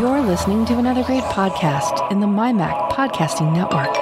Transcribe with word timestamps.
You're 0.00 0.22
listening 0.22 0.64
to 0.64 0.78
another 0.78 1.04
great 1.04 1.24
podcast 1.24 2.10
in 2.10 2.20
the 2.20 2.26
MyMac 2.26 2.88
Podcasting 2.88 3.52
Network. 3.52 3.94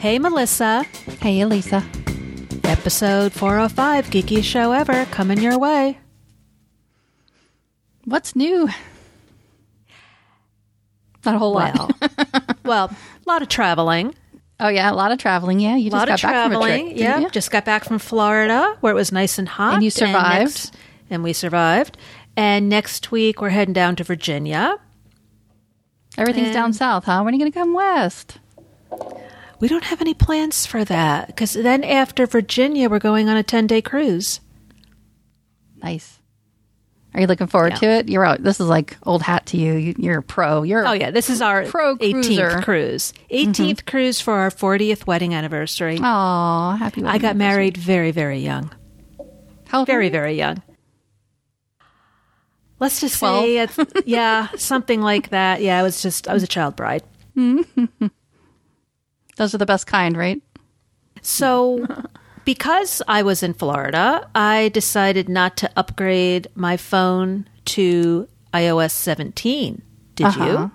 Hey, 0.00 0.18
Melissa. 0.18 0.84
Hey, 1.20 1.42
Elisa. 1.42 1.84
Episode 2.64 3.34
405, 3.34 4.06
Geekiest 4.06 4.44
Show 4.44 4.72
Ever, 4.72 5.04
coming 5.04 5.42
your 5.42 5.58
way. 5.58 5.98
What's 8.06 8.34
new? 8.34 8.70
Not 11.26 11.34
a 11.34 11.38
whole 11.38 11.52
lot. 11.52 11.74
Well, 11.76 11.90
well, 12.64 12.84
a 12.86 13.28
lot 13.28 13.42
of 13.42 13.48
traveling. 13.48 14.14
Oh 14.60 14.68
yeah, 14.68 14.90
a 14.90 14.94
lot 14.94 15.12
of 15.12 15.18
traveling. 15.18 15.60
Yeah, 15.60 15.76
you 15.76 15.88
A 15.88 15.90
just 15.90 16.06
got 16.06 16.14
of 16.14 16.22
back 16.22 16.52
from 16.52 16.62
a 16.62 16.64
trip. 16.86 16.96
yeah, 16.98 17.18
you? 17.20 17.30
just 17.30 17.50
got 17.50 17.64
back 17.64 17.84
from 17.84 17.98
Florida 17.98 18.76
where 18.80 18.92
it 18.92 18.96
was 18.96 19.12
nice 19.12 19.38
and 19.38 19.48
hot. 19.48 19.74
And 19.74 19.82
you 19.82 19.90
survived. 19.90 20.40
next- 20.40 20.74
and 21.10 21.22
we 21.22 21.32
survived. 21.32 21.96
And 22.36 22.68
next 22.68 23.10
week 23.10 23.40
we're 23.40 23.50
heading 23.50 23.72
down 23.74 23.96
to 23.96 24.04
Virginia. 24.04 24.78
Everything's 26.18 26.52
down 26.54 26.72
south, 26.72 27.04
huh? 27.04 27.20
When 27.22 27.32
are 27.34 27.36
you 27.36 27.40
going 27.42 27.52
to 27.52 27.58
come 27.58 27.74
west? 27.74 28.38
We 29.60 29.68
don't 29.68 29.84
have 29.84 30.00
any 30.00 30.14
plans 30.14 30.66
for 30.66 30.84
that 30.84 31.28
because 31.28 31.52
then 31.54 31.84
after 31.84 32.26
Virginia 32.26 32.88
we're 32.90 32.98
going 32.98 33.28
on 33.28 33.36
a 33.36 33.42
10 33.42 33.66
day 33.66 33.80
cruise. 33.82 34.40
Nice. 35.82 36.15
Are 37.16 37.20
you 37.20 37.26
looking 37.26 37.46
forward 37.46 37.72
Yeah. 37.72 37.78
to 37.78 37.86
it? 37.86 38.08
You're 38.10 38.26
out. 38.26 38.42
This 38.42 38.60
is 38.60 38.68
like 38.68 38.98
old 39.04 39.22
hat 39.22 39.46
to 39.46 39.56
you. 39.56 39.72
you 39.72 39.94
you're 39.96 40.18
a 40.18 40.22
pro. 40.22 40.62
You're 40.62 40.86
Oh 40.86 40.92
yeah, 40.92 41.10
this 41.10 41.30
is 41.30 41.40
our 41.40 41.64
Pro 41.64 41.96
18th 41.96 42.12
cruiser. 42.12 42.48
Mm-hmm. 42.50 42.60
cruise. 42.62 43.12
18th 43.32 43.86
cruise 43.86 44.20
for 44.20 44.34
our 44.34 44.50
40th 44.50 45.06
wedding 45.06 45.34
anniversary. 45.34 45.98
Aw, 46.00 46.76
happy. 46.76 47.02
I 47.04 47.16
got 47.18 47.34
married 47.34 47.78
very, 47.78 48.10
very 48.10 48.40
young. 48.40 48.70
How 49.68 49.84
Very, 49.84 50.04
you? 50.04 50.10
very 50.12 50.34
young. 50.34 50.62
Let's 52.78 53.00
just 53.00 53.18
12? 53.18 53.44
say, 53.44 53.56
it's, 53.56 53.78
yeah, 54.06 54.48
something 54.56 55.00
like 55.00 55.30
that. 55.30 55.62
Yeah, 55.62 55.78
I 55.78 55.82
was 55.82 56.02
just, 56.02 56.28
I 56.28 56.34
was 56.34 56.42
a 56.42 56.46
child 56.46 56.76
bride. 56.76 57.02
Those 57.34 57.64
are 59.54 59.58
the 59.58 59.64
best 59.66 59.86
kind, 59.86 60.14
right? 60.16 60.42
So, 61.22 61.86
because 62.46 63.02
I 63.06 63.22
was 63.22 63.42
in 63.42 63.52
Florida, 63.52 64.26
I 64.34 64.70
decided 64.70 65.28
not 65.28 65.58
to 65.58 65.70
upgrade 65.76 66.48
my 66.54 66.78
phone 66.78 67.46
to 67.76 68.26
iOS 68.54 68.92
17. 68.92 69.82
Did 70.14 70.26
Uh-huh. 70.26 70.44
you? 70.46 70.70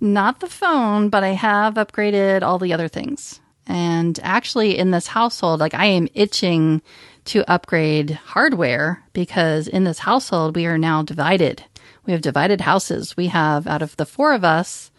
Not 0.00 0.40
the 0.40 0.48
phone, 0.48 1.10
but 1.10 1.22
I 1.22 1.30
have 1.34 1.74
upgraded 1.74 2.42
all 2.42 2.58
the 2.58 2.72
other 2.72 2.88
things. 2.88 3.40
And 3.66 4.18
actually, 4.22 4.78
in 4.78 4.90
this 4.92 5.08
household, 5.08 5.60
like 5.60 5.74
I 5.74 5.84
am 5.84 6.08
itching 6.14 6.80
to 7.26 7.44
upgrade 7.50 8.12
hardware 8.32 9.02
because 9.12 9.68
in 9.68 9.84
this 9.84 9.98
household, 9.98 10.56
we 10.56 10.64
are 10.64 10.78
now 10.78 11.02
divided. 11.02 11.62
We 12.06 12.12
have 12.12 12.22
divided 12.22 12.62
houses. 12.62 13.16
We 13.16 13.26
have, 13.26 13.66
out 13.66 13.82
of 13.82 13.94
the 13.96 14.06
four 14.06 14.32
of 14.32 14.42
us 14.42 14.89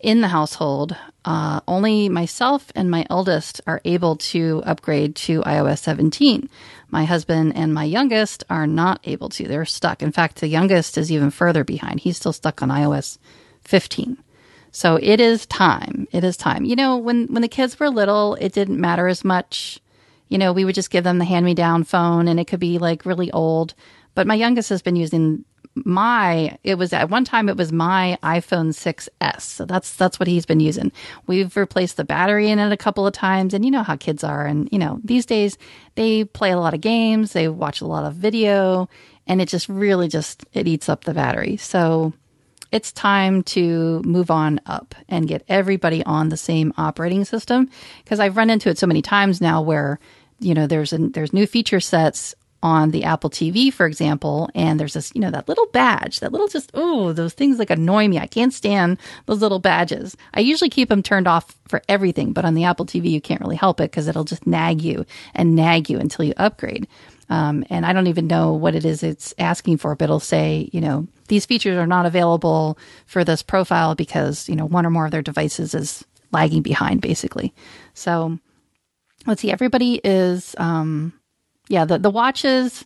in 0.00 0.20
the 0.20 0.28
household, 0.28 0.96
uh, 1.24 1.60
only 1.68 2.08
myself 2.08 2.72
and 2.74 2.90
my 2.90 3.06
eldest 3.10 3.60
are 3.66 3.80
able 3.84 4.16
to 4.16 4.62
upgrade 4.64 5.14
to 5.14 5.42
iOS 5.42 5.78
17. 5.78 6.48
My 6.88 7.04
husband 7.04 7.54
and 7.54 7.74
my 7.74 7.84
youngest 7.84 8.42
are 8.48 8.66
not 8.66 9.00
able 9.04 9.28
to. 9.30 9.46
They're 9.46 9.64
stuck. 9.64 10.02
In 10.02 10.12
fact, 10.12 10.40
the 10.40 10.48
youngest 10.48 10.96
is 10.96 11.12
even 11.12 11.30
further 11.30 11.64
behind. 11.64 12.00
He's 12.00 12.16
still 12.16 12.32
stuck 12.32 12.62
on 12.62 12.70
iOS 12.70 13.18
15. 13.62 14.16
So 14.72 14.98
it 15.02 15.20
is 15.20 15.46
time. 15.46 16.06
It 16.12 16.24
is 16.24 16.36
time. 16.36 16.64
You 16.64 16.76
know, 16.76 16.96
when 16.96 17.26
when 17.26 17.42
the 17.42 17.48
kids 17.48 17.78
were 17.78 17.90
little, 17.90 18.36
it 18.36 18.52
didn't 18.52 18.80
matter 18.80 19.08
as 19.08 19.24
much. 19.24 19.80
You 20.28 20.38
know, 20.38 20.52
we 20.52 20.64
would 20.64 20.76
just 20.76 20.90
give 20.90 21.04
them 21.04 21.18
the 21.18 21.24
hand 21.24 21.44
me 21.44 21.54
down 21.54 21.84
phone 21.84 22.28
and 22.28 22.38
it 22.38 22.46
could 22.46 22.60
be 22.60 22.78
like 22.78 23.04
really 23.04 23.30
old. 23.32 23.74
But 24.14 24.26
my 24.26 24.34
youngest 24.34 24.70
has 24.70 24.82
been 24.82 24.96
using 24.96 25.44
my 25.74 26.58
it 26.64 26.76
was 26.76 26.92
at 26.92 27.10
one 27.10 27.24
time 27.24 27.48
it 27.48 27.56
was 27.56 27.72
my 27.72 28.18
iPhone 28.22 28.70
6s. 28.70 29.40
So 29.40 29.64
that's 29.64 29.94
that's 29.94 30.18
what 30.18 30.28
he's 30.28 30.46
been 30.46 30.60
using. 30.60 30.92
We've 31.26 31.56
replaced 31.56 31.96
the 31.96 32.04
battery 32.04 32.50
in 32.50 32.58
it 32.58 32.72
a 32.72 32.76
couple 32.76 33.06
of 33.06 33.12
times 33.12 33.54
and 33.54 33.64
you 33.64 33.70
know 33.70 33.82
how 33.82 33.96
kids 33.96 34.24
are 34.24 34.46
and 34.46 34.68
you 34.72 34.78
know, 34.78 35.00
these 35.04 35.26
days 35.26 35.58
they 35.94 36.24
play 36.24 36.50
a 36.50 36.58
lot 36.58 36.74
of 36.74 36.80
games, 36.80 37.32
they 37.32 37.48
watch 37.48 37.80
a 37.80 37.86
lot 37.86 38.04
of 38.04 38.14
video 38.14 38.88
and 39.26 39.40
it 39.40 39.48
just 39.48 39.68
really 39.68 40.08
just 40.08 40.44
it 40.52 40.66
eats 40.66 40.88
up 40.88 41.04
the 41.04 41.14
battery. 41.14 41.56
So 41.56 42.12
it's 42.72 42.92
time 42.92 43.42
to 43.42 44.00
move 44.04 44.30
on 44.30 44.60
up 44.66 44.94
and 45.08 45.28
get 45.28 45.44
everybody 45.48 46.04
on 46.04 46.28
the 46.28 46.36
same 46.36 46.72
operating 46.76 47.24
system 47.24 47.68
because 48.04 48.20
I've 48.20 48.36
run 48.36 48.50
into 48.50 48.68
it 48.68 48.78
so 48.78 48.86
many 48.86 49.02
times 49.02 49.40
now 49.40 49.62
where 49.62 49.98
you 50.40 50.54
know 50.54 50.66
there's 50.66 50.92
a, 50.92 50.98
there's 50.98 51.32
new 51.32 51.46
feature 51.46 51.80
sets 51.80 52.34
on 52.62 52.90
the 52.90 53.04
Apple 53.04 53.30
TV 53.30 53.72
for 53.72 53.86
example 53.86 54.50
and 54.54 54.78
there's 54.78 54.92
this 54.92 55.10
you 55.14 55.20
know 55.20 55.30
that 55.30 55.48
little 55.48 55.66
badge 55.66 56.20
that 56.20 56.32
little 56.32 56.48
just 56.48 56.70
oh 56.74 57.12
those 57.12 57.32
things 57.32 57.58
like 57.58 57.70
annoy 57.70 58.08
me. 58.08 58.18
I 58.18 58.26
can't 58.26 58.52
stand 58.52 58.98
those 59.26 59.40
little 59.40 59.58
badges. 59.58 60.16
I 60.34 60.40
usually 60.40 60.70
keep 60.70 60.88
them 60.88 61.02
turned 61.02 61.26
off 61.26 61.56
for 61.68 61.82
everything 61.88 62.32
but 62.32 62.44
on 62.44 62.54
the 62.54 62.64
Apple 62.64 62.86
TV 62.86 63.10
you 63.10 63.20
can't 63.20 63.40
really 63.40 63.56
help 63.56 63.80
it 63.80 63.90
because 63.90 64.08
it'll 64.08 64.24
just 64.24 64.46
nag 64.46 64.82
you 64.82 65.06
and 65.34 65.56
nag 65.56 65.88
you 65.88 65.98
until 65.98 66.24
you 66.24 66.34
upgrade. 66.36 66.86
Um, 67.30 67.64
and 67.70 67.86
I 67.86 67.92
don't 67.92 68.08
even 68.08 68.26
know 68.26 68.52
what 68.52 68.74
it 68.74 68.84
is 68.84 69.04
it's 69.04 69.32
asking 69.38 69.76
for, 69.78 69.94
but 69.94 70.04
it'll 70.04 70.18
say, 70.18 70.68
you 70.72 70.80
know, 70.80 71.06
these 71.28 71.46
features 71.46 71.78
are 71.78 71.86
not 71.86 72.04
available 72.04 72.76
for 73.06 73.22
this 73.22 73.40
profile 73.40 73.94
because, 73.94 74.48
you 74.48 74.56
know, 74.56 74.66
one 74.66 74.84
or 74.84 74.90
more 74.90 75.04
of 75.04 75.12
their 75.12 75.22
devices 75.22 75.72
is 75.72 76.04
lagging 76.32 76.60
behind, 76.60 77.00
basically. 77.00 77.54
So 77.94 78.38
let's 79.26 79.40
see, 79.40 79.52
everybody 79.52 80.00
is, 80.02 80.56
um, 80.58 81.12
yeah, 81.70 81.84
the, 81.84 81.98
the 81.98 82.10
watches, 82.10 82.84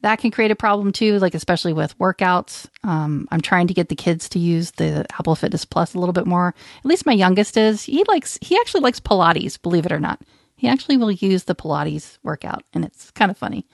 that 0.00 0.18
can 0.18 0.30
create 0.30 0.50
a 0.50 0.56
problem 0.56 0.90
too, 0.90 1.18
like 1.18 1.34
especially 1.34 1.72
with 1.72 1.96
workouts. 1.98 2.66
Um, 2.82 3.28
I'm 3.30 3.40
trying 3.40 3.68
to 3.68 3.74
get 3.74 3.88
the 3.88 3.94
kids 3.94 4.28
to 4.30 4.38
use 4.38 4.72
the 4.72 5.06
Apple 5.12 5.36
Fitness 5.36 5.64
Plus 5.64 5.94
a 5.94 5.98
little 5.98 6.12
bit 6.12 6.26
more. 6.26 6.54
At 6.78 6.84
least 6.84 7.06
my 7.06 7.12
youngest 7.12 7.56
is. 7.56 7.84
He 7.84 8.02
likes, 8.08 8.38
he 8.40 8.56
actually 8.58 8.80
likes 8.80 8.98
Pilates, 8.98 9.60
believe 9.60 9.86
it 9.86 9.92
or 9.92 10.00
not. 10.00 10.20
He 10.56 10.66
actually 10.66 10.96
will 10.96 11.12
use 11.12 11.44
the 11.44 11.54
Pilates 11.54 12.18
workout, 12.22 12.64
and 12.72 12.84
it's 12.84 13.10
kind 13.12 13.30
of 13.30 13.38
funny. 13.38 13.66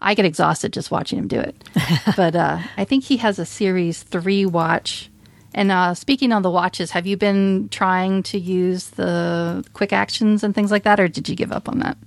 I 0.00 0.14
get 0.14 0.24
exhausted 0.24 0.72
just 0.72 0.90
watching 0.90 1.18
him 1.18 1.28
do 1.28 1.38
it. 1.38 1.62
but 2.16 2.34
uh, 2.34 2.60
I 2.76 2.84
think 2.84 3.04
he 3.04 3.18
has 3.18 3.38
a 3.38 3.44
Series 3.44 4.02
3 4.02 4.46
watch. 4.46 5.10
And 5.52 5.70
uh, 5.70 5.94
speaking 5.94 6.32
on 6.32 6.42
the 6.42 6.50
watches, 6.50 6.92
have 6.92 7.06
you 7.06 7.16
been 7.16 7.68
trying 7.68 8.22
to 8.24 8.38
use 8.38 8.90
the 8.90 9.64
quick 9.74 9.92
actions 9.92 10.42
and 10.42 10.54
things 10.54 10.70
like 10.70 10.84
that, 10.84 10.98
or 10.98 11.08
did 11.08 11.28
you 11.28 11.36
give 11.36 11.52
up 11.52 11.68
on 11.68 11.80
that? 11.80 11.98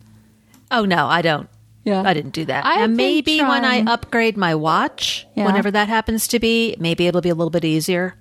Oh, 0.72 0.86
no, 0.86 1.06
I 1.06 1.22
don't. 1.22 1.50
Yeah. 1.84 2.02
I 2.06 2.14
didn't 2.14 2.32
do 2.34 2.46
that. 2.46 2.66
I 2.66 2.76
have 2.76 2.90
and 2.90 2.98
been 2.98 3.08
maybe 3.08 3.40
when 3.40 3.66
I 3.66 3.82
trying- 3.82 3.88
upgrade 3.90 4.38
my 4.38 4.56
watch, 4.56 5.28
Yeah. 5.36 5.46
whenever 5.46 5.70
that 5.72 5.90
happens 5.90 6.28
to 6.30 6.40
be, 6.40 6.76
maybe 6.80 7.08
it'll 7.08 7.22
be 7.22 7.30
a 7.30 7.36
little 7.36 7.50
bit 7.52 7.66
easier. 7.66 8.16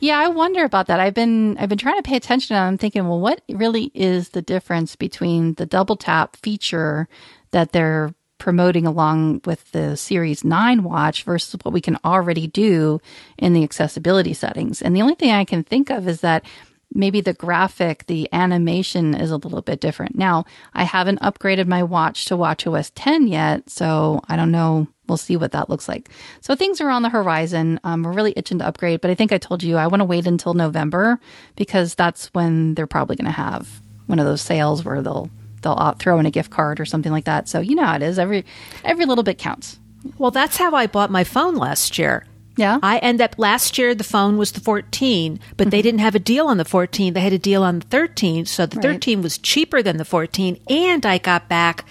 Yeah, 0.00 0.18
I 0.18 0.28
wonder 0.28 0.64
about 0.64 0.88
that. 0.88 1.00
I've 1.00 1.14
been 1.14 1.56
I've 1.58 1.68
been 1.68 1.78
trying 1.78 1.96
to 1.96 2.02
pay 2.02 2.16
attention 2.16 2.56
and 2.56 2.64
I'm 2.64 2.78
thinking, 2.78 3.06
well, 3.08 3.20
what 3.20 3.40
really 3.48 3.90
is 3.94 4.30
the 4.30 4.42
difference 4.42 4.96
between 4.96 5.54
the 5.54 5.66
double 5.66 5.96
tap 5.96 6.36
feature 6.36 7.08
that 7.52 7.72
they're 7.72 8.12
promoting 8.38 8.86
along 8.86 9.40
with 9.46 9.70
the 9.72 9.96
Series 9.96 10.44
9 10.44 10.82
watch 10.82 11.22
versus 11.22 11.56
what 11.62 11.72
we 11.72 11.80
can 11.80 11.96
already 12.04 12.46
do 12.46 13.00
in 13.38 13.54
the 13.54 13.62
accessibility 13.64 14.34
settings? 14.34 14.82
And 14.82 14.94
the 14.94 15.00
only 15.02 15.14
thing 15.14 15.30
I 15.30 15.44
can 15.44 15.62
think 15.62 15.88
of 15.90 16.06
is 16.08 16.20
that 16.20 16.44
maybe 16.94 17.20
the 17.20 17.34
graphic, 17.34 18.06
the 18.06 18.28
animation 18.32 19.14
is 19.14 19.30
a 19.30 19.36
little 19.36 19.62
bit 19.62 19.80
different. 19.80 20.16
Now, 20.16 20.44
I 20.74 20.84
haven't 20.84 21.20
upgraded 21.20 21.66
my 21.66 21.82
watch 21.82 22.24
to 22.26 22.36
WatchOS 22.36 22.92
10 22.94 23.26
yet, 23.28 23.68
so 23.68 24.20
I 24.28 24.36
don't 24.36 24.50
know. 24.50 24.88
We'll 25.08 25.16
see 25.16 25.36
what 25.36 25.52
that 25.52 25.70
looks 25.70 25.88
like. 25.88 26.10
So 26.40 26.56
things 26.56 26.80
are 26.80 26.90
on 26.90 27.02
the 27.02 27.08
horizon. 27.08 27.78
Um, 27.84 28.02
we're 28.02 28.12
really 28.12 28.32
itching 28.36 28.58
to 28.58 28.66
upgrade, 28.66 29.00
but 29.00 29.10
I 29.10 29.14
think 29.14 29.32
I 29.32 29.38
told 29.38 29.62
you 29.62 29.76
I 29.76 29.86
want 29.86 30.00
to 30.00 30.04
wait 30.04 30.26
until 30.26 30.54
November 30.54 31.20
because 31.54 31.94
that's 31.94 32.26
when 32.34 32.74
they're 32.74 32.88
probably 32.88 33.14
going 33.14 33.26
to 33.26 33.30
have 33.30 33.80
one 34.06 34.18
of 34.18 34.26
those 34.26 34.42
sales 34.42 34.84
where 34.84 35.02
they'll 35.02 35.30
they'll 35.62 35.94
throw 35.98 36.18
in 36.18 36.26
a 36.26 36.30
gift 36.30 36.50
card 36.50 36.80
or 36.80 36.84
something 36.84 37.12
like 37.12 37.24
that. 37.24 37.48
So 37.48 37.60
you 37.60 37.74
know 37.76 37.84
how 37.84 37.96
it 37.96 38.02
is. 38.02 38.18
Every 38.18 38.44
every 38.84 39.06
little 39.06 39.24
bit 39.24 39.38
counts. 39.38 39.78
Well, 40.18 40.30
that's 40.30 40.56
how 40.56 40.74
I 40.74 40.86
bought 40.86 41.10
my 41.10 41.24
phone 41.24 41.54
last 41.56 41.98
year. 41.98 42.24
Yeah. 42.56 42.78
I 42.82 42.98
end 42.98 43.20
up 43.20 43.34
last 43.38 43.76
year 43.78 43.94
the 43.94 44.02
phone 44.04 44.36
was 44.38 44.52
the 44.52 44.60
14, 44.60 45.38
but 45.56 45.64
Mm-hmm. 45.64 45.70
they 45.70 45.82
didn't 45.82 46.00
have 46.00 46.14
a 46.14 46.18
deal 46.18 46.46
on 46.46 46.56
the 46.56 46.64
14. 46.64 47.12
They 47.12 47.20
had 47.20 47.32
a 47.32 47.38
deal 47.38 47.62
on 47.62 47.80
the 47.80 47.86
13, 47.86 48.46
so 48.46 48.64
the 48.66 48.76
Right. 48.76 48.82
13 48.94 49.22
was 49.22 49.36
cheaper 49.38 49.82
than 49.82 49.98
the 49.98 50.04
14 50.04 50.58
and 50.68 51.04
I 51.06 51.18
got 51.18 51.48
back 51.48 51.84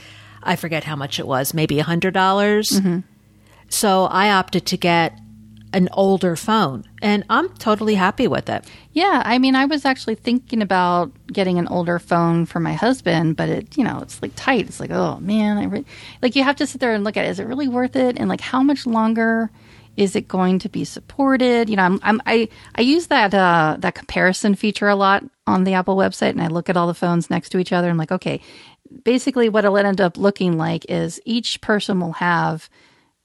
I 0.47 0.56
forget 0.56 0.83
how 0.83 0.95
much 0.95 1.19
it 1.19 1.25
was, 1.25 1.53
maybe 1.56 1.75
a 1.75 1.83
100. 1.83 2.13
dollars 2.13 2.69
Mm-hmm. 2.69 3.00
So 3.69 4.06
I 4.06 4.29
opted 4.31 4.65
to 4.67 4.77
get 4.77 5.19
an 5.73 5.89
older 5.91 6.35
phone 6.35 6.85
and 7.01 7.23
I'm 7.29 7.50
totally 7.57 7.95
happy 7.95 8.27
with 8.27 8.47
it. 8.50 8.63
Yeah, 8.94 9.21
I 9.25 9.39
mean, 9.39 9.56
I 9.56 9.65
was 9.65 9.83
actually 9.83 10.15
thinking 10.15 10.62
about 10.62 11.12
getting 11.27 11.57
an 11.59 11.67
older 11.67 12.00
phone 12.00 12.45
for 12.45 12.59
my 12.62 12.73
husband, 12.73 13.35
but 13.35 13.50
it, 13.50 13.77
you 13.77 13.83
know, 13.83 14.00
it's 14.01 14.21
like 14.21 14.31
tight. 14.35 14.67
It's 14.67 14.79
like, 14.79 14.91
oh 14.91 15.19
man, 15.19 15.57
I 15.57 15.65
re-. 15.65 15.85
like 16.21 16.35
you 16.35 16.44
have 16.44 16.56
to 16.57 16.67
sit 16.67 16.79
there 16.79 16.94
and 16.94 17.03
look 17.03 17.17
at, 17.17 17.25
it. 17.25 17.29
is 17.29 17.39
it 17.39 17.47
really 17.47 17.67
worth 17.67 17.95
it? 17.97 18.17
And 18.17 18.29
like, 18.29 18.39
how 18.41 18.62
much 18.63 18.85
longer 18.85 19.50
is 19.97 20.15
it 20.15 20.27
going 20.27 20.59
to 20.59 20.69
be 20.69 20.83
supported? 20.83 21.69
You 21.69 21.75
know, 21.75 21.83
I'm, 21.83 22.00
I'm 22.03 22.21
I 22.25 22.50
I 22.75 22.81
use 22.81 23.07
that 23.07 23.33
uh, 23.33 23.77
that 23.80 23.95
comparison 23.95 24.56
feature 24.56 24.88
a 24.88 24.95
lot 24.95 25.24
on 25.47 25.63
the 25.63 25.74
Apple 25.74 25.95
website, 25.95 26.31
and 26.31 26.42
I 26.42 26.47
look 26.47 26.69
at 26.69 26.77
all 26.77 26.88
the 26.88 26.94
phones 26.94 27.30
next 27.30 27.50
to 27.50 27.59
each 27.59 27.71
other. 27.71 27.89
I'm 27.89 27.97
like, 27.97 28.12
okay, 28.12 28.42
basically, 29.03 29.50
what 29.50 29.65
it'll 29.65 29.77
end 29.77 30.01
up 30.01 30.18
looking 30.18 30.57
like 30.57 30.86
is 30.89 31.19
each 31.25 31.62
person 31.62 32.00
will 32.00 32.13
have 32.13 32.69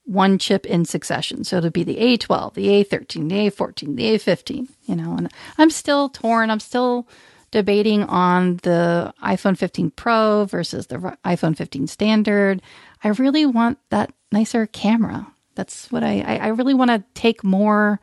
one 0.05 0.37
chip 0.37 0.65
in 0.65 0.85
succession. 0.85 1.43
So 1.43 1.57
it'll 1.57 1.69
be 1.69 1.83
the 1.83 1.97
A12, 1.97 2.53
the 2.53 2.67
A13, 2.67 3.29
the 3.29 3.49
A14, 3.49 3.95
the 3.95 4.15
A15. 4.15 4.67
You 4.85 4.95
know, 4.95 5.15
and 5.15 5.31
I'm 5.57 5.69
still 5.69 6.09
torn. 6.09 6.49
I'm 6.49 6.59
still 6.59 7.07
debating 7.51 8.03
on 8.03 8.57
the 8.63 9.13
iPhone 9.21 9.57
15 9.57 9.91
Pro 9.91 10.45
versus 10.45 10.87
the 10.87 11.17
iPhone 11.25 11.55
15 11.55 11.87
standard. 11.87 12.61
I 13.03 13.09
really 13.09 13.45
want 13.45 13.77
that 13.89 14.13
nicer 14.31 14.65
camera. 14.65 15.27
That's 15.55 15.91
what 15.91 16.03
I, 16.03 16.21
I, 16.21 16.35
I 16.37 16.47
really 16.49 16.73
want 16.73 16.91
to 16.91 17.03
take 17.13 17.43
more. 17.43 17.99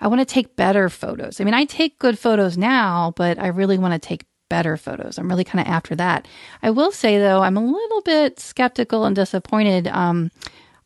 I 0.00 0.08
want 0.08 0.20
to 0.20 0.26
take 0.26 0.56
better 0.56 0.88
photos. 0.88 1.40
I 1.40 1.44
mean, 1.44 1.54
I 1.54 1.64
take 1.64 1.98
good 1.98 2.18
photos 2.18 2.56
now, 2.56 3.12
but 3.16 3.38
I 3.38 3.48
really 3.48 3.78
want 3.78 3.94
to 3.94 4.08
take 4.08 4.24
better 4.48 4.76
photos. 4.76 5.18
I'm 5.18 5.28
really 5.28 5.44
kind 5.44 5.66
of 5.66 5.72
after 5.72 5.94
that. 5.96 6.28
I 6.62 6.70
will 6.70 6.92
say 6.92 7.18
though, 7.18 7.42
I'm 7.42 7.56
a 7.56 7.64
little 7.64 8.02
bit 8.02 8.38
skeptical 8.38 9.04
and 9.04 9.16
disappointed. 9.16 9.88
Um, 9.88 10.30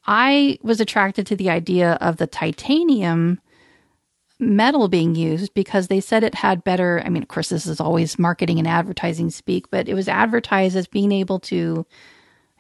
I 0.07 0.59
was 0.63 0.81
attracted 0.81 1.27
to 1.27 1.37
the 1.37 1.51
idea 1.51 1.99
of 2.01 2.17
the 2.17 2.27
titanium 2.27 3.41
metal 4.39 4.89
being 4.89 5.15
used 5.15 5.53
because 5.53 5.89
they 5.89 6.01
said 6.01 6.25
it 6.25 6.35
had 6.35 6.65
better. 6.65 7.03
I 7.05 7.11
mean, 7.11 7.23
of 7.23 7.29
course, 7.29 7.51
this 7.51 7.67
is 7.67 7.81
always 7.81 8.19
marketing 8.19 8.59
and 8.59 8.67
advertising 8.67 9.31
speak, 9.31 9.71
but 9.71 9.89
it 9.89 9.95
was 9.95 10.09
advertised 10.09 10.77
as 10.77 10.87
being 10.87 11.13
able 11.13 11.39
to 11.41 11.87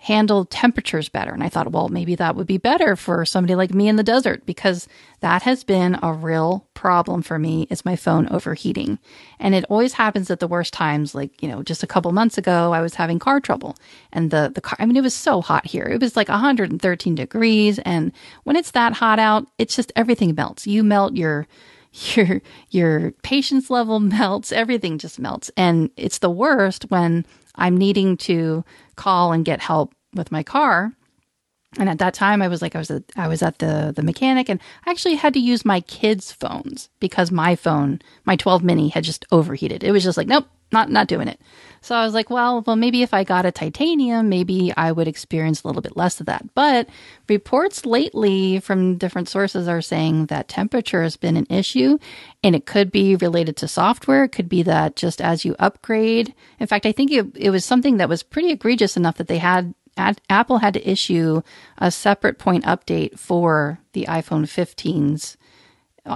handle 0.01 0.47
temperatures 0.47 1.11
better. 1.11 1.31
And 1.31 1.43
I 1.43 1.51
thought, 1.51 1.73
well, 1.73 1.91
maybe 1.91 2.15
that 2.15 2.35
would 2.35 2.47
be 2.47 2.57
better 2.57 2.97
for 2.97 3.27
somebody 3.27 3.55
like 3.55 3.75
me 3.75 3.87
in 3.87 3.97
the 3.97 4.03
desert 4.03 4.47
because 4.47 4.89
that 5.21 5.43
has 5.43 5.63
been 5.63 5.99
a 6.03 6.11
real 6.11 6.67
problem 6.73 7.21
for 7.21 7.39
me 7.39 7.67
is 7.69 7.85
my 7.85 7.97
phone 7.97 8.27
overheating. 8.31 8.99
And 9.39 9.55
it 9.55 9.67
always 9.69 9.93
happens 9.93 10.31
at 10.31 10.41
the 10.41 10.49
worst 10.49 10.73
times. 10.73 11.15
Like, 11.15 11.43
you 11.43 11.49
know, 11.49 11.63
just 11.63 11.83
a 11.83 11.87
couple 11.87 12.11
months 12.13 12.39
ago, 12.39 12.73
I 12.73 12.81
was 12.81 12.95
having 12.95 13.19
car 13.19 13.41
trouble 13.41 13.77
and 14.11 14.31
the, 14.31 14.51
the 14.55 14.63
car, 14.63 14.79
I 14.81 14.87
mean, 14.87 14.97
it 14.97 15.03
was 15.03 15.15
so 15.15 15.43
hot 15.43 15.67
here. 15.67 15.85
It 15.85 16.01
was 16.01 16.17
like 16.17 16.31
113 16.31 17.15
degrees. 17.15 17.79
And 17.81 18.13
when 18.45 18.57
it's 18.57 18.71
that 18.71 18.95
hot 18.95 19.19
out, 19.19 19.49
it's 19.59 19.77
just 19.77 19.93
everything 19.97 20.35
melts. 20.35 20.67
You 20.67 20.83
melt 20.83 21.15
your, 21.15 21.47
your 22.15 22.41
your 22.71 23.11
patience 23.23 23.69
level 23.69 23.99
melts 24.01 24.53
everything 24.53 24.97
just 24.97 25.19
melts 25.19 25.51
and 25.57 25.91
it's 25.97 26.19
the 26.19 26.31
worst 26.31 26.85
when 26.89 27.27
i'm 27.57 27.77
needing 27.77 28.17
to 28.17 28.65
call 28.97 29.33
and 29.33 29.45
get 29.45 29.61
help 29.61 29.95
with 30.15 30.33
my 30.33 30.43
car. 30.43 30.93
And 31.79 31.89
at 31.89 31.99
that 31.99 32.15
time, 32.15 32.43
I 32.43 32.49
was 32.49 32.63
like, 32.63 32.75
I 32.75 32.79
was 32.79 32.91
at, 32.91 33.05
I 33.17 33.29
was 33.29 33.43
at 33.43 33.61
the 33.61 33.93
the 33.95 34.03
mechanic, 34.03 34.49
and 34.49 34.61
I 34.85 34.91
actually 34.91 35.15
had 35.15 35.35
to 35.35 35.41
use 35.41 35.65
my 35.65 35.81
kids' 35.83 36.33
phones 36.33 36.89
because 36.99 37.31
my 37.31 37.55
phone, 37.55 38.01
my 38.25 38.35
12 38.35 38.65
mini, 38.65 38.89
had 38.89 39.05
just 39.05 39.25
overheated. 39.31 39.85
It 39.85 39.93
was 39.93 40.03
just 40.03 40.17
like, 40.17 40.27
nope, 40.27 40.47
not 40.73 40.91
not 40.91 41.09
doing 41.09 41.29
it. 41.29 41.41
So 41.83 41.95
I 41.95 42.05
was 42.05 42.13
like, 42.13 42.29
well, 42.29 42.63
well, 42.67 42.77
maybe 42.77 43.03
if 43.03 43.15
I 43.15 43.25
got 43.25 43.47
a 43.47 43.53
titanium, 43.53 44.29
maybe 44.29 44.73
I 44.77 44.93
would 44.93 45.09
experience 45.09 45.63
a 45.63 45.67
little 45.67 45.81
bit 45.81 45.97
less 45.97 46.21
of 46.21 46.27
that. 46.27 46.55
But 46.55 46.89
reports 47.27 47.87
lately 47.87 48.61
from 48.61 48.99
different 48.99 49.29
sources 49.29 49.67
are 49.67 49.81
saying 49.81 50.27
that 50.27 50.49
temperature 50.49 51.03
has 51.03 51.17
been 51.17 51.39
an 51.39 51.47
issue, 51.49 51.99
and 52.45 52.55
it 52.55 52.67
could 52.67 52.93
be 52.93 53.17
related 53.17 53.57
to 53.59 53.69
software. 53.69 54.25
It 54.25 54.33
could 54.33 54.49
be 54.49 54.63
that 54.65 54.97
just 54.97 55.23
as 55.23 55.45
you 55.45 55.57
upgrade. 55.59 56.35
In 56.59 56.67
fact, 56.67 56.85
I 56.85 56.93
think 56.93 57.11
it, 57.13 57.27
it 57.35 57.51
was 57.51 57.65
something 57.65 57.97
that 57.97 58.09
was 58.11 58.23
pretty 58.23 58.51
egregious 58.51 58.97
enough 58.97 59.17
that 59.17 59.29
they 59.29 59.39
had 59.39 59.75
Apple 60.29 60.59
had 60.59 60.75
to 60.75 60.91
issue 60.91 61.43
a 61.77 61.91
separate 61.91 62.39
point 62.39 62.65
update 62.65 63.19
for 63.19 63.81
the 63.93 64.07
iPhone 64.07 64.45
15s 64.45 65.35
uh, 65.35 65.39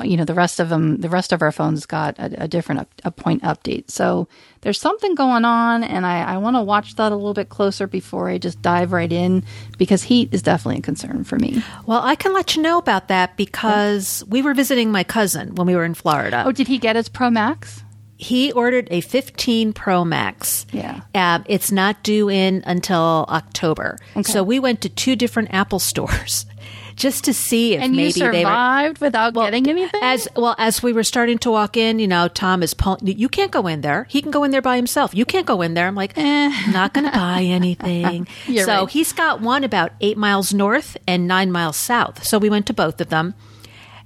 you 0.02 0.16
know 0.16 0.24
the 0.24 0.34
rest 0.34 0.60
of 0.60 0.68
them 0.68 1.00
the 1.00 1.08
rest 1.08 1.32
of 1.32 1.42
our 1.42 1.52
phones 1.52 1.86
got 1.86 2.18
a, 2.18 2.44
a 2.44 2.48
different 2.48 2.80
up, 2.80 2.88
a 3.04 3.10
point 3.10 3.42
update 3.42 3.90
so 3.90 4.26
there's 4.62 4.80
something 4.80 5.14
going 5.14 5.44
on 5.44 5.84
and 5.84 6.06
i, 6.06 6.22
I 6.22 6.36
want 6.38 6.56
to 6.56 6.62
watch 6.62 6.96
that 6.96 7.12
a 7.12 7.14
little 7.14 7.34
bit 7.34 7.48
closer 7.48 7.86
before 7.86 8.28
i 8.28 8.38
just 8.38 8.60
dive 8.62 8.92
right 8.92 9.12
in 9.12 9.44
because 9.78 10.02
heat 10.02 10.32
is 10.32 10.42
definitely 10.42 10.78
a 10.78 10.82
concern 10.82 11.24
for 11.24 11.36
me 11.36 11.62
well 11.86 12.02
i 12.02 12.14
can 12.14 12.32
let 12.32 12.56
you 12.56 12.62
know 12.62 12.78
about 12.78 13.08
that 13.08 13.36
because 13.36 14.22
yeah. 14.22 14.32
we 14.32 14.42
were 14.42 14.54
visiting 14.54 14.90
my 14.90 15.04
cousin 15.04 15.54
when 15.54 15.66
we 15.66 15.76
were 15.76 15.84
in 15.84 15.94
florida 15.94 16.44
oh 16.46 16.52
did 16.52 16.68
he 16.68 16.78
get 16.78 16.96
his 16.96 17.08
pro 17.08 17.30
max 17.30 17.82
he 18.16 18.52
ordered 18.52 18.88
a 18.90 19.00
15 19.00 19.72
Pro 19.72 20.04
Max. 20.04 20.66
Yeah. 20.72 21.00
Uh, 21.14 21.40
it's 21.46 21.72
not 21.72 22.02
due 22.02 22.30
in 22.30 22.62
until 22.64 23.26
October. 23.28 23.98
Okay. 24.16 24.22
So 24.22 24.42
we 24.42 24.60
went 24.60 24.80
to 24.82 24.88
two 24.88 25.16
different 25.16 25.52
Apple 25.52 25.78
stores 25.90 26.46
just 26.96 27.24
to 27.24 27.34
see 27.34 27.74
if 27.74 27.82
and 27.82 27.92
maybe 27.92 28.04
you 28.04 28.12
survived 28.12 29.00
they 29.00 29.04
were, 29.04 29.06
without 29.06 29.34
well, 29.34 29.46
getting 29.46 29.68
anything. 29.68 30.00
As 30.02 30.28
well 30.36 30.54
as 30.58 30.82
we 30.82 30.92
were 30.92 31.04
starting 31.04 31.38
to 31.38 31.50
walk 31.50 31.76
in, 31.76 31.98
you 31.98 32.08
know, 32.08 32.28
Tom 32.28 32.62
is 32.62 32.74
pulling. 32.74 33.06
You 33.06 33.28
can't 33.28 33.50
go 33.50 33.66
in 33.66 33.80
there. 33.80 34.06
He 34.08 34.22
can 34.22 34.30
go 34.30 34.44
in 34.44 34.50
there 34.50 34.62
by 34.62 34.76
himself. 34.76 35.14
You 35.14 35.24
can't 35.24 35.46
go 35.46 35.62
in 35.62 35.74
there. 35.74 35.86
I'm 35.86 35.94
like, 35.94 36.16
eh. 36.16 36.70
not 36.70 36.94
going 36.94 37.04
to 37.10 37.12
buy 37.12 37.42
anything. 37.42 38.26
so 38.54 38.66
right. 38.66 38.90
he's 38.90 39.12
got 39.12 39.40
one 39.40 39.64
about 39.64 39.92
eight 40.00 40.16
miles 40.16 40.54
north 40.54 40.96
and 41.06 41.26
nine 41.26 41.50
miles 41.50 41.76
south. 41.76 42.24
So 42.24 42.38
we 42.38 42.50
went 42.50 42.66
to 42.66 42.72
both 42.72 43.00
of 43.00 43.08
them. 43.08 43.34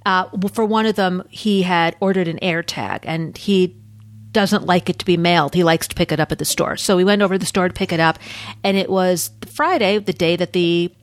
Uh, 0.05 0.25
for 0.53 0.65
one 0.65 0.85
of 0.85 0.95
them, 0.95 1.23
he 1.29 1.61
had 1.61 1.95
ordered 1.99 2.27
an 2.27 2.39
AirTag, 2.41 2.99
and 3.03 3.37
he 3.37 3.75
doesn't 4.31 4.65
like 4.65 4.89
it 4.89 4.99
to 4.99 5.05
be 5.05 5.17
mailed. 5.17 5.53
He 5.53 5.63
likes 5.63 5.87
to 5.87 5.95
pick 5.95 6.11
it 6.11 6.19
up 6.19 6.31
at 6.31 6.39
the 6.39 6.45
store. 6.45 6.77
So 6.77 6.95
we 6.95 7.03
went 7.03 7.21
over 7.21 7.35
to 7.35 7.39
the 7.39 7.45
store 7.45 7.67
to 7.67 7.73
pick 7.73 7.91
it 7.91 7.99
up, 7.99 8.17
and 8.63 8.77
it 8.77 8.89
was 8.89 9.31
Friday, 9.47 9.97
the 9.99 10.13
day 10.13 10.35
that 10.35 10.53
the 10.53 10.93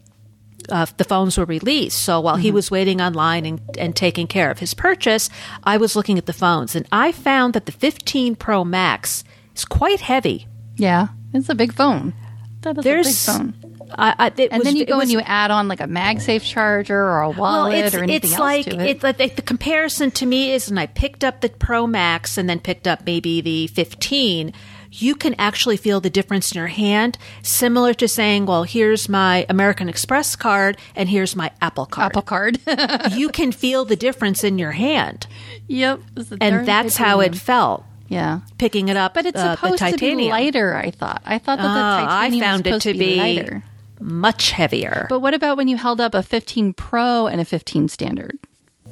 uh, 0.69 0.87
the 0.97 1.05
phones 1.05 1.39
were 1.39 1.45
released. 1.45 2.03
So 2.03 2.21
while 2.21 2.35
mm-hmm. 2.35 2.43
he 2.43 2.51
was 2.51 2.71
waiting 2.71 3.01
online 3.01 3.47
and, 3.47 3.61
and 3.79 3.95
taking 3.95 4.27
care 4.27 4.51
of 4.51 4.59
his 4.59 4.75
purchase, 4.75 5.31
I 5.65 5.77
was 5.77 5.97
looking 5.97 6.19
at 6.19 6.27
the 6.27 6.33
phones 6.33 6.75
and 6.75 6.87
I 6.93 7.13
found 7.13 7.55
that 7.55 7.67
the 7.67 7.73
15 7.73 8.37
Pro 8.37 8.65
Max 8.65 9.25
is 9.55 9.65
quite 9.65 10.01
heavy. 10.01 10.47
Yeah, 10.77 11.09
it's 11.33 11.49
a 11.49 11.55
big 11.55 11.73
phone. 11.73 12.15
That 12.63 12.79
is 12.79 12.85
There's, 12.85 13.29
a 13.29 13.33
big 13.33 13.55
phone. 13.55 13.67
I, 13.99 14.15
I, 14.19 14.27
and 14.29 14.59
was, 14.59 14.63
then 14.65 14.77
you 14.77 14.85
go 14.85 14.97
was, 14.97 15.05
and 15.05 15.13
you 15.13 15.21
add 15.21 15.51
on 15.51 15.69
like 15.69 15.81
a 15.81 15.85
MagSafe 15.85 16.43
charger 16.43 16.99
or 16.99 17.23
a 17.23 17.31
wallet 17.31 17.93
well, 17.93 18.01
or 18.01 18.03
anything 18.03 18.31
it's 18.31 18.33
else 18.33 18.41
like, 18.41 18.65
to 18.67 18.81
it. 18.81 18.91
It's 18.91 19.03
like 19.03 19.37
the 19.37 19.43
comparison 19.43 20.11
to 20.13 20.27
me 20.27 20.53
is, 20.53 20.69
when 20.69 20.79
I 20.79 20.87
picked 20.87 21.25
up 21.25 21.41
the 21.41 21.49
Pro 21.49 21.87
Max 21.87 22.37
and 22.37 22.49
then 22.49 22.61
picked 22.61 22.89
up 22.89 23.07
maybe 23.07 23.41
the 23.41 23.69
15 23.69 24.53
you 24.91 25.15
can 25.15 25.35
actually 25.39 25.77
feel 25.77 26.01
the 26.01 26.11
difference 26.11 26.53
in 26.53 26.59
your 26.59 26.69
hand, 26.69 27.19
similar 27.43 27.95
to 27.95 28.09
saying, 28.09 28.47
well, 28.47 28.65
here's 28.65 29.09
my 29.09 29.47
American 29.49 29.89
Express 29.89 30.37
card 30.37 30.79
and 30.95 31.09
here's 31.09 31.37
my 31.37 31.51
Apple 31.61 31.87
card. 31.87 32.13
Apple 32.13 32.23
card. 32.23 32.61
you 33.13 33.29
can 33.29 33.53
feel 33.53 33.85
the 33.85 33.97
difference 33.97 34.45
in 34.45 34.59
your 34.59 34.73
hand. 34.73 35.27
Yep. 35.69 36.01
And 36.41 36.67
that's 36.67 36.97
how 36.97 37.21
it 37.21 37.35
felt. 37.35 37.85
Yeah, 38.09 38.41
picking 38.59 38.89
it 38.89 38.97
up. 38.97 39.15
But 39.15 39.27
it's 39.27 39.39
uh, 39.39 39.57
supposed 39.57 39.85
to 39.85 39.97
be 39.99 40.31
lighter. 40.31 40.77
I 40.77 40.93
thought. 40.93 41.23
I 41.25 41.39
thought 41.39 41.59
that 41.59 41.63
the 41.63 41.69
oh, 41.69 42.07
titanium 42.07 42.43
I 42.43 42.47
found 42.47 42.67
it 42.69 42.81
to 42.83 42.93
be, 42.93 42.99
be 42.99 43.17
lighter. 43.17 43.65
much 43.99 44.53
heavier. 44.53 45.07
But 45.09 45.21
what 45.21 45.35
about 45.35 45.57
when 45.57 45.67
you 45.67 45.77
held 45.77 46.01
up 46.01 46.15
a 46.15 46.23
15 46.23 46.73
Pro 46.75 47.27
and 47.27 47.41
a 47.41 47.45
15 47.45 47.89
standard? 47.89 48.39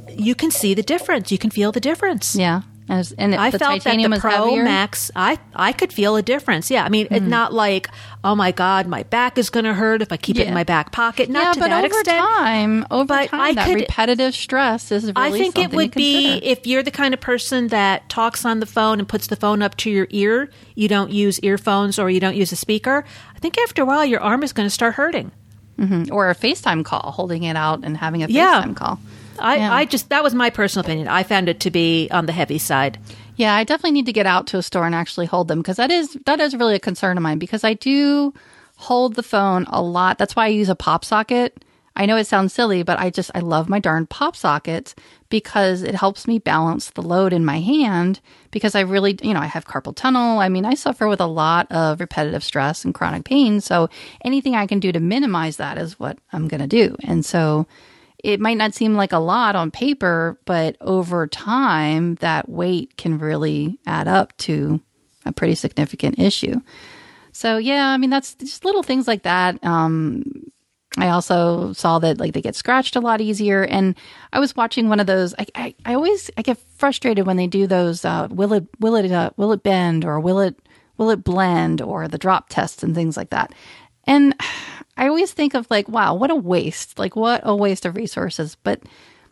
You 0.08 0.34
can 0.34 0.50
see 0.50 0.74
the 0.74 0.82
difference. 0.82 1.30
You 1.30 1.38
can 1.38 1.50
feel 1.50 1.70
the 1.70 1.80
difference. 1.80 2.34
Yeah. 2.34 2.62
As, 2.86 3.12
and 3.12 3.34
I 3.34 3.50
the 3.50 3.58
felt 3.58 3.82
that 3.84 3.96
the 3.96 4.18
Pro 4.20 4.30
heavier? 4.30 4.62
Max, 4.62 5.10
I 5.16 5.38
I 5.54 5.72
could 5.72 5.90
feel 5.90 6.16
a 6.16 6.22
difference. 6.22 6.70
Yeah, 6.70 6.84
I 6.84 6.90
mean, 6.90 7.06
mm-hmm. 7.06 7.14
it's 7.14 7.26
not 7.26 7.52
like 7.54 7.88
oh 8.22 8.34
my 8.34 8.52
god, 8.52 8.86
my 8.86 9.04
back 9.04 9.38
is 9.38 9.48
going 9.48 9.64
to 9.64 9.72
hurt 9.72 10.02
if 10.02 10.12
I 10.12 10.18
keep 10.18 10.36
yeah. 10.36 10.44
it 10.44 10.48
in 10.48 10.54
my 10.54 10.64
back 10.64 10.92
pocket. 10.92 11.30
Not 11.30 11.42
yeah, 11.44 11.52
to 11.54 11.60
but 11.60 11.68
that 11.68 11.84
over 11.84 11.98
extent. 11.98 12.18
time, 12.18 12.86
over 12.90 13.06
but 13.06 13.28
time, 13.30 13.40
I 13.40 13.54
that 13.54 13.68
could, 13.68 13.76
repetitive 13.76 14.34
stress 14.34 14.92
is 14.92 15.04
really. 15.04 15.14
I 15.16 15.30
think 15.30 15.58
it 15.58 15.72
would 15.72 15.92
be 15.92 16.36
if 16.42 16.66
you're 16.66 16.82
the 16.82 16.90
kind 16.90 17.14
of 17.14 17.20
person 17.20 17.68
that 17.68 18.08
talks 18.10 18.44
on 18.44 18.60
the 18.60 18.66
phone 18.66 18.98
and 18.98 19.08
puts 19.08 19.28
the 19.28 19.36
phone 19.36 19.62
up 19.62 19.76
to 19.78 19.90
your 19.90 20.06
ear. 20.10 20.50
You 20.74 20.88
don't 20.88 21.10
use 21.10 21.40
earphones 21.40 21.98
or 21.98 22.10
you 22.10 22.20
don't 22.20 22.36
use 22.36 22.52
a 22.52 22.56
speaker. 22.56 23.04
I 23.34 23.38
think 23.38 23.56
after 23.58 23.80
a 23.82 23.86
while, 23.86 24.04
your 24.04 24.20
arm 24.20 24.42
is 24.42 24.52
going 24.52 24.66
to 24.66 24.70
start 24.70 24.94
hurting. 24.94 25.32
Mm-hmm. 25.78 26.12
Or 26.12 26.30
a 26.30 26.36
FaceTime 26.36 26.84
call, 26.84 27.12
holding 27.12 27.42
it 27.42 27.56
out 27.56 27.80
and 27.82 27.96
having 27.96 28.22
a 28.22 28.28
FaceTime 28.28 28.32
yeah. 28.32 28.72
call. 28.74 29.00
I, 29.38 29.56
yeah. 29.56 29.74
I 29.74 29.84
just 29.84 30.08
that 30.10 30.22
was 30.22 30.34
my 30.34 30.50
personal 30.50 30.84
opinion. 30.84 31.08
I 31.08 31.22
found 31.22 31.48
it 31.48 31.60
to 31.60 31.70
be 31.70 32.08
on 32.10 32.26
the 32.26 32.32
heavy 32.32 32.58
side. 32.58 32.98
Yeah, 33.36 33.54
I 33.54 33.64
definitely 33.64 33.92
need 33.92 34.06
to 34.06 34.12
get 34.12 34.26
out 34.26 34.46
to 34.48 34.58
a 34.58 34.62
store 34.62 34.86
and 34.86 34.94
actually 34.94 35.26
hold 35.26 35.48
them 35.48 35.60
because 35.60 35.76
that 35.76 35.90
is 35.90 36.16
that 36.26 36.40
is 36.40 36.54
really 36.56 36.76
a 36.76 36.80
concern 36.80 37.16
of 37.16 37.22
mine 37.22 37.38
because 37.38 37.64
I 37.64 37.74
do 37.74 38.32
hold 38.76 39.14
the 39.14 39.22
phone 39.22 39.64
a 39.68 39.82
lot. 39.82 40.18
That's 40.18 40.36
why 40.36 40.46
I 40.46 40.48
use 40.48 40.68
a 40.68 40.74
pop 40.74 41.04
socket. 41.04 41.64
I 41.96 42.06
know 42.06 42.16
it 42.16 42.26
sounds 42.26 42.52
silly, 42.52 42.82
but 42.82 42.98
I 42.98 43.10
just 43.10 43.30
I 43.34 43.40
love 43.40 43.68
my 43.68 43.78
darn 43.78 44.06
pop 44.06 44.34
sockets 44.34 44.94
because 45.28 45.82
it 45.82 45.94
helps 45.94 46.26
me 46.26 46.38
balance 46.38 46.90
the 46.90 47.02
load 47.02 47.32
in 47.32 47.44
my 47.44 47.60
hand 47.60 48.20
because 48.50 48.74
I 48.74 48.80
really, 48.80 49.16
you 49.22 49.32
know, 49.32 49.40
I 49.40 49.46
have 49.46 49.64
carpal 49.64 49.94
tunnel. 49.94 50.40
I 50.40 50.48
mean, 50.48 50.64
I 50.64 50.74
suffer 50.74 51.06
with 51.06 51.20
a 51.20 51.26
lot 51.26 51.70
of 51.70 52.00
repetitive 52.00 52.42
stress 52.42 52.84
and 52.84 52.94
chronic 52.94 53.24
pain, 53.24 53.60
so 53.60 53.88
anything 54.24 54.56
I 54.56 54.66
can 54.66 54.80
do 54.80 54.90
to 54.90 55.00
minimize 55.00 55.56
that 55.58 55.78
is 55.78 55.98
what 55.98 56.18
I'm 56.32 56.48
going 56.48 56.60
to 56.60 56.66
do. 56.66 56.96
And 57.04 57.24
so 57.24 57.66
it 58.24 58.40
might 58.40 58.56
not 58.56 58.72
seem 58.72 58.94
like 58.94 59.12
a 59.12 59.18
lot 59.18 59.54
on 59.54 59.70
paper, 59.70 60.40
but 60.46 60.78
over 60.80 61.26
time, 61.26 62.14
that 62.16 62.48
weight 62.48 62.96
can 62.96 63.18
really 63.18 63.78
add 63.86 64.08
up 64.08 64.34
to 64.38 64.80
a 65.26 65.32
pretty 65.32 65.54
significant 65.54 66.18
issue. 66.18 66.60
So, 67.32 67.58
yeah, 67.58 67.88
I 67.88 67.98
mean, 67.98 68.08
that's 68.08 68.34
just 68.36 68.64
little 68.64 68.82
things 68.82 69.06
like 69.06 69.24
that. 69.24 69.62
Um, 69.62 70.24
I 70.96 71.08
also 71.08 71.74
saw 71.74 71.98
that 71.98 72.18
like 72.18 72.32
they 72.32 72.40
get 72.40 72.56
scratched 72.56 72.96
a 72.96 73.00
lot 73.00 73.20
easier. 73.20 73.62
And 73.62 73.94
I 74.32 74.40
was 74.40 74.56
watching 74.56 74.88
one 74.88 75.00
of 75.00 75.06
those. 75.06 75.34
I, 75.38 75.46
I, 75.54 75.74
I 75.84 75.94
always 75.94 76.30
I 76.38 76.42
get 76.42 76.58
frustrated 76.76 77.26
when 77.26 77.36
they 77.36 77.46
do 77.46 77.66
those. 77.66 78.06
Uh, 78.06 78.28
will 78.30 78.54
it 78.54 78.66
will 78.80 78.94
it 78.96 79.10
uh, 79.12 79.30
will 79.36 79.52
it 79.52 79.62
bend 79.62 80.04
or 80.04 80.18
will 80.18 80.40
it 80.40 80.56
will 80.96 81.10
it 81.10 81.24
blend 81.24 81.82
or 81.82 82.08
the 82.08 82.16
drop 82.16 82.48
tests 82.48 82.82
and 82.82 82.94
things 82.94 83.16
like 83.16 83.30
that. 83.30 83.52
And 84.04 84.34
I 84.96 85.08
always 85.08 85.32
think 85.32 85.54
of 85.54 85.66
like, 85.70 85.88
wow, 85.88 86.14
what 86.14 86.30
a 86.30 86.36
waste! 86.36 86.98
Like 86.98 87.16
what 87.16 87.40
a 87.44 87.54
waste 87.54 87.84
of 87.84 87.96
resources. 87.96 88.56
But 88.62 88.82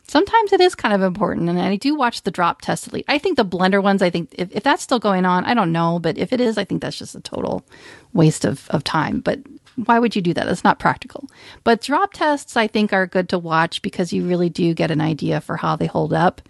sometimes 0.03 0.53
it 0.53 0.61
is 0.61 0.75
kind 0.75 0.93
of 0.93 1.01
important. 1.01 1.49
And 1.49 1.59
I 1.59 1.75
do 1.75 1.95
watch 1.95 2.23
the 2.23 2.31
drop 2.31 2.61
test. 2.61 2.89
I 3.07 3.17
think 3.17 3.37
the 3.37 3.45
blender 3.45 3.81
ones, 3.81 4.01
I 4.01 4.09
think 4.09 4.33
if, 4.37 4.51
if 4.51 4.63
that's 4.63 4.83
still 4.83 4.99
going 4.99 5.25
on, 5.25 5.45
I 5.45 5.53
don't 5.53 5.71
know. 5.71 5.99
But 5.99 6.17
if 6.17 6.33
it 6.33 6.41
is, 6.41 6.57
I 6.57 6.65
think 6.65 6.81
that's 6.81 6.97
just 6.97 7.15
a 7.15 7.21
total 7.21 7.65
waste 8.13 8.45
of, 8.45 8.69
of 8.69 8.83
time. 8.83 9.19
But 9.19 9.39
why 9.85 9.99
would 9.99 10.15
you 10.15 10.21
do 10.21 10.33
that? 10.33 10.47
It's 10.47 10.63
not 10.63 10.79
practical. 10.79 11.29
But 11.63 11.81
drop 11.81 12.13
tests, 12.13 12.55
I 12.57 12.67
think, 12.67 12.93
are 12.93 13.07
good 13.07 13.29
to 13.29 13.39
watch 13.39 13.81
because 13.81 14.13
you 14.13 14.27
really 14.27 14.49
do 14.49 14.73
get 14.73 14.91
an 14.91 15.01
idea 15.01 15.41
for 15.41 15.57
how 15.57 15.75
they 15.75 15.87
hold 15.87 16.13
up. 16.13 16.41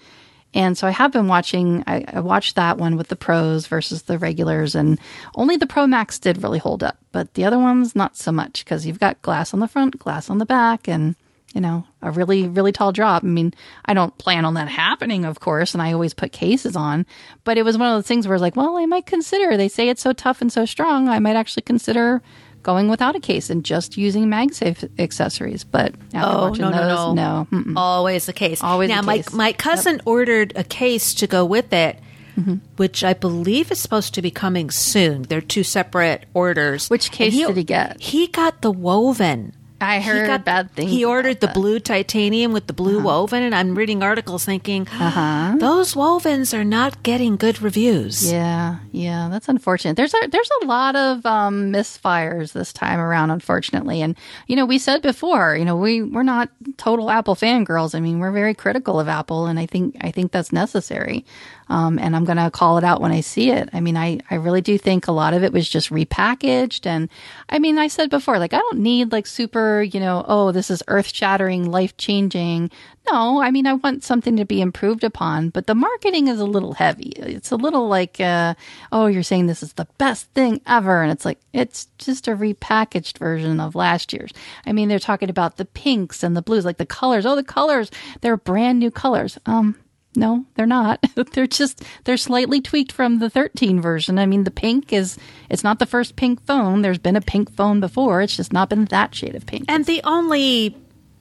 And 0.54 0.78
so 0.78 0.88
I 0.88 0.92
have 0.92 1.12
been 1.12 1.28
watching, 1.28 1.84
I, 1.88 2.06
I, 2.08 2.20
watched 2.20 2.56
that 2.56 2.78
one 2.78 2.96
with 2.96 3.08
the 3.08 3.16
pros 3.16 3.66
versus 3.66 4.04
the 4.04 4.20
regulars, 4.20 4.76
and 4.76 5.00
only 5.36 5.58
the 5.58 5.66
Pro 5.66 5.88
Max 5.88 6.20
did 6.20 6.44
really 6.44 6.60
hold 6.60 6.84
up, 6.84 6.98
but 7.12 7.34
the 7.34 7.44
other 7.46 7.58
ones, 7.58 7.96
not 7.96 8.16
so 8.16 8.32
much 8.32 8.64
because 8.64 8.86
you've 8.86 9.00
got 9.00 9.22
glass 9.24 9.54
on 9.54 9.60
the 9.60 9.68
front, 9.68 9.98
glass 9.98 10.30
on 10.30 10.38
the 10.38 10.46
back, 10.46 10.88
and 10.88 11.16
you 11.54 11.62
know, 11.62 11.86
a 12.02 12.10
really, 12.10 12.48
really 12.48 12.72
tall 12.72 12.92
drop. 12.92 13.24
I 13.24 13.28
mean, 13.28 13.54
I 13.86 13.94
don't 13.94 14.18
plan 14.18 14.44
on 14.44 14.56
that 14.56 14.70
happening, 14.70 15.24
of 15.24 15.40
course, 15.40 15.74
and 15.74 15.84
I 15.84 15.94
always 15.94 16.14
put 16.14 16.32
cases 16.32 16.76
on, 16.76 17.06
but 17.44 17.58
it 17.58 17.64
was 17.64 17.78
one 17.78 17.88
of 17.88 17.96
those 17.96 18.08
things 18.08 18.28
where 18.28 18.36
it's 18.36 18.42
like, 18.42 18.56
well, 18.56 18.76
I 18.78 18.88
might 18.88 19.06
consider, 19.06 19.56
they 19.56 19.68
say 19.68 19.90
it's 19.90 20.02
so 20.02 20.14
tough 20.14 20.42
and 20.42 20.52
so 20.52 20.66
strong, 20.66 21.08
I 21.08 21.20
might 21.20 21.36
actually 21.36 21.62
consider 21.64 22.24
going 22.64 22.90
without 22.90 23.16
a 23.16 23.20
case 23.20 23.50
and 23.50 23.64
just 23.64 23.98
using 23.98 24.28
MagSafe 24.28 24.90
accessories. 25.00 25.64
But 25.64 25.94
oh, 26.16 26.54
no, 26.58 26.72
those, 26.72 27.16
no, 27.16 27.48
no, 27.52 27.74
always 27.76 28.26
the 28.26 28.34
case. 28.34 28.64
Always 28.64 28.90
now, 28.90 29.02
my 29.02 29.24
my 29.34 29.54
cousin 29.54 29.96
yep. 29.96 30.08
ordered 30.08 30.54
a 30.56 30.64
case 30.64 31.14
to 31.16 31.28
go 31.28 31.46
with 31.46 31.74
it. 31.74 32.00
Mm-hmm. 32.36 32.56
Which 32.78 33.04
I 33.04 33.14
believe 33.14 33.72
is 33.72 33.80
supposed 33.80 34.16
to 34.16 34.22
be 34.24 34.32
coming 34.32 34.72
soon. 34.72 35.22
They're 35.22 35.40
two 35.40 35.64
separate 35.64 36.26
orders. 36.34 36.90
Which 36.90 37.12
case 37.12 37.32
he, 37.32 37.46
did 37.46 37.58
he 37.58 37.64
get? 37.64 38.02
He 38.02 38.26
got 38.26 38.64
the 38.64 38.72
woven. 38.72 39.54
I 39.84 40.00
heard 40.00 40.28
got, 40.28 40.46
bad 40.46 40.72
things. 40.72 40.92
He 40.92 41.06
ordered 41.06 41.40
the 41.40 41.48
blue 41.50 41.80
titanium 41.80 42.54
with 42.54 42.68
the 42.68 42.74
blue 42.74 42.98
uh-huh. 43.00 43.08
woven, 43.08 43.44
and 43.44 43.54
I'm 43.54 43.76
reading 43.76 44.02
articles 44.02 44.46
thinking 44.46 44.88
uh-huh. 44.88 45.56
those 45.58 45.94
wovens 45.94 46.58
are 46.58 46.64
not 46.64 47.04
getting 47.04 47.38
good 47.38 47.62
reviews. 47.62 48.32
Yeah, 48.32 48.80
yeah, 48.92 49.30
that's 49.32 49.50
unfortunate. 49.50 49.98
There's 49.98 50.14
a 50.14 50.28
there's 50.28 50.50
a 50.62 50.66
lot 50.66 50.96
of 50.96 51.26
um, 51.26 51.72
misfires 51.72 52.54
this 52.54 52.74
time 52.74 53.00
around, 53.00 53.32
unfortunately. 53.32 54.02
And 54.02 54.16
you 54.48 54.56
know, 54.56 54.66
we 54.66 54.78
said 54.78 55.02
before, 55.02 55.56
you 55.56 55.66
know, 55.66 55.76
we 55.76 56.02
we're 56.02 56.24
not 56.24 56.50
total 56.78 57.10
Apple 57.10 57.36
fangirls. 57.36 57.96
I 57.96 58.00
mean, 58.00 58.20
we're 58.20 58.32
very 58.32 58.54
critical 58.54 59.00
of 59.00 59.08
Apple, 59.08 59.46
and 59.46 59.60
I 59.60 59.66
think 59.66 59.98
I 60.02 60.12
think 60.12 60.32
that's 60.32 60.52
necessary. 60.52 61.26
Um, 61.70 61.98
and 61.98 62.16
I'm 62.16 62.26
going 62.26 62.38
to 62.38 62.52
call 62.52 62.78
it 62.78 62.84
out 62.84 63.02
when 63.02 63.12
I 63.12 63.22
see 63.22 63.50
it. 63.50 63.70
I 63.74 63.80
mean, 63.80 63.96
I, 63.96 64.20
I 64.30 64.36
really 64.36 64.62
do 64.62 64.78
think 64.78 65.08
a 65.08 65.12
lot 65.12 65.34
of 65.34 65.44
it 65.44 65.54
was 65.54 65.68
just 65.68 65.90
repackaged. 65.90 66.86
And 66.86 67.10
I 67.50 67.60
mean, 67.60 67.78
I 67.78 67.88
said 67.88 68.10
before, 68.10 68.38
like, 68.38 68.54
I 68.54 68.60
don't 68.60 68.80
need 68.80 69.12
like 69.12 69.26
super, 69.26 69.73
you 69.82 70.00
know, 70.00 70.26
oh, 70.28 70.52
this 70.52 70.70
is 70.70 70.84
earth 70.88 71.08
shattering, 71.14 71.72
life 71.72 71.96
changing. 71.98 72.70
No, 73.12 73.42
I 73.42 73.52
mean, 73.52 73.68
I 73.68 73.74
want 73.74 74.04
something 74.04 74.38
to 74.38 74.46
be 74.46 74.62
improved 74.62 75.04
upon, 75.04 75.50
but 75.50 75.68
the 75.68 75.76
marketing 75.76 76.28
is 76.28 76.40
a 76.40 76.46
little 76.46 76.74
heavy. 76.74 77.14
It's 77.18 77.52
a 77.52 77.56
little 77.56 77.88
like, 77.88 78.20
uh, 78.20 78.56
oh, 78.92 79.08
you're 79.08 79.24
saying 79.24 79.48
this 79.48 79.64
is 79.64 79.74
the 79.74 79.88
best 79.98 80.28
thing 80.34 80.62
ever. 80.66 81.02
And 81.02 81.12
it's 81.12 81.26
like, 81.26 81.40
it's 81.52 81.88
just 81.98 82.28
a 82.28 82.36
repackaged 82.36 83.18
version 83.18 83.60
of 83.60 83.76
last 83.76 84.14
year's. 84.14 84.32
I 84.66 84.72
mean, 84.72 84.88
they're 84.88 85.00
talking 85.00 85.30
about 85.30 85.58
the 85.58 85.66
pinks 85.66 86.24
and 86.24 86.36
the 86.38 86.42
blues, 86.42 86.66
like 86.66 86.78
the 86.78 86.86
colors. 86.86 87.26
Oh, 87.26 87.36
the 87.36 87.44
colors, 87.44 87.92
they're 88.22 88.38
brand 88.38 88.80
new 88.80 88.92
colors. 88.92 89.38
Um, 89.46 89.76
no, 90.16 90.46
they're 90.56 90.66
not. 90.66 91.04
they're 91.34 91.48
just 91.48 91.84
they're 92.04 92.18
slightly 92.18 92.62
tweaked 92.62 92.92
from 92.92 93.20
the 93.20 93.30
13 93.30 93.82
version. 93.82 94.20
I 94.20 94.26
mean, 94.26 94.44
the 94.44 94.52
pink 94.52 94.94
is 94.94 95.18
it's 95.50 95.64
not 95.64 95.80
the 95.80 95.86
first 95.86 96.16
pink 96.16 96.42
phone. 96.46 96.82
There's 96.82 96.98
been 96.98 97.16
a 97.16 97.22
pink 97.22 97.52
phone 97.56 97.80
before. 97.80 98.22
It's 98.22 98.36
just 98.36 98.54
not 98.54 98.70
been 98.70 98.86
that 98.86 99.16
shade 99.16 99.36
of 99.36 99.46
pink. 99.46 99.66
And 99.68 99.86
the 99.86 100.02
only 100.04 100.76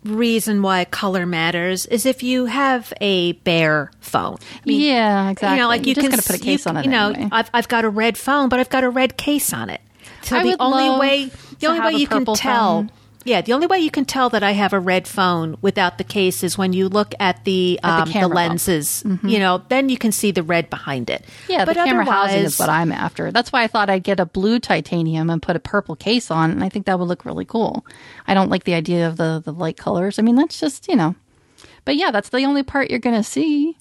reason 0.04 0.62
why 0.62 0.84
color 0.84 1.26
matters 1.26 1.86
is 1.86 2.06
if 2.06 2.22
you 2.22 2.46
have 2.46 2.92
a 3.00 3.32
bare 3.32 3.90
phone. 4.00 4.36
I 4.54 4.66
mean, 4.66 4.80
yeah, 4.80 5.30
exactly. 5.30 5.56
You 5.56 5.62
know, 5.62 5.68
like 5.68 5.86
you 5.86 5.94
can 5.94 6.10
put 6.10 6.30
a 6.30 6.38
case 6.38 6.66
you, 6.66 6.70
on 6.70 6.76
it. 6.78 6.84
You 6.84 6.90
know, 6.90 7.10
anyway. 7.10 7.28
I've 7.32 7.50
I've 7.54 7.68
got 7.68 7.84
a 7.84 7.90
red 7.90 8.18
phone, 8.18 8.48
but 8.48 8.60
I've 8.60 8.70
got 8.70 8.84
a 8.84 8.90
red 8.90 9.16
case 9.16 9.52
on 9.52 9.70
it. 9.70 9.80
So 10.22 10.36
I 10.36 10.42
the 10.42 10.56
only 10.60 10.98
way 10.98 11.30
the 11.58 11.66
only 11.66 11.80
way 11.80 11.92
you 12.00 12.06
can 12.06 12.24
tell 12.24 12.82
phone. 12.82 12.90
Yeah, 13.24 13.40
the 13.40 13.52
only 13.52 13.66
way 13.66 13.78
you 13.78 13.90
can 13.90 14.04
tell 14.04 14.30
that 14.30 14.42
I 14.42 14.52
have 14.52 14.72
a 14.72 14.80
red 14.80 15.06
phone 15.06 15.56
without 15.60 15.98
the 15.98 16.04
case 16.04 16.42
is 16.42 16.58
when 16.58 16.72
you 16.72 16.88
look 16.88 17.14
at 17.20 17.44
the 17.44 17.78
at 17.82 18.06
the, 18.06 18.18
um, 18.18 18.22
the, 18.22 18.34
lenses. 18.34 19.02
Mm-hmm. 19.06 19.28
You 19.28 19.38
know, 19.38 19.62
then 19.68 19.88
you 19.88 19.98
can 19.98 20.12
see 20.12 20.30
the 20.30 20.42
red 20.42 20.70
behind 20.70 21.10
it. 21.10 21.24
Yeah, 21.48 21.64
but 21.64 21.76
the 21.76 21.84
camera 21.84 22.04
housing 22.04 22.42
is 22.42 22.58
what 22.58 22.68
I'm 22.68 22.92
after. 22.92 23.30
That's 23.30 23.52
why 23.52 23.62
I 23.62 23.66
thought 23.66 23.90
I'd 23.90 24.02
get 24.02 24.20
a 24.20 24.26
blue 24.26 24.58
titanium 24.58 25.30
and 25.30 25.42
put 25.42 25.56
a 25.56 25.60
purple 25.60 25.96
case 25.96 26.30
on, 26.30 26.50
and 26.50 26.64
I 26.64 26.68
think 26.68 26.86
that 26.86 26.98
would 26.98 27.08
look 27.08 27.24
really 27.24 27.44
cool. 27.44 27.86
I 28.26 28.34
don't 28.34 28.50
like 28.50 28.64
the 28.64 28.74
idea 28.74 29.08
of 29.08 29.16
the 29.16 29.42
the 29.44 29.52
light 29.52 29.76
colors. 29.76 30.18
I 30.18 30.22
mean, 30.22 30.36
that's 30.36 30.58
just 30.58 30.88
you 30.88 30.96
know, 30.96 31.14
but 31.84 31.96
yeah, 31.96 32.10
that's 32.10 32.30
the 32.30 32.44
only 32.44 32.62
part 32.62 32.90
you're 32.90 32.98
going 32.98 33.16
to 33.16 33.22
see. 33.22 33.76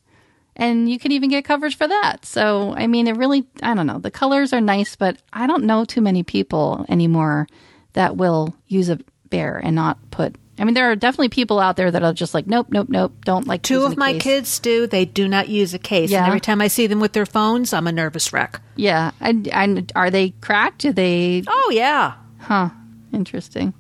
And 0.54 0.90
you 0.90 1.00
can 1.00 1.14
even 1.14 1.30
get 1.30 1.46
coverage 1.46 1.78
for 1.78 1.88
that. 1.88 2.26
So, 2.26 2.74
I 2.76 2.86
mean, 2.86 3.08
it 3.08 3.16
really, 3.16 3.48
I 3.64 3.74
don't 3.74 3.88
know. 3.88 4.00
The 4.00 4.12
colors 4.12 4.52
are 4.52 4.60
nice, 4.60 4.98
but 4.98 5.18
I 5.32 5.48
don't 5.48 5.64
know 5.64 5.86
too 5.86 6.02
many 6.02 6.24
people 6.24 6.86
anymore 6.90 7.48
that 7.94 8.18
will 8.18 8.54
use 8.68 8.90
a 8.90 9.00
bare 9.32 9.58
and 9.58 9.76
not 9.76 9.98
put 10.12 10.36
I 10.62 10.64
mean, 10.64 10.76
there 10.76 10.92
are 10.92 10.96
definitely 10.96 11.30
people 11.30 11.60
out 11.60 11.76
there 11.76 11.90
that 11.90 12.04
are 12.04 12.14
just 12.14 12.36
like, 12.36 12.46
nope, 12.46 12.68
nope, 12.70 12.88
nope, 12.88 13.14
don't 13.26 13.48
like. 13.48 13.64
Two 13.64 13.84
of 13.84 13.98
my 13.98 14.14
case. 14.14 14.22
kids 14.22 14.60
do. 14.60 14.86
They 14.86 15.06
do 15.06 15.28
not 15.28 15.50
use 15.50 15.74
a 15.74 15.80
case. 15.80 16.12
Yeah. 16.12 16.20
And 16.20 16.28
every 16.28 16.40
time 16.40 16.62
I 16.62 16.68
see 16.68 16.86
them 16.86 17.00
with 17.00 17.14
their 17.14 17.26
phones, 17.26 17.74
I'm 17.74 17.88
a 17.88 17.92
nervous 17.92 18.32
wreck. 18.32 18.62
Yeah. 18.76 19.10
And, 19.20 19.48
and 19.48 19.92
are 19.96 20.12
they 20.12 20.32
cracked? 20.42 20.80
Do 20.80 20.94
they? 20.94 21.44
Oh 21.48 21.72
yeah. 21.74 22.14
Huh. 22.38 22.70
Interesting. 23.12 23.74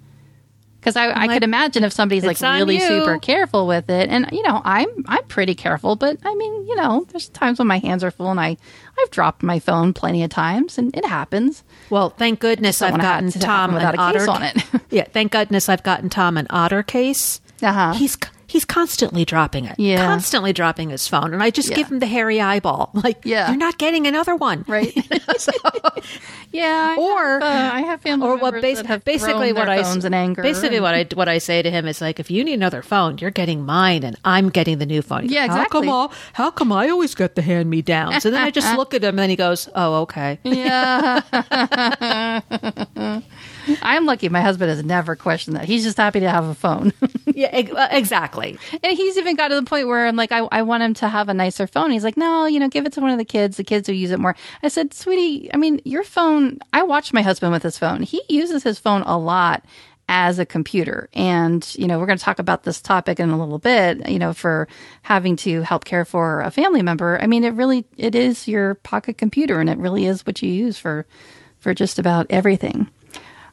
Because 0.81 0.95
I, 0.95 1.11
I 1.11 1.27
could 1.27 1.43
imagine 1.43 1.83
if 1.83 1.93
somebody's 1.93 2.25
like 2.25 2.41
really 2.41 2.79
super 2.79 3.19
careful 3.19 3.67
with 3.67 3.87
it, 3.87 4.09
and 4.09 4.27
you 4.31 4.41
know, 4.41 4.63
I'm 4.65 4.89
I'm 5.07 5.23
pretty 5.25 5.53
careful, 5.53 5.95
but 5.95 6.17
I 6.25 6.33
mean, 6.33 6.67
you 6.67 6.75
know, 6.75 7.05
there's 7.09 7.29
times 7.29 7.59
when 7.59 7.67
my 7.67 7.77
hands 7.77 8.03
are 8.03 8.09
full, 8.09 8.31
and 8.31 8.39
I 8.39 8.57
I've 8.99 9.11
dropped 9.11 9.43
my 9.43 9.59
phone 9.59 9.93
plenty 9.93 10.23
of 10.23 10.31
times, 10.31 10.79
and 10.79 10.95
it 10.97 11.05
happens. 11.05 11.63
Well, 11.91 12.09
thank 12.09 12.39
goodness 12.39 12.81
I've 12.81 12.99
gotten 12.99 13.29
Tom 13.29 13.75
without 13.75 13.93
an 13.93 13.99
a 13.99 14.13
case 14.13 14.27
otter 14.27 14.31
on 14.31 14.43
it. 14.43 14.81
yeah, 14.89 15.03
thank 15.03 15.31
goodness 15.31 15.69
I've 15.69 15.83
gotten 15.83 16.09
Tom 16.09 16.35
an 16.35 16.47
otter 16.49 16.81
case. 16.81 17.41
Uh-huh. 17.61 17.93
He's 17.93 18.17
he's 18.51 18.65
constantly 18.65 19.23
dropping 19.23 19.63
it. 19.63 19.79
Yeah. 19.79 20.05
Constantly 20.05 20.51
dropping 20.51 20.89
his 20.89 21.07
phone. 21.07 21.33
And 21.33 21.41
I 21.41 21.51
just 21.51 21.69
yeah. 21.69 21.77
give 21.77 21.87
him 21.89 21.99
the 21.99 22.05
hairy 22.05 22.41
eyeball. 22.41 22.91
Like, 23.01 23.25
yeah. 23.25 23.47
you're 23.49 23.57
not 23.57 23.79
getting 23.79 24.05
another 24.05 24.35
one. 24.35 24.63
Right. 24.67 24.93
so, 25.37 25.51
yeah. 26.51 26.95
I 26.95 27.01
or 27.01 27.39
have, 27.39 27.41
uh, 27.41 27.71
I 27.73 27.81
have 27.81 28.01
family 28.01 28.27
or 28.27 28.37
what 28.37 28.61
bas- 28.61 28.83
basically 29.03 29.53
what 29.53 29.69
I 29.69 29.77
in 29.91 30.13
anger. 30.13 30.43
Basically 30.43 30.77
and, 30.77 30.83
what 30.83 30.93
I 30.93 31.07
what 31.15 31.27
I 31.27 31.39
say 31.39 31.63
to 31.63 31.71
him 31.71 31.87
is 31.87 31.99
like 31.99 32.19
if 32.19 32.29
you 32.29 32.43
need 32.43 32.53
another 32.53 32.83
phone, 32.83 33.17
you're 33.17 33.31
getting 33.31 33.65
mine 33.65 34.03
and 34.03 34.15
I'm 34.23 34.49
getting 34.49 34.77
the 34.77 34.85
new 34.85 35.01
phone. 35.01 35.29
Yeah, 35.29 35.45
exactly. 35.45 35.79
How 35.79 35.81
come, 35.81 35.89
all, 35.89 36.13
how 36.33 36.51
come 36.51 36.71
I 36.71 36.89
always 36.89 37.15
get 37.15 37.33
the 37.33 37.41
hand 37.41 37.71
me 37.71 37.81
down? 37.81 38.21
So 38.21 38.29
then 38.29 38.43
I 38.43 38.51
just 38.51 38.77
look 38.77 38.93
at 38.93 39.03
him 39.03 39.09
and 39.09 39.19
then 39.19 39.29
he 39.31 39.35
goes, 39.35 39.67
"Oh, 39.73 40.01
okay." 40.01 40.37
Yeah. 40.43 41.21
I'm 43.81 44.05
lucky 44.05 44.29
my 44.29 44.41
husband 44.41 44.69
has 44.69 44.83
never 44.83 45.15
questioned 45.15 45.55
that. 45.55 45.65
He's 45.65 45.83
just 45.83 45.97
happy 45.97 46.19
to 46.21 46.29
have 46.29 46.45
a 46.45 46.55
phone. 46.55 46.93
yeah, 47.25 47.55
exactly. 47.91 48.57
And 48.83 48.97
he's 48.97 49.17
even 49.17 49.35
got 49.35 49.49
to 49.49 49.55
the 49.55 49.63
point 49.63 49.87
where 49.87 50.07
I'm 50.07 50.15
like, 50.15 50.31
I, 50.31 50.39
I 50.51 50.61
want 50.63 50.83
him 50.83 50.93
to 50.95 51.07
have 51.07 51.29
a 51.29 51.33
nicer 51.33 51.67
phone. 51.67 51.91
He's 51.91 52.03
like, 52.03 52.17
no, 52.17 52.45
you 52.45 52.59
know, 52.59 52.69
give 52.69 52.85
it 52.85 52.93
to 52.93 53.01
one 53.01 53.11
of 53.11 53.17
the 53.17 53.25
kids. 53.25 53.57
The 53.57 53.63
kids 53.63 53.87
will 53.87 53.95
use 53.95 54.11
it 54.11 54.19
more. 54.19 54.35
I 54.63 54.67
said, 54.67 54.93
sweetie, 54.93 55.53
I 55.53 55.57
mean, 55.57 55.81
your 55.85 56.03
phone, 56.03 56.59
I 56.73 56.83
watch 56.83 57.13
my 57.13 57.21
husband 57.21 57.51
with 57.51 57.63
his 57.63 57.77
phone. 57.77 58.01
He 58.03 58.21
uses 58.29 58.63
his 58.63 58.79
phone 58.79 59.03
a 59.03 59.17
lot 59.17 59.63
as 60.11 60.39
a 60.39 60.45
computer. 60.45 61.07
And, 61.13 61.65
you 61.77 61.87
know, 61.87 61.97
we're 61.97 62.05
going 62.05 62.17
to 62.17 62.23
talk 62.23 62.39
about 62.39 62.63
this 62.63 62.81
topic 62.81 63.19
in 63.19 63.29
a 63.29 63.39
little 63.39 63.59
bit, 63.59 64.09
you 64.09 64.19
know, 64.19 64.33
for 64.33 64.67
having 65.03 65.37
to 65.37 65.61
help 65.61 65.85
care 65.85 66.03
for 66.03 66.41
a 66.41 66.51
family 66.51 66.81
member. 66.81 67.17
I 67.21 67.27
mean, 67.27 67.45
it 67.45 67.53
really, 67.53 67.85
it 67.95 68.13
is 68.13 68.45
your 68.45 68.75
pocket 68.75 69.17
computer 69.17 69.61
and 69.61 69.69
it 69.69 69.77
really 69.77 70.05
is 70.05 70.25
what 70.25 70.41
you 70.41 70.51
use 70.51 70.77
for, 70.77 71.05
for 71.59 71.73
just 71.73 71.97
about 71.97 72.27
everything. 72.29 72.89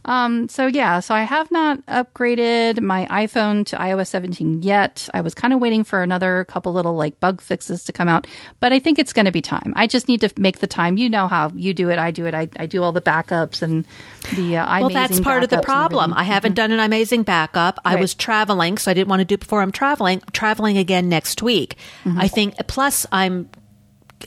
Um, 0.08 0.48
so 0.48 0.66
yeah, 0.66 1.00
so 1.00 1.14
I 1.14 1.24
have 1.24 1.50
not 1.50 1.84
upgraded 1.84 2.80
my 2.80 3.06
iPhone 3.10 3.66
to 3.66 3.76
iOS 3.76 4.06
17 4.06 4.62
yet. 4.62 5.06
I 5.12 5.20
was 5.20 5.34
kind 5.34 5.52
of 5.52 5.60
waiting 5.60 5.84
for 5.84 6.02
another 6.02 6.46
couple 6.46 6.72
little 6.72 6.94
like 6.94 7.20
bug 7.20 7.42
fixes 7.42 7.84
to 7.84 7.92
come 7.92 8.08
out, 8.08 8.26
but 8.58 8.72
I 8.72 8.78
think 8.78 8.98
it's 8.98 9.12
going 9.12 9.26
to 9.26 9.32
be 9.32 9.42
time. 9.42 9.74
I 9.76 9.86
just 9.86 10.08
need 10.08 10.22
to 10.22 10.32
make 10.38 10.60
the 10.60 10.66
time. 10.66 10.96
You 10.96 11.10
know 11.10 11.28
how 11.28 11.52
you 11.54 11.74
do 11.74 11.90
it. 11.90 11.98
I 11.98 12.10
do 12.10 12.24
it. 12.24 12.32
I, 12.32 12.48
I 12.56 12.64
do 12.64 12.82
all 12.82 12.92
the 12.92 13.02
backups 13.02 13.60
and 13.60 13.86
the 14.34 14.56
uh, 14.56 14.80
well, 14.80 14.88
that's 14.88 15.20
part 15.20 15.44
of 15.44 15.50
the 15.50 15.60
problem. 15.60 16.14
I 16.14 16.24
haven't 16.24 16.52
mm-hmm. 16.52 16.56
done 16.56 16.72
an 16.72 16.80
amazing 16.80 17.24
backup. 17.24 17.78
I 17.84 17.96
was 17.96 18.14
traveling, 18.14 18.78
so 18.78 18.90
I 18.90 18.94
didn't 18.94 19.08
want 19.08 19.20
to 19.20 19.26
do 19.26 19.34
it 19.34 19.40
before 19.40 19.60
I'm 19.60 19.72
traveling. 19.72 20.22
I'm 20.26 20.32
traveling 20.32 20.78
again 20.78 21.10
next 21.10 21.42
week. 21.42 21.76
Mm-hmm. 22.04 22.18
I 22.18 22.28
think. 22.28 22.54
Plus, 22.66 23.06
I'm 23.12 23.50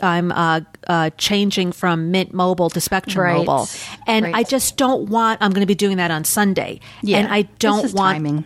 I'm 0.02 0.32
uh, 0.32 0.62
uh, 0.88 1.10
changing 1.18 1.72
from 1.74 2.12
Mint 2.12 2.34
Mobile 2.34 2.70
to 2.70 2.82
Spectrum 2.82 3.24
Right. 3.26 3.38
Mobile, 3.46 3.68
and 4.08 4.26
Right. 4.26 4.36
I 4.36 4.44
just 4.44 4.78
don't 4.78 5.10
want. 5.10 5.42
I'm 5.42 5.52
going 5.52 5.62
to 5.62 5.68
be 5.68 5.76
doing 5.76 5.98
that 5.98 6.12
on 6.12 6.24
Sunday, 6.24 6.80
Yeah. 7.02 7.18
and 7.20 7.28
I 7.34 7.44
don't 7.60 7.94
want 7.94 8.16
timing. 8.18 8.46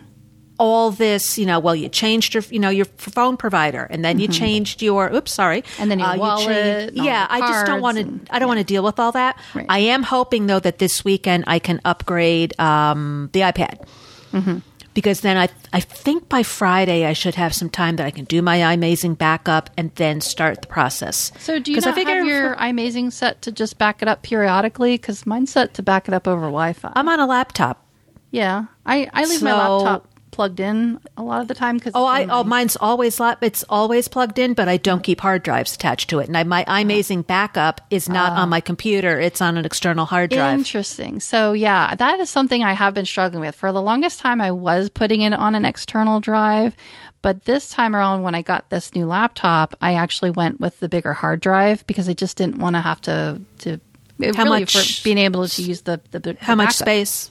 all 0.58 0.90
this. 0.90 1.38
You 1.38 1.46
know, 1.46 1.58
well, 1.60 1.76
you 1.76 1.88
changed 1.88 2.34
your, 2.34 2.42
you 2.50 2.58
know, 2.58 2.68
your 2.70 2.86
phone 2.96 3.36
provider, 3.36 3.84
and 3.90 4.04
then 4.04 4.18
you 4.18 4.28
changed 4.28 4.82
your. 4.82 5.12
Oops, 5.14 5.30
sorry, 5.32 5.62
Mm-hmm. 5.62 5.82
And 5.82 5.90
then 5.90 5.98
your 5.98 6.08
Uh, 6.08 6.14
you 6.14 6.20
wallet 6.20 6.98
all 6.98 7.04
yeah, 7.04 7.26
I 7.30 7.40
just 7.40 7.66
don't 7.66 7.80
want 7.80 7.98
to. 7.98 8.34
I 8.34 8.38
don't 8.38 8.48
want 8.48 8.58
to 8.60 8.64
deal 8.64 8.82
with 8.82 8.98
all 8.98 9.12
that. 9.12 9.38
Right. 9.54 9.66
I 9.68 9.78
am 9.80 10.02
hoping 10.02 10.46
though 10.46 10.60
that 10.60 10.78
this 10.78 11.04
weekend 11.04 11.44
I 11.46 11.58
can 11.58 11.80
upgrade 11.84 12.58
um, 12.60 13.30
the 13.32 13.40
iPad 13.40 13.86
Mm-hmm. 14.32 14.58
Because 14.96 15.20
then 15.20 15.36
I 15.36 15.50
I 15.74 15.80
think 15.80 16.26
by 16.26 16.42
Friday 16.42 17.04
I 17.04 17.12
should 17.12 17.34
have 17.34 17.54
some 17.54 17.68
time 17.68 17.96
that 17.96 18.06
I 18.06 18.10
can 18.10 18.24
do 18.24 18.40
my 18.40 18.58
iMazing 18.60 19.18
backup 19.18 19.68
and 19.76 19.94
then 19.96 20.22
start 20.22 20.62
the 20.62 20.68
process. 20.68 21.30
So 21.38 21.58
do 21.58 21.70
you 21.70 21.76
I 21.76 21.80
not 21.84 21.94
figure 21.94 22.14
have 22.16 22.26
your 22.26 22.56
iMazing 22.56 23.12
set 23.12 23.42
to 23.42 23.52
just 23.52 23.76
back 23.76 24.00
it 24.00 24.08
up 24.08 24.22
periodically? 24.22 24.94
Because 24.94 25.26
mine's 25.26 25.52
set 25.52 25.74
to 25.74 25.82
back 25.82 26.08
it 26.08 26.14
up 26.14 26.26
over 26.26 26.46
Wi-Fi. 26.46 26.94
I'm 26.96 27.10
on 27.10 27.20
a 27.20 27.26
laptop. 27.26 27.86
yeah, 28.30 28.64
I, 28.86 29.10
I 29.12 29.26
leave 29.26 29.42
my 29.42 29.52
laptop 29.52 30.08
plugged 30.36 30.60
in 30.60 31.00
a 31.16 31.22
lot 31.22 31.40
of 31.40 31.48
the 31.48 31.54
time 31.54 31.78
because 31.78 31.92
Oh, 31.94 32.04
I 32.04 32.26
oh 32.26 32.44
mine's 32.44 32.76
always 32.76 33.18
lap. 33.18 33.42
It's 33.42 33.64
always 33.70 34.06
plugged 34.06 34.38
in, 34.38 34.52
but 34.52 34.68
I 34.68 34.76
don't 34.76 35.02
keep 35.02 35.22
hard 35.22 35.42
drives 35.42 35.74
attached 35.74 36.10
to 36.10 36.18
it. 36.18 36.28
And 36.28 36.36
I, 36.36 36.44
my 36.44 36.62
ah. 36.68 36.76
iMazing 36.76 37.26
backup 37.26 37.80
is 37.88 38.06
not 38.06 38.32
on 38.32 38.38
ah. 38.38 38.46
my 38.46 38.60
computer; 38.60 39.18
it's 39.18 39.40
on 39.40 39.56
an 39.56 39.64
external 39.64 40.04
hard 40.04 40.30
drive. 40.30 40.58
Interesting. 40.58 41.20
So 41.20 41.54
yeah, 41.54 41.94
that 41.94 42.20
is 42.20 42.28
something 42.28 42.62
I 42.62 42.74
have 42.74 42.92
been 42.92 43.06
struggling 43.06 43.40
with 43.40 43.54
for 43.54 43.72
the 43.72 43.80
longest 43.80 44.20
time. 44.20 44.42
I 44.42 44.52
was 44.52 44.90
putting 44.90 45.22
it 45.22 45.32
on 45.32 45.54
an 45.54 45.64
external 45.64 46.20
drive, 46.20 46.76
but 47.22 47.46
this 47.46 47.70
time 47.70 47.96
around, 47.96 48.22
when 48.22 48.34
I 48.34 48.42
got 48.42 48.68
this 48.68 48.94
new 48.94 49.06
laptop, 49.06 49.74
I 49.80 49.94
actually 49.94 50.32
went 50.32 50.60
with 50.60 50.78
the 50.80 50.88
bigger 50.90 51.14
hard 51.14 51.40
drive 51.40 51.86
because 51.86 52.10
I 52.10 52.12
just 52.12 52.36
didn't 52.36 52.58
want 52.58 52.76
to 52.76 52.80
have 52.82 53.00
to 53.02 53.40
to. 53.60 53.80
How 54.18 54.44
really 54.44 54.60
much- 54.60 55.00
for 55.00 55.04
being 55.04 55.18
able 55.18 55.48
to 55.48 55.62
use 55.62 55.80
the 55.80 55.98
the, 56.10 56.18
the 56.18 56.36
How 56.40 56.54
much 56.54 56.74
space? 56.74 57.30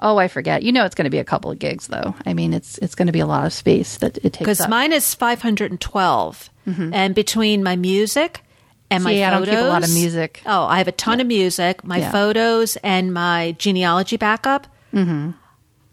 Oh, 0.00 0.16
I 0.16 0.28
forget. 0.28 0.62
You 0.62 0.72
know, 0.72 0.84
it's 0.84 0.94
going 0.94 1.04
to 1.04 1.10
be 1.10 1.18
a 1.18 1.24
couple 1.24 1.50
of 1.50 1.58
gigs 1.58 1.88
though. 1.88 2.14
I 2.24 2.34
mean, 2.34 2.52
it's 2.54 2.78
it's 2.78 2.94
going 2.94 3.06
to 3.06 3.12
be 3.12 3.20
a 3.20 3.26
lot 3.26 3.46
of 3.46 3.52
space 3.52 3.98
that 3.98 4.18
it 4.18 4.32
takes. 4.32 4.38
Because 4.38 4.68
mine 4.68 4.92
is 4.92 5.14
512, 5.14 6.50
and 6.66 7.14
between 7.14 7.62
my 7.62 7.76
music 7.76 8.42
and 8.90 9.02
my 9.04 9.12
See, 9.12 9.24
I 9.24 9.30
don't 9.30 9.40
photos, 9.40 9.54
keep 9.54 9.64
a 9.64 9.68
lot 9.68 9.84
of 9.84 9.92
music. 9.94 10.42
Oh, 10.46 10.64
I 10.64 10.78
have 10.78 10.88
a 10.88 10.92
ton 10.92 11.20
of 11.20 11.26
music, 11.26 11.82
my 11.84 11.98
Yeah. 11.98 12.10
photos, 12.12 12.76
and 12.76 13.12
my 13.12 13.54
genealogy 13.58 14.16
backup. 14.16 14.66
Mm-hmm. 14.94 15.30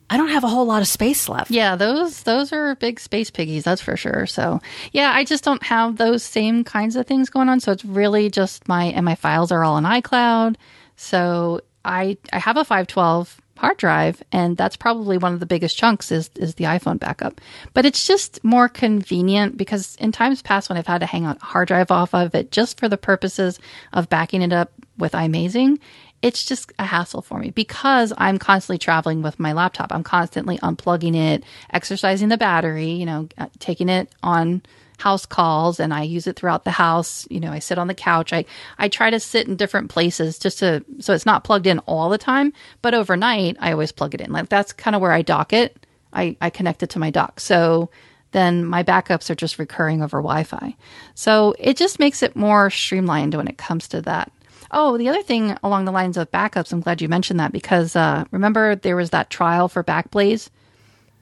I 0.07 0.17
don't 0.17 0.27
have 0.29 0.43
a 0.43 0.47
whole 0.47 0.65
lot 0.65 0.81
of 0.83 0.87
space 0.87 1.27
left. 1.27 1.49
Yeah, 1.49 1.75
those 1.75 2.23
those 2.23 2.53
are 2.53 2.75
big 2.75 2.99
space 2.99 3.31
piggies, 3.31 3.63
that's 3.63 3.81
for 3.81 3.97
sure. 3.97 4.27
So 4.27 4.61
yeah, 4.91 5.11
I 5.15 5.23
just 5.23 5.43
don't 5.43 5.63
have 5.63 5.97
those 5.97 6.21
same 6.23 6.63
kinds 6.63 6.95
of 6.95 7.07
things 7.07 7.29
going 7.31 7.49
on. 7.49 7.59
So 7.59 7.71
it's 7.71 7.83
really 7.83 8.29
just 8.29 8.67
my 8.67 8.85
and 8.85 9.03
my 9.03 9.15
files 9.15 9.51
are 9.51 9.63
all 9.63 9.77
in 9.77 9.83
iCloud. 9.83 10.57
So 10.95 11.61
I 11.83 12.17
I 12.31 12.37
have 12.39 12.55
a 12.57 12.63
512 12.63 13.41
hard 13.57 13.77
drive, 13.77 14.21
and 14.31 14.57
that's 14.57 14.75
probably 14.75 15.17
one 15.17 15.33
of 15.33 15.39
the 15.39 15.45
biggest 15.45 15.77
chunks 15.77 16.11
is 16.11 16.29
is 16.35 16.55
the 16.55 16.65
iPhone 16.65 16.99
backup. 16.99 17.39
But 17.73 17.85
it's 17.85 18.05
just 18.05 18.43
more 18.43 18.69
convenient 18.69 19.57
because 19.57 19.95
in 19.97 20.11
times 20.11 20.41
past 20.41 20.69
when 20.69 20.77
I've 20.77 20.87
had 20.87 20.99
to 20.99 21.05
hang 21.05 21.25
a 21.25 21.37
hard 21.41 21.67
drive 21.67 21.91
off 21.91 22.13
of 22.13 22.35
it 22.35 22.51
just 22.51 22.79
for 22.79 22.89
the 22.89 22.97
purposes 22.97 23.59
of 23.93 24.09
backing 24.09 24.41
it 24.41 24.53
up 24.53 24.71
with 24.97 25.13
iMazing, 25.13 25.79
it's 26.21 26.43
just 26.43 26.71
a 26.79 26.85
hassle 26.85 27.21
for 27.21 27.39
me 27.39 27.51
because 27.51 28.11
I'm 28.17 28.39
constantly 28.39 28.79
traveling 28.79 29.21
with 29.21 29.39
my 29.39 29.53
laptop. 29.53 29.91
I'm 29.91 30.03
constantly 30.03 30.57
unplugging 30.59 31.15
it, 31.15 31.43
exercising 31.71 32.29
the 32.29 32.37
battery, 32.37 32.89
you 32.91 33.05
know, 33.05 33.27
uh, 33.37 33.47
taking 33.59 33.89
it 33.89 34.09
on 34.23 34.63
house 34.97 35.25
calls 35.25 35.79
and 35.79 35.93
I 35.93 36.03
use 36.03 36.27
it 36.27 36.35
throughout 36.35 36.63
the 36.63 36.71
house. 36.71 37.27
You 37.29 37.39
know, 37.39 37.51
I 37.51 37.59
sit 37.59 37.77
on 37.77 37.87
the 37.87 37.93
couch. 37.93 38.33
I, 38.33 38.45
I 38.77 38.87
try 38.87 39.09
to 39.09 39.19
sit 39.19 39.47
in 39.47 39.55
different 39.55 39.89
places 39.89 40.39
just 40.39 40.59
to, 40.59 40.83
so 40.99 41.13
it's 41.13 41.25
not 41.25 41.43
plugged 41.43 41.67
in 41.67 41.79
all 41.79 42.09
the 42.09 42.17
time, 42.17 42.53
but 42.81 42.93
overnight 42.93 43.57
I 43.59 43.71
always 43.71 43.91
plug 43.91 44.13
it 44.13 44.21
in. 44.21 44.31
Like 44.31 44.49
that's 44.49 44.73
kind 44.73 44.95
of 44.95 45.01
where 45.01 45.11
I 45.11 45.21
dock 45.21 45.53
it. 45.53 45.85
I, 46.13 46.37
I 46.39 46.49
connect 46.49 46.83
it 46.83 46.91
to 46.91 46.99
my 46.99 47.09
dock. 47.09 47.39
So 47.39 47.89
then 48.31 48.65
my 48.65 48.83
backups 48.83 49.29
are 49.29 49.35
just 49.35 49.59
recurring 49.59 50.01
over 50.01 50.17
Wi 50.17 50.43
Fi. 50.43 50.75
So 51.13 51.55
it 51.59 51.77
just 51.77 51.99
makes 51.99 52.21
it 52.23 52.35
more 52.35 52.69
streamlined 52.69 53.35
when 53.35 53.47
it 53.47 53.57
comes 53.57 53.87
to 53.89 54.01
that. 54.01 54.31
Oh, 54.71 54.97
the 54.97 55.09
other 55.09 55.21
thing 55.21 55.57
along 55.63 55.85
the 55.85 55.91
lines 55.91 56.17
of 56.17 56.31
backups, 56.31 56.73
I'm 56.73 56.81
glad 56.81 57.01
you 57.01 57.07
mentioned 57.07 57.39
that 57.39 57.51
because 57.51 57.95
uh, 57.95 58.25
remember 58.31 58.75
there 58.75 58.95
was 58.95 59.11
that 59.11 59.29
trial 59.29 59.69
for 59.69 59.83
Backblaze. 59.83 60.49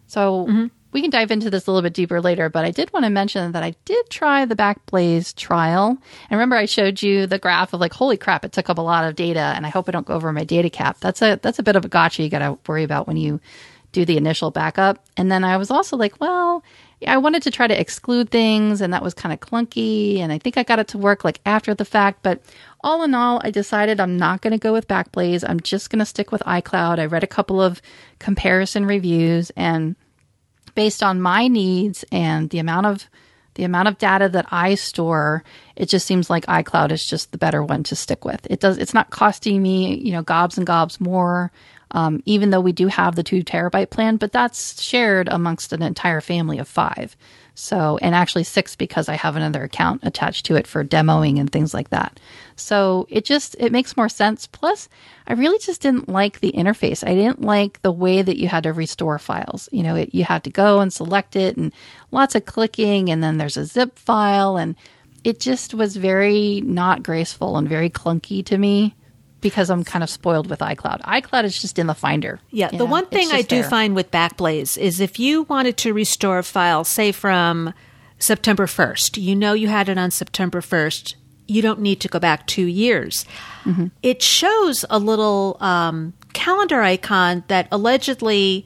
So 0.08 0.48
we 0.94 1.02
can 1.02 1.10
dive 1.10 1.32
into 1.32 1.50
this 1.50 1.68
a 1.68 1.72
little 1.72 1.82
bit 1.82 1.94
deeper 1.94 2.22
later, 2.22 2.50
but 2.50 2.66
I 2.66 2.72
did 2.72 2.94
want 2.94 3.06
to 3.06 3.10
mention 3.10 3.52
that 3.52 3.64
I 3.64 3.76
did 3.86 4.10
try 4.10 4.46
the 4.46 4.56
Backblaze 4.56 5.36
trial. 5.36 5.90
And 5.90 6.32
remember, 6.32 6.56
I 6.56 6.66
showed 6.66 7.02
you 7.02 7.28
the 7.28 7.40
graph 7.40 7.74
of 7.74 7.82
like, 7.82 7.94
holy 7.94 8.18
crap, 8.18 8.46
it 8.46 8.52
took 8.52 8.70
up 8.70 8.78
a 8.78 8.82
lot 8.82 9.06
of 9.06 9.16
data, 9.16 9.54
and 9.56 9.66
I 9.66 9.70
hope 9.70 9.90
I 9.90 9.92
don't 9.92 10.06
go 10.06 10.14
over 10.14 10.32
my 10.32 10.44
data 10.44 10.70
cap. 10.70 11.00
That's 11.00 11.22
a 11.22 11.40
that's 11.42 11.60
a 11.60 11.64
bit 11.64 11.76
of 11.76 11.84
a 11.84 11.90
gotcha 11.90 12.24
you 12.24 12.30
got 12.30 12.40
to 12.40 12.58
worry 12.68 12.84
about 12.84 13.08
when 13.08 13.18
you 13.18 13.40
do 13.92 14.06
the 14.06 14.18
initial 14.18 14.52
backup. 14.52 15.04
And 15.18 15.32
then 15.32 15.44
I 15.44 15.58
was 15.58 15.72
also 15.72 15.96
like, 15.96 16.20
well, 16.20 16.64
I 17.08 17.18
wanted 17.18 17.44
to 17.44 17.52
try 17.52 17.68
to 17.68 17.80
exclude 17.80 18.30
things, 18.30 18.82
and 18.82 18.94
that 18.94 19.04
was 19.04 19.14
kind 19.14 19.34
of 19.34 19.40
clunky. 19.40 20.20
And 20.20 20.32
I 20.32 20.38
think 20.38 20.58
I 20.58 20.64
got 20.64 20.80
it 20.80 20.88
to 20.90 20.98
work 20.98 21.24
like 21.24 21.40
after 21.46 21.74
the 21.74 21.86
fact. 21.86 22.20
But 22.24 22.42
all 22.82 23.04
in 23.04 23.14
all, 23.14 23.40
I 23.44 23.52
decided 23.52 24.00
I'm 24.00 24.18
not 24.18 24.42
going 24.42 24.52
to 24.52 24.58
go 24.58 24.74
with 24.74 24.88
Backblaze. 24.88 25.44
I'm 25.48 25.60
just 25.60 25.90
going 25.90 26.00
to 26.00 26.06
stick 26.06 26.32
with 26.32 26.42
iCloud. 26.42 27.00
I 27.00 27.06
read 27.06 27.24
a 27.24 27.28
couple 27.28 27.62
of 27.62 27.82
comparison 28.20 28.86
reviews, 28.86 29.52
and 29.52 29.96
based 30.76 31.04
on 31.04 31.22
my 31.22 31.48
needs 31.48 32.04
and 32.12 32.50
the 32.50 32.60
amount 32.60 32.86
of 32.86 33.08
the 33.56 33.64
amount 33.64 33.88
of 33.88 34.00
data 34.00 34.30
that 34.30 34.48
I 34.52 34.76
store, 34.76 35.44
it 35.76 35.88
just 35.88 36.08
seems 36.08 36.30
like 36.30 36.46
iCloud 36.48 36.92
is 36.92 37.06
just 37.06 37.32
the 37.32 37.38
better 37.38 37.64
one 37.64 37.84
to 37.84 37.96
stick 37.96 38.26
with. 38.26 38.48
It 38.50 38.60
does. 38.60 38.78
It's 38.78 38.94
not 38.94 39.12
costing 39.12 39.62
me, 39.62 39.96
you 39.96 40.12
know, 40.12 40.24
gobs 40.24 40.58
and 40.58 40.66
gobs 40.66 41.00
more. 41.00 41.52
Um, 41.92 42.24
even 42.26 42.50
though 42.50 42.60
we 42.60 42.72
do 42.72 42.88
have 42.88 43.16
the 43.16 43.22
two 43.22 43.44
terabyte 43.44 43.92
plan, 43.92 44.18
but 44.18 44.32
that's 44.32 44.82
shared 44.82 45.28
amongst 45.30 45.74
an 45.74 45.84
entire 45.84 46.22
family 46.22 46.58
of 46.58 46.68
five. 46.68 47.16
So, 47.54 48.00
and 48.02 48.16
actually 48.16 48.46
six 48.46 48.76
because 48.76 49.10
I 49.10 49.14
have 49.14 49.36
another 49.36 49.64
account 49.64 50.02
attached 50.04 50.48
to 50.48 50.56
it 50.56 50.66
for 50.66 50.84
demoing 50.84 51.40
and 51.40 51.52
things 51.52 51.72
like 51.72 51.90
that. 51.92 52.20
So 52.56 53.08
it 53.10 53.26
just, 53.26 53.56
it 53.60 53.72
makes 53.72 53.98
more 53.98 54.10
sense. 54.10 54.48
Plus, 54.48 54.90
I 55.28 55.34
really 55.34 55.60
just 55.60 55.82
didn't 55.82 56.10
like 56.10 56.40
the 56.40 56.52
interface. 56.52 57.08
I 57.08 57.16
didn't 57.16 57.42
like 57.42 57.82
the 57.82 57.92
way 57.92 58.22
that 58.22 58.38
you 58.38 58.48
had 58.48 58.64
to 58.64 58.74
restore 58.74 59.20
files. 59.20 59.70
You 59.72 59.84
know, 59.84 59.96
it, 59.96 60.14
you 60.14 60.24
had 60.24 60.44
to 60.44 60.50
go 60.50 60.80
and 60.80 60.92
select 60.92 61.36
it 61.36 61.58
and 61.58 61.74
lots 62.12 62.36
of 62.36 62.46
clicking 62.46 63.10
and 63.10 63.24
then 63.24 63.38
there's 63.38 63.58
a 63.58 63.66
zip 63.66 63.98
file 63.98 64.58
and 64.58 64.76
it 65.24 65.40
just 65.40 65.74
was 65.74 65.96
very 65.96 66.62
not 66.62 67.04
graceful 67.04 67.58
and 67.58 67.68
very 67.68 67.90
clunky 67.90 68.46
to 68.46 68.58
me 68.58 68.96
because 69.44 69.70
I'm 69.70 69.84
kind 69.84 70.04
of 70.04 70.10
spoiled 70.10 70.50
with 70.50 70.60
iCloud. 70.60 71.02
iCloud 71.02 71.44
is 71.44 71.62
just 71.62 71.78
in 71.78 71.86
the 71.88 71.94
Finder. 71.94 72.40
Yeah, 72.50 72.70
the 72.70 72.78
know, 72.78 72.86
one 72.86 73.06
thing 73.06 73.30
I 73.32 73.42
do 73.42 73.62
there. 73.62 73.70
find 73.70 73.94
with 73.94 74.10
Backblaze 74.10 74.78
is 74.78 75.00
if 75.00 75.20
you 75.20 75.44
wanted 75.44 75.78
to 75.78 75.94
restore 75.94 76.40
a 76.40 76.44
file, 76.44 76.84
say 76.84 77.12
from 77.12 77.74
September 78.18 78.66
1st, 78.66 79.22
you 79.22 79.36
know 79.36 79.54
you 79.54 79.68
had 79.68 79.90
it 79.90 79.98
on 79.98 80.12
September 80.12 80.62
1st, 80.62 81.16
you 81.48 81.62
don't 81.62 81.80
need 81.80 82.00
to 82.02 82.08
go 82.08 82.20
back 82.20 82.48
two 82.48 82.66
years. 82.66 83.26
Mm-hmm. 83.66 83.88
It 84.02 84.22
shows 84.22 84.86
a 84.90 85.00
little 85.00 85.58
um, 85.60 86.14
calendar 86.34 86.82
icon 86.82 87.44
that 87.48 87.68
allegedly 87.72 88.66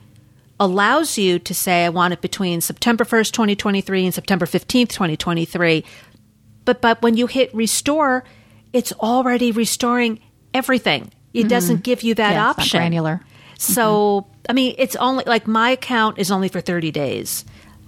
allows 0.59 1.17
you 1.17 1.39
to 1.39 1.53
say, 1.53 1.85
I 1.85 1.89
want 1.89 2.13
it 2.13 2.21
between 2.21 2.61
September 2.61 3.03
1st, 3.03 3.31
2023 3.31 4.05
and 4.05 4.13
September 4.13 4.45
15th, 4.45 4.89
2023. 4.89 5.83
But, 6.65 6.81
but 6.81 7.01
when 7.01 7.15
you 7.15 7.27
hit 7.27 7.53
restore, 7.53 8.23
it's 8.73 8.91
already 8.93 9.51
restoring 9.51 10.19
everything. 10.53 11.11
It 11.33 11.49
doesn't 11.49 11.83
give 11.83 12.01
you 12.01 12.15
that 12.15 12.31
Mm-hmm. 12.31 12.33
Yeah, 12.33 12.49
it's 12.49 12.57
not 12.57 12.63
option. 12.63 12.79
granular. 12.79 13.21
So, 13.59 14.27
I 14.49 14.53
mean, 14.53 14.75
it's 14.77 14.95
only 14.95 15.23
like 15.27 15.47
my 15.47 15.71
account 15.71 16.17
is 16.19 16.31
only 16.31 16.47
for 16.47 16.61
30 16.61 16.91
days. 16.91 17.45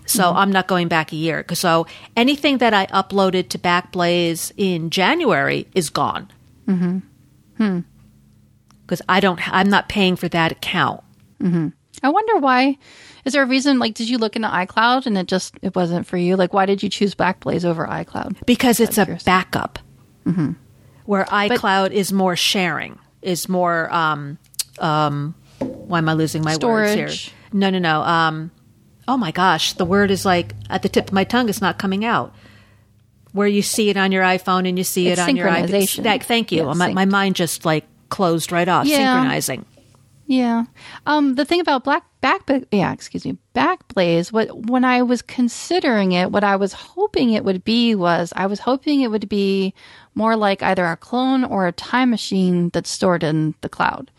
So 0.09 0.23
Mm-hmm. 0.23 0.37
I'm 0.37 0.51
not 0.51 0.67
going 0.67 0.87
back 0.87 1.11
a 1.13 1.15
year. 1.15 1.45
So 1.53 1.85
anything 2.17 2.57
that 2.59 2.73
I 2.73 2.87
uploaded 2.87 3.49
to 3.49 3.57
Backblaze 3.59 4.51
in 4.57 4.89
January 4.89 5.67
is 5.75 5.89
gone. 5.89 6.29
Mm-hmm. 6.67 7.79
Because 8.81 9.01
I 9.07 9.19
don't, 9.19 9.39
I'm 9.53 9.69
not 9.69 9.87
paying 9.87 10.15
for 10.15 10.27
that 10.29 10.51
account. 10.51 11.03
I 12.01 12.09
wonder 12.09 12.37
why. 12.37 12.77
Is 13.25 13.33
there 13.33 13.43
a 13.43 13.45
reason? 13.45 13.79
Like, 13.79 13.93
did 13.93 14.09
you 14.09 14.17
look 14.17 14.35
into 14.35 14.47
iCloud 14.47 15.05
and 15.05 15.17
it 15.17 15.27
just 15.27 15.55
it 15.61 15.75
wasn't 15.75 16.07
for 16.07 16.17
you? 16.17 16.35
Like, 16.35 16.53
why 16.53 16.65
did 16.65 16.81
you 16.81 16.89
choose 16.89 17.13
Backblaze 17.15 17.65
over 17.65 17.85
iCloud? 17.85 18.45
because 18.45 18.79
it's 18.79 18.97
a 18.97 19.05
curious. 19.05 19.23
backup 19.23 19.79
where 21.05 21.25
iCloud 21.25 21.91
is 21.91 22.11
more 22.13 22.35
sharing, 22.35 22.97
is 23.21 23.49
more. 23.49 23.93
Um, 23.93 24.37
um, 24.79 25.35
why 25.59 25.97
am 25.97 26.07
I 26.07 26.13
losing 26.13 26.43
my 26.43 26.55
words 26.61 26.93
here? 26.93 27.09
No, 27.51 27.69
no, 27.69 27.79
no. 27.79 28.01
Um, 28.01 28.51
oh 29.09 29.17
my 29.17 29.31
gosh, 29.31 29.73
the 29.73 29.85
word 29.85 30.11
is 30.11 30.23
like 30.23 30.53
at 30.69 30.83
the 30.83 30.89
tip 30.89 31.07
of 31.07 31.13
my 31.13 31.23
tongue. 31.23 31.49
It's 31.49 31.61
not 31.61 31.79
coming 31.79 32.05
out. 32.05 32.33
Where 33.31 33.47
you 33.47 33.61
see 33.61 33.89
it 33.89 33.97
on 33.97 34.11
your 34.11 34.23
iPhone 34.23 34.67
and 34.67 34.77
you 34.77 34.83
see 34.83 35.07
It's 35.07 35.19
it 35.19 35.23
on 35.23 35.35
your 35.35 35.47
iPad. 35.47 36.03
That, 36.03 36.23
thank 36.23 36.51
you. 36.51 36.65
Yeah, 36.65 36.73
my, 36.73 36.93
my 36.93 37.05
mind 37.05 37.35
just 37.35 37.65
like 37.65 37.85
closed 38.09 38.51
right 38.51 38.67
off. 38.67 38.85
Yeah. 38.85 38.97
Synchronizing. 38.97 39.65
Yeah. 40.27 40.65
Um, 41.07 41.35
the 41.35 41.45
thing 41.45 41.59
about 41.59 41.83
Black 41.83 42.03
back 42.21 42.41
yeah 42.71 42.91
excuse 42.91 43.25
me 43.25 43.37
backblaze 43.55 44.31
what 44.31 44.53
when 44.65 44.83
i 44.83 45.01
was 45.01 45.21
considering 45.21 46.11
it 46.11 46.31
what 46.31 46.43
i 46.43 46.55
was 46.55 46.73
hoping 46.73 47.31
it 47.31 47.45
would 47.45 47.63
be 47.63 47.95
was 47.95 48.33
i 48.35 48.45
was 48.45 48.59
hoping 48.59 49.01
it 49.01 49.09
would 49.09 49.29
be 49.29 49.73
more 50.15 50.35
like 50.35 50.61
either 50.61 50.85
a 50.85 50.97
clone 50.97 51.45
or 51.45 51.65
a 51.65 51.71
time 51.71 52.09
machine 52.09 52.69
that's 52.69 52.89
stored 52.89 53.23
in 53.23 53.55
the 53.61 53.69
cloud 53.69 54.11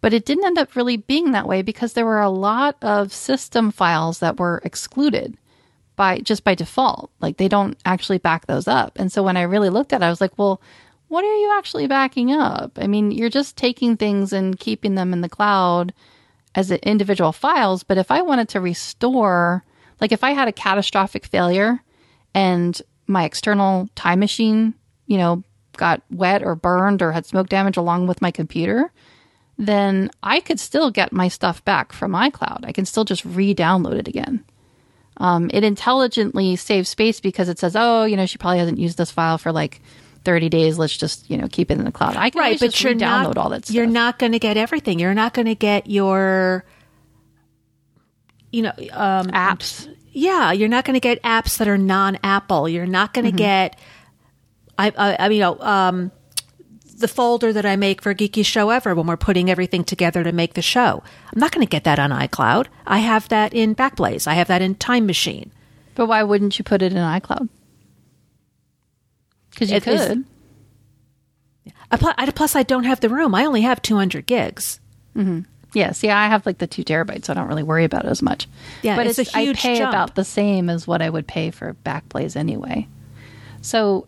but 0.00 0.12
it 0.12 0.24
didn't 0.24 0.44
end 0.44 0.58
up 0.58 0.76
really 0.76 0.96
being 0.96 1.32
that 1.32 1.48
way 1.48 1.62
because 1.62 1.92
there 1.92 2.06
were 2.06 2.20
a 2.20 2.30
lot 2.30 2.76
of 2.82 3.12
system 3.12 3.70
files 3.70 4.20
that 4.20 4.38
were 4.38 4.60
excluded 4.64 5.36
by 5.96 6.18
just 6.20 6.44
by 6.44 6.54
default 6.54 7.10
like 7.20 7.36
they 7.36 7.48
don't 7.48 7.76
actually 7.84 8.18
back 8.18 8.46
those 8.46 8.68
up 8.68 8.92
and 8.96 9.10
so 9.10 9.22
when 9.22 9.36
i 9.36 9.42
really 9.42 9.70
looked 9.70 9.92
at 9.92 10.02
it 10.02 10.04
i 10.04 10.10
was 10.10 10.20
like 10.20 10.36
well 10.38 10.60
what 11.08 11.24
are 11.24 11.36
you 11.36 11.54
actually 11.58 11.86
backing 11.86 12.30
up 12.30 12.78
i 12.80 12.86
mean 12.86 13.10
you're 13.10 13.28
just 13.28 13.56
taking 13.56 13.96
things 13.96 14.32
and 14.32 14.60
keeping 14.60 14.94
them 14.94 15.12
in 15.12 15.22
the 15.22 15.28
cloud 15.28 15.92
as 16.58 16.70
individual 16.70 17.32
files. 17.32 17.84
But 17.84 17.98
if 17.98 18.10
I 18.10 18.22
wanted 18.22 18.48
to 18.50 18.60
restore, 18.60 19.64
like 20.00 20.10
if 20.10 20.24
I 20.24 20.32
had 20.32 20.48
a 20.48 20.52
catastrophic 20.52 21.24
failure 21.24 21.82
and 22.34 22.82
my 23.06 23.24
external 23.24 23.88
time 23.94 24.18
machine, 24.18 24.74
you 25.06 25.18
know, 25.18 25.44
got 25.76 26.02
wet 26.10 26.42
or 26.42 26.56
burned 26.56 27.00
or 27.00 27.12
had 27.12 27.26
smoke 27.26 27.48
damage 27.48 27.76
along 27.76 28.08
with 28.08 28.20
my 28.20 28.32
computer, 28.32 28.92
then 29.58 30.10
I 30.22 30.40
could 30.40 30.60
still 30.60 30.90
get 30.90 31.12
my 31.12 31.28
stuff 31.28 31.64
back 31.64 31.92
from 31.92 32.12
iCloud. 32.12 32.64
I 32.64 32.72
can 32.72 32.86
still 32.86 33.04
just 33.04 33.24
re 33.24 33.54
download 33.54 33.98
it 33.98 34.08
again. 34.08 34.44
Um, 35.16 35.50
it 35.52 35.64
intelligently 35.64 36.54
saves 36.54 36.88
space 36.88 37.20
because 37.20 37.48
it 37.48 37.58
says, 37.58 37.74
oh, 37.74 38.04
you 38.04 38.16
know, 38.16 38.24
she 38.24 38.38
probably 38.38 38.60
hasn't 38.60 38.78
used 38.78 38.96
this 38.96 39.10
file 39.10 39.36
for 39.36 39.50
like 39.50 39.82
30 40.24 40.48
days. 40.48 40.78
Let's 40.78 40.96
just, 40.96 41.28
you 41.28 41.36
know, 41.36 41.48
keep 41.50 41.72
it 41.72 41.78
in 41.78 41.84
the 41.84 41.90
cloud. 41.90 42.14
I 42.16 42.30
can 42.30 42.38
right, 42.38 42.58
but 42.58 42.80
you're 42.80 42.94
download 42.94 43.36
all 43.36 43.48
that 43.50 43.64
stuff. 43.64 43.74
You're 43.74 43.86
not 43.86 44.20
going 44.20 44.32
to 44.32 44.38
get 44.38 44.56
everything. 44.56 45.00
You're 45.00 45.14
not 45.14 45.34
going 45.34 45.46
to 45.46 45.56
get 45.56 45.88
your, 45.88 46.64
you 48.52 48.62
know, 48.62 48.72
um, 48.92 49.26
apps. 49.28 49.92
Yeah. 50.12 50.52
You're 50.52 50.68
not 50.68 50.84
going 50.84 50.94
to 50.94 51.00
get 51.00 51.20
apps 51.24 51.58
that 51.58 51.66
are 51.66 51.78
non 51.78 52.18
Apple. 52.22 52.68
You're 52.68 52.86
not 52.86 53.12
going 53.12 53.24
to 53.24 53.30
mm-hmm. 53.30 53.38
get, 53.38 53.78
I, 54.78 54.92
I, 54.96 55.16
I 55.18 55.28
mean, 55.28 55.38
you 55.38 55.42
know, 55.42 55.58
um, 55.58 56.12
the 56.98 57.08
folder 57.08 57.52
that 57.52 57.64
I 57.64 57.76
make 57.76 58.02
for 58.02 58.14
Geekiest 58.14 58.46
Show 58.46 58.70
Ever 58.70 58.94
when 58.94 59.06
we're 59.06 59.16
putting 59.16 59.50
everything 59.50 59.84
together 59.84 60.24
to 60.24 60.32
make 60.32 60.54
the 60.54 60.62
show. 60.62 61.02
I'm 61.32 61.38
not 61.38 61.52
going 61.52 61.66
to 61.66 61.70
get 61.70 61.84
that 61.84 61.98
on 61.98 62.10
iCloud. 62.10 62.66
I 62.86 62.98
have 62.98 63.28
that 63.28 63.54
in 63.54 63.74
Backblaze. 63.74 64.26
I 64.26 64.34
have 64.34 64.48
that 64.48 64.62
in 64.62 64.74
Time 64.74 65.06
Machine. 65.06 65.52
But 65.94 66.06
why 66.06 66.22
wouldn't 66.22 66.58
you 66.58 66.64
put 66.64 66.82
it 66.82 66.92
in 66.92 66.98
iCloud? 66.98 67.48
Because 69.50 69.70
you 69.70 69.76
it 69.76 69.82
could. 69.82 70.24
Is, 72.00 72.32
plus, 72.34 72.56
I 72.56 72.62
don't 72.62 72.84
have 72.84 73.00
the 73.00 73.08
room. 73.08 73.34
I 73.34 73.44
only 73.44 73.62
have 73.62 73.82
200 73.82 74.26
gigs. 74.26 74.80
Mm-hmm. 75.16 75.40
Yeah, 75.74 75.92
see, 75.92 76.08
I 76.08 76.28
have 76.28 76.46
like 76.46 76.58
the 76.58 76.66
two 76.66 76.82
terabytes, 76.82 77.26
so 77.26 77.32
I 77.32 77.34
don't 77.34 77.48
really 77.48 77.62
worry 77.62 77.84
about 77.84 78.04
it 78.04 78.08
as 78.08 78.22
much. 78.22 78.48
Yeah, 78.82 78.96
but 78.96 79.06
it's, 79.06 79.18
it's 79.18 79.34
a 79.34 79.40
huge 79.40 79.58
I 79.58 79.60
pay 79.60 79.78
jump. 79.78 79.92
about 79.92 80.14
the 80.14 80.24
same 80.24 80.70
as 80.70 80.86
what 80.86 81.02
I 81.02 81.10
would 81.10 81.26
pay 81.26 81.50
for 81.50 81.74
Backblaze 81.84 82.36
anyway. 82.36 82.88
So 83.60 84.06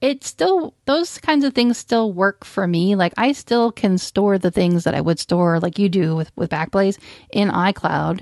it 0.00 0.22
still 0.24 0.74
those 0.84 1.18
kinds 1.18 1.44
of 1.44 1.54
things 1.54 1.76
still 1.76 2.12
work 2.12 2.44
for 2.44 2.66
me. 2.66 2.94
Like 2.94 3.12
I 3.16 3.32
still 3.32 3.72
can 3.72 3.98
store 3.98 4.38
the 4.38 4.50
things 4.50 4.84
that 4.84 4.94
I 4.94 5.00
would 5.00 5.18
store, 5.18 5.60
like 5.60 5.78
you 5.78 5.88
do 5.88 6.14
with 6.14 6.30
with 6.36 6.50
Backblaze, 6.50 6.98
in 7.32 7.48
iCloud, 7.48 8.20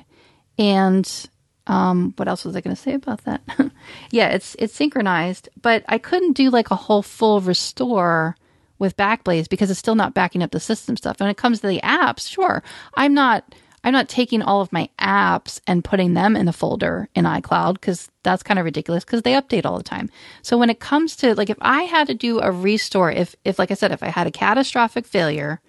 and 0.59 1.29
um, 1.67 2.15
what 2.17 2.29
else 2.29 2.45
was 2.45 2.55
I 2.57 2.61
going 2.61 2.77
to 2.77 2.81
say 2.81 2.95
about 2.95 3.25
that? 3.25 3.43
yeah, 4.11 4.29
it's 4.29 4.57
it's 4.59 4.75
synchronized, 4.75 5.49
but 5.61 5.85
I 5.89 5.99
couldn't 5.99 6.33
do 6.33 6.51
like 6.51 6.71
a 6.71 6.77
whole 6.77 7.03
full 7.03 7.41
restore 7.41 8.37
with 8.79 8.97
Backblaze 8.97 9.49
because 9.49 9.71
it's 9.71 9.81
still 9.81 9.95
not 9.95 10.15
backing 10.15 10.43
up 10.43 10.51
the 10.51 10.61
system 10.61 10.97
stuff. 10.97 11.21
When 11.21 11.29
it 11.29 11.37
comes 11.37 11.61
to 11.61 11.67
the 11.67 11.81
apps, 11.81 12.31
sure, 12.31 12.63
I'm 12.95 13.15
not 13.15 13.55
I'm 13.87 13.93
not 13.93 14.09
taking 14.09 14.43
all 14.43 14.61
of 14.61 14.73
my 14.73 14.89
apps 14.99 15.61
and 15.65 15.85
putting 15.85 16.15
them 16.15 16.35
in 16.35 16.49
a 16.49 16.53
folder 16.53 17.09
in 17.15 17.25
iCloud 17.25 17.75
because 17.75 18.11
that's 18.25 18.43
kind 18.43 18.59
of 18.59 18.65
ridiculous 18.65 19.05
because 19.05 19.23
they 19.23 19.35
update 19.35 19.65
all 19.65 19.79
the 19.79 19.85
time. 19.85 20.11
So 20.43 20.59
when 20.59 20.71
it 20.71 20.81
comes 20.81 21.15
to 21.17 21.37
like 21.37 21.51
if 21.51 21.57
I 21.61 21.83
had 21.83 22.09
to 22.09 22.15
do 22.15 22.41
a 22.41 22.51
restore, 22.51 23.13
if 23.13 23.37
if 23.45 23.61
like 23.61 23.71
I 23.71 23.75
said, 23.75 23.93
if 23.93 24.03
I 24.03 24.09
had 24.09 24.27
a 24.27 24.33
catastrophic 24.33 25.07
failure 25.07 25.61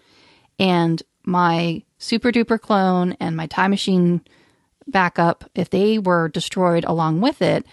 and 0.57 1.03
my 1.25 1.83
super 1.99 2.31
duper 2.31 2.59
clone 2.59 3.15
and 3.19 3.37
my 3.37 3.45
time 3.45 3.69
machine 3.69 4.21
backup, 4.87 5.47
if 5.53 5.69
they 5.69 5.99
were 5.99 6.27
destroyed 6.27 6.85
along 6.85 7.21
with 7.21 7.43
it, 7.43 7.67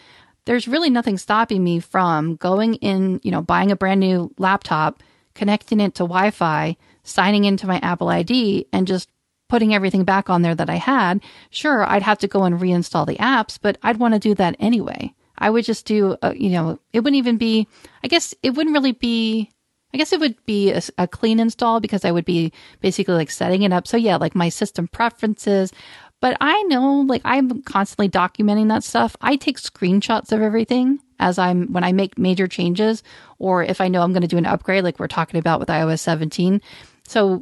there's 0.44 0.68
really 0.68 0.90
nothing 0.90 1.16
stopping 1.16 1.64
me 1.64 1.80
from 1.80 2.36
going 2.36 2.74
in, 2.74 3.18
you 3.22 3.30
know, 3.30 3.40
buying 3.40 3.70
a 3.70 3.76
brand 3.76 4.00
new 4.00 4.30
laptop, 4.36 5.02
connecting 5.34 5.80
it 5.80 5.94
to 5.94 6.02
Wi 6.02 6.30
Fi, 6.30 6.76
signing 7.02 7.46
into 7.46 7.66
my 7.66 7.78
Apple 7.78 8.10
ID, 8.10 8.66
and 8.74 8.86
just 8.86 9.08
putting 9.54 9.72
everything 9.72 10.02
back 10.02 10.28
on 10.28 10.42
there 10.42 10.56
that 10.56 10.68
I 10.68 10.74
had. 10.74 11.22
Sure, 11.50 11.88
I'd 11.88 12.02
have 12.02 12.18
to 12.18 12.26
go 12.26 12.42
and 12.42 12.58
reinstall 12.58 13.06
the 13.06 13.14
apps, 13.18 13.56
but 13.62 13.78
I'd 13.84 13.98
want 13.98 14.14
to 14.14 14.18
do 14.18 14.34
that 14.34 14.56
anyway. 14.58 15.14
I 15.38 15.48
would 15.48 15.64
just 15.64 15.86
do, 15.86 16.16
a, 16.22 16.34
you 16.34 16.50
know, 16.50 16.80
it 16.92 17.04
wouldn't 17.04 17.18
even 17.18 17.36
be, 17.36 17.68
I 18.02 18.08
guess 18.08 18.34
it 18.42 18.50
wouldn't 18.50 18.74
really 18.74 18.90
be 18.90 19.52
I 19.92 19.96
guess 19.96 20.12
it 20.12 20.18
would 20.18 20.44
be 20.44 20.72
a, 20.72 20.82
a, 20.98 21.06
clean 21.06 21.38
install 21.38 21.78
because 21.78 22.04
I 22.04 22.10
would 22.10 22.24
be 22.24 22.52
basically 22.80 23.14
like 23.14 23.30
setting 23.30 23.62
it 23.62 23.72
up. 23.72 23.86
So 23.86 23.96
yeah, 23.96 24.16
like 24.16 24.34
my 24.34 24.48
system 24.48 24.88
preferences, 24.88 25.72
but 26.20 26.36
I 26.40 26.60
know, 26.64 27.04
like, 27.06 27.22
I'm 27.24 27.62
constantly 27.62 28.08
documenting 28.08 28.70
that 28.70 28.82
stuff. 28.82 29.14
I 29.20 29.36
take 29.36 29.58
screenshots 29.58 30.32
of 30.32 30.42
everything 30.42 30.98
as 31.20 31.38
I'm, 31.38 31.72
when 31.72 31.84
I 31.84 31.92
make 31.92 32.18
major 32.18 32.48
changes, 32.48 33.04
or 33.38 33.62
if 33.62 33.80
I 33.80 33.86
know 33.86 34.02
I'm 34.02 34.12
going 34.12 34.22
to 34.22 34.26
do 34.26 34.38
an 34.38 34.46
upgrade, 34.46 34.82
like 34.82 34.98
we're 34.98 35.06
talking 35.06 35.38
about 35.38 35.60
with 35.60 35.68
iOS 35.68 36.00
17. 36.00 36.60
So 37.06 37.40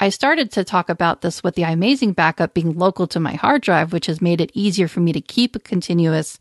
I 0.00 0.08
started 0.08 0.50
to 0.52 0.64
talk 0.64 0.88
about 0.88 1.22
this 1.22 1.42
with 1.42 1.54
the 1.54 1.62
iMazing 1.62 2.14
backup 2.14 2.52
being 2.52 2.76
local 2.76 3.06
to 3.08 3.20
my 3.20 3.34
hard 3.34 3.62
drive, 3.62 3.92
which 3.92 4.06
has 4.06 4.20
made 4.20 4.40
it 4.40 4.50
easier 4.54 4.88
for 4.88 5.00
me 5.00 5.12
to 5.12 5.20
keep 5.20 5.54
a 5.54 5.60
continuous 5.60 6.40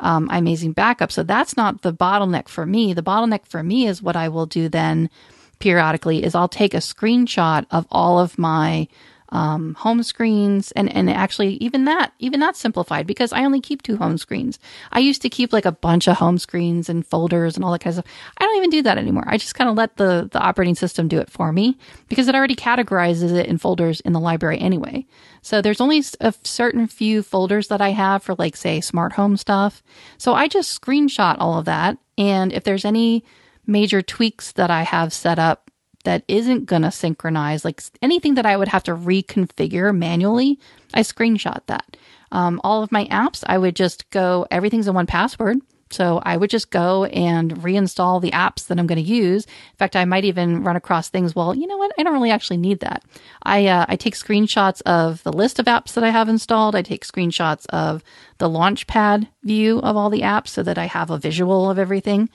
um, 0.00 0.28
backup. 0.74 1.12
So 1.12 1.22
that's 1.22 1.56
not 1.56 1.82
the 1.82 1.92
bottleneck 1.92 2.48
for 2.48 2.66
me. 2.66 2.92
The 2.92 3.02
bottleneck 3.02 3.46
for 3.46 3.62
me 3.62 3.86
is 3.86 4.02
what 4.02 4.16
I 4.16 4.28
will 4.28 4.46
do 4.46 4.68
then 4.68 5.10
periodically 5.58 6.22
is 6.22 6.34
I'll 6.34 6.48
take 6.48 6.74
a 6.74 6.78
screenshot 6.78 7.66
of 7.70 7.86
all 7.90 8.18
of 8.18 8.38
my 8.38 8.88
um, 9.30 9.74
home 9.74 10.02
screens 10.02 10.72
and, 10.72 10.92
and 10.94 11.10
actually 11.10 11.54
even 11.54 11.84
that, 11.84 12.12
even 12.18 12.40
that's 12.40 12.58
simplified 12.58 13.06
because 13.06 13.32
I 13.32 13.44
only 13.44 13.60
keep 13.60 13.82
two 13.82 13.96
home 13.96 14.18
screens. 14.18 14.58
I 14.92 15.00
used 15.00 15.22
to 15.22 15.28
keep 15.28 15.52
like 15.52 15.64
a 15.64 15.72
bunch 15.72 16.08
of 16.08 16.16
home 16.16 16.38
screens 16.38 16.88
and 16.88 17.06
folders 17.06 17.56
and 17.56 17.64
all 17.64 17.72
that 17.72 17.80
kind 17.80 17.98
of 17.98 18.04
stuff. 18.04 18.14
I 18.38 18.44
don't 18.44 18.56
even 18.56 18.70
do 18.70 18.82
that 18.82 18.98
anymore. 18.98 19.24
I 19.26 19.36
just 19.36 19.54
kind 19.54 19.68
of 19.68 19.76
let 19.76 19.96
the, 19.96 20.28
the 20.32 20.40
operating 20.40 20.74
system 20.74 21.08
do 21.08 21.18
it 21.18 21.30
for 21.30 21.52
me 21.52 21.76
because 22.08 22.28
it 22.28 22.34
already 22.34 22.56
categorizes 22.56 23.32
it 23.32 23.46
in 23.46 23.58
folders 23.58 24.00
in 24.00 24.12
the 24.12 24.20
library 24.20 24.58
anyway. 24.58 25.06
So 25.42 25.60
there's 25.60 25.80
only 25.80 26.02
a 26.20 26.34
certain 26.44 26.86
few 26.86 27.22
folders 27.22 27.68
that 27.68 27.80
I 27.80 27.90
have 27.90 28.22
for 28.22 28.34
like 28.36 28.56
say 28.56 28.80
smart 28.80 29.12
home 29.12 29.36
stuff. 29.36 29.82
So 30.16 30.34
I 30.34 30.48
just 30.48 30.80
screenshot 30.80 31.36
all 31.38 31.58
of 31.58 31.66
that. 31.66 31.98
And 32.16 32.52
if 32.52 32.64
there's 32.64 32.84
any 32.84 33.24
major 33.66 34.00
tweaks 34.00 34.52
that 34.52 34.70
I 34.70 34.82
have 34.82 35.12
set 35.12 35.38
up 35.38 35.67
that 36.08 36.24
isn't 36.26 36.64
going 36.64 36.80
to 36.80 36.90
synchronize, 36.90 37.66
like 37.66 37.82
anything 38.00 38.36
that 38.36 38.46
I 38.46 38.56
would 38.56 38.68
have 38.68 38.82
to 38.84 38.92
reconfigure 38.92 39.94
manually, 39.94 40.58
I 40.94 41.00
screenshot 41.00 41.60
that. 41.66 41.98
Um, 42.32 42.62
all 42.64 42.82
of 42.82 42.90
my 42.90 43.04
apps, 43.08 43.44
I 43.46 43.58
would 43.58 43.76
just 43.76 44.08
go, 44.08 44.46
everything's 44.50 44.88
in 44.88 44.94
1Password. 44.94 45.60
So 45.90 46.22
I 46.24 46.38
would 46.38 46.48
just 46.48 46.70
go 46.70 47.04
and 47.04 47.56
reinstall 47.56 48.22
the 48.22 48.30
apps 48.30 48.68
that 48.68 48.78
I'm 48.78 48.86
going 48.86 49.04
to 49.04 49.10
use. 49.10 49.44
In 49.44 49.76
fact, 49.76 49.96
I 49.96 50.06
might 50.06 50.24
even 50.24 50.64
run 50.64 50.76
across 50.76 51.10
things. 51.10 51.36
Well, 51.36 51.54
you 51.54 51.66
know 51.66 51.76
what? 51.76 51.92
I 51.98 52.02
don't 52.02 52.14
really 52.14 52.30
actually 52.30 52.56
need 52.56 52.80
that. 52.80 53.04
I 53.42 53.66
uh, 53.66 53.84
I 53.88 53.96
take 53.96 54.14
screenshots 54.14 54.80
of 54.86 55.22
the 55.24 55.32
list 55.32 55.58
of 55.58 55.66
apps 55.66 55.92
that 55.94 56.04
I 56.04 56.10
have 56.10 56.28
installed. 56.28 56.74
I 56.74 56.82
take 56.82 57.06
screenshots 57.06 57.64
of 57.66 58.02
the 58.36 58.50
Launchpad 58.50 59.28
view 59.42 59.78
of 59.80 59.96
all 59.96 60.10
the 60.10 60.22
apps 60.22 60.48
so 60.48 60.62
that 60.62 60.76
I 60.76 60.86
have 60.86 61.10
a 61.10 61.18
visual 61.18 61.70
of 61.70 61.78
everything. 61.78 62.28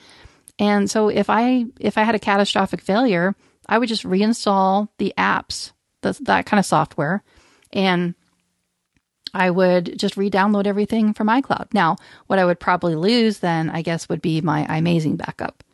And 0.58 0.90
so 0.90 1.08
if 1.08 1.30
I 1.30 1.66
if 1.78 1.96
I 1.96 2.02
had 2.02 2.16
a 2.16 2.20
catastrophic 2.20 2.80
failure, 2.80 3.36
I 3.68 3.78
would 3.78 3.88
just 3.88 4.04
reinstall 4.04 4.88
the 4.98 5.14
apps, 5.16 5.72
the, 6.02 6.16
that 6.22 6.46
kind 6.46 6.58
of 6.58 6.66
software, 6.66 7.22
and 7.72 8.14
I 9.32 9.50
would 9.50 9.98
just 9.98 10.16
re-download 10.16 10.66
everything 10.66 11.12
from 11.12 11.26
iCloud. 11.26 11.74
Now, 11.74 11.96
what 12.28 12.38
I 12.38 12.44
would 12.44 12.60
probably 12.60 12.94
lose 12.94 13.40
then, 13.40 13.68
I 13.68 13.82
guess, 13.82 14.08
would 14.08 14.22
be 14.22 14.40
my 14.40 14.64
iMazing 14.66 15.16
backup. 15.16 15.64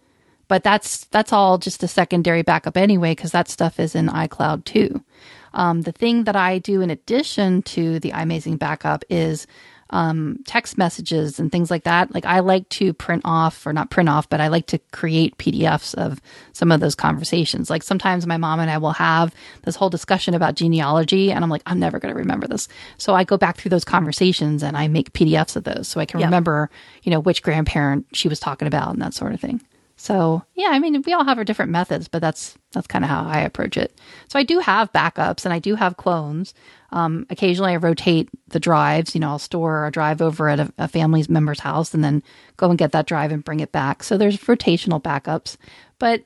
But 0.48 0.64
that's 0.64 1.05
that's 1.07 1.33
all 1.33 1.59
just 1.59 1.83
a 1.83 1.88
secondary 1.88 2.42
backup 2.42 2.76
anyway, 2.76 3.12
because 3.12 3.33
that 3.33 3.48
stuff 3.48 3.79
is 3.79 3.94
in 3.94 4.09
iCloud 4.09 4.64
too. 4.64 5.05
Um, 5.53 5.83
the 5.83 5.92
thing 5.92 6.24
that 6.24 6.37
I 6.37 6.59
do 6.59 6.81
in 6.81 6.90
addition 6.90 7.62
to 7.62 8.00
the 8.00 8.11
iMazing 8.11 8.59
backup 8.59 9.05
is 9.11 9.46
um, 9.90 10.38
text 10.46 10.79
messages 10.79 11.38
and 11.38 11.53
things 11.53 11.70
like 11.70 11.85
that. 11.85 12.14
Like 12.14 12.24
I 12.24 12.40
like 12.40 12.68
to 12.70 12.92
print 12.92 13.22
off, 13.24 13.66
or 13.66 13.72
not 13.72 13.90
print 13.90 14.09
off, 14.09 14.29
but 14.29 14.40
I 14.40 14.48
like 14.48 14.66
to 14.66 14.79
create 14.92 15.37
PDFs 15.38 15.94
of 15.94 16.20
some 16.53 16.72
of 16.72 16.81
those 16.81 16.94
conversations. 16.94 17.70
Like 17.70 17.83
sometimes 17.83 18.26
my 18.26 18.37
mom 18.37 18.61
and 18.61 18.70
I 18.70 18.79
will 18.79 18.92
have 18.92 19.35
this 19.62 19.76
whole 19.76 19.90
discussion 19.90 20.35
about 20.35 20.55
genealogy, 20.55 21.33
and 21.33 21.44
I'm 21.44 21.50
like, 21.50 21.62
I'm 21.66 21.79
never 21.79 21.98
going 21.98 22.14
to 22.14 22.18
remember 22.18 22.46
this. 22.46 22.68
So 22.98 23.14
I 23.14 23.24
go 23.24 23.37
back 23.37 23.57
through 23.57 23.70
those 23.70 23.85
conversations 23.85 24.62
and 24.62 24.76
I 24.76 24.88
make 24.88 25.12
PDFs 25.12 25.57
of 25.57 25.64
those 25.64 25.88
so 25.88 26.00
I 26.00 26.07
can 26.07 26.20
remember, 26.20 26.70
you 27.03 27.11
know, 27.11 27.20
which 27.20 27.42
grandparent 27.42 28.07
she 28.12 28.29
was 28.29 28.40
talking 28.40 28.68
about 28.68 28.92
and 28.92 29.03
that 29.03 29.14
sort 29.14 29.35
of 29.35 29.40
thing. 29.40 29.61
So 30.00 30.42
yeah, 30.54 30.68
I 30.70 30.78
mean, 30.78 31.02
we 31.04 31.12
all 31.12 31.26
have 31.26 31.36
our 31.36 31.44
different 31.44 31.72
methods, 31.72 32.08
but 32.08 32.22
that's 32.22 32.56
that's 32.72 32.86
kind 32.86 33.04
of 33.04 33.10
how 33.10 33.22
I 33.26 33.40
approach 33.40 33.76
it. 33.76 34.00
So 34.28 34.38
I 34.38 34.44
do 34.44 34.58
have 34.58 34.90
backups 34.94 35.44
and 35.44 35.52
I 35.52 35.58
do 35.58 35.74
have 35.74 35.98
clones. 35.98 36.54
Um, 36.90 37.26
occasionally, 37.28 37.72
I 37.72 37.76
rotate 37.76 38.30
the 38.48 38.58
drives. 38.58 39.14
You 39.14 39.20
know, 39.20 39.28
I'll 39.28 39.38
store 39.38 39.86
a 39.86 39.90
drive 39.90 40.22
over 40.22 40.48
at 40.48 40.58
a, 40.58 40.72
a 40.78 40.88
family's 40.88 41.28
member's 41.28 41.60
house 41.60 41.92
and 41.92 42.02
then 42.02 42.22
go 42.56 42.70
and 42.70 42.78
get 42.78 42.92
that 42.92 43.06
drive 43.06 43.30
and 43.30 43.44
bring 43.44 43.60
it 43.60 43.72
back. 43.72 44.02
So 44.02 44.16
there's 44.16 44.38
rotational 44.38 45.02
backups, 45.02 45.58
but 45.98 46.24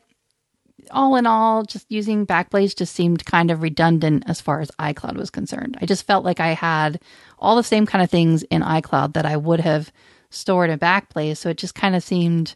all 0.93 1.17
in 1.17 1.27
all, 1.27 1.65
just 1.65 1.91
using 1.91 2.29
Backblaze 2.29 2.77
just 2.77 2.95
seemed 2.95 3.25
kind 3.25 3.51
of 3.51 3.61
redundant 3.61 4.23
as 4.29 4.41
far 4.41 4.61
as 4.61 4.71
iCloud 4.79 5.17
was 5.17 5.31
concerned. 5.31 5.77
I 5.83 5.87
just 5.87 6.07
felt 6.07 6.25
like 6.25 6.39
I 6.39 6.53
had 6.53 7.01
all 7.41 7.57
the 7.57 7.65
same 7.65 7.87
kind 7.87 8.05
of 8.05 8.11
things 8.11 8.45
in 8.45 8.63
iCloud 8.63 9.15
that 9.15 9.27
I 9.27 9.37
would 9.37 9.61
have 9.61 9.91
stored 10.31 10.71
in 10.71 10.79
Backblaze. 10.79 11.39
So 11.39 11.49
it 11.49 11.59
just 11.59 11.75
kind 11.75 11.97
of 11.97 12.05
seemed 12.05 12.55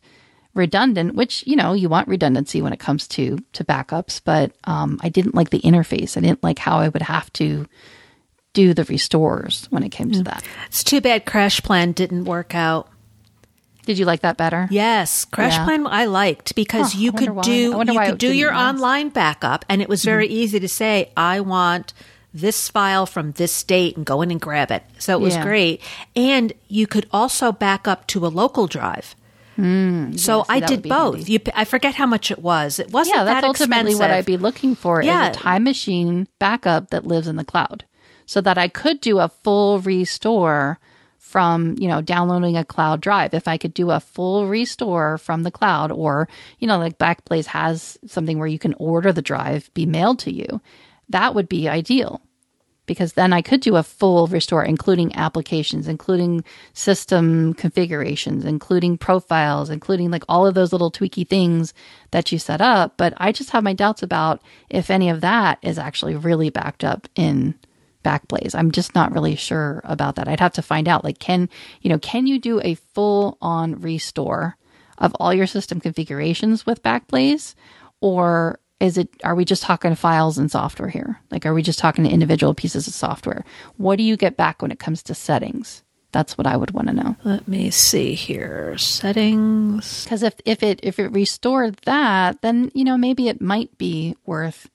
redundant, 0.59 1.15
which 1.15 1.47
you 1.47 1.57
know 1.57 1.73
you 1.73 1.89
want 1.89 2.09
redundancy 2.09 2.61
when 2.61 2.73
it 2.75 2.79
comes 2.79 3.09
to 3.09 3.39
to 3.55 3.65
backups. 3.65 4.21
But 4.23 4.53
um, 4.65 4.99
I 5.03 5.09
didn't 5.09 5.35
like 5.35 5.51
the 5.51 5.61
interface. 5.61 6.17
I 6.17 6.21
didn't 6.21 6.43
like 6.43 6.59
how 6.59 6.79
I 6.79 6.89
would 6.89 7.03
have 7.03 7.33
to 7.35 7.67
do 8.53 8.75
the 8.75 8.85
restores 8.85 9.67
when 9.71 9.83
it 9.83 9.91
came 9.91 10.11
to 10.11 10.23
that. 10.25 10.43
It's 10.67 10.83
too 10.83 11.01
bad 11.01 11.25
CrashPlan 11.25 11.95
didn't 11.95 12.25
work 12.25 12.55
out. 12.55 12.89
Did 13.85 13.99
you 13.99 14.05
like 14.05 14.21
that 14.21 14.37
better? 14.37 14.69
Yes, 14.71 15.25
Crash 15.25 15.55
yeah. 15.55 15.65
Plan 15.65 15.87
I 15.87 16.05
liked 16.05 16.55
because 16.55 16.95
you 16.95 17.11
could 17.11 17.31
why. 17.31 17.43
do 17.43 17.55
you 17.55 17.85
could 17.85 18.19
do 18.19 18.35
your 18.35 18.53
online 18.53 19.09
backup, 19.09 19.65
and 19.69 19.81
it 19.81 19.89
was 19.89 20.05
very 20.05 20.27
mm-hmm. 20.27 20.37
easy 20.37 20.61
to 20.61 20.69
say 20.69 21.11
I 21.17 21.41
want 21.41 21.95
this 22.35 22.69
file 22.69 23.07
from 23.07 23.33
this 23.33 23.63
date 23.63 23.97
and 23.97 24.05
go 24.05 24.21
in 24.21 24.31
and 24.31 24.41
grab 24.41 24.71
it. 24.71 24.83
So 24.99 25.17
it 25.17 25.23
was 25.23 25.37
yeah. 25.37 25.43
great, 25.43 25.81
and 26.15 26.53
you 26.69 26.87
could 26.87 27.07
also 27.13 27.51
back 27.51 27.89
up 27.89 28.07
to 28.09 28.27
a 28.27 28.29
local 28.29 28.67
drive. 28.67 29.15
Mm, 29.59 30.19
so 30.19 30.45
I 30.49 30.61
did 30.61 30.83
both. 30.83 31.29
You, 31.29 31.41
I 31.53 31.65
forget 31.65 31.97
how 31.97 32.07
much 32.07 32.31
it 32.31 32.39
was. 32.39 32.79
It 32.79 32.93
wasn't 32.93 33.17
yeah, 33.17 33.25
that's 33.25 33.43
that 33.43 33.49
ultimately 33.49 33.91
expensive. 33.91 34.01
what 34.01 34.11
I'd 34.13 34.25
be 34.25 34.37
looking 34.37 34.77
for 34.77 35.03
yeah. 35.03 35.31
is 35.31 35.37
a 35.37 35.41
time 35.41 35.65
machine 35.65 36.29
backup 36.39 36.91
that 36.91 37.07
lives 37.07 37.27
in 37.27 37.35
the 37.35 37.45
cloud, 37.45 37.85
so 38.25 38.41
that 38.41 38.57
I 38.57 38.69
could 38.69 39.01
do 39.01 39.19
a 39.19 39.29
full 39.29 39.81
restore 39.81 40.79
from 41.19 41.75
you 41.77 41.89
know 41.89 42.01
downloading 42.01 42.57
a 42.57 42.65
cloud 42.65 43.01
drive. 43.01 43.35
If 43.35 43.49
I 43.49 43.57
could 43.57 43.75
do 43.75 43.91
a 43.91 43.99
full 43.99 44.47
restore 44.47 45.19
from 45.19 45.43
the 45.43 45.51
cloud, 45.51 45.91
or 45.91 46.29
you 46.61 46.69
know 46.69 46.79
like 46.79 46.99
Backblaze 46.99 47.47
has 47.47 47.99
something 48.07 48.39
where 48.39 48.47
you 48.47 48.61
can 48.61 48.75
order 48.75 49.13
the 49.13 49.23
drive 49.23 49.75
be 49.75 49.87
mailed 49.87 50.21
to 50.21 50.33
you, 50.33 50.61
that 51.09 51.35
would 51.35 51.49
be 51.49 51.69
ideal 51.69 52.23
because 52.89 53.13
then 53.13 53.33
I 53.33 53.43
could 53.43 53.61
do 53.61 53.77
a 53.77 53.85
full 53.85 54.27
restore, 54.27 54.65
including 54.65 55.15
applications, 55.15 55.87
including 55.87 56.43
system 56.73 57.55
configurations, 57.55 58.45
including 58.45 58.99
profiles, 58.99 59.71
including 59.71 60.11
like 60.11 60.25
all 60.29 60.45
of 60.45 60.55
those 60.55 60.73
little 60.73 60.91
tweaky 60.91 61.29
things 61.29 61.73
that 62.11 62.33
you 62.33 62.39
set 62.41 62.61
up. 62.61 62.97
But 62.97 63.15
I 63.19 63.31
just 63.31 63.51
have 63.51 63.63
my 63.63 63.75
doubts 63.75 64.03
about 64.03 64.43
if 64.69 64.91
any 64.91 65.09
of 65.09 65.21
that 65.21 65.59
is 65.63 65.79
actually 65.79 66.17
really 66.17 66.51
backed 66.51 66.83
up 66.83 67.07
in 67.15 67.55
Backblaze. 68.05 68.55
I'm 68.55 68.71
just 68.71 68.95
not 68.95 69.13
really 69.13 69.37
sure 69.37 69.83
about 69.85 70.17
that. 70.17 70.27
I'd 70.27 70.41
have 70.41 70.55
to 70.55 70.63
find 70.63 70.89
out. 70.89 71.05
Like, 71.05 71.19
can 71.19 71.49
you 71.83 71.91
know, 71.91 71.99
can 71.99 72.27
you 72.27 72.39
do 72.41 72.61
a 72.63 72.75
full 72.75 73.39
on 73.41 73.81
restore 73.81 74.57
of 74.97 75.15
all 75.21 75.33
your 75.35 75.47
system 75.47 75.79
configurations 75.79 76.67
with 76.67 76.83
Backblaze, 76.83 77.55
or 78.01 78.59
is 78.81 78.97
it 78.97 79.09
are 79.25 79.35
we 79.35 79.45
just 79.45 79.63
talking 79.63 79.95
files 79.95 80.39
and 80.39 80.51
software 80.51 80.89
here? 80.89 81.21
Like 81.31 81.47
are 81.47 81.55
we 81.55 81.63
just 81.63 81.79
talking 81.79 82.05
to 82.05 82.11
individual 82.11 82.55
pieces 82.55 82.87
of 82.87 82.95
software? 82.95 83.45
What 83.77 83.97
do 83.97 84.03
you 84.03 84.17
get 84.17 84.37
back 84.37 84.63
when 84.63 84.71
it 84.71 84.79
comes 84.79 85.03
to 85.05 85.15
settings? 85.15 85.83
That's 86.11 86.39
what 86.39 86.47
i 86.47 86.57
would 86.57 86.71
want 86.71 86.89
to 86.89 86.95
know. 86.95 87.17
Let 87.25 87.47
me 87.47 87.71
see 87.71 88.15
here. 88.15 88.79
Settings. 88.79 90.05
Because 90.05 90.23
if, 90.23 90.35
if 90.45 90.63
it 90.63 90.81
if 90.83 90.99
it 90.99 91.09
restored 91.09 91.77
that 91.85 92.41
then 92.43 92.71
you 92.75 92.85
know 92.85 92.97
maybe 92.97 93.29
it 93.29 93.41
might 93.41 93.77
be 93.79 94.17
worth 94.25 94.71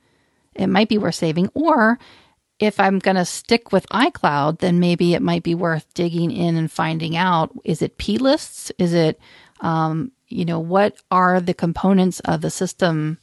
it 0.53 0.67
might 0.67 0.89
be 0.89 0.97
worth 0.97 1.15
saving. 1.15 1.49
Or 1.53 1.97
if 2.59 2.79
i'm 2.79 2.99
going 2.99 3.15
to 3.15 3.25
stick 3.25 3.71
with 3.71 3.87
icloud 3.87 4.59
then 4.59 4.79
maybe 4.79 5.15
it 5.15 5.21
might 5.21 5.43
be 5.43 5.55
worth 5.55 5.91
digging 5.95 6.29
in 6.31 6.55
and 6.55 6.71
finding 6.71 7.15
out 7.15 7.51
is 7.63 7.81
it 7.81 7.97
p 7.97 8.17
lists? 8.17 8.71
Is 8.77 8.93
it 8.93 9.19
um, 9.61 10.11
you 10.27 10.43
know 10.43 10.59
what 10.59 10.97
are 11.09 11.39
the 11.39 11.53
components 11.53 12.19
of 12.21 12.41
the 12.41 12.51
system 12.51 13.17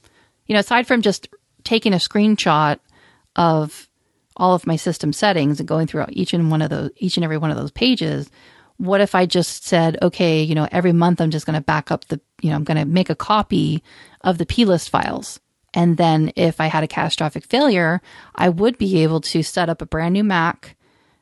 you 0.51 0.55
know, 0.55 0.61
aside 0.61 0.89
from 0.89 1.01
just 1.01 1.29
taking 1.63 1.93
a 1.93 1.99
screenshot 1.99 2.81
of 3.37 3.89
all 4.37 4.53
of 4.53 4.67
my 4.67 4.75
system 4.75 5.13
settings 5.13 5.61
and 5.61 5.69
going 5.69 5.87
through 5.87 6.07
each 6.09 6.35
and 6.35 6.51
one 6.51 6.61
of 6.61 6.71
those, 6.71 6.91
each 6.97 7.17
and 7.17 7.23
every 7.23 7.39
one 7.39 7.53
of 7.53 7.57
those 7.57 7.71
pages, 7.71 8.29
what 8.77 9.01
if 9.01 9.15
I 9.15 9.27
just 9.27 9.65
said, 9.65 9.97
okay, 10.03 10.43
you 10.43 10.57
know, 10.57 10.67
every 10.73 10.91
month 10.91 11.21
I'm 11.21 11.31
just 11.31 11.47
going 11.47 11.55
to 11.55 11.61
back 11.61 11.93
up 11.93 12.07
the, 12.07 12.21
you 12.43 12.51
know, 12.51 12.57
I'm 12.57 12.65
going 12.65 12.79
to 12.79 12.85
make 12.85 13.11
a 13.11 13.15
copy 13.15 13.85
of 14.23 14.39
the 14.39 14.45
plist 14.45 14.91
files. 14.91 15.39
And 15.73 15.97
then 15.97 16.33
if 16.35 16.61
I 16.61 16.67
had 16.67 16.83
a 16.83 16.89
catastrophic 16.89 17.45
failure, 17.45 18.03
I 18.35 18.49
would 18.49 18.77
be 18.77 19.05
able 19.05 19.21
to 19.21 19.45
set 19.45 19.69
up 19.69 19.81
a 19.81 19.87
brand 19.87 20.15
new 20.15 20.25
Mac 20.25 20.77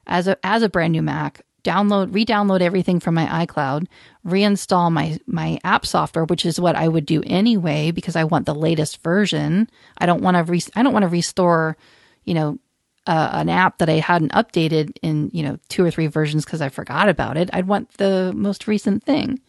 as 0.06 0.26
a, 0.26 0.38
as 0.42 0.62
a 0.62 0.70
brand 0.70 0.92
new 0.92 1.02
Mac, 1.02 1.42
download, 1.68 2.14
re-download 2.14 2.60
everything 2.60 3.00
from 3.00 3.14
my 3.14 3.46
iCloud, 3.46 3.86
reinstall 4.26 4.90
my 4.90 5.18
my 5.26 5.58
app 5.64 5.84
software, 5.84 6.24
which 6.24 6.46
is 6.46 6.58
what 6.58 6.76
I 6.76 6.88
would 6.88 7.06
do 7.06 7.22
anyway 7.26 7.90
because 7.90 8.16
I 8.16 8.24
want 8.24 8.46
the 8.46 8.54
latest 8.54 9.02
version. 9.02 9.68
I 9.98 10.06
don't 10.06 10.22
want 10.22 10.36
to 10.36 10.44
re- 10.44 10.72
I 10.74 10.82
don't 10.82 10.92
want 10.92 11.02
to 11.02 11.08
restore, 11.08 11.76
you 12.24 12.34
know, 12.34 12.58
uh, 13.06 13.30
an 13.32 13.48
app 13.48 13.78
that 13.78 13.88
I 13.88 13.94
hadn't 13.94 14.32
updated 14.32 14.96
in 15.02 15.30
you 15.32 15.42
know 15.42 15.58
two 15.68 15.84
or 15.84 15.90
three 15.90 16.06
versions 16.06 16.44
because 16.44 16.60
I 16.60 16.68
forgot 16.68 17.08
about 17.08 17.36
it. 17.36 17.50
I'd 17.52 17.66
want 17.66 17.92
the 17.94 18.32
most 18.34 18.66
recent 18.66 19.02
thing, 19.02 19.40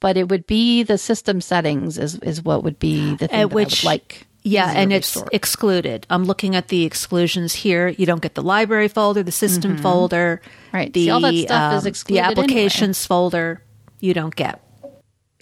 but 0.00 0.16
it 0.16 0.28
would 0.28 0.46
be 0.46 0.82
the 0.82 0.98
system 0.98 1.40
settings 1.40 1.98
is 1.98 2.16
is 2.20 2.42
what 2.42 2.64
would 2.64 2.78
be 2.78 3.16
the 3.16 3.28
thing 3.28 3.40
At 3.40 3.50
which, 3.52 3.84
like. 3.84 4.26
Yeah, 4.42 4.72
and 4.74 4.92
it's 4.92 5.22
excluded. 5.32 6.06
I'm 6.08 6.24
looking 6.24 6.56
at 6.56 6.68
the 6.68 6.84
exclusions 6.84 7.54
here. 7.54 7.88
You 7.88 8.06
don't 8.06 8.22
get 8.22 8.34
the 8.34 8.42
library 8.42 8.88
folder, 8.88 9.22
the 9.22 9.32
system 9.32 9.74
mm-hmm. 9.74 9.82
folder, 9.82 10.40
right? 10.72 10.90
The, 10.92 11.04
See, 11.04 11.10
all 11.10 11.20
that 11.20 11.34
stuff 11.34 11.72
um, 11.72 11.78
is 11.78 11.86
excluded. 11.86 12.22
The 12.22 12.26
applications 12.26 12.98
anyway. 12.98 13.06
folder 13.06 13.62
you 14.00 14.14
don't 14.14 14.34
get. 14.34 14.62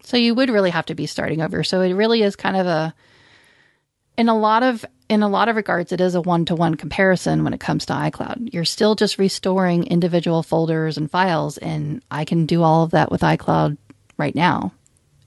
So 0.03 0.17
you 0.17 0.35
would 0.35 0.51
really 0.51 0.71
have 0.71 0.87
to 0.87 0.95
be 0.95 1.07
starting 1.07 1.43
over. 1.43 1.63
So 1.63 1.81
it 1.81 1.93
really 1.93 2.23
is 2.23 2.35
kind 2.35 2.57
of 2.57 2.67
a, 2.67 2.95
in 4.17 4.29
a 4.29 4.37
lot 4.37 4.63
of 4.63 4.85
in 5.09 5.23
a 5.23 5.29
lot 5.29 5.49
of 5.49 5.57
regards, 5.57 5.91
it 5.91 6.03
is 6.03 6.15
a 6.15 6.21
one 6.21 6.45
to 6.45 6.55
one 6.55 6.75
comparison 6.75 7.43
when 7.43 7.55
it 7.55 7.61
comes 7.61 7.87
to 7.87 7.95
iCloud. 7.95 8.53
You're 8.53 8.67
still 8.67 8.95
just 8.95 9.17
restoring 9.17 9.87
individual 9.87 10.43
folders 10.43 10.99
and 10.99 11.11
files, 11.11 11.57
and 11.57 12.03
I 12.11 12.27
can 12.27 12.45
do 12.45 12.63
all 12.63 12.85
of 12.85 12.91
that 12.91 13.11
with 13.11 13.23
iCloud 13.23 13.79
right 14.19 14.35
now 14.35 14.73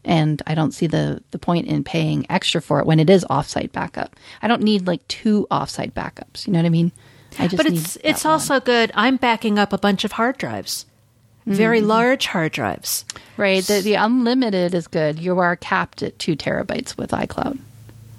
and 0.04 0.42
I 0.48 0.56
don't 0.56 0.74
see 0.74 0.88
the 0.88 1.22
the 1.32 1.40
point 1.40 1.68
in 1.68 1.84
paying 1.84 2.26
extra 2.30 2.62
for 2.62 2.80
it 2.80 2.86
when 2.86 3.00
it 3.00 3.10
is 3.10 3.26
offsite 3.30 3.72
backup. 3.72 4.16
I 4.42 4.48
don't 4.48 4.64
need 4.64 4.88
like 4.88 5.08
two 5.08 5.48
offsite 5.52 5.94
backups. 5.94 6.48
You 6.48 6.54
know 6.54 6.60
what 6.60 6.66
I 6.66 6.70
mean? 6.70 6.92
I 7.40 7.48
just 7.48 7.58
but 7.58 7.66
it's 7.66 7.98
it's 8.04 8.24
one. 8.24 8.34
also 8.34 8.60
good. 8.60 8.92
I'm 8.96 9.18
backing 9.18 9.60
up 9.60 9.74
a 9.74 9.78
bunch 9.78 10.04
of 10.04 10.14
hard 10.14 10.38
drives, 10.38 10.86
mm-hmm. 11.42 11.54
very 11.54 11.82
large 11.82 12.28
hard 12.28 12.52
drives. 12.52 13.06
Right. 13.38 13.64
The, 13.64 13.82
the 13.82 13.96
unlimited 13.96 14.74
is 14.74 14.88
good. 14.88 15.20
You 15.20 15.40
are 15.40 15.56
capped 15.56 16.04
at 16.04 16.20
two 16.20 16.36
terabytes 16.36 16.98
with 16.98 17.12
iCloud. 17.12 17.60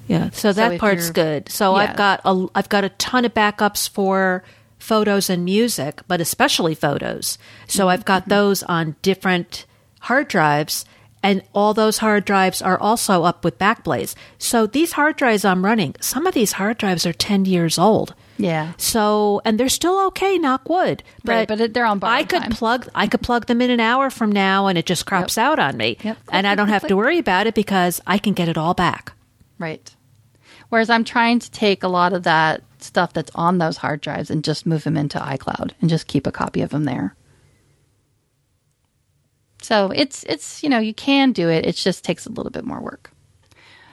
Yeah. 0.08 0.30
So 0.30 0.52
that 0.52 0.72
so 0.72 0.78
part's 0.78 1.10
good. 1.10 1.48
So 1.48 1.72
yeah. 1.72 1.82
I've 1.82 1.96
got 1.96 2.20
a 2.24 2.46
I've 2.54 2.68
got 2.68 2.84
a 2.84 2.90
ton 2.90 3.24
of 3.24 3.34
backups 3.34 3.88
for 3.88 4.44
photos 4.78 5.30
and 5.30 5.44
music, 5.44 6.00
but 6.08 6.20
especially 6.20 6.74
photos. 6.74 7.38
So 7.66 7.82
mm-hmm. 7.82 7.90
I've 7.90 8.04
got 8.04 8.28
those 8.28 8.62
on 8.64 8.96
different 9.02 9.66
hard 10.00 10.28
drives 10.28 10.84
and 11.22 11.42
all 11.54 11.74
those 11.74 11.98
hard 11.98 12.24
drives 12.24 12.60
are 12.60 12.78
also 12.78 13.24
up 13.24 13.44
with 13.44 13.58
Backblaze. 13.58 14.14
So 14.38 14.66
these 14.66 14.92
hard 14.92 15.16
drives 15.16 15.44
I'm 15.44 15.64
running, 15.64 15.94
some 16.00 16.26
of 16.26 16.34
these 16.34 16.52
hard 16.52 16.78
drives 16.78 17.06
are 17.06 17.12
10 17.12 17.44
years 17.44 17.78
old. 17.78 18.14
Yeah. 18.38 18.72
So, 18.76 19.40
and 19.44 19.58
they're 19.58 19.68
still 19.68 20.06
okay, 20.06 20.36
knock 20.38 20.68
wood. 20.68 21.02
But, 21.22 21.32
right, 21.32 21.48
but 21.48 21.74
they're 21.74 21.86
on 21.86 22.00
I 22.02 22.24
could 22.24 22.42
time. 22.42 22.50
plug, 22.50 22.88
I 22.94 23.06
could 23.06 23.22
plug 23.22 23.46
them 23.46 23.60
in 23.60 23.70
an 23.70 23.80
hour 23.80 24.10
from 24.10 24.32
now 24.32 24.66
and 24.66 24.76
it 24.76 24.86
just 24.86 25.06
crops 25.06 25.36
yep. 25.36 25.44
out 25.44 25.58
on 25.58 25.76
me. 25.76 25.96
Yep. 26.02 26.18
And 26.30 26.46
I 26.46 26.54
don't 26.54 26.68
have 26.68 26.86
to 26.88 26.96
worry 26.96 27.18
about 27.18 27.46
it 27.46 27.54
because 27.54 28.00
I 28.06 28.18
can 28.18 28.32
get 28.32 28.48
it 28.48 28.58
all 28.58 28.74
back. 28.74 29.12
Right. 29.58 29.94
Whereas 30.70 30.90
I'm 30.90 31.04
trying 31.04 31.38
to 31.38 31.50
take 31.50 31.82
a 31.82 31.88
lot 31.88 32.12
of 32.12 32.22
that 32.24 32.62
stuff 32.78 33.12
that's 33.12 33.30
on 33.34 33.58
those 33.58 33.76
hard 33.76 34.00
drives 34.00 34.30
and 34.30 34.42
just 34.42 34.66
move 34.66 34.84
them 34.84 34.96
into 34.96 35.18
iCloud 35.18 35.72
and 35.80 35.90
just 35.90 36.06
keep 36.06 36.26
a 36.26 36.32
copy 36.32 36.62
of 36.62 36.70
them 36.70 36.84
there. 36.84 37.14
So 39.62 39.90
it's 39.94 40.24
it's 40.24 40.62
you 40.62 40.68
know 40.68 40.78
you 40.78 40.94
can 40.94 41.32
do 41.32 41.48
it. 41.48 41.64
It 41.66 41.76
just 41.76 42.04
takes 42.04 42.26
a 42.26 42.30
little 42.30 42.50
bit 42.50 42.64
more 42.64 42.80
work. 42.80 43.12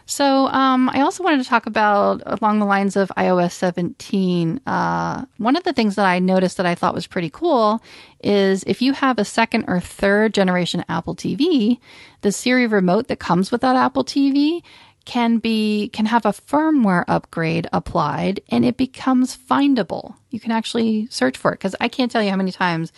So 0.10 0.48
um, 0.48 0.90
I 0.90 1.02
also 1.02 1.24
wanted 1.24 1.44
to 1.44 1.48
talk 1.48 1.68
about 1.68 2.24
along 2.26 2.58
the 2.58 2.66
lines 2.66 2.96
of 2.96 3.12
iOS 3.16 3.52
17. 3.52 4.60
Uh, 4.66 5.26
one 5.38 5.56
of 5.56 5.64
the 5.64 5.72
things 5.72 5.94
that 5.98 6.06
I 6.08 6.18
noticed 6.18 6.58
that 6.58 6.66
I 6.66 6.74
thought 6.74 6.96
was 6.96 7.06
pretty 7.06 7.30
cool 7.30 7.84
is 8.24 8.64
if 8.66 8.82
you 8.82 8.94
have 8.94 9.20
a 9.20 9.24
second 9.24 9.66
or 9.68 9.80
third 9.80 10.34
generation 10.34 10.84
Apple 10.90 11.16
TV, 11.16 11.78
the 12.22 12.32
Siri 12.32 12.66
remote 12.66 13.08
that 13.08 13.20
comes 13.20 13.52
with 13.52 13.62
that 13.62 13.76
Apple 13.76 14.04
TV 14.04 14.64
can 15.06 15.38
be 15.38 15.90
can 15.90 16.08
have 16.08 16.26
a 16.26 16.32
firmware 16.32 17.04
upgrade 17.08 17.68
applied 17.72 18.42
and 18.50 18.66
it 18.66 18.78
becomes 18.78 19.38
findable. 19.38 20.16
You 20.32 20.40
can 20.40 20.52
actually 20.52 21.08
search 21.12 21.38
for 21.38 21.52
it 21.52 21.60
because 21.60 21.76
I 21.80 21.88
can't 21.88 22.12
tell 22.12 22.24
you 22.24 22.32
how 22.32 22.36
many 22.36 22.52
times 22.52 22.92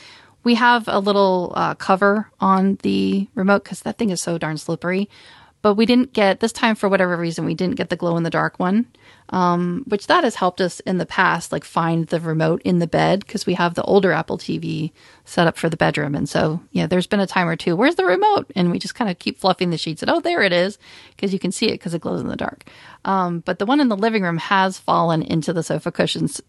we 0.44 0.56
have 0.56 0.88
a 0.88 1.00
little 1.00 1.54
uh, 1.56 1.76
cover 1.76 2.30
on 2.40 2.78
the 2.84 3.28
remote 3.36 3.64
because 3.64 3.82
that 3.82 3.98
thing 3.98 4.10
is 4.10 4.22
so 4.22 4.38
darn 4.38 4.58
slippery. 4.58 5.10
but 5.62 5.76
we 5.76 5.86
didn't 5.86 6.14
get 6.14 6.40
this 6.40 6.52
time 6.52 6.76
for 6.76 6.90
whatever 6.90 7.16
reason 7.18 7.46
we 7.46 7.54
didn't 7.56 7.76
get 7.76 7.90
the 7.90 7.96
glow 7.96 8.18
in 8.18 8.24
the 8.24 8.30
dark 8.30 8.60
one 8.60 8.86
um, 9.30 9.84
which 9.88 10.08
that 10.08 10.24
has 10.24 10.36
helped 10.36 10.60
us 10.60 10.80
in 10.82 10.98
the 10.98 11.06
past 11.06 11.52
like 11.52 11.64
find 11.64 12.08
the 12.08 12.20
remote 12.20 12.62
in 12.64 12.80
the 12.80 12.88
bed 12.88 13.22
because 13.22 13.46
we 13.46 13.54
have 13.54 13.76
the 13.76 13.84
older 13.84 14.12
apple 14.12 14.38
tv 14.38 14.92
set 15.24 15.48
up 15.48 15.58
for 15.58 15.70
the 15.70 15.78
bedroom. 15.78 16.16
And 16.16 16.28
so 16.28 16.62
yeah 16.72 16.88
there's 16.88 17.08
been 17.08 17.20
a 17.22 17.28
time 17.28 17.48
or 17.48 17.56
two 17.56 17.76
where's 17.76 17.96
the 17.96 18.06
remote? 18.06 18.52
And 18.56 18.72
we 18.72 18.80
just 18.80 18.96
kind 18.96 19.10
of 19.10 19.20
keep 19.20 19.40
fluffing 19.40 19.70
the 19.70 19.78
sheets. 19.78 20.02
And 20.02 20.12
oh 20.12 20.20
there 20.20 20.42
it 20.44 20.52
is 20.54 20.78
because 21.16 21.32
you 21.34 21.40
can 21.40 21.52
see 21.52 21.68
it 21.68 21.74
because 21.74 21.94
it 21.94 22.02
glows 22.02 22.22
in 22.22 22.28
the 22.28 22.36
dark. 22.36 22.66
Um, 23.06 23.40
but 23.40 23.60
the 23.60 23.66
one 23.66 23.80
in 23.80 23.88
the 23.90 23.98
living 23.98 24.24
room 24.24 24.38
has 24.38 24.78
fallen 24.78 25.22
into 25.24 25.54
the 25.54 25.64
sofa 25.64 25.92
cushions 25.92 26.42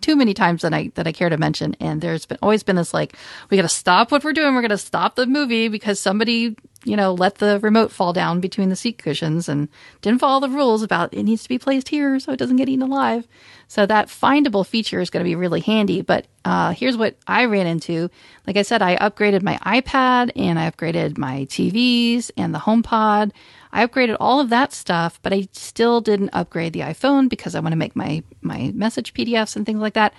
too 0.00 0.16
many 0.16 0.34
times 0.34 0.62
that 0.62 0.72
I 0.72 0.90
that 0.94 1.06
I 1.06 1.12
care 1.12 1.28
to 1.28 1.36
mention. 1.36 1.76
And 1.80 2.00
there's 2.00 2.26
been 2.26 2.38
always 2.42 2.62
been 2.62 2.76
this 2.76 2.94
like, 2.94 3.16
we 3.50 3.56
got 3.56 3.62
to 3.62 3.68
stop 3.68 4.10
what 4.10 4.24
we're 4.24 4.32
doing. 4.32 4.54
We're 4.54 4.62
going 4.62 4.70
to 4.70 4.78
stop 4.78 5.16
the 5.16 5.26
movie 5.26 5.68
because 5.68 6.00
somebody, 6.00 6.56
you 6.84 6.96
know, 6.96 7.12
let 7.14 7.36
the 7.36 7.58
remote 7.60 7.92
fall 7.92 8.12
down 8.12 8.40
between 8.40 8.68
the 8.68 8.76
seat 8.76 8.98
cushions 8.98 9.48
and 9.48 9.68
didn't 10.02 10.20
follow 10.20 10.40
the 10.40 10.54
rules 10.54 10.82
about 10.82 11.12
it 11.14 11.22
needs 11.22 11.42
to 11.42 11.48
be 11.48 11.58
placed 11.58 11.88
here 11.88 12.18
so 12.20 12.32
it 12.32 12.38
doesn't 12.38 12.56
get 12.56 12.68
eaten 12.68 12.82
alive. 12.82 13.26
So 13.68 13.84
that 13.86 14.08
findable 14.08 14.64
feature 14.64 15.00
is 15.00 15.10
going 15.10 15.24
to 15.24 15.28
be 15.28 15.34
really 15.34 15.60
handy. 15.60 16.02
But 16.02 16.26
uh, 16.44 16.72
here's 16.72 16.96
what 16.96 17.16
I 17.26 17.46
ran 17.46 17.66
into. 17.66 18.10
Like 18.46 18.56
I 18.56 18.62
said, 18.62 18.82
I 18.82 18.96
upgraded 18.96 19.42
my 19.42 19.58
iPad 19.58 20.30
and 20.36 20.58
I 20.58 20.70
upgraded 20.70 21.18
my 21.18 21.46
TVs 21.46 22.30
and 22.36 22.54
the 22.54 22.60
HomePod. 22.60 23.32
I 23.76 23.86
upgraded 23.86 24.16
all 24.18 24.40
of 24.40 24.48
that 24.48 24.72
stuff, 24.72 25.20
but 25.22 25.34
I 25.34 25.48
still 25.52 26.00
didn't 26.00 26.30
upgrade 26.32 26.72
the 26.72 26.80
iPhone 26.80 27.28
because 27.28 27.54
I 27.54 27.60
want 27.60 27.72
to 27.72 27.76
make 27.76 27.94
my 27.94 28.22
my 28.40 28.72
message 28.74 29.12
PDFs 29.12 29.54
and 29.54 29.66
things 29.66 29.80
like 29.80 29.92
that. 29.94 30.14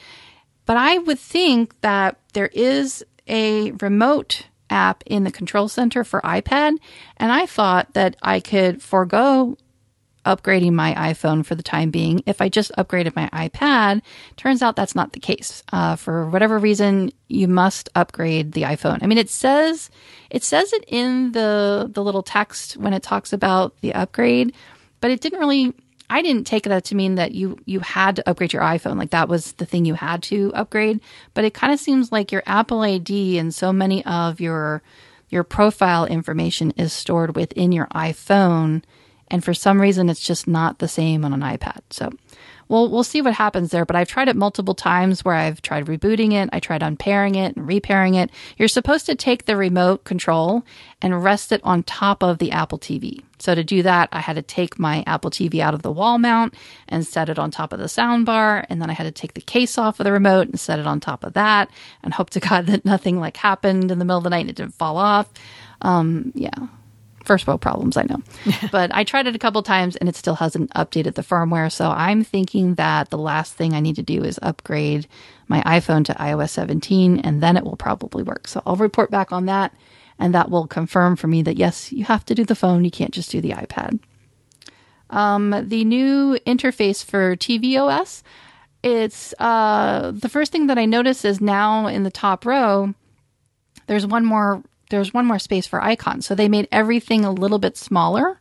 But 0.67 0.77
I 0.77 0.99
would 0.99 1.17
think 1.17 1.73
that 1.81 2.19
there 2.33 2.51
is 2.53 3.03
a 3.27 3.71
remote 3.81 4.45
app 4.69 5.03
in 5.07 5.23
the 5.23 5.31
control 5.31 5.67
center 5.67 6.03
for 6.03 6.21
iPad, 6.21 6.77
and 7.17 7.31
I 7.31 7.47
thought 7.47 7.95
that 7.95 8.15
I 8.21 8.41
could 8.41 8.83
forego 8.83 9.57
upgrading 10.27 10.73
my 10.73 10.93
iPhone 10.93 11.45
for 11.45 11.55
the 11.55 11.63
time 11.63 11.89
being. 11.89 12.21
If 12.25 12.41
I 12.41 12.49
just 12.49 12.71
upgraded 12.77 13.15
my 13.15 13.29
iPad, 13.29 14.01
turns 14.35 14.61
out 14.61 14.75
that's 14.75 14.95
not 14.95 15.13
the 15.13 15.19
case. 15.19 15.63
Uh, 15.71 15.95
for 15.95 16.29
whatever 16.29 16.59
reason, 16.59 17.11
you 17.29 17.47
must 17.47 17.87
upgrade 17.95 18.51
the 18.51 18.63
iPhone. 18.63 18.99
I 19.01 19.07
mean, 19.07 19.17
it 19.17 19.29
says 19.29 19.89
it 20.29 20.43
says 20.43 20.73
it 20.73 20.83
in 20.87 21.31
the 21.31 21.89
the 21.91 22.03
little 22.03 22.23
text 22.23 22.75
when 22.77 22.93
it 22.93 23.03
talks 23.03 23.31
about 23.31 23.79
the 23.81 23.93
upgrade, 23.93 24.53
but 25.01 25.11
it 25.11 25.21
didn't 25.21 25.39
really. 25.39 25.73
I 26.09 26.21
didn't 26.21 26.47
take 26.47 26.63
that 26.63 26.85
to 26.85 26.95
mean 26.95 27.15
that 27.15 27.33
you 27.33 27.57
you 27.65 27.81
had 27.81 28.15
to 28.17 28.29
upgrade 28.29 28.53
your 28.53 28.61
iPhone, 28.61 28.97
like 28.97 29.09
that 29.09 29.27
was 29.27 29.53
the 29.53 29.65
thing 29.65 29.83
you 29.83 29.93
had 29.93 30.23
to 30.23 30.53
upgrade. 30.55 31.01
But 31.33 31.43
it 31.43 31.53
kind 31.53 31.73
of 31.73 31.79
seems 31.79 32.13
like 32.13 32.31
your 32.31 32.43
Apple 32.45 32.81
ID 32.81 33.37
and 33.37 33.53
so 33.53 33.73
many 33.73 34.05
of 34.05 34.39
your 34.39 34.81
your 35.29 35.43
profile 35.43 36.05
information 36.05 36.71
is 36.77 36.93
stored 36.93 37.35
within 37.35 37.71
your 37.73 37.87
iPhone 37.87 38.83
and 39.29 39.43
for 39.43 39.53
some 39.53 39.81
reason 39.81 40.09
it's 40.09 40.25
just 40.25 40.47
not 40.47 40.79
the 40.79 40.87
same 40.87 41.25
on 41.25 41.33
an 41.33 41.41
iPad. 41.41 41.81
So 41.89 42.11
we'll 42.67 42.89
we'll 42.89 43.03
see 43.03 43.21
what 43.21 43.33
happens 43.33 43.71
there. 43.71 43.85
But 43.85 43.95
I've 43.95 44.07
tried 44.07 44.29
it 44.29 44.35
multiple 44.35 44.75
times 44.75 45.23
where 45.23 45.35
I've 45.35 45.61
tried 45.61 45.85
rebooting 45.85 46.33
it, 46.33 46.49
I 46.51 46.59
tried 46.59 46.83
unpairing 46.83 47.35
it 47.35 47.55
and 47.55 47.67
repairing 47.67 48.15
it. 48.15 48.29
You're 48.57 48.67
supposed 48.67 49.05
to 49.07 49.15
take 49.15 49.45
the 49.45 49.57
remote 49.57 50.03
control 50.03 50.63
and 51.01 51.23
rest 51.23 51.51
it 51.51 51.61
on 51.63 51.83
top 51.83 52.23
of 52.23 52.39
the 52.39 52.51
Apple 52.51 52.79
TV. 52.79 53.23
So 53.39 53.53
to 53.53 53.63
do 53.63 53.83
that, 53.83 54.09
I 54.11 54.19
had 54.19 54.35
to 54.35 54.41
take 54.41 54.79
my 54.79 55.03
Apple 55.05 55.29
TV 55.29 55.59
out 55.59 55.75
of 55.75 55.83
the 55.83 55.91
wall 55.91 56.17
mount 56.17 56.55
and 56.87 57.05
set 57.05 57.29
it 57.29 57.37
on 57.37 57.51
top 57.51 57.71
of 57.71 57.79
the 57.79 57.85
soundbar, 57.85 58.65
and 58.69 58.81
then 58.81 58.89
I 58.89 58.93
had 58.93 59.03
to 59.03 59.11
take 59.11 59.35
the 59.35 59.41
case 59.41 59.77
off 59.77 59.99
of 59.99 60.05
the 60.05 60.11
remote 60.11 60.47
and 60.47 60.59
set 60.59 60.79
it 60.79 60.87
on 60.87 60.99
top 60.99 61.23
of 61.23 61.33
that, 61.33 61.69
and 62.01 62.13
hope 62.13 62.31
to 62.31 62.39
God 62.47 62.65
that 62.67 62.85
nothing 62.85 63.19
like 63.19 63.37
happened 63.37 63.91
in 63.91 63.99
the 63.99 64.05
middle 64.05 64.17
of 64.17 64.23
the 64.23 64.31
night 64.31 64.41
and 64.41 64.49
it 64.49 64.55
didn't 64.55 64.75
fall 64.75 64.97
off. 64.97 65.29
Um, 65.81 66.31
yeah, 66.33 66.67
first 67.27 67.45
world 67.45 67.61
problems, 67.61 67.97
I 67.97 68.03
know. 68.03 68.21
but 68.71 68.93
I 68.93 69.03
tried 69.03 69.27
it 69.27 69.35
a 69.35 69.39
couple 69.39 69.61
times 69.61 69.95
and 69.97 70.09
it 70.09 70.15
still 70.15 70.35
hasn't 70.35 70.73
updated 70.73 71.15
the 71.15 71.21
firmware. 71.21 71.71
So 71.71 71.91
I'm 71.91 72.23
thinking 72.23 72.75
that 72.75 73.09
the 73.09 73.17
last 73.17 73.53
thing 73.53 73.73
I 73.73 73.79
need 73.79 73.97
to 73.97 74.03
do 74.03 74.23
is 74.23 74.39
upgrade 74.41 75.07
my 75.47 75.61
iPhone 75.63 76.05
to 76.05 76.13
iOS 76.13 76.49
17 76.49 77.19
and 77.19 77.43
then 77.43 77.57
it 77.57 77.63
will 77.63 77.75
probably 77.75 78.23
work. 78.23 78.47
So 78.47 78.63
I'll 78.65 78.75
report 78.75 79.11
back 79.11 79.31
on 79.31 79.45
that 79.45 79.73
and 80.17 80.33
that 80.33 80.49
will 80.49 80.67
confirm 80.67 81.15
for 81.15 81.27
me 81.27 81.41
that 81.43 81.57
yes, 81.57 81.91
you 81.91 82.05
have 82.05 82.25
to 82.25 82.35
do 82.35 82.43
the 82.43 82.55
phone. 82.55 82.83
You 82.83 82.91
can't 82.91 83.13
just 83.13 83.29
do 83.29 83.41
the 83.41 83.51
iPad. 83.51 83.99
Um, 85.09 85.55
the 85.67 85.85
new 85.85 86.37
interface 86.45 87.03
for 87.03 87.35
tvOS, 87.35 88.23
it's 88.83 89.33
uh, 89.39 90.11
the 90.13 90.29
first 90.29 90.51
thing 90.51 90.67
that 90.67 90.77
I 90.77 90.85
notice 90.85 91.23
is 91.23 91.39
now 91.39 91.87
in 91.87 92.03
the 92.03 92.11
top 92.11 92.45
row, 92.45 92.93
there's 93.87 94.05
one 94.05 94.25
more 94.25 94.63
there's 94.89 95.13
one 95.13 95.25
more 95.25 95.39
space 95.39 95.67
for 95.67 95.81
icons. 95.81 96.25
So 96.25 96.35
they 96.35 96.49
made 96.49 96.67
everything 96.71 97.25
a 97.25 97.31
little 97.31 97.59
bit 97.59 97.77
smaller. 97.77 98.39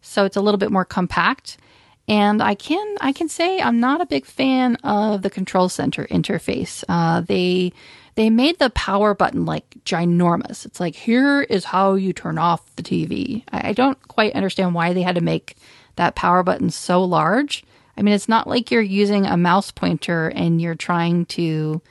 So 0.00 0.24
it's 0.24 0.36
a 0.36 0.40
little 0.40 0.58
bit 0.58 0.72
more 0.72 0.84
compact. 0.84 1.58
And 2.06 2.42
I 2.42 2.54
can 2.54 2.96
I 3.00 3.12
can 3.12 3.28
say 3.28 3.60
I'm 3.60 3.80
not 3.80 4.00
a 4.00 4.06
big 4.06 4.24
fan 4.24 4.76
of 4.76 5.22
the 5.22 5.30
control 5.30 5.68
center 5.68 6.06
interface. 6.06 6.82
Uh, 6.88 7.20
they 7.20 7.72
they 8.14 8.30
made 8.30 8.58
the 8.58 8.70
power 8.70 9.14
button 9.14 9.44
like 9.44 9.76
ginormous. 9.84 10.64
It's 10.64 10.80
like 10.80 10.96
here 10.96 11.42
is 11.42 11.66
how 11.66 11.94
you 11.94 12.12
turn 12.12 12.38
off 12.38 12.74
the 12.76 12.82
TV. 12.82 13.44
I, 13.52 13.68
I 13.68 13.72
don't 13.74 14.08
quite 14.08 14.32
understand 14.34 14.74
why 14.74 14.92
they 14.92 15.02
had 15.02 15.16
to 15.16 15.20
make 15.20 15.56
that 15.96 16.14
power 16.14 16.42
button 16.42 16.70
so 16.70 17.04
large. 17.04 17.62
I 17.96 18.02
mean, 18.02 18.14
it's 18.14 18.28
not 18.28 18.46
like 18.46 18.70
you're 18.70 18.80
using 18.80 19.26
a 19.26 19.36
mouse 19.36 19.70
pointer 19.70 20.28
and 20.28 20.62
you're 20.62 20.76
trying 20.76 21.26
to 21.26 21.82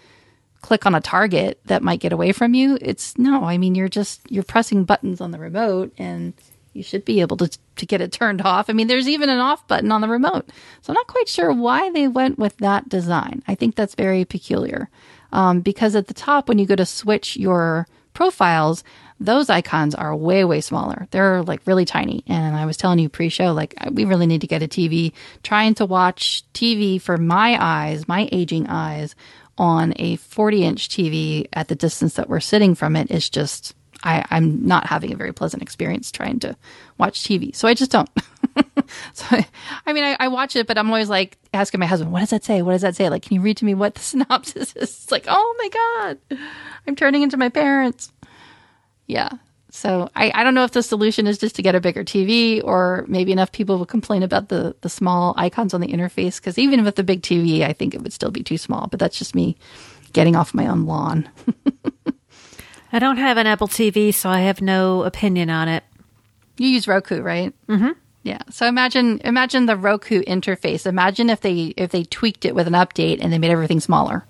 click 0.68 0.86
on 0.86 0.94
a 0.94 1.00
target 1.00 1.62
that 1.68 1.82
might 1.82 2.02
get 2.02 2.12
away 2.12 2.34
from 2.34 2.54
you. 2.54 2.78
It's 2.82 3.18
no, 3.18 3.46
I 3.46 3.58
mean, 3.58 3.74
you're 3.74 3.88
just, 3.88 4.20
you're 4.30 4.44
pressing 4.44 4.84
buttons 4.84 5.22
on 5.22 5.32
the 5.32 5.40
remote 5.40 5.94
and 5.98 6.34
you 6.74 6.84
should 6.84 7.06
be 7.06 7.22
able 7.22 7.38
to, 7.38 7.50
to 7.78 7.86
get 7.86 8.02
it 8.02 8.12
turned 8.12 8.42
off. 8.42 8.70
I 8.70 8.74
mean, 8.74 8.88
there's 8.88 9.08
even 9.08 9.30
an 9.30 9.40
off 9.40 9.66
button 9.70 9.94
on 9.94 10.02
the 10.02 10.10
remote. 10.10 10.50
So 10.82 10.92
I'm 10.92 10.96
not 10.96 11.08
quite 11.08 11.30
sure 11.30 11.54
why 11.54 11.90
they 11.92 12.10
went 12.10 12.38
with 12.38 12.58
that 12.58 12.90
design. 12.90 13.44
I 13.48 13.56
think 13.56 13.76
that's 13.76 13.96
very 13.96 14.26
peculiar. 14.26 14.90
Um, 15.32 15.62
because 15.62 15.96
at 15.96 16.08
the 16.08 16.14
top, 16.14 16.50
when 16.50 16.60
you 16.60 16.66
go 16.66 16.76
to 16.76 16.86
switch 16.86 17.38
your 17.38 17.88
profiles, 18.14 18.84
those 19.22 19.50
icons 19.50 19.96
are 19.96 20.14
way, 20.14 20.44
way 20.44 20.60
smaller. 20.60 21.08
They're 21.12 21.44
like 21.44 21.62
really 21.66 21.86
tiny. 21.86 22.26
And 22.28 22.58
I 22.58 22.66
was 22.66 22.76
telling 22.76 23.00
you 23.00 23.08
pre 23.08 23.30
show, 23.30 23.54
like, 23.54 23.74
we 23.90 24.04
really 24.04 24.28
need 24.28 24.42
to 24.42 24.48
get 24.48 24.62
a 24.62 24.68
TV. 24.68 25.14
Trying 25.44 25.76
to 25.76 25.86
watch 25.86 26.44
TV 26.54 27.02
for 27.02 27.16
my 27.16 27.58
eyes, 27.58 28.06
my 28.06 28.28
aging 28.34 28.68
eyes, 28.68 29.16
on 29.58 29.94
a 29.98 30.16
40 30.18 30.64
inch 30.64 30.90
TV 30.90 31.48
at 31.54 31.68
the 31.68 31.76
distance 31.76 32.16
that 32.16 32.30
we're 32.30 32.40
sitting 32.40 32.76
from 32.76 32.96
it 32.96 33.12
is 33.12 33.30
just, 33.30 33.76
I, 34.04 34.26
I'm 34.30 34.66
not 34.66 34.88
having 34.88 35.12
a 35.14 35.16
very 35.16 35.34
pleasant 35.34 35.64
experience 35.64 36.12
trying 36.12 36.40
to 36.40 36.56
watch 36.98 37.24
TV. 37.24 37.56
So 37.56 37.68
I 37.68 37.74
just 37.74 37.92
don't. 37.92 38.10
so, 39.14 39.26
I, 39.32 39.48
I 39.86 39.94
mean, 39.94 40.04
I, 40.04 40.18
I, 40.20 40.28
watch 40.28 40.56
it, 40.56 40.68
but 40.68 40.78
I'm 40.78 40.88
always 40.88 41.10
like 41.10 41.38
asking 41.54 41.80
my 41.80 41.86
husband, 41.86 42.12
what 42.12 42.20
does 42.20 42.30
that 42.30 42.44
say? 42.44 42.62
What 42.62 42.74
does 42.74 42.82
that 42.82 42.96
say? 42.96 43.10
Like, 43.10 43.24
can 43.24 43.36
you 43.36 43.42
read 43.42 43.58
to 43.58 43.66
me 43.66 43.74
what 43.74 43.96
the 43.96 44.02
synopsis 44.02 44.76
is? 44.76 44.84
It's 44.84 45.12
like, 45.12 45.26
oh 45.28 45.56
my 45.58 45.70
God, 45.70 46.40
I'm 46.88 46.96
turning 46.96 47.24
into 47.24 47.38
my 47.38 47.50
parents. 47.50 48.12
Yeah. 49.08 49.30
So 49.78 50.10
I, 50.16 50.32
I 50.34 50.44
don't 50.44 50.56
know 50.56 50.64
if 50.64 50.72
the 50.72 50.82
solution 50.82 51.28
is 51.28 51.38
just 51.38 51.56
to 51.58 51.62
get 51.62 51.76
a 51.76 51.80
bigger 51.80 52.04
TV 52.04 52.64
or 52.64 53.06
maybe 53.08 53.32
enough 53.32 53.52
people 53.52 53.78
will 53.78 53.86
complain 53.86 54.24
about 54.24 54.50
the, 54.50 54.76
the 54.82 54.90
small 54.90 55.36
icons 55.38 55.72
on 55.72 55.82
the 55.82 55.88
interface. 55.88 56.38
Because 56.38 56.58
even 56.58 56.84
with 56.84 56.96
the 56.96 57.04
big 57.04 57.22
TV, 57.22 57.62
I 57.62 57.74
think 57.74 57.94
it 57.94 58.02
would 58.02 58.12
still 58.12 58.32
be 58.32 58.42
too 58.42 58.58
small. 58.58 58.88
But 58.88 59.00
that's 59.00 59.20
just 59.20 59.36
me 59.36 59.56
getting 60.14 60.36
off 60.36 60.56
my 60.56 60.66
own 60.66 60.88
lawn. 60.88 61.30
I 62.92 62.98
don't 62.98 63.18
have 63.18 63.38
an 63.38 63.46
Apple 63.46 63.68
TV, 63.68 64.12
so 64.12 64.32
I 64.32 64.40
have 64.42 64.64
no 64.64 65.04
opinion 65.04 65.52
on 65.52 65.68
it. 65.68 65.84
You 66.58 66.70
use 66.70 66.88
Roku, 66.88 67.22
right? 67.22 67.54
Mm-hmm. 67.68 67.92
Yeah. 68.24 68.42
So 68.50 68.66
imagine 68.66 69.22
imagine 69.24 69.68
the 69.68 69.78
Roku 69.78 70.24
interface. 70.24 70.88
Imagine 70.88 71.30
if 71.30 71.42
they 71.42 71.76
if 71.78 71.92
they 71.92 72.04
tweaked 72.04 72.46
it 72.46 72.56
with 72.56 72.66
an 72.66 72.74
update 72.74 73.20
and 73.22 73.32
they 73.32 73.38
made 73.38 73.52
everything 73.52 73.80
smaller. 73.80 74.26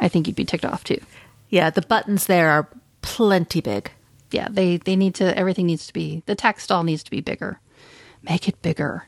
I 0.00 0.08
think 0.08 0.26
you'd 0.26 0.34
be 0.34 0.44
ticked 0.44 0.64
off 0.64 0.82
too. 0.82 1.00
Yeah, 1.48 1.70
the 1.70 1.82
buttons 1.82 2.26
there 2.26 2.50
are 2.50 2.68
plenty 3.02 3.60
big 3.60 3.92
yeah, 4.30 4.48
they 4.50 4.78
they 4.78 4.96
need 4.96 5.14
to 5.16 5.36
everything 5.36 5.66
needs 5.66 5.86
to 5.86 5.92
be 5.92 6.22
the 6.26 6.34
text 6.34 6.70
all 6.70 6.82
needs 6.84 7.02
to 7.04 7.10
be 7.10 7.20
bigger. 7.20 7.60
Make 8.22 8.48
it 8.48 8.60
bigger. 8.62 9.06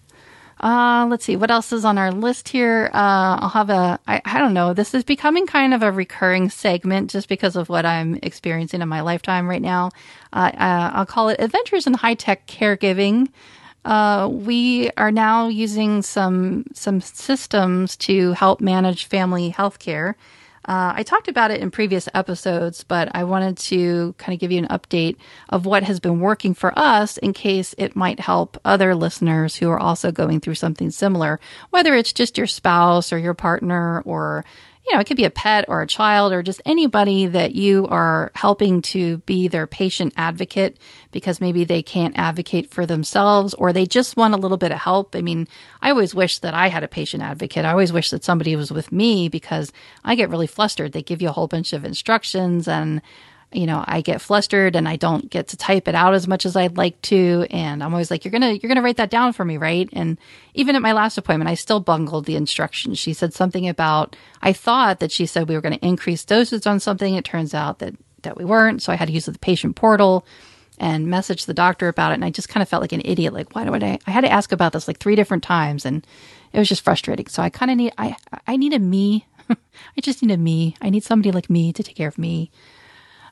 Uh, 0.60 1.06
let's 1.10 1.24
see 1.24 1.34
what 1.34 1.50
else 1.50 1.72
is 1.72 1.84
on 1.84 1.98
our 1.98 2.12
list 2.12 2.48
here. 2.48 2.88
Uh, 2.94 3.36
I'll 3.40 3.48
have 3.48 3.68
a 3.68 3.98
I, 4.06 4.22
I 4.24 4.38
don't 4.38 4.54
know. 4.54 4.72
This 4.74 4.94
is 4.94 5.02
becoming 5.02 5.46
kind 5.46 5.74
of 5.74 5.82
a 5.82 5.90
recurring 5.90 6.50
segment 6.50 7.10
just 7.10 7.28
because 7.28 7.56
of 7.56 7.68
what 7.68 7.84
I'm 7.84 8.18
experiencing 8.22 8.80
in 8.80 8.88
my 8.88 9.00
lifetime 9.00 9.48
right 9.48 9.62
now. 9.62 9.90
Uh, 10.32 10.52
uh 10.54 10.90
I'll 10.94 11.06
call 11.06 11.30
it 11.30 11.40
Adventures 11.40 11.86
in 11.86 11.94
High 11.94 12.14
Tech 12.14 12.46
Caregiving. 12.46 13.28
Uh, 13.84 14.28
we 14.30 14.90
are 14.96 15.10
now 15.10 15.48
using 15.48 16.02
some 16.02 16.64
some 16.72 17.00
systems 17.00 17.96
to 17.96 18.32
help 18.32 18.60
manage 18.60 19.06
family 19.06 19.48
health 19.48 19.80
care. 19.80 20.16
Uh, 20.64 20.92
I 20.94 21.02
talked 21.02 21.28
about 21.28 21.50
it 21.50 21.60
in 21.60 21.70
previous 21.70 22.08
episodes, 22.14 22.84
but 22.84 23.10
I 23.14 23.24
wanted 23.24 23.56
to 23.58 24.14
kind 24.18 24.32
of 24.34 24.40
give 24.40 24.52
you 24.52 24.58
an 24.58 24.68
update 24.68 25.16
of 25.48 25.66
what 25.66 25.82
has 25.82 25.98
been 25.98 26.20
working 26.20 26.54
for 26.54 26.76
us 26.78 27.16
in 27.18 27.32
case 27.32 27.74
it 27.78 27.96
might 27.96 28.20
help 28.20 28.60
other 28.64 28.94
listeners 28.94 29.56
who 29.56 29.70
are 29.70 29.80
also 29.80 30.12
going 30.12 30.40
through 30.40 30.54
something 30.54 30.90
similar, 30.90 31.40
whether 31.70 31.94
it's 31.94 32.12
just 32.12 32.38
your 32.38 32.46
spouse 32.46 33.12
or 33.12 33.18
your 33.18 33.34
partner 33.34 34.02
or 34.02 34.44
you 34.86 34.94
know, 34.94 35.00
it 35.00 35.06
could 35.06 35.16
be 35.16 35.24
a 35.24 35.30
pet 35.30 35.64
or 35.68 35.80
a 35.80 35.86
child 35.86 36.32
or 36.32 36.42
just 36.42 36.60
anybody 36.66 37.26
that 37.26 37.54
you 37.54 37.86
are 37.88 38.32
helping 38.34 38.82
to 38.82 39.18
be 39.18 39.46
their 39.46 39.66
patient 39.66 40.12
advocate 40.16 40.76
because 41.12 41.40
maybe 41.40 41.64
they 41.64 41.82
can't 41.82 42.18
advocate 42.18 42.70
for 42.70 42.84
themselves 42.84 43.54
or 43.54 43.72
they 43.72 43.86
just 43.86 44.16
want 44.16 44.34
a 44.34 44.38
little 44.38 44.56
bit 44.56 44.72
of 44.72 44.78
help. 44.78 45.14
I 45.14 45.22
mean, 45.22 45.46
I 45.80 45.90
always 45.90 46.14
wish 46.14 46.40
that 46.40 46.54
I 46.54 46.68
had 46.68 46.82
a 46.82 46.88
patient 46.88 47.22
advocate. 47.22 47.64
I 47.64 47.70
always 47.70 47.92
wish 47.92 48.10
that 48.10 48.24
somebody 48.24 48.56
was 48.56 48.72
with 48.72 48.90
me 48.90 49.28
because 49.28 49.72
I 50.04 50.16
get 50.16 50.30
really 50.30 50.48
flustered. 50.48 50.92
They 50.92 51.02
give 51.02 51.22
you 51.22 51.28
a 51.28 51.32
whole 51.32 51.48
bunch 51.48 51.72
of 51.72 51.84
instructions 51.84 52.66
and 52.66 53.02
you 53.54 53.66
know, 53.66 53.84
I 53.86 54.00
get 54.00 54.20
flustered 54.20 54.76
and 54.76 54.88
I 54.88 54.96
don't 54.96 55.30
get 55.30 55.48
to 55.48 55.56
type 55.56 55.88
it 55.88 55.94
out 55.94 56.14
as 56.14 56.26
much 56.26 56.46
as 56.46 56.56
I'd 56.56 56.76
like 56.76 57.00
to. 57.02 57.46
And 57.50 57.82
I'm 57.82 57.92
always 57.92 58.10
like, 58.10 58.24
you're 58.24 58.32
going 58.32 58.42
to, 58.42 58.52
you're 58.52 58.68
going 58.68 58.76
to 58.76 58.82
write 58.82 58.96
that 58.96 59.10
down 59.10 59.32
for 59.32 59.44
me, 59.44 59.56
right? 59.56 59.88
And 59.92 60.18
even 60.54 60.76
at 60.76 60.82
my 60.82 60.92
last 60.92 61.18
appointment, 61.18 61.50
I 61.50 61.54
still 61.54 61.80
bungled 61.80 62.26
the 62.26 62.36
instructions. 62.36 62.98
She 62.98 63.12
said 63.12 63.34
something 63.34 63.68
about, 63.68 64.16
I 64.42 64.52
thought 64.52 65.00
that 65.00 65.12
she 65.12 65.26
said 65.26 65.48
we 65.48 65.54
were 65.54 65.60
going 65.60 65.78
to 65.78 65.86
increase 65.86 66.24
doses 66.24 66.66
on 66.66 66.80
something. 66.80 67.14
It 67.14 67.24
turns 67.24 67.54
out 67.54 67.78
that, 67.80 67.94
that 68.22 68.36
we 68.36 68.44
weren't. 68.44 68.82
So 68.82 68.92
I 68.92 68.96
had 68.96 69.08
to 69.08 69.14
use 69.14 69.26
the 69.26 69.38
patient 69.38 69.76
portal 69.76 70.26
and 70.78 71.06
message 71.06 71.46
the 71.46 71.54
doctor 71.54 71.88
about 71.88 72.12
it. 72.12 72.16
And 72.16 72.24
I 72.24 72.30
just 72.30 72.48
kind 72.48 72.62
of 72.62 72.68
felt 72.68 72.82
like 72.82 72.92
an 72.92 73.02
idiot. 73.04 73.32
Like, 73.32 73.54
why 73.54 73.64
do 73.64 73.74
I, 73.74 73.98
I 74.06 74.10
had 74.10 74.22
to 74.22 74.32
ask 74.32 74.52
about 74.52 74.72
this 74.72 74.88
like 74.88 74.98
three 74.98 75.16
different 75.16 75.42
times 75.42 75.84
and 75.84 76.06
it 76.52 76.58
was 76.58 76.68
just 76.68 76.82
frustrating. 76.82 77.26
So 77.26 77.42
I 77.42 77.50
kind 77.50 77.70
of 77.70 77.76
need, 77.76 77.92
I, 77.98 78.16
I 78.46 78.56
need 78.56 78.72
a 78.72 78.78
me. 78.78 79.26
I 79.50 80.00
just 80.00 80.22
need 80.22 80.32
a 80.32 80.36
me. 80.36 80.76
I 80.80 80.90
need 80.90 81.04
somebody 81.04 81.30
like 81.30 81.48
me 81.48 81.72
to 81.72 81.82
take 81.82 81.96
care 81.96 82.08
of 82.08 82.18
me. 82.18 82.50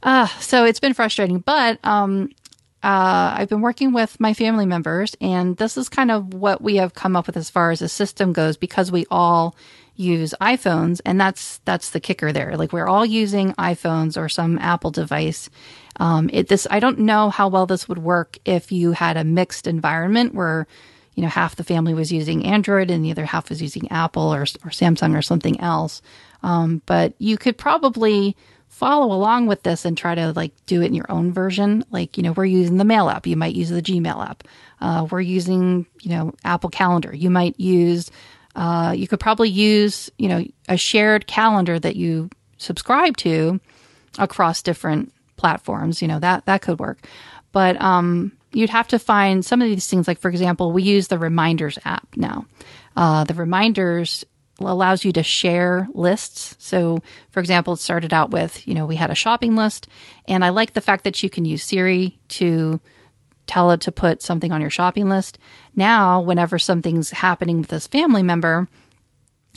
Uh, 0.02 0.26
so 0.38 0.64
it's 0.64 0.80
been 0.80 0.94
frustrating, 0.94 1.40
but 1.40 1.78
um, 1.84 2.30
uh, 2.82 3.34
I've 3.36 3.48
been 3.48 3.60
working 3.60 3.92
with 3.92 4.18
my 4.18 4.32
family 4.32 4.64
members, 4.64 5.14
and 5.20 5.56
this 5.56 5.76
is 5.76 5.88
kind 5.88 6.10
of 6.10 6.32
what 6.32 6.62
we 6.62 6.76
have 6.76 6.94
come 6.94 7.16
up 7.16 7.26
with 7.26 7.36
as 7.36 7.50
far 7.50 7.70
as 7.70 7.82
a 7.82 7.88
system 7.88 8.32
goes 8.32 8.56
because 8.56 8.90
we 8.90 9.04
all 9.10 9.54
use 9.96 10.34
iPhones, 10.40 11.00
and 11.04 11.20
that's 11.20 11.58
that's 11.66 11.90
the 11.90 12.00
kicker 12.00 12.32
there. 12.32 12.56
Like 12.56 12.72
we're 12.72 12.88
all 12.88 13.04
using 13.04 13.52
iPhones 13.54 14.16
or 14.16 14.30
some 14.30 14.58
Apple 14.58 14.90
device. 14.90 15.50
Um, 15.96 16.30
it 16.32 16.48
this 16.48 16.66
I 16.70 16.80
don't 16.80 17.00
know 17.00 17.28
how 17.28 17.48
well 17.48 17.66
this 17.66 17.86
would 17.86 17.98
work 17.98 18.38
if 18.46 18.72
you 18.72 18.92
had 18.92 19.18
a 19.18 19.24
mixed 19.24 19.66
environment 19.66 20.34
where 20.34 20.66
you 21.14 21.22
know 21.22 21.28
half 21.28 21.56
the 21.56 21.64
family 21.64 21.92
was 21.92 22.10
using 22.10 22.46
Android 22.46 22.90
and 22.90 23.04
the 23.04 23.10
other 23.10 23.26
half 23.26 23.50
was 23.50 23.60
using 23.60 23.90
Apple 23.92 24.32
or 24.34 24.42
or 24.42 24.70
Samsung 24.70 25.16
or 25.16 25.22
something 25.22 25.60
else. 25.60 26.00
Um, 26.42 26.80
but 26.86 27.12
you 27.18 27.36
could 27.36 27.58
probably 27.58 28.34
follow 28.70 29.12
along 29.14 29.46
with 29.46 29.62
this 29.62 29.84
and 29.84 29.98
try 29.98 30.14
to 30.14 30.32
like 30.32 30.52
do 30.64 30.80
it 30.80 30.86
in 30.86 30.94
your 30.94 31.10
own 31.10 31.32
version. 31.32 31.84
Like, 31.90 32.16
you 32.16 32.22
know, 32.22 32.32
we're 32.32 32.46
using 32.46 32.78
the 32.78 32.84
mail 32.84 33.10
app. 33.10 33.26
You 33.26 33.36
might 33.36 33.54
use 33.54 33.68
the 33.68 33.82
Gmail 33.82 34.26
app. 34.26 34.44
Uh, 34.80 35.06
we're 35.10 35.20
using, 35.20 35.84
you 36.00 36.10
know, 36.10 36.32
Apple 36.44 36.70
Calendar. 36.70 37.14
You 37.14 37.28
might 37.28 37.60
use, 37.60 38.10
uh, 38.56 38.94
you 38.96 39.06
could 39.06 39.20
probably 39.20 39.50
use, 39.50 40.08
you 40.16 40.28
know, 40.28 40.44
a 40.68 40.78
shared 40.78 41.26
calendar 41.26 41.78
that 41.78 41.96
you 41.96 42.30
subscribe 42.56 43.18
to 43.18 43.60
across 44.18 44.62
different 44.62 45.12
platforms. 45.36 46.00
You 46.00 46.08
know, 46.08 46.20
that, 46.20 46.46
that 46.46 46.62
could 46.62 46.78
work. 46.78 47.06
But, 47.52 47.78
um, 47.82 48.32
you'd 48.52 48.70
have 48.70 48.88
to 48.88 48.98
find 48.98 49.44
some 49.44 49.60
of 49.60 49.68
these 49.68 49.86
things. 49.86 50.08
Like, 50.08 50.20
for 50.20 50.30
example, 50.30 50.72
we 50.72 50.82
use 50.82 51.08
the 51.08 51.18
reminders 51.18 51.78
app 51.84 52.08
now. 52.16 52.46
Uh, 52.96 53.24
the 53.24 53.34
reminders 53.34 54.24
allows 54.60 55.04
you 55.04 55.12
to 55.12 55.22
share 55.22 55.88
lists. 55.94 56.56
So, 56.58 56.98
for 57.30 57.40
example, 57.40 57.74
it 57.74 57.78
started 57.78 58.12
out 58.12 58.30
with, 58.30 58.66
you 58.66 58.74
know, 58.74 58.86
we 58.86 58.96
had 58.96 59.10
a 59.10 59.14
shopping 59.14 59.56
list, 59.56 59.88
and 60.26 60.44
I 60.44 60.50
like 60.50 60.74
the 60.74 60.80
fact 60.80 61.04
that 61.04 61.22
you 61.22 61.30
can 61.30 61.44
use 61.44 61.62
Siri 61.62 62.18
to 62.28 62.80
tell 63.46 63.72
it 63.72 63.80
to 63.80 63.92
put 63.92 64.22
something 64.22 64.52
on 64.52 64.60
your 64.60 64.70
shopping 64.70 65.08
list. 65.08 65.38
Now, 65.74 66.20
whenever 66.20 66.58
something's 66.58 67.10
happening 67.10 67.58
with 67.60 67.68
this 67.68 67.86
family 67.86 68.22
member, 68.22 68.68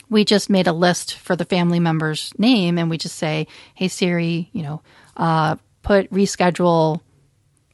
we 0.10 0.26
just 0.26 0.50
made 0.50 0.68
a 0.68 0.74
list 0.74 1.16
for 1.16 1.36
the 1.36 1.46
family 1.46 1.80
member's 1.80 2.34
name 2.38 2.78
and 2.78 2.90
we 2.90 2.98
just 2.98 3.18
say, 3.18 3.48
hey, 3.76 3.88
Siri, 3.88 4.50
you 4.52 4.64
know, 4.64 4.82
uh, 5.18 5.58
put 5.84 6.10
reschedule 6.12 7.02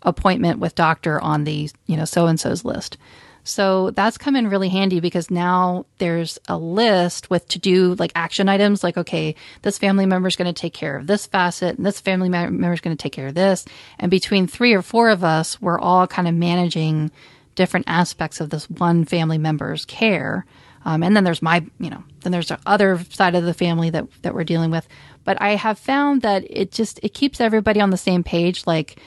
appointment 0.01 0.59
with 0.59 0.75
doctor 0.75 1.21
on 1.21 1.43
the, 1.43 1.69
you 1.85 1.95
know, 1.95 2.05
so 2.05 2.27
and 2.27 2.39
so's 2.39 2.65
list. 2.65 2.97
So 3.43 3.91
that's 3.91 4.17
come 4.17 4.35
in 4.35 4.49
really 4.49 4.69
handy 4.69 4.99
because 4.99 5.31
now 5.31 5.85
there's 5.97 6.37
a 6.47 6.57
list 6.57 7.29
with 7.29 7.47
to 7.49 7.59
do 7.59 7.95
like 7.95 8.11
action 8.15 8.49
items 8.49 8.83
like, 8.83 8.97
okay, 8.97 9.35
this 9.61 9.77
family 9.77 10.05
member 10.05 10.27
is 10.27 10.35
going 10.35 10.53
to 10.53 10.61
take 10.61 10.73
care 10.73 10.97
of 10.97 11.07
this 11.07 11.25
facet 11.25 11.77
and 11.77 11.85
this 11.85 11.99
family 11.99 12.29
member 12.29 12.73
is 12.73 12.81
going 12.81 12.95
to 12.95 13.01
take 13.01 13.13
care 13.13 13.27
of 13.27 13.35
this. 13.35 13.65
And 13.97 14.11
between 14.11 14.47
three 14.47 14.73
or 14.73 14.81
four 14.81 15.09
of 15.09 15.23
us, 15.23 15.61
we're 15.61 15.79
all 15.79 16.07
kind 16.07 16.27
of 16.27 16.35
managing 16.35 17.11
different 17.55 17.85
aspects 17.89 18.39
of 18.39 18.49
this 18.49 18.69
one 18.69 19.05
family 19.05 19.37
member's 19.37 19.85
care. 19.85 20.45
Um, 20.85 21.03
and 21.03 21.15
then 21.15 21.23
there's 21.23 21.41
my, 21.41 21.65
you 21.79 21.89
know, 21.89 22.03
then 22.21 22.31
there's 22.31 22.47
the 22.47 22.59
other 22.65 22.99
side 23.09 23.35
of 23.35 23.43
the 23.43 23.53
family 23.53 23.89
that, 23.89 24.07
that 24.21 24.33
we're 24.33 24.43
dealing 24.43 24.71
with. 24.71 24.87
But 25.25 25.41
I 25.41 25.55
have 25.55 25.77
found 25.77 26.21
that 26.21 26.45
it 26.49 26.71
just, 26.71 26.99
it 27.03 27.13
keeps 27.13 27.41
everybody 27.41 27.81
on 27.81 27.89
the 27.89 27.97
same 27.97 28.23
page. 28.23 28.65
Like, 28.65 28.99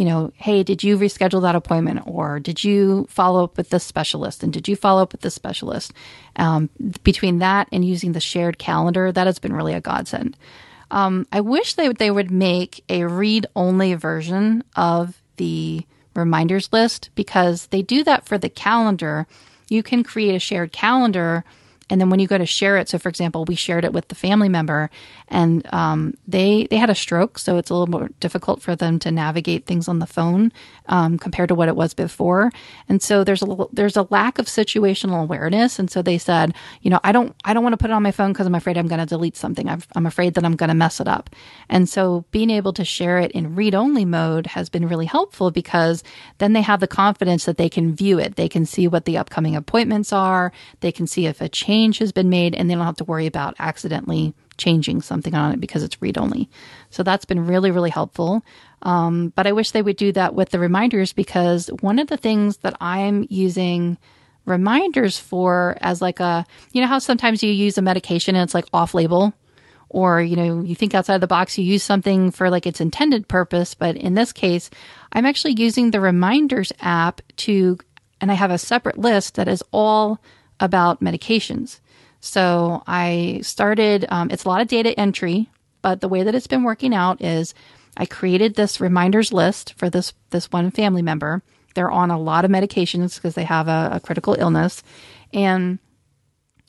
you 0.00 0.06
know, 0.06 0.32
hey, 0.36 0.62
did 0.62 0.82
you 0.82 0.96
reschedule 0.96 1.42
that 1.42 1.54
appointment 1.54 2.00
or 2.06 2.40
did 2.40 2.64
you 2.64 3.06
follow 3.10 3.44
up 3.44 3.58
with 3.58 3.68
this 3.68 3.84
specialist 3.84 4.42
and 4.42 4.50
did 4.50 4.66
you 4.66 4.74
follow 4.74 5.02
up 5.02 5.12
with 5.12 5.20
this 5.20 5.34
specialist? 5.34 5.92
Um, 6.36 6.70
between 7.04 7.40
that 7.40 7.68
and 7.70 7.84
using 7.84 8.12
the 8.12 8.18
shared 8.18 8.58
calendar, 8.58 9.12
that 9.12 9.26
has 9.26 9.38
been 9.38 9.52
really 9.52 9.74
a 9.74 9.80
godsend. 9.82 10.38
Um, 10.90 11.26
I 11.30 11.42
wish 11.42 11.74
they, 11.74 11.88
they 11.92 12.10
would 12.10 12.30
make 12.30 12.82
a 12.88 13.04
read 13.04 13.46
only 13.54 13.92
version 13.92 14.64
of 14.74 15.20
the 15.36 15.84
reminders 16.14 16.72
list 16.72 17.10
because 17.14 17.66
they 17.66 17.82
do 17.82 18.02
that 18.04 18.24
for 18.24 18.38
the 18.38 18.48
calendar. 18.48 19.26
You 19.68 19.82
can 19.82 20.02
create 20.02 20.34
a 20.34 20.38
shared 20.38 20.72
calendar 20.72 21.44
and 21.90 22.00
then 22.00 22.08
when 22.08 22.20
you 22.20 22.26
go 22.26 22.38
to 22.38 22.46
share 22.46 22.76
it, 22.78 22.88
so 22.88 22.98
for 22.98 23.08
example, 23.08 23.44
we 23.44 23.54
shared 23.54 23.84
it 23.84 23.92
with 23.92 24.08
the 24.08 24.14
family 24.14 24.48
member, 24.48 24.90
and 25.28 25.66
um, 25.74 26.14
they 26.26 26.66
they 26.70 26.76
had 26.76 26.90
a 26.90 26.94
stroke, 26.94 27.38
so 27.38 27.58
it's 27.58 27.70
a 27.70 27.74
little 27.74 27.86
more 27.88 28.08
difficult 28.20 28.62
for 28.62 28.76
them 28.76 28.98
to 29.00 29.10
navigate 29.10 29.66
things 29.66 29.88
on 29.88 29.98
the 29.98 30.06
phone 30.06 30.52
um, 30.90 31.18
compared 31.18 31.48
to 31.48 31.54
what 31.54 31.68
it 31.68 31.76
was 31.76 31.94
before. 31.94 32.50
And 32.88 33.00
so 33.00 33.24
there's 33.24 33.42
a 33.42 33.66
there's 33.72 33.96
a 33.96 34.06
lack 34.10 34.38
of 34.38 34.46
situational 34.46 35.22
awareness, 35.22 35.78
and 35.78 35.90
so 35.90 36.02
they 36.02 36.18
said, 36.18 36.52
you 36.82 36.90
know, 36.90 37.00
I 37.02 37.12
don't 37.12 37.34
I 37.44 37.54
don't 37.54 37.62
want 37.62 37.72
to 37.72 37.78
put 37.78 37.90
it 37.90 37.94
on 37.94 38.02
my 38.02 38.10
phone 38.10 38.32
because 38.32 38.46
I'm 38.46 38.54
afraid 38.54 38.76
I'm 38.76 38.88
going 38.88 39.00
to 39.00 39.06
delete 39.06 39.36
something. 39.36 39.68
i 39.68 39.78
I'm 39.94 40.06
afraid 40.06 40.34
that 40.34 40.44
I'm 40.44 40.56
going 40.56 40.68
to 40.68 40.74
mess 40.74 41.00
it 41.00 41.08
up. 41.08 41.30
And 41.68 41.88
so 41.88 42.24
being 42.32 42.50
able 42.50 42.72
to 42.74 42.84
share 42.84 43.18
it 43.18 43.30
in 43.32 43.54
read 43.54 43.74
only 43.74 44.04
mode 44.04 44.48
has 44.48 44.68
been 44.68 44.88
really 44.88 45.06
helpful 45.06 45.50
because 45.50 46.02
then 46.38 46.52
they 46.52 46.62
have 46.62 46.80
the 46.80 46.88
confidence 46.88 47.44
that 47.44 47.56
they 47.56 47.68
can 47.68 47.94
view 47.94 48.18
it. 48.18 48.34
They 48.34 48.48
can 48.48 48.66
see 48.66 48.88
what 48.88 49.04
the 49.04 49.16
upcoming 49.16 49.54
appointments 49.54 50.12
are. 50.12 50.52
They 50.80 50.92
can 50.92 51.06
see 51.06 51.26
if 51.26 51.40
a 51.40 51.48
change 51.48 51.98
has 51.98 52.10
been 52.10 52.28
made 52.28 52.54
and 52.54 52.68
they 52.68 52.74
don't 52.74 52.84
have 52.84 52.96
to 52.96 53.04
worry 53.04 53.26
about 53.26 53.54
accidentally 53.58 54.34
changing 54.60 55.00
something 55.00 55.34
on 55.34 55.52
it 55.52 55.60
because 55.60 55.82
it's 55.82 56.00
read 56.02 56.18
only. 56.18 56.48
So 56.90 57.02
that's 57.02 57.24
been 57.24 57.46
really, 57.46 57.70
really 57.70 57.90
helpful. 57.90 58.44
Um, 58.82 59.32
but 59.36 59.46
I 59.46 59.52
wish 59.52 59.72
they 59.72 59.82
would 59.82 59.96
do 59.96 60.12
that 60.12 60.34
with 60.34 60.50
the 60.50 60.58
reminders 60.58 61.12
because 61.12 61.68
one 61.80 61.98
of 61.98 62.08
the 62.08 62.16
things 62.16 62.58
that 62.58 62.76
I'm 62.80 63.26
using 63.28 63.98
reminders 64.46 65.18
for 65.18 65.76
as 65.80 66.00
like 66.00 66.20
a, 66.20 66.46
you 66.72 66.80
know, 66.80 66.86
how 66.86 66.98
sometimes 66.98 67.42
you 67.42 67.52
use 67.52 67.76
a 67.76 67.82
medication 67.82 68.34
and 68.34 68.42
it's 68.42 68.54
like 68.54 68.66
off 68.72 68.94
label 68.94 69.34
or, 69.90 70.22
you 70.22 70.36
know, 70.36 70.62
you 70.62 70.74
think 70.74 70.94
outside 70.94 71.20
the 71.20 71.26
box, 71.26 71.58
you 71.58 71.64
use 71.64 71.82
something 71.82 72.30
for 72.30 72.48
like 72.48 72.66
its 72.66 72.80
intended 72.80 73.28
purpose. 73.28 73.74
But 73.74 73.96
in 73.96 74.14
this 74.14 74.32
case, 74.32 74.70
I'm 75.12 75.26
actually 75.26 75.54
using 75.58 75.90
the 75.90 76.00
reminders 76.00 76.72
app 76.80 77.20
to, 77.38 77.78
and 78.20 78.30
I 78.30 78.34
have 78.34 78.50
a 78.50 78.58
separate 78.58 78.98
list 78.98 79.34
that 79.34 79.48
is 79.48 79.64
all 79.72 80.20
about 80.58 81.02
medications. 81.02 81.80
So 82.20 82.82
I 82.86 83.40
started, 83.42 84.06
um, 84.10 84.30
it's 84.30 84.44
a 84.44 84.48
lot 84.48 84.60
of 84.60 84.68
data 84.68 84.98
entry, 84.98 85.50
but 85.82 86.00
the 86.00 86.08
way 86.08 86.22
that 86.22 86.34
it's 86.34 86.46
been 86.46 86.62
working 86.62 86.94
out 86.94 87.22
is 87.22 87.54
I 88.00 88.06
created 88.06 88.54
this 88.54 88.80
reminders 88.80 89.30
list 89.30 89.74
for 89.76 89.90
this, 89.90 90.14
this 90.30 90.50
one 90.50 90.70
family 90.70 91.02
member. 91.02 91.42
They're 91.74 91.90
on 91.90 92.10
a 92.10 92.18
lot 92.18 92.46
of 92.46 92.50
medications 92.50 93.16
because 93.16 93.34
they 93.34 93.44
have 93.44 93.68
a, 93.68 93.90
a 93.92 94.00
critical 94.00 94.34
illness. 94.38 94.82
And 95.34 95.78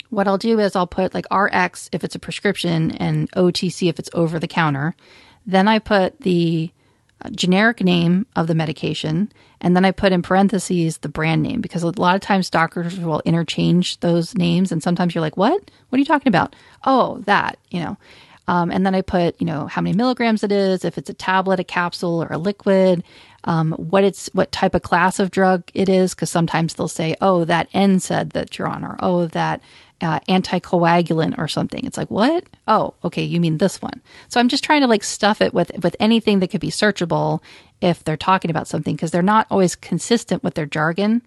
what 0.09 0.27
I'll 0.27 0.37
do 0.37 0.59
is 0.59 0.75
I'll 0.75 0.87
put 0.87 1.13
like 1.13 1.25
RX 1.33 1.89
if 1.93 2.03
it's 2.03 2.15
a 2.15 2.19
prescription 2.19 2.91
and 2.91 3.31
OTC 3.31 3.87
if 3.87 3.97
it's 3.97 4.09
over 4.13 4.39
the 4.39 4.47
counter. 4.47 4.93
Then 5.45 5.69
I 5.69 5.79
put 5.79 6.19
the 6.19 6.69
uh, 7.21 7.29
generic 7.29 7.81
name 7.81 8.25
of 8.35 8.47
the 8.47 8.53
medication, 8.53 9.31
and 9.61 9.73
then 9.73 9.85
I 9.85 9.91
put 9.91 10.11
in 10.11 10.21
parentheses 10.21 10.97
the 10.97 11.07
brand 11.07 11.41
name 11.43 11.61
because 11.61 11.83
a 11.83 11.91
lot 11.91 12.15
of 12.15 12.21
times 12.21 12.49
doctors 12.49 12.99
will 12.99 13.21
interchange 13.23 14.01
those 14.01 14.35
names, 14.35 14.71
and 14.71 14.83
sometimes 14.83 15.15
you're 15.15 15.21
like, 15.21 15.37
"What? 15.37 15.71
What 15.89 15.95
are 15.95 15.99
you 15.99 16.05
talking 16.05 16.27
about?" 16.27 16.55
Oh, 16.83 17.19
that, 17.25 17.57
you 17.69 17.79
know. 17.79 17.97
Um, 18.51 18.69
and 18.69 18.85
then 18.85 18.93
I 18.93 19.01
put, 19.01 19.39
you 19.39 19.47
know, 19.47 19.67
how 19.67 19.79
many 19.81 19.95
milligrams 19.95 20.43
it 20.43 20.51
is, 20.51 20.83
if 20.83 20.97
it's 20.97 21.09
a 21.09 21.13
tablet, 21.13 21.61
a 21.61 21.63
capsule, 21.63 22.21
or 22.21 22.27
a 22.29 22.37
liquid, 22.37 23.01
um, 23.45 23.71
what 23.71 24.03
it's, 24.03 24.29
what 24.33 24.51
type 24.51 24.75
of 24.75 24.81
class 24.81 25.19
of 25.19 25.31
drug 25.31 25.63
it 25.73 25.87
is, 25.87 26.13
because 26.13 26.29
sometimes 26.29 26.73
they'll 26.73 26.89
say, 26.89 27.15
"Oh, 27.21 27.45
that 27.45 27.71
NSAID 27.71 28.33
that 28.33 28.59
you're 28.59 28.67
on," 28.67 28.83
or 28.83 28.97
"Oh, 28.99 29.27
that 29.27 29.61
uh, 30.01 30.19
anticoagulant 30.27 31.37
or 31.37 31.47
something. 31.47 31.85
It's 31.85 31.97
like, 31.97 32.11
what? 32.11 32.43
Oh, 32.67 32.93
okay, 33.05 33.23
you 33.23 33.39
mean 33.39 33.57
this 33.57 33.81
one. 33.81 34.01
So 34.27 34.39
I'm 34.39 34.49
just 34.49 34.65
trying 34.65 34.81
to 34.81 34.87
like 34.87 35.03
stuff 35.03 35.41
it 35.41 35.53
with 35.53 35.71
with 35.81 35.95
anything 35.99 36.39
that 36.39 36.49
could 36.49 36.61
be 36.61 36.71
searchable 36.71 37.39
if 37.79 38.03
they're 38.03 38.17
talking 38.17 38.51
about 38.51 38.67
something 38.67 38.95
because 38.95 39.11
they're 39.11 39.21
not 39.21 39.47
always 39.49 39.75
consistent 39.75 40.43
with 40.43 40.55
their 40.55 40.65
jargon. 40.65 41.21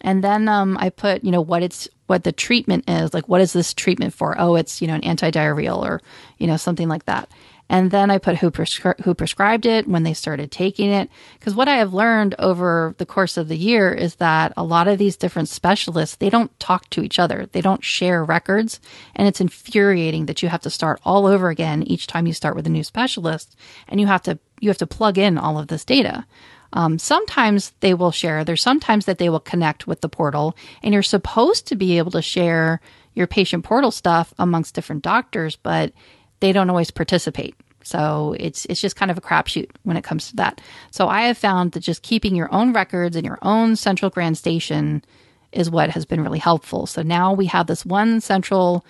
And 0.00 0.22
then 0.22 0.48
um, 0.48 0.76
I 0.78 0.90
put, 0.90 1.24
you 1.24 1.30
know, 1.30 1.40
what 1.40 1.62
it's 1.62 1.88
what 2.06 2.24
the 2.24 2.32
treatment 2.32 2.84
is. 2.88 3.12
Like, 3.12 3.28
what 3.28 3.40
is 3.40 3.52
this 3.52 3.74
treatment 3.74 4.14
for? 4.14 4.38
Oh, 4.38 4.54
it's 4.54 4.80
you 4.80 4.88
know 4.88 4.94
an 4.94 5.02
antidiarrheal 5.02 5.78
or 5.78 6.00
you 6.38 6.46
know 6.46 6.56
something 6.56 6.88
like 6.88 7.06
that. 7.06 7.28
And 7.68 7.90
then 7.90 8.10
I 8.10 8.18
put 8.18 8.36
who, 8.36 8.50
prescri- 8.50 9.00
who 9.00 9.14
prescribed 9.14 9.66
it, 9.66 9.88
when 9.88 10.04
they 10.04 10.14
started 10.14 10.52
taking 10.52 10.90
it. 10.90 11.10
Because 11.38 11.54
what 11.54 11.68
I 11.68 11.76
have 11.76 11.92
learned 11.92 12.36
over 12.38 12.94
the 12.98 13.06
course 13.06 13.36
of 13.36 13.48
the 13.48 13.56
year 13.56 13.92
is 13.92 14.16
that 14.16 14.52
a 14.56 14.62
lot 14.62 14.86
of 14.86 14.98
these 14.98 15.16
different 15.16 15.48
specialists, 15.48 16.16
they 16.16 16.30
don't 16.30 16.58
talk 16.60 16.88
to 16.90 17.02
each 17.02 17.18
other. 17.18 17.48
They 17.50 17.60
don't 17.60 17.84
share 17.84 18.24
records. 18.24 18.80
And 19.16 19.26
it's 19.26 19.40
infuriating 19.40 20.26
that 20.26 20.42
you 20.42 20.48
have 20.48 20.60
to 20.62 20.70
start 20.70 21.00
all 21.04 21.26
over 21.26 21.48
again 21.48 21.82
each 21.82 22.06
time 22.06 22.26
you 22.26 22.32
start 22.32 22.54
with 22.54 22.66
a 22.66 22.70
new 22.70 22.84
specialist. 22.84 23.56
And 23.88 24.00
you 24.00 24.06
have 24.06 24.22
to, 24.22 24.38
you 24.60 24.70
have 24.70 24.78
to 24.78 24.86
plug 24.86 25.18
in 25.18 25.36
all 25.36 25.58
of 25.58 25.66
this 25.66 25.84
data. 25.84 26.24
Um, 26.72 26.98
sometimes 26.98 27.72
they 27.80 27.94
will 27.94 28.10
share. 28.10 28.44
There's 28.44 28.62
sometimes 28.62 29.06
that 29.06 29.18
they 29.18 29.28
will 29.28 29.40
connect 29.40 29.86
with 29.86 30.00
the 30.00 30.08
portal, 30.08 30.56
and 30.82 30.92
you're 30.92 31.02
supposed 31.02 31.66
to 31.68 31.76
be 31.76 31.98
able 31.98 32.10
to 32.12 32.22
share 32.22 32.80
your 33.14 33.26
patient 33.26 33.64
portal 33.64 33.90
stuff 33.90 34.34
amongst 34.38 34.74
different 34.74 35.02
doctors, 35.02 35.56
but 35.56 35.92
they 36.40 36.52
don't 36.52 36.70
always 36.70 36.90
participate. 36.90 37.54
So 37.82 38.34
it's 38.38 38.64
it's 38.66 38.80
just 38.80 38.96
kind 38.96 39.10
of 39.10 39.18
a 39.18 39.20
crapshoot 39.20 39.70
when 39.84 39.96
it 39.96 40.04
comes 40.04 40.28
to 40.30 40.36
that. 40.36 40.60
So 40.90 41.08
I 41.08 41.22
have 41.22 41.38
found 41.38 41.72
that 41.72 41.80
just 41.80 42.02
keeping 42.02 42.34
your 42.34 42.52
own 42.52 42.72
records 42.72 43.16
in 43.16 43.24
your 43.24 43.38
own 43.42 43.76
central 43.76 44.10
grand 44.10 44.36
station 44.36 45.04
is 45.52 45.70
what 45.70 45.90
has 45.90 46.04
been 46.04 46.22
really 46.22 46.40
helpful. 46.40 46.86
So 46.86 47.02
now 47.02 47.32
we 47.32 47.46
have 47.46 47.68
this 47.68 47.86
one 47.86 48.20
central 48.20 48.84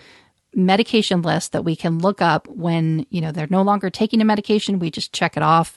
medication 0.54 1.20
list 1.20 1.52
that 1.52 1.64
we 1.64 1.76
can 1.76 1.98
look 1.98 2.22
up 2.22 2.48
when, 2.48 3.06
you 3.10 3.20
know, 3.20 3.30
they're 3.30 3.46
no 3.50 3.60
longer 3.60 3.90
taking 3.90 4.22
a 4.22 4.24
medication, 4.24 4.78
we 4.78 4.90
just 4.90 5.12
check 5.12 5.36
it 5.36 5.42
off 5.42 5.76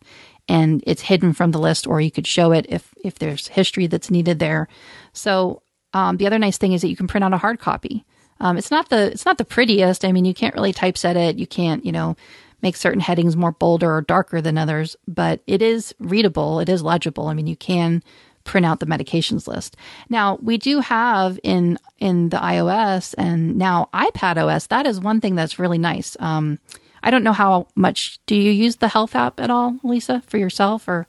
and 0.49 0.83
it's 0.85 1.03
hidden 1.03 1.31
from 1.33 1.51
the 1.51 1.59
list 1.59 1.87
or 1.87 2.01
you 2.01 2.11
could 2.11 2.27
show 2.27 2.51
it 2.51 2.65
if 2.67 2.93
if 3.03 3.19
there's 3.19 3.47
history 3.47 3.87
that's 3.87 4.11
needed 4.11 4.39
there. 4.39 4.67
So 5.13 5.61
um, 5.93 6.17
the 6.17 6.27
other 6.27 6.39
nice 6.39 6.57
thing 6.57 6.73
is 6.73 6.81
that 6.81 6.89
you 6.89 6.97
can 6.97 7.07
print 7.07 7.23
out 7.23 7.33
a 7.33 7.37
hard 7.37 7.59
copy. 7.59 8.03
Um, 8.41 8.57
it's 8.57 8.71
not 8.71 8.89
the 8.89 9.11
it's 9.11 9.25
not 9.25 9.37
the 9.37 9.45
prettiest. 9.45 10.03
I 10.03 10.11
mean, 10.11 10.25
you 10.25 10.33
can't 10.33 10.55
really 10.55 10.73
typeset 10.73 11.15
it. 11.15 11.37
You 11.37 11.47
can't, 11.47 11.85
you 11.85 11.91
know, 11.91 12.15
make 12.61 12.75
certain 12.75 12.99
headings 12.99 13.37
more 13.37 13.51
bolder 13.51 13.93
or 13.93 14.01
darker 14.01 14.41
than 14.41 14.57
others, 14.57 14.95
but 15.07 15.41
it 15.47 15.61
is 15.61 15.93
readable. 15.99 16.59
It 16.59 16.69
is 16.69 16.81
legible. 16.81 17.27
I 17.27 17.33
mean, 17.33 17.47
you 17.47 17.55
can 17.55 18.03
print 18.43 18.65
out 18.65 18.79
the 18.79 18.85
medications 18.85 19.47
list. 19.47 19.77
Now, 20.09 20.39
we 20.41 20.57
do 20.57 20.79
have 20.79 21.39
in 21.43 21.77
in 21.99 22.29
the 22.29 22.37
iOS 22.37 23.13
and 23.17 23.57
now 23.57 23.89
iPad 23.93 24.37
OS. 24.37 24.67
That 24.67 24.87
is 24.87 24.99
one 24.99 25.21
thing 25.21 25.35
that's 25.35 25.59
really 25.59 25.77
nice. 25.77 26.15
Um, 26.19 26.59
I 27.03 27.11
don't 27.11 27.23
know 27.23 27.33
how 27.33 27.67
much 27.75 28.19
do 28.25 28.35
you 28.35 28.51
use 28.51 28.77
the 28.77 28.87
health 28.87 29.15
app 29.15 29.39
at 29.39 29.49
all, 29.49 29.77
Lisa, 29.83 30.21
for 30.27 30.37
yourself 30.37 30.87
or 30.87 31.07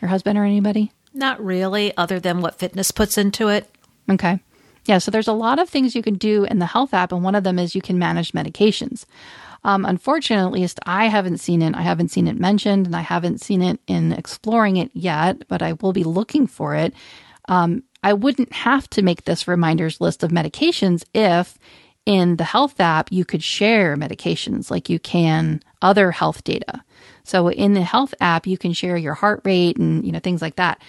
your 0.00 0.08
husband 0.08 0.38
or 0.38 0.44
anybody? 0.44 0.92
Not 1.14 1.42
really, 1.44 1.96
other 1.96 2.20
than 2.20 2.40
what 2.40 2.58
fitness 2.58 2.90
puts 2.90 3.18
into 3.18 3.48
it. 3.48 3.70
Okay. 4.10 4.40
Yeah, 4.84 4.98
so 4.98 5.10
there's 5.10 5.28
a 5.28 5.32
lot 5.32 5.58
of 5.58 5.68
things 5.68 5.94
you 5.94 6.02
can 6.02 6.14
do 6.14 6.44
in 6.44 6.60
the 6.60 6.66
health 6.66 6.94
app, 6.94 7.12
and 7.12 7.22
one 7.22 7.34
of 7.34 7.44
them 7.44 7.58
is 7.58 7.74
you 7.74 7.82
can 7.82 7.98
manage 7.98 8.32
medications. 8.32 9.04
Um, 9.64 9.84
unfortunately, 9.84 10.60
at 10.60 10.62
least 10.62 10.80
I 10.86 11.06
haven't 11.06 11.38
seen 11.38 11.62
it. 11.62 11.74
I 11.74 11.82
haven't 11.82 12.10
seen 12.10 12.26
it 12.26 12.38
mentioned, 12.38 12.86
and 12.86 12.96
I 12.96 13.00
haven't 13.00 13.40
seen 13.40 13.60
it 13.60 13.80
in 13.86 14.12
exploring 14.12 14.76
it 14.76 14.90
yet, 14.94 15.46
but 15.48 15.62
I 15.62 15.74
will 15.74 15.92
be 15.92 16.04
looking 16.04 16.46
for 16.46 16.74
it. 16.74 16.94
Um, 17.48 17.82
I 18.02 18.12
wouldn't 18.12 18.52
have 18.52 18.88
to 18.90 19.02
make 19.02 19.24
this 19.24 19.48
reminders 19.48 20.00
list 20.00 20.22
of 20.22 20.30
medications 20.30 21.04
if 21.12 21.58
in 22.08 22.36
the 22.36 22.44
health 22.44 22.80
app 22.80 23.12
you 23.12 23.22
could 23.26 23.42
share 23.42 23.94
medications 23.94 24.70
like 24.70 24.88
you 24.88 24.98
can 24.98 25.62
other 25.82 26.10
health 26.10 26.42
data. 26.42 26.82
So 27.22 27.50
in 27.50 27.74
the 27.74 27.82
health 27.82 28.14
app, 28.18 28.46
you 28.46 28.56
can 28.56 28.72
share 28.72 28.96
your 28.96 29.12
heart 29.12 29.42
rate 29.44 29.76
and 29.76 30.04
you 30.04 30.10
know 30.10 30.18
things 30.18 30.40
like 30.40 30.56
that. 30.56 30.80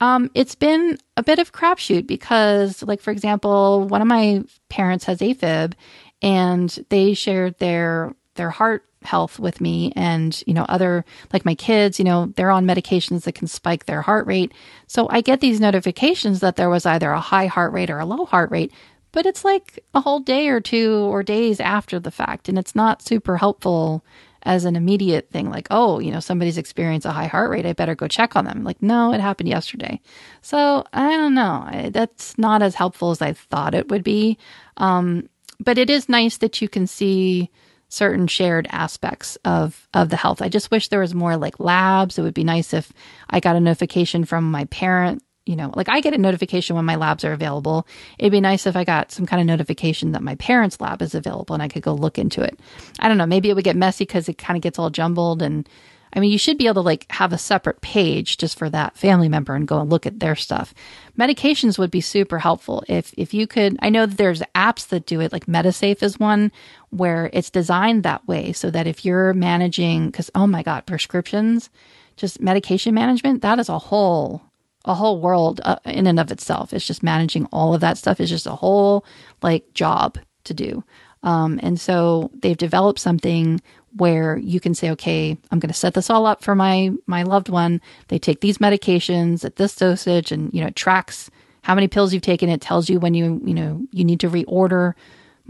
Um, 0.00 0.30
it's 0.32 0.54
been 0.54 0.96
a 1.16 1.24
bit 1.24 1.40
of 1.40 1.52
crapshoot 1.52 2.06
because, 2.06 2.82
like, 2.84 3.02
for 3.02 3.10
example, 3.10 3.86
one 3.88 4.00
of 4.00 4.06
my 4.06 4.44
parents 4.70 5.04
has 5.04 5.18
AFib 5.18 5.74
and 6.22 6.86
they 6.88 7.12
shared 7.12 7.58
their, 7.58 8.14
their 8.36 8.48
heart 8.48 8.84
health 9.02 9.38
with 9.38 9.60
me 9.60 9.92
and, 9.96 10.42
you 10.46 10.54
know, 10.54 10.64
other, 10.70 11.04
like 11.34 11.44
my 11.44 11.54
kids, 11.54 11.98
you 11.98 12.04
know, 12.06 12.32
they're 12.36 12.50
on 12.50 12.64
medications 12.64 13.24
that 13.24 13.34
can 13.34 13.46
spike 13.46 13.84
their 13.84 14.00
heart 14.00 14.26
rate. 14.26 14.52
So 14.86 15.06
I 15.10 15.20
get 15.20 15.40
these 15.40 15.60
notifications 15.60 16.40
that 16.40 16.56
there 16.56 16.70
was 16.70 16.86
either 16.86 17.10
a 17.10 17.20
high 17.20 17.46
heart 17.46 17.74
rate 17.74 17.90
or 17.90 17.98
a 17.98 18.06
low 18.06 18.24
heart 18.24 18.50
rate, 18.50 18.72
but 19.12 19.26
it's 19.26 19.44
like 19.44 19.84
a 19.94 20.00
whole 20.00 20.20
day 20.20 20.48
or 20.48 20.60
two 20.60 20.94
or 21.10 21.22
days 21.22 21.60
after 21.60 21.98
the 21.98 22.10
fact. 22.10 22.48
And 22.48 22.58
it's 22.58 22.74
not 22.74 23.02
super 23.02 23.36
helpful 23.36 24.04
as 24.42 24.64
an 24.64 24.74
immediate 24.74 25.30
thing, 25.30 25.50
like, 25.50 25.68
oh, 25.70 25.98
you 25.98 26.10
know, 26.10 26.20
somebody's 26.20 26.56
experienced 26.56 27.06
a 27.06 27.10
high 27.10 27.26
heart 27.26 27.50
rate. 27.50 27.66
I 27.66 27.74
better 27.74 27.94
go 27.94 28.08
check 28.08 28.36
on 28.36 28.46
them. 28.46 28.64
Like, 28.64 28.82
no, 28.82 29.12
it 29.12 29.20
happened 29.20 29.48
yesterday. 29.48 30.00
So 30.40 30.84
I 30.92 31.10
don't 31.16 31.34
know. 31.34 31.90
That's 31.90 32.38
not 32.38 32.62
as 32.62 32.74
helpful 32.74 33.10
as 33.10 33.20
I 33.20 33.34
thought 33.34 33.74
it 33.74 33.90
would 33.90 34.02
be. 34.02 34.38
Um, 34.78 35.28
but 35.58 35.76
it 35.76 35.90
is 35.90 36.08
nice 36.08 36.38
that 36.38 36.62
you 36.62 36.68
can 36.68 36.86
see 36.86 37.50
certain 37.90 38.28
shared 38.28 38.68
aspects 38.70 39.36
of 39.44 39.88
of 39.92 40.08
the 40.08 40.16
health. 40.16 40.40
I 40.40 40.48
just 40.48 40.70
wish 40.70 40.88
there 40.88 41.00
was 41.00 41.14
more 41.14 41.36
like 41.36 41.60
labs. 41.60 42.18
It 42.18 42.22
would 42.22 42.34
be 42.34 42.44
nice 42.44 42.72
if 42.72 42.92
I 43.28 43.40
got 43.40 43.56
a 43.56 43.60
notification 43.60 44.24
from 44.24 44.50
my 44.50 44.64
parent 44.66 45.22
you 45.46 45.56
know, 45.56 45.72
like 45.74 45.88
I 45.88 46.00
get 46.00 46.14
a 46.14 46.18
notification 46.18 46.76
when 46.76 46.84
my 46.84 46.96
labs 46.96 47.24
are 47.24 47.32
available. 47.32 47.86
It'd 48.18 48.32
be 48.32 48.40
nice 48.40 48.66
if 48.66 48.76
I 48.76 48.84
got 48.84 49.10
some 49.10 49.26
kind 49.26 49.40
of 49.40 49.46
notification 49.46 50.12
that 50.12 50.22
my 50.22 50.34
parents' 50.36 50.80
lab 50.80 51.02
is 51.02 51.14
available 51.14 51.54
and 51.54 51.62
I 51.62 51.68
could 51.68 51.82
go 51.82 51.94
look 51.94 52.18
into 52.18 52.42
it. 52.42 52.58
I 52.98 53.08
don't 53.08 53.18
know. 53.18 53.26
Maybe 53.26 53.50
it 53.50 53.54
would 53.54 53.64
get 53.64 53.76
messy 53.76 54.04
because 54.04 54.28
it 54.28 54.38
kind 54.38 54.56
of 54.56 54.62
gets 54.62 54.78
all 54.78 54.90
jumbled. 54.90 55.40
And 55.42 55.68
I 56.12 56.20
mean, 56.20 56.30
you 56.30 56.38
should 56.38 56.58
be 56.58 56.66
able 56.66 56.82
to 56.82 56.86
like 56.86 57.10
have 57.10 57.32
a 57.32 57.38
separate 57.38 57.80
page 57.80 58.36
just 58.36 58.58
for 58.58 58.68
that 58.70 58.96
family 58.98 59.28
member 59.28 59.54
and 59.54 59.66
go 59.66 59.80
and 59.80 59.88
look 59.88 60.06
at 60.06 60.20
their 60.20 60.36
stuff. 60.36 60.74
Medications 61.18 61.78
would 61.78 61.90
be 61.90 62.00
super 62.00 62.38
helpful 62.38 62.84
if 62.86 63.14
if 63.16 63.32
you 63.32 63.46
could. 63.46 63.76
I 63.80 63.90
know 63.90 64.06
that 64.06 64.18
there's 64.18 64.42
apps 64.54 64.88
that 64.88 65.06
do 65.06 65.20
it. 65.20 65.32
Like 65.32 65.46
MediSafe 65.46 66.02
is 66.02 66.20
one 66.20 66.52
where 66.90 67.30
it's 67.32 67.50
designed 67.50 68.02
that 68.02 68.26
way 68.28 68.52
so 68.52 68.70
that 68.70 68.86
if 68.86 69.04
you're 69.04 69.32
managing, 69.32 70.06
because 70.06 70.30
oh 70.34 70.46
my 70.46 70.62
god, 70.62 70.86
prescriptions, 70.86 71.70
just 72.16 72.40
medication 72.40 72.94
management, 72.94 73.42
that 73.42 73.58
is 73.58 73.68
a 73.68 73.78
whole 73.78 74.42
a 74.84 74.94
whole 74.94 75.20
world 75.20 75.60
uh, 75.64 75.76
in 75.84 76.06
and 76.06 76.18
of 76.18 76.30
itself. 76.30 76.72
It's 76.72 76.86
just 76.86 77.02
managing 77.02 77.46
all 77.46 77.74
of 77.74 77.80
that 77.80 77.98
stuff 77.98 78.20
is 78.20 78.30
just 78.30 78.46
a 78.46 78.54
whole 78.54 79.04
like 79.42 79.72
job 79.74 80.18
to 80.44 80.54
do. 80.54 80.84
Um, 81.22 81.60
and 81.62 81.78
so 81.78 82.30
they've 82.40 82.56
developed 82.56 82.98
something 82.98 83.60
where 83.96 84.38
you 84.38 84.60
can 84.60 84.74
say, 84.74 84.90
okay, 84.90 85.36
I'm 85.50 85.58
going 85.58 85.72
to 85.72 85.78
set 85.78 85.94
this 85.94 86.10
all 86.10 86.26
up 86.26 86.42
for 86.42 86.54
my 86.54 86.90
my 87.06 87.24
loved 87.24 87.48
one. 87.48 87.80
They 88.08 88.18
take 88.18 88.40
these 88.40 88.58
medications 88.58 89.44
at 89.44 89.56
this 89.56 89.74
dosage, 89.74 90.32
and 90.32 90.52
you 90.54 90.60
know, 90.60 90.68
it 90.68 90.76
tracks 90.76 91.30
how 91.62 91.74
many 91.74 91.88
pills 91.88 92.14
you've 92.14 92.22
taken. 92.22 92.48
It 92.48 92.60
tells 92.60 92.88
you 92.88 93.00
when 93.00 93.14
you 93.14 93.40
you 93.44 93.54
know 93.54 93.82
you 93.90 94.04
need 94.04 94.20
to 94.20 94.30
reorder 94.30 94.94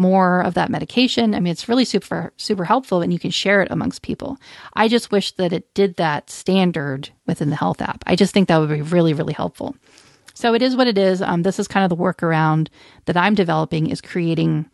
more 0.01 0.40
of 0.40 0.55
that 0.55 0.70
medication. 0.70 1.34
I 1.34 1.40
mean, 1.40 1.53
it's 1.53 1.68
really 1.68 1.84
super, 1.84 2.32
super 2.38 2.64
helpful 2.64 3.03
and 3.03 3.12
you 3.12 3.18
can 3.18 3.30
share 3.30 3.62
it 3.62 3.70
amongst 3.70 4.03
people. 4.03 4.38
I 4.74 4.88
just 4.88 5.12
wish 5.12 5.32
that 5.32 5.53
it 5.53 5.72
did 5.74 5.96
that 5.96 6.30
standard 6.30 7.11
within 7.26 7.51
the 7.51 7.57
health 7.57 7.82
app. 7.82 8.03
I 8.07 8.16
just 8.16 8.32
think 8.32 8.48
that 8.48 8.57
would 8.57 8.70
be 8.70 8.82
really, 8.82 9.12
really 9.12 9.34
helpful. 9.34 9.76
So 10.32 10.55
it 10.55 10.62
is 10.62 10.74
what 10.74 10.86
it 10.86 10.96
is. 10.96 11.20
Um, 11.20 11.42
this 11.42 11.59
is 11.59 11.68
kind 11.68 11.84
of 11.84 11.90
the 11.90 12.03
workaround 12.03 12.68
that 13.05 13.16
I'm 13.16 13.34
developing 13.34 13.88
is 13.88 14.01
creating 14.01 14.70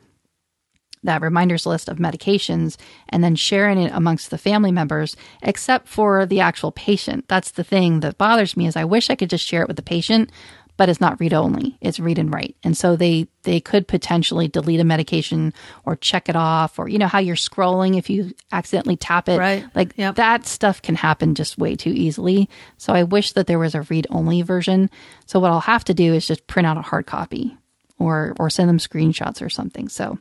that 1.02 1.22
reminders 1.22 1.66
list 1.66 1.88
of 1.88 1.98
medications 1.98 2.76
and 3.08 3.22
then 3.22 3.34
sharing 3.34 3.78
it 3.78 3.92
amongst 3.92 4.30
the 4.30 4.38
family 4.38 4.72
members, 4.72 5.16
except 5.42 5.88
for 5.88 6.24
the 6.24 6.40
actual 6.40 6.72
patient. 6.72 7.26
That's 7.28 7.50
the 7.50 7.64
thing 7.64 8.00
that 8.00 8.18
bothers 8.18 8.56
me 8.56 8.66
is 8.66 8.76
I 8.76 8.84
wish 8.84 9.10
I 9.10 9.16
could 9.16 9.30
just 9.30 9.46
share 9.46 9.62
it 9.62 9.68
with 9.68 9.76
the 9.76 9.82
patient, 9.82 10.30
but 10.76 10.88
it's 10.88 11.00
not 11.00 11.18
read 11.20 11.32
only. 11.32 11.78
It's 11.80 11.98
read 11.98 12.18
and 12.18 12.32
write. 12.32 12.56
And 12.62 12.76
so 12.76 12.96
they, 12.96 13.28
they 13.44 13.60
could 13.60 13.88
potentially 13.88 14.48
delete 14.48 14.80
a 14.80 14.84
medication 14.84 15.54
or 15.84 15.96
check 15.96 16.28
it 16.28 16.36
off 16.36 16.78
or, 16.78 16.88
you 16.88 16.98
know, 16.98 17.06
how 17.06 17.18
you're 17.18 17.36
scrolling 17.36 17.96
if 17.96 18.10
you 18.10 18.32
accidentally 18.52 18.96
tap 18.96 19.28
it. 19.28 19.38
Right. 19.38 19.64
Like 19.74 19.94
yep. 19.96 20.16
that 20.16 20.46
stuff 20.46 20.82
can 20.82 20.94
happen 20.94 21.34
just 21.34 21.56
way 21.58 21.76
too 21.76 21.90
easily. 21.90 22.50
So 22.76 22.92
I 22.92 23.04
wish 23.04 23.32
that 23.32 23.46
there 23.46 23.58
was 23.58 23.74
a 23.74 23.82
read 23.82 24.06
only 24.10 24.42
version. 24.42 24.90
So 25.24 25.40
what 25.40 25.50
I'll 25.50 25.60
have 25.60 25.84
to 25.84 25.94
do 25.94 26.12
is 26.12 26.26
just 26.26 26.46
print 26.46 26.66
out 26.66 26.76
a 26.76 26.82
hard 26.82 27.06
copy 27.06 27.56
or, 27.98 28.34
or 28.38 28.50
send 28.50 28.68
them 28.68 28.78
screenshots 28.78 29.40
or 29.40 29.48
something. 29.48 29.88
So 29.88 30.18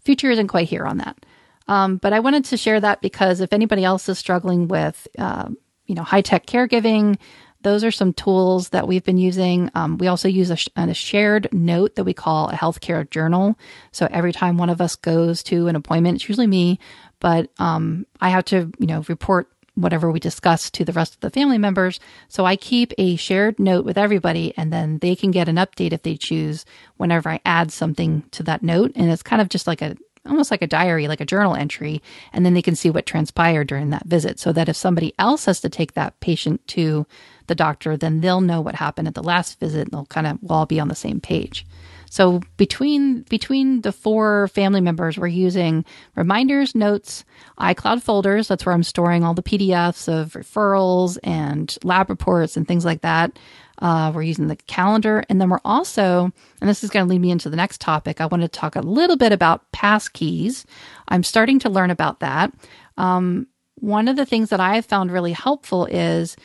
future 0.00 0.30
isn't 0.30 0.48
quite 0.48 0.68
here 0.68 0.86
on 0.86 0.98
that. 0.98 1.18
Um, 1.66 1.98
but 1.98 2.14
I 2.14 2.20
wanted 2.20 2.46
to 2.46 2.56
share 2.56 2.80
that 2.80 3.02
because 3.02 3.42
if 3.42 3.52
anybody 3.52 3.84
else 3.84 4.08
is 4.08 4.18
struggling 4.18 4.68
with, 4.68 5.06
uh, 5.18 5.50
you 5.84 5.94
know, 5.94 6.02
high 6.02 6.22
tech 6.22 6.46
caregiving, 6.46 7.18
those 7.62 7.82
are 7.82 7.90
some 7.90 8.12
tools 8.12 8.68
that 8.70 8.86
we've 8.86 9.04
been 9.04 9.18
using. 9.18 9.70
Um, 9.74 9.98
we 9.98 10.06
also 10.06 10.28
use 10.28 10.50
a, 10.50 10.56
sh- 10.56 10.68
a, 10.76 10.94
shared 10.94 11.48
note 11.52 11.96
that 11.96 12.04
we 12.04 12.14
call 12.14 12.48
a 12.48 12.54
healthcare 12.54 13.08
journal. 13.10 13.58
So 13.90 14.06
every 14.10 14.32
time 14.32 14.58
one 14.58 14.70
of 14.70 14.80
us 14.80 14.96
goes 14.96 15.42
to 15.44 15.66
an 15.66 15.76
appointment, 15.76 16.16
it's 16.16 16.28
usually 16.28 16.46
me, 16.46 16.78
but 17.20 17.50
um, 17.58 18.06
I 18.20 18.30
have 18.30 18.44
to, 18.46 18.70
you 18.78 18.86
know, 18.86 19.04
report 19.08 19.48
whatever 19.74 20.10
we 20.10 20.18
discuss 20.18 20.70
to 20.70 20.84
the 20.84 20.92
rest 20.92 21.14
of 21.14 21.20
the 21.20 21.30
family 21.30 21.58
members. 21.58 22.00
So 22.28 22.44
I 22.44 22.56
keep 22.56 22.92
a 22.98 23.16
shared 23.16 23.58
note 23.58 23.84
with 23.84 23.96
everybody 23.96 24.52
and 24.56 24.72
then 24.72 24.98
they 24.98 25.14
can 25.14 25.30
get 25.30 25.48
an 25.48 25.56
update 25.56 25.92
if 25.92 26.02
they 26.02 26.16
choose 26.16 26.64
whenever 26.96 27.28
I 27.28 27.40
add 27.44 27.70
something 27.70 28.24
to 28.32 28.42
that 28.44 28.62
note. 28.62 28.92
And 28.96 29.10
it's 29.10 29.22
kind 29.22 29.40
of 29.40 29.48
just 29.48 29.68
like 29.68 29.80
a, 29.80 29.96
almost 30.26 30.50
like 30.50 30.62
a 30.62 30.66
diary, 30.66 31.08
like 31.08 31.20
a 31.20 31.26
journal 31.26 31.54
entry, 31.54 32.02
and 32.32 32.44
then 32.44 32.54
they 32.54 32.62
can 32.62 32.76
see 32.76 32.90
what 32.90 33.06
transpired 33.06 33.68
during 33.68 33.90
that 33.90 34.06
visit 34.06 34.38
so 34.38 34.52
that 34.52 34.68
if 34.68 34.76
somebody 34.76 35.14
else 35.18 35.44
has 35.46 35.60
to 35.60 35.68
take 35.68 35.94
that 35.94 36.18
patient 36.20 36.66
to 36.68 37.06
the 37.48 37.54
doctor, 37.54 37.96
then 37.96 38.20
they'll 38.20 38.40
know 38.40 38.60
what 38.60 38.74
happened 38.74 39.08
at 39.08 39.14
the 39.14 39.22
last 39.22 39.58
visit 39.58 39.82
and 39.82 39.90
they'll 39.92 40.06
kind 40.06 40.26
of 40.26 40.38
we'll 40.42 40.58
all 40.58 40.66
be 40.66 40.80
on 40.80 40.88
the 40.88 40.94
same 40.94 41.20
page. 41.20 41.66
So 42.10 42.40
between 42.56 43.22
between 43.22 43.82
the 43.82 43.92
four 43.92 44.48
family 44.48 44.80
members, 44.80 45.18
we're 45.18 45.26
using 45.26 45.84
reminders, 46.16 46.74
notes, 46.74 47.24
iCloud 47.58 48.02
folders. 48.02 48.48
That's 48.48 48.64
where 48.64 48.74
I'm 48.74 48.82
storing 48.82 49.24
all 49.24 49.34
the 49.34 49.42
PDFs 49.42 50.08
of 50.08 50.32
referrals 50.32 51.18
and 51.22 51.76
lab 51.84 52.08
reports 52.08 52.56
and 52.56 52.66
things 52.66 52.84
like 52.84 53.02
that. 53.02 53.38
Uh, 53.80 54.10
we're 54.12 54.22
using 54.22 54.48
the 54.48 54.56
calendar, 54.56 55.22
and 55.28 55.40
then 55.40 55.50
we're 55.50 55.60
also, 55.64 56.32
and 56.60 56.68
this 56.68 56.82
is 56.82 56.90
going 56.90 57.06
to 57.06 57.10
lead 57.10 57.20
me 57.20 57.30
into 57.30 57.48
the 57.48 57.56
next 57.56 57.80
topic. 57.80 58.20
I 58.20 58.26
want 58.26 58.42
to 58.42 58.48
talk 58.48 58.74
a 58.74 58.80
little 58.80 59.16
bit 59.16 59.30
about 59.30 59.70
passkeys. 59.70 60.64
I'm 61.06 61.22
starting 61.22 61.60
to 61.60 61.70
learn 61.70 61.92
about 61.92 62.18
that. 62.18 62.52
Um, 62.96 63.46
one 63.76 64.08
of 64.08 64.16
the 64.16 64.26
things 64.26 64.50
that 64.50 64.58
I 64.58 64.74
have 64.74 64.86
found 64.86 65.12
really 65.12 65.32
helpful 65.32 65.86
is 65.86 66.36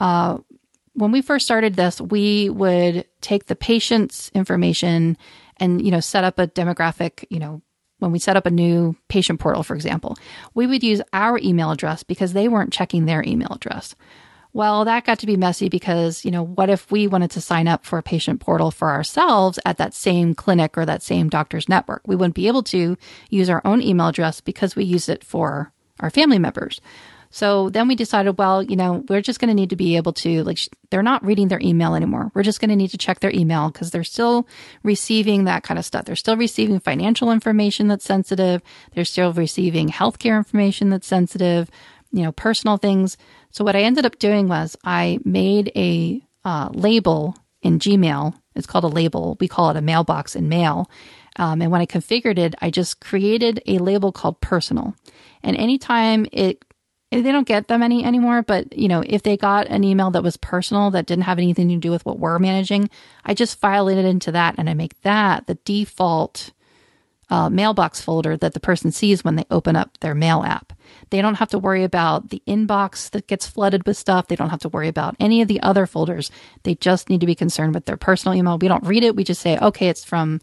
uh, 0.00 0.38
when 0.94 1.12
we 1.12 1.22
first 1.22 1.44
started 1.44 1.74
this, 1.74 2.00
we 2.00 2.50
would 2.50 3.06
take 3.20 3.46
the 3.46 3.56
patient's 3.56 4.30
information 4.34 5.16
and, 5.58 5.84
you 5.84 5.90
know, 5.90 6.00
set 6.00 6.24
up 6.24 6.38
a 6.38 6.48
demographic, 6.48 7.24
you 7.30 7.38
know, 7.38 7.62
when 7.98 8.12
we 8.12 8.18
set 8.18 8.36
up 8.36 8.46
a 8.46 8.50
new 8.50 8.96
patient 9.08 9.40
portal, 9.40 9.62
for 9.62 9.74
example, 9.74 10.16
we 10.54 10.66
would 10.66 10.82
use 10.82 11.02
our 11.12 11.38
email 11.38 11.70
address 11.70 12.02
because 12.02 12.32
they 12.32 12.48
weren't 12.48 12.72
checking 12.72 13.04
their 13.04 13.22
email 13.22 13.52
address. 13.52 13.94
Well, 14.52 14.84
that 14.86 15.04
got 15.04 15.20
to 15.20 15.26
be 15.26 15.36
messy 15.36 15.68
because, 15.68 16.24
you 16.24 16.30
know, 16.30 16.42
what 16.42 16.70
if 16.70 16.90
we 16.90 17.06
wanted 17.06 17.30
to 17.32 17.40
sign 17.40 17.68
up 17.68 17.84
for 17.84 17.98
a 17.98 18.02
patient 18.02 18.40
portal 18.40 18.70
for 18.70 18.90
ourselves 18.90 19.60
at 19.64 19.76
that 19.76 19.94
same 19.94 20.34
clinic 20.34 20.76
or 20.76 20.84
that 20.84 21.02
same 21.02 21.28
doctor's 21.28 21.68
network? 21.68 22.02
We 22.06 22.16
wouldn't 22.16 22.34
be 22.34 22.48
able 22.48 22.64
to 22.64 22.96
use 23.28 23.48
our 23.48 23.62
own 23.64 23.80
email 23.80 24.08
address 24.08 24.40
because 24.40 24.74
we 24.74 24.84
use 24.84 25.08
it 25.08 25.22
for 25.22 25.72
our 26.00 26.10
family 26.10 26.38
members. 26.38 26.80
So 27.30 27.70
then 27.70 27.86
we 27.86 27.94
decided, 27.94 28.38
well, 28.38 28.60
you 28.62 28.74
know, 28.74 29.04
we're 29.08 29.20
just 29.20 29.38
going 29.38 29.48
to 29.48 29.54
need 29.54 29.70
to 29.70 29.76
be 29.76 29.96
able 29.96 30.12
to, 30.14 30.42
like, 30.42 30.58
they're 30.90 31.02
not 31.02 31.24
reading 31.24 31.46
their 31.46 31.60
email 31.62 31.94
anymore. 31.94 32.32
We're 32.34 32.42
just 32.42 32.60
going 32.60 32.70
to 32.70 32.76
need 32.76 32.90
to 32.90 32.98
check 32.98 33.20
their 33.20 33.32
email 33.32 33.70
because 33.70 33.92
they're 33.92 34.02
still 34.02 34.48
receiving 34.82 35.44
that 35.44 35.62
kind 35.62 35.78
of 35.78 35.84
stuff. 35.84 36.06
They're 36.06 36.16
still 36.16 36.36
receiving 36.36 36.80
financial 36.80 37.30
information 37.30 37.86
that's 37.86 38.04
sensitive. 38.04 38.62
They're 38.92 39.04
still 39.04 39.32
receiving 39.32 39.88
healthcare 39.90 40.36
information 40.36 40.90
that's 40.90 41.06
sensitive, 41.06 41.70
you 42.12 42.24
know, 42.24 42.32
personal 42.32 42.78
things. 42.78 43.16
So 43.52 43.62
what 43.62 43.76
I 43.76 43.82
ended 43.82 44.06
up 44.06 44.18
doing 44.18 44.48
was 44.48 44.76
I 44.82 45.20
made 45.24 45.70
a 45.76 46.20
uh, 46.44 46.70
label 46.72 47.36
in 47.62 47.78
Gmail. 47.78 48.34
It's 48.56 48.66
called 48.66 48.84
a 48.84 48.88
label. 48.88 49.36
We 49.38 49.46
call 49.46 49.70
it 49.70 49.76
a 49.76 49.82
mailbox 49.82 50.34
in 50.34 50.48
mail. 50.48 50.90
Um, 51.36 51.62
and 51.62 51.70
when 51.70 51.80
I 51.80 51.86
configured 51.86 52.38
it, 52.38 52.56
I 52.60 52.70
just 52.70 53.00
created 53.00 53.62
a 53.66 53.78
label 53.78 54.10
called 54.10 54.40
personal. 54.40 54.96
And 55.44 55.56
anytime 55.56 56.26
it 56.32 56.64
they 57.10 57.32
don't 57.32 57.46
get 57.46 57.68
them 57.68 57.82
any 57.82 58.04
anymore 58.04 58.42
but 58.42 58.76
you 58.76 58.88
know 58.88 59.02
if 59.06 59.22
they 59.22 59.36
got 59.36 59.66
an 59.66 59.84
email 59.84 60.10
that 60.10 60.22
was 60.22 60.36
personal 60.36 60.90
that 60.90 61.06
didn't 61.06 61.24
have 61.24 61.38
anything 61.38 61.68
to 61.68 61.76
do 61.76 61.90
with 61.90 62.04
what 62.04 62.18
we're 62.18 62.38
managing 62.38 62.88
i 63.24 63.34
just 63.34 63.58
file 63.58 63.88
it 63.88 63.98
into 64.04 64.30
that 64.32 64.54
and 64.58 64.70
i 64.70 64.74
make 64.74 65.00
that 65.02 65.46
the 65.46 65.54
default 65.64 66.52
uh, 67.30 67.48
mailbox 67.48 68.00
folder 68.00 68.36
that 68.36 68.54
the 68.54 68.60
person 68.60 68.90
sees 68.90 69.22
when 69.24 69.36
they 69.36 69.44
open 69.50 69.76
up 69.76 69.98
their 70.00 70.14
mail 70.14 70.42
app. 70.42 70.72
They 71.10 71.22
don't 71.22 71.36
have 71.36 71.50
to 71.50 71.58
worry 71.58 71.84
about 71.84 72.30
the 72.30 72.42
inbox 72.46 73.08
that 73.10 73.28
gets 73.28 73.46
flooded 73.46 73.86
with 73.86 73.96
stuff. 73.96 74.26
They 74.26 74.34
don't 74.36 74.50
have 74.50 74.60
to 74.60 74.68
worry 74.68 74.88
about 74.88 75.14
any 75.20 75.40
of 75.40 75.46
the 75.46 75.60
other 75.62 75.86
folders. 75.86 76.30
They 76.64 76.74
just 76.74 77.08
need 77.08 77.20
to 77.20 77.26
be 77.26 77.36
concerned 77.36 77.74
with 77.74 77.86
their 77.86 77.96
personal 77.96 78.36
email. 78.36 78.58
We 78.58 78.68
don't 78.68 78.84
read 78.84 79.04
it. 79.04 79.14
We 79.14 79.22
just 79.22 79.40
say 79.40 79.56
okay 79.58 79.88
it's 79.88 80.04
from 80.04 80.40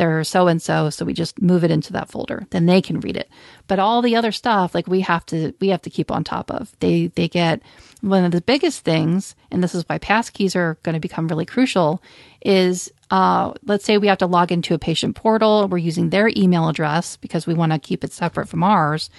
they're 0.00 0.24
so 0.24 0.48
and 0.48 0.62
so 0.62 0.88
so 0.88 1.04
we 1.04 1.12
just 1.12 1.42
move 1.42 1.62
it 1.62 1.70
into 1.70 1.92
that 1.92 2.10
folder. 2.10 2.46
Then 2.48 2.64
they 2.64 2.80
can 2.80 3.00
read 3.00 3.18
it. 3.18 3.28
But 3.68 3.78
all 3.78 4.00
the 4.00 4.16
other 4.16 4.32
stuff 4.32 4.74
like 4.74 4.86
we 4.86 5.02
have 5.02 5.26
to 5.26 5.52
we 5.60 5.68
have 5.68 5.82
to 5.82 5.90
keep 5.90 6.10
on 6.10 6.24
top 6.24 6.50
of. 6.50 6.72
They 6.80 7.08
they 7.08 7.28
get 7.28 7.60
one 8.00 8.24
of 8.24 8.32
the 8.32 8.40
biggest 8.40 8.82
things 8.82 9.34
and 9.50 9.62
this 9.62 9.74
is 9.74 9.84
why 9.86 9.98
passkeys 9.98 10.56
are 10.56 10.78
going 10.84 10.94
to 10.94 11.00
become 11.00 11.28
really 11.28 11.44
crucial 11.44 12.02
is 12.40 12.90
uh, 13.10 13.52
let's 13.66 13.84
say 13.84 13.98
we 13.98 14.06
have 14.06 14.16
to 14.18 14.26
log 14.26 14.50
into 14.50 14.72
a 14.72 14.78
patient 14.78 15.16
portal. 15.16 15.68
We're 15.68 15.76
using 15.76 16.08
their 16.08 16.30
email 16.34 16.70
address 16.70 17.16
because 17.16 17.46
we 17.46 17.52
want 17.52 17.72
to 17.72 17.78
keep 17.78 18.02
it 18.02 18.14
separate 18.14 18.48
from 18.48 18.62
ours 18.62 19.10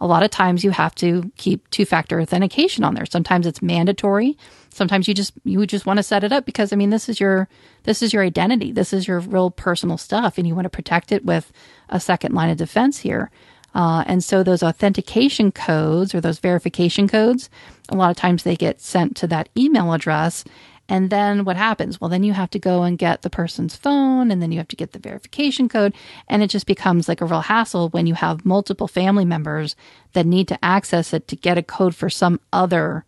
a 0.00 0.06
lot 0.06 0.22
of 0.22 0.30
times 0.30 0.64
you 0.64 0.70
have 0.70 0.94
to 0.96 1.30
keep 1.36 1.68
two 1.70 1.84
factor 1.84 2.20
authentication 2.20 2.84
on 2.84 2.94
there. 2.94 3.06
Sometimes 3.06 3.46
it's 3.46 3.62
mandatory. 3.62 4.36
Sometimes 4.70 5.08
you 5.08 5.14
just 5.14 5.32
you 5.44 5.66
just 5.66 5.86
want 5.86 5.98
to 5.98 6.02
set 6.02 6.24
it 6.24 6.32
up 6.32 6.44
because 6.44 6.72
I 6.72 6.76
mean 6.76 6.90
this 6.90 7.08
is 7.08 7.20
your 7.20 7.48
this 7.84 8.02
is 8.02 8.12
your 8.12 8.22
identity. 8.22 8.72
This 8.72 8.92
is 8.92 9.08
your 9.08 9.20
real 9.20 9.50
personal 9.50 9.98
stuff 9.98 10.38
and 10.38 10.46
you 10.46 10.54
want 10.54 10.66
to 10.66 10.70
protect 10.70 11.10
it 11.12 11.24
with 11.24 11.52
a 11.88 11.98
second 11.98 12.34
line 12.34 12.50
of 12.50 12.58
defense 12.58 12.98
here. 12.98 13.30
Uh, 13.74 14.02
and 14.06 14.24
so 14.24 14.42
those 14.42 14.62
authentication 14.62 15.52
codes 15.52 16.14
or 16.14 16.20
those 16.20 16.38
verification 16.38 17.06
codes, 17.06 17.50
a 17.90 17.96
lot 17.96 18.10
of 18.10 18.16
times 18.16 18.42
they 18.42 18.56
get 18.56 18.80
sent 18.80 19.16
to 19.16 19.26
that 19.26 19.48
email 19.56 19.92
address 19.92 20.42
and 20.88 21.10
then 21.10 21.44
what 21.44 21.56
happens? 21.56 22.00
Well, 22.00 22.08
then 22.08 22.22
you 22.22 22.32
have 22.32 22.50
to 22.50 22.58
go 22.58 22.82
and 22.82 22.96
get 22.96 23.20
the 23.22 23.30
person's 23.30 23.76
phone 23.76 24.30
and 24.30 24.40
then 24.40 24.50
you 24.52 24.58
have 24.58 24.68
to 24.68 24.76
get 24.76 24.92
the 24.92 24.98
verification 24.98 25.68
code. 25.68 25.94
And 26.28 26.42
it 26.42 26.48
just 26.48 26.66
becomes 26.66 27.08
like 27.08 27.20
a 27.20 27.26
real 27.26 27.42
hassle 27.42 27.90
when 27.90 28.06
you 28.06 28.14
have 28.14 28.46
multiple 28.46 28.88
family 28.88 29.26
members 29.26 29.76
that 30.14 30.24
need 30.24 30.48
to 30.48 30.64
access 30.64 31.12
it 31.12 31.28
to 31.28 31.36
get 31.36 31.58
a 31.58 31.62
code 31.62 31.94
for 31.94 32.08
some 32.08 32.40
other 32.52 33.04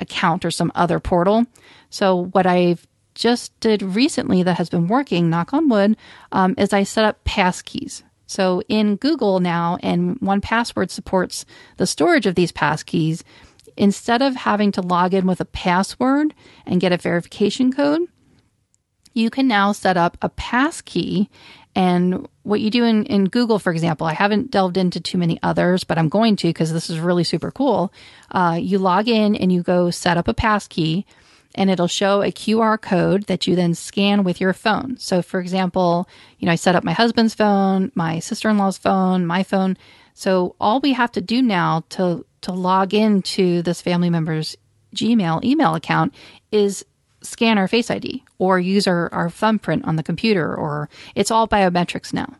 account 0.00 0.44
or 0.44 0.50
some 0.50 0.72
other 0.74 0.98
portal. 0.98 1.46
So 1.90 2.24
what 2.32 2.46
I've 2.46 2.86
just 3.14 3.58
did 3.60 3.82
recently 3.82 4.42
that 4.42 4.56
has 4.56 4.68
been 4.68 4.88
working, 4.88 5.30
knock 5.30 5.52
on 5.52 5.68
wood, 5.68 5.96
um, 6.32 6.54
is 6.58 6.72
I 6.72 6.82
set 6.82 7.04
up 7.04 7.22
passkeys. 7.24 8.02
So 8.26 8.62
in 8.68 8.96
Google 8.96 9.40
now, 9.40 9.78
and 9.82 10.18
1Password 10.20 10.90
supports 10.90 11.44
the 11.76 11.86
storage 11.86 12.26
of 12.26 12.34
these 12.34 12.50
passkeys 12.50 13.22
instead 13.76 14.22
of 14.22 14.34
having 14.36 14.72
to 14.72 14.82
log 14.82 15.14
in 15.14 15.26
with 15.26 15.40
a 15.40 15.46
password 15.46 16.34
and 16.66 16.80
get 16.80 16.92
a 16.92 16.96
verification 16.96 17.72
code, 17.72 18.02
you 19.14 19.30
can 19.30 19.46
now 19.46 19.72
set 19.72 19.96
up 19.96 20.16
a 20.22 20.28
passkey. 20.28 21.30
And 21.74 22.28
what 22.42 22.60
you 22.60 22.70
do 22.70 22.84
in, 22.84 23.04
in 23.06 23.26
Google, 23.26 23.58
for 23.58 23.72
example, 23.72 24.06
I 24.06 24.14
haven't 24.14 24.50
delved 24.50 24.76
into 24.76 25.00
too 25.00 25.18
many 25.18 25.38
others, 25.42 25.84
but 25.84 25.98
I'm 25.98 26.08
going 26.08 26.36
to 26.36 26.48
because 26.48 26.72
this 26.72 26.90
is 26.90 26.98
really 26.98 27.24
super 27.24 27.50
cool. 27.50 27.92
Uh, 28.30 28.58
you 28.60 28.78
log 28.78 29.08
in 29.08 29.36
and 29.36 29.52
you 29.52 29.62
go 29.62 29.90
set 29.90 30.16
up 30.16 30.28
a 30.28 30.34
passkey 30.34 31.06
and 31.54 31.70
it'll 31.70 31.88
show 31.88 32.22
a 32.22 32.32
QR 32.32 32.80
code 32.80 33.24
that 33.24 33.46
you 33.46 33.54
then 33.54 33.74
scan 33.74 34.24
with 34.24 34.40
your 34.40 34.52
phone. 34.52 34.96
So, 34.98 35.22
for 35.22 35.40
example, 35.40 36.08
you 36.38 36.46
know, 36.46 36.52
I 36.52 36.56
set 36.56 36.74
up 36.74 36.84
my 36.84 36.92
husband's 36.92 37.34
phone, 37.34 37.92
my 37.94 38.18
sister 38.20 38.48
in 38.48 38.58
law's 38.58 38.78
phone, 38.78 39.26
my 39.26 39.42
phone. 39.42 39.76
So, 40.14 40.56
all 40.60 40.80
we 40.80 40.92
have 40.92 41.12
to 41.12 41.20
do 41.20 41.42
now 41.42 41.84
to 41.90 42.24
to 42.42 42.52
log 42.52 42.92
into 42.92 43.62
this 43.62 43.80
family 43.80 44.10
member's 44.10 44.56
Gmail 44.94 45.42
email 45.44 45.74
account 45.74 46.14
is 46.50 46.84
scan 47.22 47.56
our 47.56 47.68
face 47.68 47.90
ID 47.90 48.24
or 48.38 48.58
use 48.58 48.86
our, 48.86 49.12
our 49.12 49.30
thumbprint 49.30 49.84
on 49.84 49.96
the 49.96 50.02
computer 50.02 50.54
or 50.54 50.88
it's 51.14 51.30
all 51.30 51.48
biometrics 51.48 52.12
now. 52.12 52.34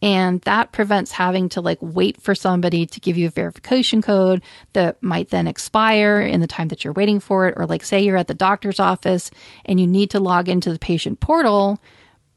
And 0.00 0.40
that 0.42 0.72
prevents 0.72 1.12
having 1.12 1.48
to 1.50 1.60
like 1.60 1.78
wait 1.80 2.20
for 2.20 2.34
somebody 2.34 2.86
to 2.86 3.00
give 3.00 3.16
you 3.16 3.28
a 3.28 3.30
verification 3.30 4.02
code 4.02 4.42
that 4.72 5.00
might 5.02 5.30
then 5.30 5.46
expire 5.46 6.20
in 6.20 6.40
the 6.40 6.48
time 6.48 6.68
that 6.68 6.82
you're 6.82 6.92
waiting 6.92 7.20
for 7.20 7.46
it. 7.46 7.54
Or 7.56 7.66
like 7.66 7.84
say 7.84 8.00
you're 8.00 8.16
at 8.16 8.26
the 8.26 8.34
doctor's 8.34 8.80
office 8.80 9.30
and 9.64 9.78
you 9.78 9.86
need 9.86 10.10
to 10.10 10.20
log 10.20 10.48
into 10.48 10.72
the 10.72 10.78
patient 10.78 11.20
portal 11.20 11.80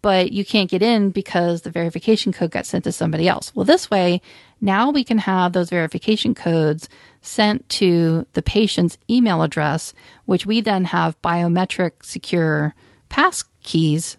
but 0.05 0.31
you 0.31 0.45
can't 0.45 0.69
get 0.69 0.83
in 0.83 1.09
because 1.09 1.63
the 1.63 1.71
verification 1.71 2.31
code 2.31 2.51
got 2.51 2.67
sent 2.67 2.83
to 2.83 2.91
somebody 2.91 3.27
else. 3.27 3.51
Well, 3.55 3.65
this 3.65 3.89
way, 3.89 4.21
now 4.61 4.89
we 4.89 5.03
can 5.03 5.19
have 5.19 5.53
those 5.53 5.69
verification 5.69 6.33
codes 6.33 6.89
sent 7.21 7.67
to 7.69 8.25
the 8.33 8.41
patient's 8.41 8.97
email 9.09 9.41
address, 9.41 9.93
which 10.25 10.45
we 10.45 10.61
then 10.61 10.85
have 10.85 11.21
biometric 11.21 12.03
secure 12.03 12.73
pass 13.09 13.43
keys 13.63 14.17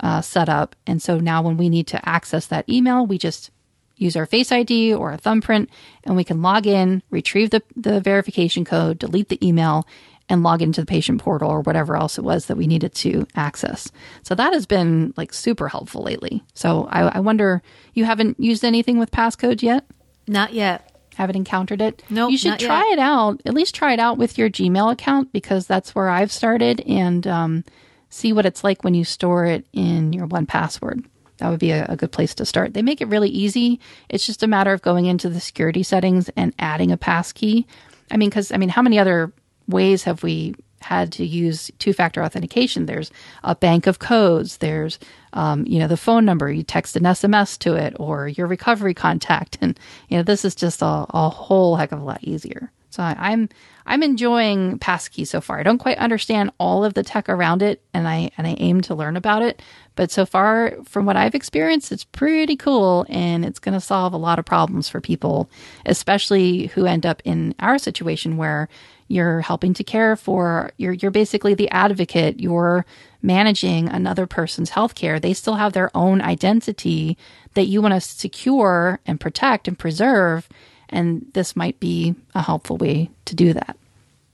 uh, 0.00 0.20
set 0.20 0.48
up. 0.48 0.76
And 0.86 1.02
so 1.02 1.18
now 1.18 1.42
when 1.42 1.56
we 1.56 1.68
need 1.68 1.86
to 1.88 2.08
access 2.08 2.46
that 2.46 2.68
email, 2.68 3.06
we 3.06 3.18
just 3.18 3.50
use 3.96 4.16
our 4.16 4.26
Face 4.26 4.52
ID 4.52 4.94
or 4.94 5.12
a 5.12 5.18
thumbprint 5.18 5.70
and 6.04 6.16
we 6.16 6.24
can 6.24 6.42
log 6.42 6.66
in, 6.66 7.02
retrieve 7.10 7.50
the, 7.50 7.62
the 7.74 8.00
verification 8.00 8.64
code, 8.64 8.98
delete 8.98 9.28
the 9.28 9.46
email, 9.46 9.86
and 10.28 10.42
log 10.42 10.62
into 10.62 10.80
the 10.80 10.86
patient 10.86 11.20
portal 11.22 11.50
or 11.50 11.60
whatever 11.60 11.96
else 11.96 12.18
it 12.18 12.24
was 12.24 12.46
that 12.46 12.56
we 12.56 12.66
needed 12.66 12.94
to 12.94 13.26
access. 13.34 13.90
So 14.22 14.34
that 14.34 14.52
has 14.52 14.66
been 14.66 15.14
like 15.16 15.32
super 15.32 15.68
helpful 15.68 16.02
lately. 16.02 16.42
So 16.54 16.86
I, 16.90 17.02
I 17.02 17.20
wonder, 17.20 17.62
you 17.94 18.04
haven't 18.04 18.38
used 18.38 18.64
anything 18.64 18.98
with 18.98 19.10
passcodes 19.10 19.62
yet? 19.62 19.86
Not 20.26 20.52
yet. 20.52 20.94
Haven't 21.16 21.36
encountered 21.36 21.80
it? 21.80 22.02
No, 22.10 22.22
nope, 22.22 22.32
you 22.32 22.38
should 22.38 22.58
try 22.58 22.84
yet. 22.90 22.92
it 22.92 22.98
out. 23.00 23.40
At 23.44 23.54
least 23.54 23.74
try 23.74 23.92
it 23.92 23.98
out 23.98 24.18
with 24.18 24.38
your 24.38 24.48
Gmail 24.48 24.92
account 24.92 25.32
because 25.32 25.66
that's 25.66 25.94
where 25.94 26.08
I've 26.08 26.30
started, 26.30 26.80
and 26.82 27.26
um, 27.26 27.64
see 28.08 28.32
what 28.32 28.46
it's 28.46 28.62
like 28.62 28.84
when 28.84 28.94
you 28.94 29.02
store 29.02 29.44
it 29.44 29.66
in 29.72 30.12
your 30.12 30.28
1Password. 30.28 31.04
That 31.38 31.50
would 31.50 31.58
be 31.58 31.72
a, 31.72 31.86
a 31.88 31.96
good 31.96 32.12
place 32.12 32.34
to 32.36 32.44
start. 32.44 32.74
They 32.74 32.82
make 32.82 33.00
it 33.00 33.08
really 33.08 33.30
easy. 33.30 33.80
It's 34.08 34.26
just 34.26 34.44
a 34.44 34.46
matter 34.46 34.72
of 34.72 34.82
going 34.82 35.06
into 35.06 35.28
the 35.28 35.40
security 35.40 35.82
settings 35.82 36.28
and 36.36 36.54
adding 36.58 36.92
a 36.92 36.96
passkey. 36.96 37.66
I 38.10 38.16
mean, 38.16 38.28
because 38.28 38.52
I 38.52 38.56
mean, 38.56 38.68
how 38.68 38.82
many 38.82 38.98
other 38.98 39.32
ways 39.68 40.04
have 40.04 40.22
we 40.22 40.54
had 40.80 41.12
to 41.12 41.24
use 41.24 41.70
two 41.78 41.92
factor 41.92 42.22
authentication. 42.22 42.86
There's 42.86 43.10
a 43.42 43.54
bank 43.54 43.86
of 43.86 43.98
codes. 43.98 44.58
There's, 44.58 44.98
um, 45.32 45.66
you 45.66 45.78
know, 45.78 45.88
the 45.88 45.96
phone 45.96 46.24
number. 46.24 46.50
You 46.50 46.62
text 46.62 46.96
an 46.96 47.02
SMS 47.02 47.58
to 47.60 47.74
it 47.74 47.94
or 47.98 48.28
your 48.28 48.46
recovery 48.46 48.94
contact. 48.94 49.58
And, 49.60 49.78
you 50.08 50.16
know, 50.16 50.22
this 50.22 50.44
is 50.44 50.54
just 50.54 50.82
a, 50.82 51.06
a 51.10 51.28
whole 51.28 51.76
heck 51.76 51.92
of 51.92 52.00
a 52.00 52.04
lot 52.04 52.22
easier. 52.22 52.70
So 52.90 53.02
I, 53.02 53.16
I'm 53.18 53.48
I'm 53.86 54.02
enjoying 54.02 54.78
Passkey 54.78 55.24
so 55.24 55.40
far. 55.40 55.58
I 55.58 55.62
don't 55.62 55.78
quite 55.78 55.98
understand 55.98 56.50
all 56.58 56.84
of 56.84 56.94
the 56.94 57.02
tech 57.02 57.28
around 57.28 57.62
it, 57.62 57.82
and 57.94 58.08
I 58.08 58.30
and 58.36 58.46
I 58.46 58.56
aim 58.58 58.80
to 58.82 58.94
learn 58.94 59.16
about 59.16 59.42
it. 59.42 59.62
But 59.94 60.10
so 60.10 60.24
far, 60.24 60.74
from 60.84 61.06
what 61.06 61.16
I've 61.16 61.34
experienced, 61.34 61.92
it's 61.92 62.04
pretty 62.04 62.56
cool, 62.56 63.04
and 63.08 63.44
it's 63.44 63.58
going 63.58 63.74
to 63.74 63.80
solve 63.80 64.12
a 64.14 64.18
lot 64.18 64.38
of 64.38 64.44
problems 64.44 64.88
for 64.88 65.00
people, 65.00 65.50
especially 65.86 66.66
who 66.68 66.86
end 66.86 67.04
up 67.04 67.20
in 67.24 67.54
our 67.60 67.78
situation 67.78 68.36
where 68.36 68.68
you're 69.08 69.40
helping 69.40 69.74
to 69.74 69.84
care 69.84 70.14
for 70.16 70.70
you're 70.76 70.92
you're 70.92 71.10
basically 71.10 71.54
the 71.54 71.70
advocate. 71.70 72.40
You're 72.40 72.86
managing 73.22 73.88
another 73.88 74.26
person's 74.26 74.70
healthcare. 74.70 75.20
They 75.20 75.34
still 75.34 75.54
have 75.54 75.72
their 75.72 75.90
own 75.96 76.20
identity 76.20 77.18
that 77.54 77.66
you 77.66 77.82
want 77.82 77.94
to 77.94 78.00
secure 78.00 79.00
and 79.06 79.18
protect 79.18 79.66
and 79.66 79.78
preserve 79.78 80.48
and 80.88 81.26
this 81.34 81.54
might 81.54 81.78
be 81.80 82.14
a 82.34 82.42
helpful 82.42 82.76
way 82.76 83.10
to 83.26 83.34
do 83.34 83.52
that. 83.52 83.76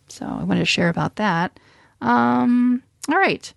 So 0.09 0.27
I 0.27 0.45
wanted 0.45 0.61
to 0.61 0.67
share 0.67 0.89
about 0.89 1.17
that. 1.17 1.59
Um, 2.01 2.83
all 3.09 3.17
right. 3.17 3.53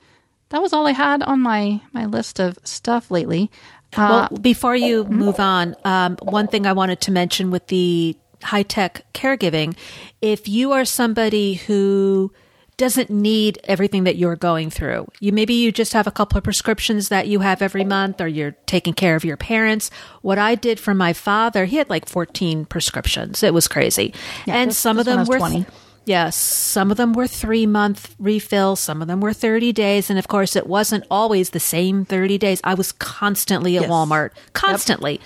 That 0.49 0.61
was 0.61 0.73
all 0.73 0.87
I 0.87 0.91
had 0.91 1.21
on 1.21 1.41
my, 1.41 1.81
my 1.91 2.05
list 2.05 2.39
of 2.39 2.57
stuff 2.63 3.11
lately. 3.11 3.51
Uh, 3.95 4.27
well, 4.31 4.39
before 4.39 4.75
you 4.75 5.03
mm-hmm. 5.03 5.13
move 5.13 5.39
on, 5.39 5.75
um, 5.83 6.17
one 6.21 6.47
thing 6.47 6.65
I 6.65 6.73
wanted 6.73 7.01
to 7.01 7.11
mention 7.11 7.51
with 7.51 7.67
the 7.67 8.15
high 8.43 8.63
tech 8.63 9.05
caregiving, 9.13 9.75
if 10.21 10.47
you 10.47 10.71
are 10.71 10.85
somebody 10.85 11.55
who 11.55 12.31
doesn't 12.77 13.09
need 13.09 13.59
everything 13.63 14.03
that 14.03 14.17
you're 14.17 14.35
going 14.35 14.69
through. 14.69 15.07
You 15.19 15.31
maybe 15.31 15.55
you 15.55 15.71
just 15.71 15.93
have 15.93 16.05
a 16.05 16.11
couple 16.11 16.37
of 16.37 16.43
prescriptions 16.43 17.09
that 17.09 17.27
you 17.27 17.39
have 17.39 17.63
every 17.63 17.83
month 17.83 18.21
or 18.21 18.27
you're 18.27 18.51
taking 18.67 18.93
care 18.93 19.15
of 19.15 19.25
your 19.25 19.35
parents. 19.35 19.89
What 20.21 20.37
I 20.37 20.53
did 20.53 20.79
for 20.79 20.93
my 20.93 21.11
father, 21.11 21.65
he 21.65 21.77
had 21.77 21.89
like 21.89 22.07
14 22.07 22.65
prescriptions. 22.65 23.41
It 23.41 23.53
was 23.53 23.67
crazy. 23.67 24.13
Yeah, 24.45 24.57
and 24.57 24.69
this, 24.69 24.77
some 24.77 24.97
this 24.97 25.07
of 25.07 25.13
them 25.13 25.25
were 25.25 25.39
20. 25.39 25.55
Th- 25.55 25.67
Yes, 26.05 26.37
some 26.37 26.89
of 26.89 26.95
them 26.95 27.11
were 27.11 27.27
three 27.27 27.65
month 27.65 28.15
refills, 28.17 28.79
some 28.79 29.01
of 29.01 29.09
them 29.09 29.19
were 29.19 29.33
30 29.33 29.73
days. 29.73 30.09
And 30.09 30.17
of 30.17 30.29
course, 30.29 30.55
it 30.55 30.65
wasn't 30.65 31.03
always 31.11 31.49
the 31.49 31.59
same 31.59 32.05
30 32.05 32.37
days. 32.37 32.61
I 32.63 32.75
was 32.75 32.93
constantly 32.93 33.75
at 33.75 33.81
yes. 33.81 33.91
Walmart, 33.91 34.29
constantly. 34.53 35.13
Yep 35.13 35.21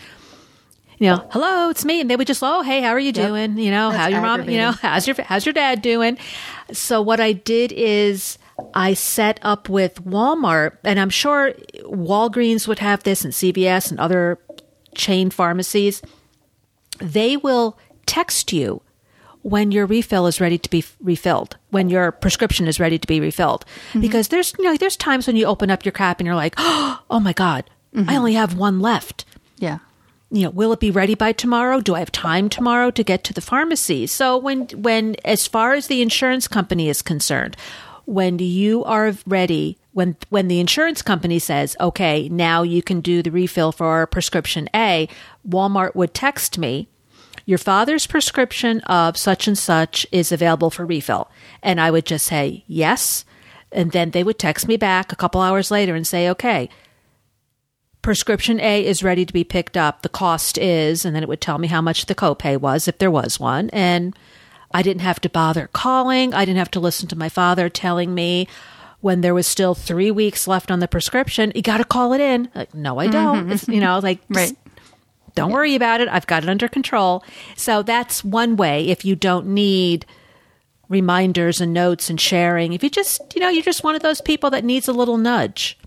you 1.02 1.10
know, 1.10 1.28
hello, 1.32 1.72
it's 1.72 1.84
me. 1.84 2.00
And 2.00 2.12
they 2.12 2.16
would 2.16 2.28
just, 2.28 2.44
oh, 2.44 2.62
hey, 2.62 2.80
how 2.80 2.90
are 2.90 3.00
you 3.00 3.12
doing? 3.12 3.58
Yep. 3.58 3.66
You 3.66 3.72
know, 3.72 3.90
That's 3.90 4.04
how 4.04 4.08
your 4.10 4.22
mom, 4.22 4.48
you 4.48 4.60
know, 4.60 4.72
how's 4.72 5.08
your, 5.08 5.20
how's 5.24 5.48
your 5.48 5.54
dad 5.54 5.82
doing? 5.82 6.16
So 6.72 7.02
what 7.02 7.20
I 7.20 7.34
did 7.34 7.72
is 7.72 8.38
I 8.76 8.94
set 8.94 9.40
up 9.42 9.68
with 9.68 10.06
Walmart 10.06 10.78
and 10.84 11.00
I'm 11.00 11.10
sure 11.10 11.54
Walgreens 11.86 12.68
would 12.68 12.78
have 12.78 13.02
this 13.02 13.26
and 13.26 13.34
CVS 13.34 13.90
and 13.90 14.00
other 14.00 14.38
chain 14.94 15.32
pharmacies. 15.32 16.04
They 17.00 17.36
will 17.36 17.80
text 18.06 18.54
you 18.54 18.84
when 19.42 19.72
your 19.72 19.88
refill 19.88 20.28
is 20.28 20.40
ready 20.40 20.60
to 20.60 20.70
be 20.70 20.86
refilled, 21.02 21.58
when 21.72 21.90
your 21.90 22.12
prescription 22.12 22.68
is 22.68 22.80
ready 22.80 23.00
to 23.00 23.08
be 23.08 23.20
refilled. 23.20 23.66
Mm-hmm. 23.90 24.02
Because 24.02 24.28
there's, 24.28 24.54
you 24.60 24.66
know, 24.66 24.78
there's 24.78 24.98
times 24.98 25.26
when 25.26 25.36
you 25.36 25.48
open 25.48 25.72
up 25.72 25.84
your 25.84 25.94
cap 25.94 26.20
and 26.20 26.28
you're 26.28 26.36
like, 26.36 26.54
oh 26.60 27.20
my 27.20 27.34
God, 27.34 27.68
mm-hmm. 27.92 28.08
I 28.08 28.18
only 28.18 28.36
have 28.36 28.56
one 28.56 28.80
left. 28.80 29.26
Yeah 29.58 29.80
you 30.32 30.44
know, 30.44 30.50
will 30.50 30.72
it 30.72 30.80
be 30.80 30.92
ready 30.92 31.14
by 31.14 31.34
tomorrow? 31.34 31.82
Do 31.82 31.96
I 31.96 32.00
have 32.00 32.12
time 32.12 32.48
tomorrow 32.48 32.90
to 32.92 33.04
get 33.04 33.24
to 33.26 33.34
the 33.34 33.42
pharmacy? 33.42 34.08
So 34.08 34.38
when, 34.38 34.68
when, 34.70 35.16
as 35.26 35.46
far 35.46 35.74
as 35.74 35.88
the 35.88 36.02
insurance 36.02 36.48
company 36.48 36.88
is 36.88 37.02
concerned, 37.02 37.58
when 38.06 38.40
you 38.40 38.84
are 38.86 39.14
ready, 39.26 39.78
when, 39.92 40.16
when 40.30 40.48
the 40.48 40.60
insurance 40.60 41.02
company 41.02 41.38
says, 41.38 41.76
okay, 41.80 42.30
now 42.30 42.64
you 42.64 42.82
can 42.82 43.02
do 43.02 43.22
the 43.22 43.32
refill 43.32 43.74
for 43.74 44.08
prescription 44.08 44.70
A, 44.74 45.10
Walmart 45.48 45.96
would 45.96 46.14
text 46.14 46.58
me, 46.58 46.88
your 47.46 47.58
father's 47.58 48.08
prescription 48.08 48.80
of 48.82 49.18
such 49.18 49.48
and 49.48 49.58
such 49.58 50.08
is 50.12 50.32
available 50.32 50.70
for 50.70 50.86
refill. 50.86 51.30
And 51.62 51.82
I 51.82 51.92
would 51.92 52.06
just 52.06 52.26
say, 52.26 52.64
yes. 52.68 53.26
And 53.72 53.92
then 53.92 54.12
they 54.12 54.24
would 54.24 54.40
text 54.40 54.68
me 54.68 54.78
back 54.78 55.12
a 55.12 55.16
couple 55.16 55.42
hours 55.42 55.72
later 55.72 55.96
and 55.96 56.08
say, 56.08 56.30
okay, 56.30 56.70
prescription 58.02 58.60
A 58.60 58.86
is 58.86 59.04
ready 59.04 59.26
to 59.26 59.34
be 59.34 59.44
picked 59.44 59.78
up. 59.78 60.02
The 60.02 60.10
cost 60.10 60.58
is, 60.58 61.06
and 61.06 61.16
then 61.16 61.24
it 61.24 61.30
would 61.30 61.42
tell 61.42 61.58
me 61.58 61.68
how 61.68 61.82
much 61.82 62.06
the 62.06 62.16
copay 62.16 62.58
was 62.58 62.88
if 62.88 62.98
there 62.98 63.12
was 63.12 63.40
one. 63.40 63.70
And 63.72 64.16
I 64.74 64.82
didn't 64.82 65.02
have 65.02 65.20
to 65.22 65.30
bother 65.30 65.70
calling. 65.74 66.34
I 66.34 66.46
didn't 66.46 66.58
have 66.58 66.72
to 66.72 66.80
listen 66.80 67.08
to 67.10 67.18
my 67.18 67.30
father 67.30 67.70
telling 67.70 68.14
me 68.14 68.48
when 69.02 69.22
there 69.22 69.34
was 69.34 69.48
still 69.48 69.76
three 69.76 70.12
weeks 70.12 70.48
left 70.48 70.72
on 70.72 70.80
the 70.80 70.88
prescription, 70.88 71.52
you 71.56 71.62
got 71.62 71.78
to 71.78 71.84
call 71.84 72.14
it 72.14 72.22
in. 72.22 72.50
Like, 72.54 72.74
no, 72.74 73.00
I 73.00 73.08
don't. 73.08 73.50
Mm-hmm. 73.50 73.72
you 73.72 73.82
know, 73.82 74.00
like, 74.00 74.20
right. 74.30 74.56
don't 75.34 75.50
yeah. 75.50 75.56
worry 75.56 75.76
about 75.76 76.02
it. 76.02 76.08
I've 76.08 76.28
got 76.28 76.44
it 76.44 76.50
under 76.50 76.68
control. 76.68 77.24
So 77.58 77.82
that's 77.82 78.24
one 78.24 78.56
way 78.56 78.88
if 78.90 79.04
you 79.04 79.16
don't 79.16 79.48
need 79.48 80.06
reminders 80.88 81.60
and 81.62 81.74
notes 81.74 82.10
and 82.10 82.22
sharing. 82.22 82.74
If 82.74 82.84
you 82.84 82.90
just, 82.90 83.22
you 83.34 83.42
know, 83.42 83.50
you're 83.50 83.64
just 83.64 83.84
one 83.84 83.96
of 83.96 84.02
those 84.04 84.22
people 84.22 84.50
that 84.52 84.64
needs 84.64 84.88
a 84.88 84.94
little 84.94 85.18
nudge. 85.18 85.80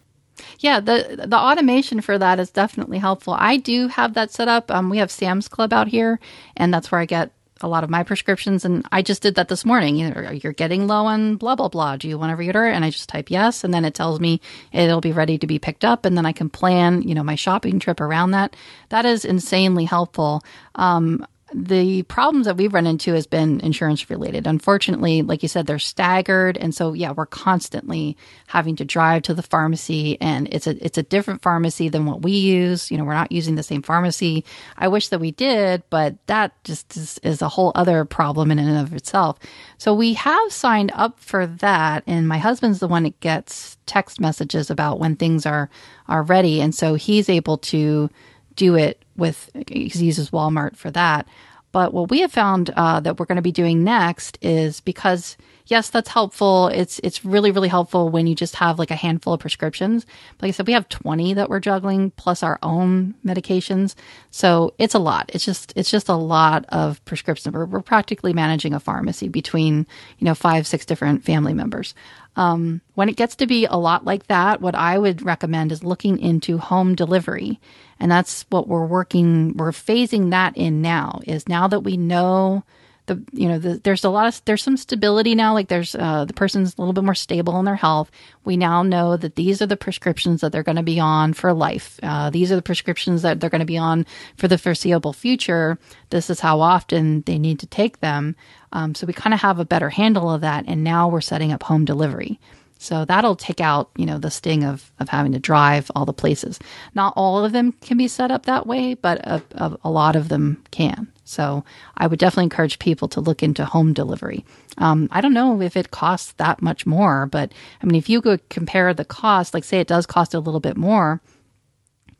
Yeah, 0.59 0.81
the 0.81 1.25
the 1.27 1.39
automation 1.39 2.01
for 2.01 2.19
that 2.19 2.39
is 2.41 2.51
definitely 2.51 2.99
helpful. 2.99 3.35
I 3.39 3.57
do 3.57 3.89
have 3.89 4.15
that 4.15 4.31
set 4.31 4.49
up. 4.49 4.71
Um, 4.71 4.91
we 4.91 4.99
have 4.99 5.11
Sam's 5.11 5.49
Club 5.49 5.73
out 5.73 5.89
here, 5.89 6.21
and 6.57 6.73
that's 6.73 6.91
where 6.91 7.01
I 7.01 7.07
get 7.07 7.31
a 7.61 7.69
lot 7.69 7.85
of 7.85 7.91
my 7.91 8.03
prescriptions. 8.03 8.65
And 8.65 8.85
I 8.93 9.01
just 9.01 9.23
did 9.23 9.37
that 9.37 9.49
this 9.49 9.65
morning. 9.65 9.97
You 9.97 10.11
know, 10.11 10.31
you're 10.31 10.53
getting 10.53 10.87
low 10.87 11.07
on 11.07 11.37
blah 11.37 11.55
blah 11.55 11.69
blah. 11.69 11.97
Do 11.97 12.09
you 12.09 12.19
want 12.19 12.37
to 12.37 12.43
reorder? 12.43 12.71
And 12.71 12.85
I 12.85 12.91
just 12.91 13.09
type 13.09 13.31
yes, 13.31 13.65
and 13.65 13.73
then 13.73 13.85
it 13.85 13.95
tells 13.95 14.21
me 14.21 14.41
it'll 14.73 15.01
be 15.01 15.13
ready 15.13 15.39
to 15.39 15.47
be 15.47 15.59
picked 15.59 15.85
up, 15.85 16.05
and 16.05 16.17
then 16.17 16.27
I 16.27 16.33
can 16.33 16.51
plan, 16.51 17.03
you 17.03 17.15
know, 17.15 17.25
my 17.25 17.35
shopping 17.37 17.79
trip 17.79 18.01
around 18.01 18.33
that. 18.33 18.57
That 18.91 19.07
is 19.07 19.25
insanely 19.25 19.85
helpful. 19.85 20.43
Um, 20.75 21.27
the 21.55 22.03
problems 22.05 22.47
that 22.47 22.57
we've 22.57 22.75
run 22.75 22.87
into 22.87 23.13
has 23.13 23.29
been 23.29 23.61
insurance 23.61 24.11
related. 24.11 24.47
Unfortunately, 24.47 25.23
like 25.23 25.43
you 25.43 25.49
said, 25.49 25.67
they're 25.67 25.79
staggered, 25.79 26.57
and 26.57 26.75
so 26.75 26.93
yeah, 26.93 27.13
we're 27.13 27.27
constantly 27.27 28.17
having 28.49 28.75
to 28.77 28.85
drive 28.85 29.23
to 29.23 29.35
the 29.35 29.43
pharmacy, 29.43 30.21
and 30.21 30.49
it's 30.53 30.67
a 30.67 30.85
it's 30.85 30.99
a 30.99 31.03
different 31.05 31.43
pharmacy 31.43 31.89
than 31.89 32.07
what 32.07 32.23
we 32.23 32.33
use. 32.33 32.91
You 32.91 32.99
know, 32.99 33.05
we're 33.05 33.15
not 33.15 33.31
using 33.31 33.55
the 33.55 33.63
same 33.63 33.83
pharmacy. 33.83 34.45
I 34.77 34.89
wish 34.89 35.09
that 35.09 35.21
we 35.21 35.31
did, 35.31 35.85
but 35.91 36.17
that 36.27 36.53
just 36.65 36.97
is, 36.97 37.21
is 37.23 37.41
a 37.41 37.49
whole 37.49 37.71
other 37.77 38.05
problem 38.05 38.51
in 38.51 38.59
and 38.59 38.77
of 38.77 38.93
itself. 38.93 39.39
So 39.79 39.95
we 39.95 40.15
have 40.15 40.53
signed 40.53 40.91
up 40.95 41.21
for 41.21 41.47
that, 41.47 42.03
and 42.09 42.27
my 42.27 42.39
husband's 42.39 42.81
the 42.81 42.89
one 42.89 43.05
that 43.05 43.21
gets 43.21 43.79
text 43.87 44.21
messages 44.21 44.71
about 44.71 44.99
when 44.99 45.15
things 45.15 45.47
are 45.47 45.71
are 46.09 46.25
ready, 46.25 46.61
and 46.61 46.75
so 46.75 46.95
he's 46.95 47.29
able 47.29 47.59
to 47.59 48.11
do 48.57 48.75
it 48.75 49.04
with 49.17 49.51
he 49.69 49.89
uses 50.05 50.31
Walmart 50.31 50.77
for 50.77 50.91
that. 50.91 51.27
But 51.73 51.93
what 51.93 52.11
we 52.11 52.21
have 52.21 52.33
found 52.33 52.71
uh, 52.71 53.01
that 53.01 53.19
we're 53.19 53.27
going 53.27 53.37
to 53.37 53.43
be 53.43 53.53
doing 53.53 53.83
next 53.83 54.39
is 54.41 54.81
because 54.81 55.37
yes, 55.67 55.91
that's 55.91 56.09
helpful. 56.09 56.69
It's 56.69 56.99
it's 57.03 57.25
really 57.25 57.51
really 57.51 57.69
helpful 57.69 58.09
when 58.09 58.27
you 58.27 58.35
just 58.35 58.57
have 58.57 58.79
like 58.79 58.91
a 58.91 58.97
handful 58.97 59.33
of 59.35 59.41
prescriptions. 59.41 60.05
But 60.37 60.43
like 60.43 60.49
I 60.51 60.53
said, 60.53 60.67
we 60.67 60.73
have 60.73 60.89
twenty 60.89 61.35
that 61.35 61.49
we're 61.49 61.61
juggling 61.61 62.11
plus 62.12 62.43
our 62.43 62.59
own 62.62 63.15
medications, 63.25 63.95
so 64.31 64.75
it's 64.79 64.95
a 64.95 64.99
lot. 64.99 65.31
It's 65.33 65.45
just 65.45 65.73
it's 65.77 65.91
just 65.91 66.09
a 66.09 66.15
lot 66.15 66.65
of 66.69 67.05
prescriptions. 67.05 67.55
We're, 67.55 67.67
we're 67.67 67.81
practically 67.81 68.33
managing 68.33 68.75
a 68.75 68.81
pharmacy 68.81 69.29
between 69.29 69.87
you 70.19 70.25
know 70.25 70.35
five 70.35 70.67
six 70.67 70.85
different 70.85 71.25
family 71.25 71.55
members. 71.55 71.95
Um, 72.37 72.81
when 72.95 73.09
it 73.09 73.17
gets 73.17 73.37
to 73.37 73.47
be 73.47 73.65
a 73.67 73.77
lot 73.77 74.05
like 74.05 74.27
that, 74.27 74.61
what 74.61 74.75
I 74.75 74.99
would 74.99 75.23
recommend 75.23 75.71
is 75.71 75.85
looking 75.85 76.19
into 76.19 76.59
home 76.59 76.95
delivery. 76.95 77.61
And 78.01 78.11
that's 78.11 78.45
what 78.51 78.67
we're 78.67 78.87
working, 78.87 79.57
we're 79.57 79.71
phasing 79.71 80.31
that 80.31 80.57
in 80.57 80.83
now 80.83 81.21
is 81.27 81.49
now 81.49 81.69
that 81.69 81.81
we 81.81 81.97
know 81.97 82.65
the, 83.07 83.23
you 83.33 83.49
know, 83.49 83.59
the, 83.59 83.81
there's 83.85 84.05
a 84.05 84.09
lot 84.09 84.27
of, 84.27 84.43
there's 84.45 84.63
some 84.63 84.77
stability 84.77 85.35
now. 85.35 85.53
Like 85.53 85.69
there's, 85.69 85.95
uh, 85.95 86.25
the 86.25 86.33
person's 86.33 86.75
a 86.77 86.81
little 86.81 86.93
bit 86.93 87.05
more 87.05 87.15
stable 87.15 87.59
in 87.59 87.65
their 87.65 87.77
health. 87.77 88.11
We 88.45 88.57
now 88.57 88.83
know 88.83 89.17
that 89.17 89.37
these 89.37 89.61
are 89.61 89.67
the 89.67 89.77
prescriptions 89.77 90.41
that 90.41 90.53
they're 90.53 90.63
going 90.63 90.77
to 90.77 90.83
be 90.83 91.01
on 91.01 91.35
for 91.35 91.53
life. 91.53 91.99
Uh, 92.03 92.31
these 92.31 92.51
are 92.51 92.57
the 92.57 92.63
prescriptions 92.63 93.23
that 93.23 93.41
they're 93.41 93.51
going 93.51 93.61
to 93.61 93.67
be 93.67 93.79
on 93.79 94.07
for 94.37 94.49
the 94.49 94.59
foreseeable 94.59 95.13
future. 95.13 95.79
This 96.11 96.31
is 96.31 96.41
how 96.41 96.61
often 96.61 97.23
they 97.23 97.39
need 97.39 97.61
to 97.61 97.67
take 97.67 98.01
them. 98.01 98.37
Um, 98.73 98.95
so 98.95 99.07
we 99.07 99.13
kind 99.13 99.35
of 99.35 99.41
have 99.41 99.59
a 99.59 99.65
better 99.65 99.91
handle 99.91 100.31
of 100.31 100.41
that. 100.41 100.65
And 100.67 100.83
now 100.83 101.09
we're 101.09 101.21
setting 101.21 101.53
up 101.53 101.63
home 101.63 101.85
delivery. 101.85 102.41
So 102.79 103.05
that'll 103.05 103.37
take 103.37 103.61
out, 103.61 103.91
you 103.97 104.05
know, 104.05 104.19
the 104.19 104.31
sting 104.31 104.65
of, 104.65 104.93
of 104.99 105.09
having 105.09 105.33
to 105.33 105.39
drive 105.39 105.91
all 105.95 106.05
the 106.05 106.13
places. 106.13 106.59
Not 106.95 107.15
all 107.17 107.45
of 107.45 107.53
them 107.53 107.73
can 107.81 107.97
be 107.97 108.09
set 108.09 108.31
up 108.31 108.47
that 108.47 108.67
way, 108.67 108.95
but 108.95 109.19
a, 109.27 109.43
a, 109.53 109.79
a 109.85 109.91
lot 109.91 110.17
of 110.17 110.29
them 110.29 110.63
can. 110.71 111.11
So 111.25 111.64
I 111.97 112.07
would 112.07 112.18
definitely 112.18 112.45
encourage 112.45 112.79
people 112.79 113.09
to 113.09 113.20
look 113.20 113.43
into 113.43 113.64
home 113.64 113.93
delivery. 113.93 114.45
Um, 114.79 115.09
I 115.11 115.20
don't 115.20 115.33
know 115.33 115.61
if 115.61 115.77
it 115.77 115.91
costs 115.91 116.33
that 116.33 116.62
much 116.62 116.87
more, 116.87 117.27
but 117.27 117.53
I 117.83 117.87
mean, 117.87 117.97
if 117.97 118.09
you 118.09 118.20
could 118.20 118.49
compare 118.51 118.93
the 118.93 119.05
cost, 119.05 119.55
like 119.55 119.64
say 119.64 119.81
it 119.81 119.89
does 119.89 120.07
cost 120.07 120.35
a 120.35 120.41
little 120.41 120.61
bit 120.61 120.77
more, 120.77 121.20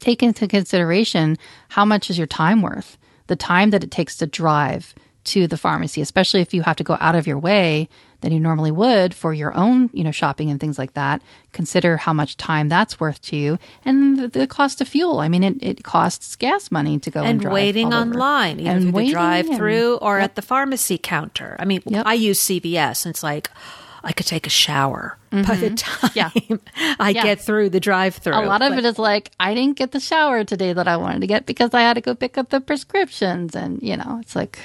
take 0.00 0.22
into 0.22 0.48
consideration 0.48 1.36
how 1.68 1.84
much 1.84 2.11
is 2.11 2.18
your 2.18 2.26
time 2.26 2.62
worth? 2.62 2.96
The 3.26 3.36
time 3.36 3.70
that 3.70 3.84
it 3.84 3.90
takes 3.90 4.16
to 4.18 4.26
drive 4.26 4.94
to 5.24 5.46
the 5.46 5.57
pharmacy, 5.57 6.00
especially 6.00 6.40
if 6.40 6.52
you 6.52 6.62
have 6.62 6.76
to 6.76 6.84
go 6.84 6.96
out 7.00 7.14
of 7.14 7.26
your 7.26 7.38
way 7.38 7.88
than 8.25 8.33
you 8.33 8.41
normally 8.41 8.70
would 8.70 9.12
for 9.12 9.35
your 9.35 9.55
own, 9.55 9.91
you 9.93 10.03
know, 10.03 10.11
shopping 10.11 10.51
and 10.51 10.59
things 10.59 10.79
like 10.79 10.95
that. 10.95 11.20
Consider 11.53 11.99
how 11.99 12.14
much 12.14 12.39
time 12.39 12.70
that's 12.70 12.99
worth 12.99 13.20
to 13.20 13.37
you 13.37 13.59
and 13.85 14.18
the, 14.18 14.29
the 14.29 14.47
cost 14.47 14.81
of 14.81 14.89
fuel. 14.89 15.20
I 15.20 15.29
mean, 15.29 15.45
it, 15.45 15.62
it 15.62 15.85
costs 15.85 16.35
gas 16.35 16.70
money 16.70 16.99
to 16.99 17.11
go 17.11 17.22
and, 17.22 17.45
and 17.45 17.53
waiting 17.53 17.93
online, 17.93 18.61
either 18.61 18.70
and 18.70 18.95
through 18.95 19.05
the 19.05 19.11
drive 19.11 19.47
through 19.55 19.97
or 19.97 20.16
yep. 20.18 20.25
at 20.25 20.35
the 20.37 20.43
pharmacy 20.43 20.97
counter. 20.97 21.55
I 21.59 21.66
mean, 21.66 21.83
yep. 21.85 22.07
I 22.07 22.14
use 22.14 22.41
CVS 22.41 23.05
and 23.05 23.12
it's 23.12 23.22
like, 23.22 23.51
I 24.03 24.12
could 24.12 24.27
take 24.27 24.47
a 24.47 24.51
shower 24.51 25.18
mm-hmm. 25.31 25.47
by 25.47 25.57
the 25.57 25.70
time 25.75 26.11
yeah. 26.14 26.31
I 26.99 27.11
yeah. 27.11 27.22
get 27.22 27.43
through 27.43 27.70
the 27.70 27.81
drive 27.81 28.14
through. 28.16 28.35
A 28.35 28.47
lot 28.47 28.62
of 28.62 28.72
it 28.72 28.87
is 28.87 28.99
like, 28.99 29.33
I 29.39 29.55
didn't 29.55 29.77
get 29.77 29.93
the 29.93 30.01
shower 30.01 30.45
today 30.45 30.72
that 30.72 30.89
I 30.89 30.97
wanted 30.97 31.20
to 31.20 31.27
get 31.27 31.45
because 31.45 31.75
I 31.75 31.83
had 31.83 31.95
to 31.95 32.01
go 32.01 32.14
pick 32.14 32.39
up 32.39 32.49
the 32.49 32.61
prescriptions. 32.61 33.55
And, 33.55 33.83
you 33.83 33.99
know, 33.99 34.18
it's 34.22 34.35
like, 34.35 34.59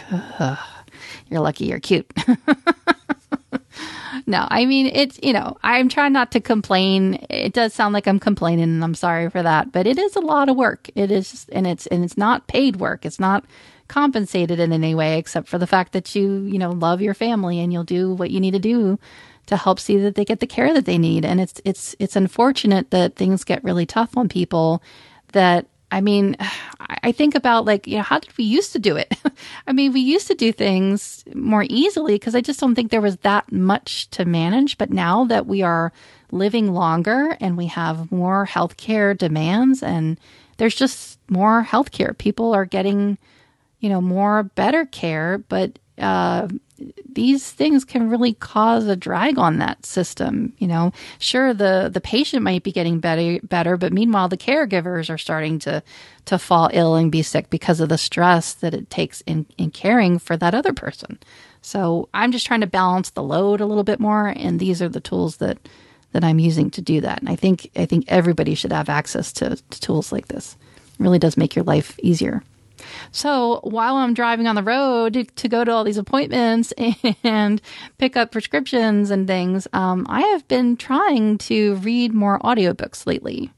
you're 1.30 1.42
lucky 1.42 1.66
you're 1.66 1.82
cute. 1.82 2.10
no, 4.28 4.48
I 4.50 4.66
mean, 4.66 4.88
it's, 4.88 5.20
you 5.24 5.34
know, 5.34 5.58
I'm 5.64 5.90
trying 5.90 6.14
not 6.14 6.32
to 6.32 6.40
complain. 6.40 7.26
It 7.30 7.54
does 7.54 7.74
sound 7.74 7.94
like 7.94 8.08
I'm 8.08 8.20
complaining 8.20 8.64
and 8.64 8.84
I'm 8.84 8.96
sorry 8.96 9.30
for 9.30 9.42
that, 9.42 9.72
but 9.72 9.88
it 9.88 9.98
is 9.98 10.16
a 10.16 10.22
lot 10.22 10.50
of 10.50 10.56
work. 10.56 10.90
It 10.96 11.12
is, 11.12 11.48
and 11.52 11.66
it's, 11.66 11.88
and 11.88 12.04
it's 12.04 12.18
not 12.18 12.48
paid 12.48 12.78
work. 12.78 13.06
It's 13.06 13.20
not 13.20 13.46
compensated 13.88 14.60
in 14.60 14.72
any 14.72 14.96
way 14.96 15.18
except 15.18 15.48
for 15.48 15.58
the 15.58 15.68
fact 15.68 15.94
that 15.94 16.16
you, 16.16 16.44
you 16.44 16.60
know, 16.60 16.72
love 16.72 17.02
your 17.02 17.14
family 17.14 17.60
and 17.60 17.74
you'll 17.74 17.84
do 17.84 18.14
what 18.14 18.32
you 18.32 18.40
need 18.40 18.52
to 18.52 18.60
do 18.60 19.00
to 19.48 19.58
help 19.58 19.80
see 19.80 19.98
that 19.98 20.14
they 20.14 20.24
get 20.24 20.40
the 20.40 20.48
care 20.48 20.74
that 20.74 20.86
they 20.86 20.98
need. 21.00 21.26
And 21.26 21.42
it's 21.42 21.60
it's 21.66 21.96
it's 22.00 22.16
unfortunate 22.16 22.92
that 22.92 23.16
things 23.16 23.44
get 23.44 23.64
really 23.64 23.88
tough 23.88 24.16
on 24.16 24.30
people 24.30 24.84
that 25.34 25.66
I 25.92 26.02
mean, 26.02 26.36
I 27.02 27.12
think 27.12 27.36
about 27.36 27.66
like, 27.66 27.88
you 27.88 27.98
know, 27.98 28.04
how 28.04 28.20
did 28.20 28.36
we 28.38 28.44
used 28.44 28.74
to 28.74 28.80
do 28.80 28.98
it? 28.98 29.14
I 29.68 29.74
mean, 29.74 29.94
we 29.94 30.02
used 30.02 30.28
to 30.28 30.36
do 30.36 30.52
things 30.52 31.24
more 31.34 31.66
easily 31.70 32.16
because 32.16 32.36
I 32.36 32.42
just 32.42 32.60
don't 32.60 32.76
think 32.76 32.92
there 32.92 33.00
was 33.00 33.18
that 33.18 33.52
much 33.52 34.10
to 34.12 34.26
manage. 34.26 34.78
But 34.78 34.90
now 34.90 35.26
that 35.26 35.46
we 35.46 35.62
are 35.62 35.94
living 36.32 36.74
longer 36.74 37.38
and 37.40 37.58
we 37.58 37.68
have 37.68 38.12
more 38.12 38.46
healthcare 38.46 39.18
demands 39.18 39.82
and 39.82 40.20
there's 40.58 40.76
just 40.76 41.20
more 41.30 41.64
healthcare, 41.64 42.18
people 42.18 42.54
are 42.54 42.66
getting, 42.66 43.18
you 43.80 43.90
know, 43.90 44.02
more 44.02 44.44
better 44.44 44.86
care, 44.86 45.38
but 45.38 45.80
uh, 45.98 46.48
these 47.12 47.50
things 47.52 47.86
can 47.86 48.10
really 48.10 48.34
cause 48.34 48.88
a 48.88 48.96
drag 48.96 49.38
on 49.38 49.58
that 49.58 49.86
system. 49.86 50.54
You 50.58 50.68
know, 50.68 50.94
sure 51.20 51.54
the 51.54 51.90
the 51.92 52.02
patient 52.02 52.44
might 52.44 52.64
be 52.64 52.72
getting 52.72 53.00
better 53.00 53.40
better, 53.44 53.78
but 53.78 53.94
meanwhile 53.94 54.30
the 54.30 54.38
caregivers 54.38 55.10
are 55.10 55.18
starting 55.18 55.60
to 55.60 55.84
to 56.26 56.38
fall 56.38 56.70
ill 56.74 56.96
and 56.96 57.12
be 57.12 57.22
sick 57.22 57.50
because 57.50 57.80
of 57.80 57.90
the 57.90 57.98
stress 57.98 58.54
that 58.56 58.74
it 58.74 58.90
takes 58.90 59.22
in 59.22 59.46
in 59.58 59.72
caring 59.72 60.20
for 60.20 60.38
that 60.38 60.54
other 60.54 60.74
person. 60.74 61.20
So 61.62 62.10
I'm 62.14 62.32
just 62.32 62.46
trying 62.46 62.62
to 62.62 62.68
balance 62.68 63.12
the 63.12 63.24
load 63.24 63.62
a 63.62 63.66
little 63.66 63.84
bit 63.84 64.00
more, 64.00 64.28
and 64.28 64.60
these 64.60 64.82
are 64.82 64.90
the 64.90 65.02
tools 65.02 65.38
that 65.38 65.58
that 66.12 66.24
I'm 66.24 66.40
using 66.40 66.72
to 66.72 66.82
do 66.82 67.02
that. 67.02 67.20
And 67.20 67.30
I 67.30 67.36
think 67.36 67.70
I 67.76 67.86
think 67.86 68.06
everybody 68.08 68.56
should 68.56 68.72
have 68.72 68.90
access 68.90 69.32
to, 69.34 69.56
to 69.56 69.80
tools 69.82 70.12
like 70.12 70.28
this. 70.28 70.58
It 70.76 71.04
really 71.04 71.20
does 71.20 71.38
make 71.38 71.56
your 71.56 71.66
life 71.66 72.00
easier. 72.00 72.44
So 73.12 73.60
while 73.64 73.96
I'm 73.96 74.14
driving 74.14 74.48
on 74.48 74.56
the 74.56 74.64
road 74.64 75.32
to 75.36 75.48
go 75.48 75.64
to 75.64 75.72
all 75.72 75.84
these 75.84 75.98
appointments 75.98 76.74
and 77.24 77.62
pick 77.98 78.16
up 78.18 78.32
prescriptions 78.32 79.12
and 79.12 79.28
things, 79.28 79.68
um, 79.74 80.06
I 80.10 80.22
have 80.22 80.48
been 80.48 80.78
trying 80.78 81.38
to 81.40 81.76
read 81.76 82.14
more 82.14 82.40
audiobooks 82.40 83.06
lately. 83.06 83.52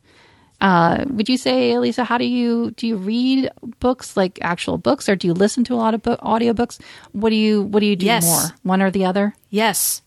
Uh, 0.61 1.05
would 1.09 1.27
you 1.27 1.37
say, 1.37 1.77
Lisa, 1.79 2.03
how 2.03 2.19
do 2.19 2.25
you 2.25 2.71
do 2.71 2.85
you 2.85 2.95
read 2.95 3.49
books 3.79 4.15
like 4.15 4.37
actual 4.43 4.77
books, 4.77 5.09
or 5.09 5.15
do 5.15 5.25
you 5.25 5.33
listen 5.33 5.63
to 5.63 5.73
a 5.73 5.75
lot 5.75 5.95
of 5.95 6.03
book, 6.03 6.19
audiobooks? 6.21 6.79
What 7.13 7.31
do 7.31 7.35
you 7.35 7.63
what 7.63 7.79
do 7.79 7.87
you 7.87 7.95
do 7.95 8.05
yes. 8.05 8.25
more, 8.25 8.57
one 8.61 8.81
or 8.81 8.91
the 8.91 9.05
other? 9.05 9.33
Yes, 9.49 10.03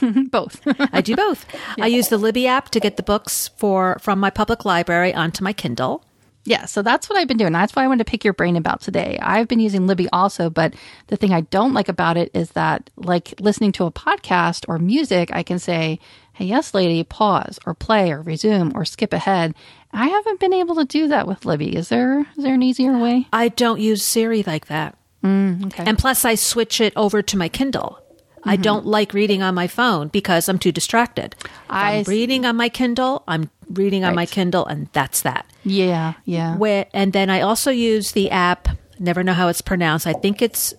both. 0.30 0.62
I 0.92 1.02
do 1.02 1.14
both. 1.16 1.44
Yeah. 1.76 1.84
I 1.84 1.86
use 1.88 2.08
the 2.08 2.18
Libby 2.18 2.46
app 2.46 2.68
to 2.70 2.80
get 2.80 2.96
the 2.96 3.02
books 3.02 3.48
for 3.56 3.96
from 4.00 4.20
my 4.20 4.28
public 4.30 4.64
library 4.64 5.14
onto 5.14 5.44
my 5.44 5.52
Kindle. 5.52 6.04
Yeah, 6.44 6.64
so 6.64 6.82
that's 6.82 7.08
what 7.08 7.18
I've 7.18 7.28
been 7.28 7.36
doing. 7.36 7.52
That's 7.52 7.74
why 7.74 7.84
I 7.84 7.88
wanted 7.88 8.04
to 8.04 8.10
pick 8.10 8.24
your 8.24 8.32
brain 8.32 8.56
about 8.56 8.80
today. 8.80 9.18
I've 9.22 9.46
been 9.46 9.60
using 9.60 9.86
Libby 9.86 10.08
also, 10.12 10.50
but 10.50 10.74
the 11.06 11.16
thing 11.16 11.32
I 11.32 11.42
don't 11.42 11.72
like 11.72 11.88
about 11.88 12.16
it 12.16 12.30
is 12.34 12.50
that, 12.50 12.90
like 12.96 13.34
listening 13.40 13.70
to 13.72 13.84
a 13.84 13.92
podcast 13.92 14.64
or 14.66 14.78
music, 14.78 15.30
I 15.32 15.44
can 15.44 15.60
say, 15.60 16.00
hey, 16.32 16.46
yes, 16.46 16.74
lady, 16.74 17.04
pause 17.04 17.60
or 17.64 17.74
play 17.74 18.10
or 18.10 18.22
resume 18.22 18.72
or 18.74 18.84
skip 18.84 19.12
ahead. 19.12 19.54
I 19.92 20.08
haven't 20.08 20.40
been 20.40 20.52
able 20.52 20.74
to 20.76 20.84
do 20.84 21.08
that 21.08 21.28
with 21.28 21.44
Libby. 21.44 21.76
Is 21.76 21.88
there 21.90 22.20
is 22.36 22.42
there 22.42 22.54
an 22.54 22.62
easier 22.62 22.98
way? 22.98 23.28
I 23.32 23.48
don't 23.48 23.80
use 23.80 24.02
Siri 24.02 24.42
like 24.42 24.66
that. 24.66 24.96
Mm, 25.22 25.66
okay. 25.66 25.84
And 25.86 25.98
plus, 25.98 26.24
I 26.24 26.34
switch 26.34 26.80
it 26.80 26.92
over 26.96 27.22
to 27.22 27.36
my 27.36 27.48
Kindle. 27.48 27.98
Mm-hmm. 28.38 28.50
I 28.50 28.56
don't 28.56 28.86
like 28.86 29.14
reading 29.14 29.42
on 29.42 29.54
my 29.54 29.68
phone 29.68 30.08
because 30.08 30.48
I'm 30.48 30.58
too 30.58 30.72
distracted. 30.72 31.36
I 31.70 31.92
am 31.92 32.04
reading 32.04 32.44
on 32.44 32.56
my 32.56 32.68
Kindle. 32.68 33.22
I'm 33.28 33.50
reading 33.72 34.04
on 34.04 34.10
right. 34.10 34.16
my 34.16 34.26
Kindle, 34.26 34.66
and 34.66 34.88
that's 34.92 35.22
that. 35.22 35.46
Yeah, 35.64 36.14
yeah. 36.24 36.56
Where 36.56 36.86
and 36.92 37.12
then 37.12 37.30
I 37.30 37.40
also 37.40 37.70
use 37.70 38.12
the 38.12 38.30
app. 38.30 38.68
Never 38.98 39.24
know 39.24 39.32
how 39.32 39.48
it's 39.48 39.60
pronounced. 39.60 40.06
I 40.06 40.12
think 40.12 40.42
it's 40.42 40.74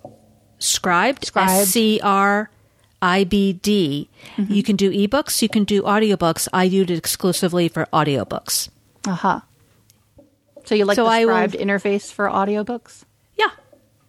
Scribd. 0.59 1.31
S 1.35 1.69
C 1.69 1.99
R 2.03 2.49
I 3.01 3.23
B 3.25 3.53
D. 3.53 4.09
Mm-hmm. 4.37 4.53
You 4.53 4.63
can 4.63 4.75
do 4.75 4.91
ebooks. 4.91 5.41
You 5.41 5.49
can 5.49 5.65
do 5.65 5.81
audiobooks. 5.83 6.47
I 6.53 6.63
use 6.63 6.89
it 6.89 6.97
exclusively 6.97 7.67
for 7.67 7.87
audiobooks. 7.91 8.69
Uh 9.05 9.15
huh. 9.15 9.41
So 10.65 10.75
you 10.75 10.85
like 10.85 10.95
so 10.95 11.03
the 11.03 11.09
Scribd 11.09 11.53
will, 11.53 11.65
interface 11.65 12.11
for 12.11 12.29
audiobooks? 12.29 13.03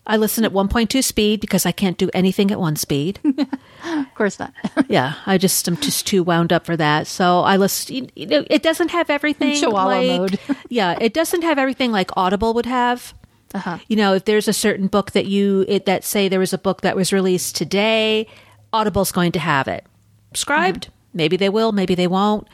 I 0.07 0.19
listen 0.19 0.45
at 0.45 0.53
1.2 0.53 1.03
speed 1.03 1.41
because 1.41 1.65
I 1.65 1.73
can't 1.73 1.97
do 1.97 2.11
anything 2.13 2.51
at 2.51 2.61
one 2.61 2.77
speed. 2.77 3.21
of 3.85 4.15
course 4.15 4.39
not. 4.39 4.53
yeah, 4.89 5.15
I 5.25 5.39
just 5.39 5.67
am 5.67 5.77
just 5.79 6.07
too 6.07 6.23
wound 6.23 6.53
up 6.53 6.67
for 6.67 6.77
that. 6.77 7.07
So 7.07 7.41
I 7.41 7.57
listen. 7.57 8.11
You 8.15 8.27
know, 8.27 8.45
it 8.51 8.63
doesn't 8.63 8.91
have 8.91 9.09
everything. 9.09 9.55
Chihuahua 9.55 9.87
like, 9.87 10.09
mode. 10.09 10.39
yeah, 10.69 10.99
it 11.01 11.15
doesn't 11.15 11.43
have 11.43 11.59
everything 11.59 11.91
like 11.91 12.11
Audible 12.17 12.53
would 12.55 12.67
have. 12.67 13.15
Uh-huh. 13.55 13.79
You 13.89 13.97
know, 13.97 14.15
if 14.15 14.25
there's 14.25 14.49
a 14.49 14.53
certain 14.53 14.89
book 14.89 15.13
that 15.13 15.27
you 15.27 15.65
it, 15.69 15.87
that 15.87 16.05
say 16.05 16.29
there 16.29 16.41
was 16.41 16.53
a 16.53 16.59
book 16.59 16.83
that 16.83 16.97
was 16.97 17.13
released 17.13 17.57
today, 17.57 18.27
Audible's 18.73 19.13
going 19.13 19.33
to 19.33 19.39
have 19.39 19.69
it. 19.69 19.87
Scribd, 20.35 20.73
mm-hmm. 20.73 20.91
maybe 21.15 21.37
they 21.37 21.49
will, 21.49 21.73
maybe 21.73 21.95
they 21.95 22.09
won't. 22.09 22.47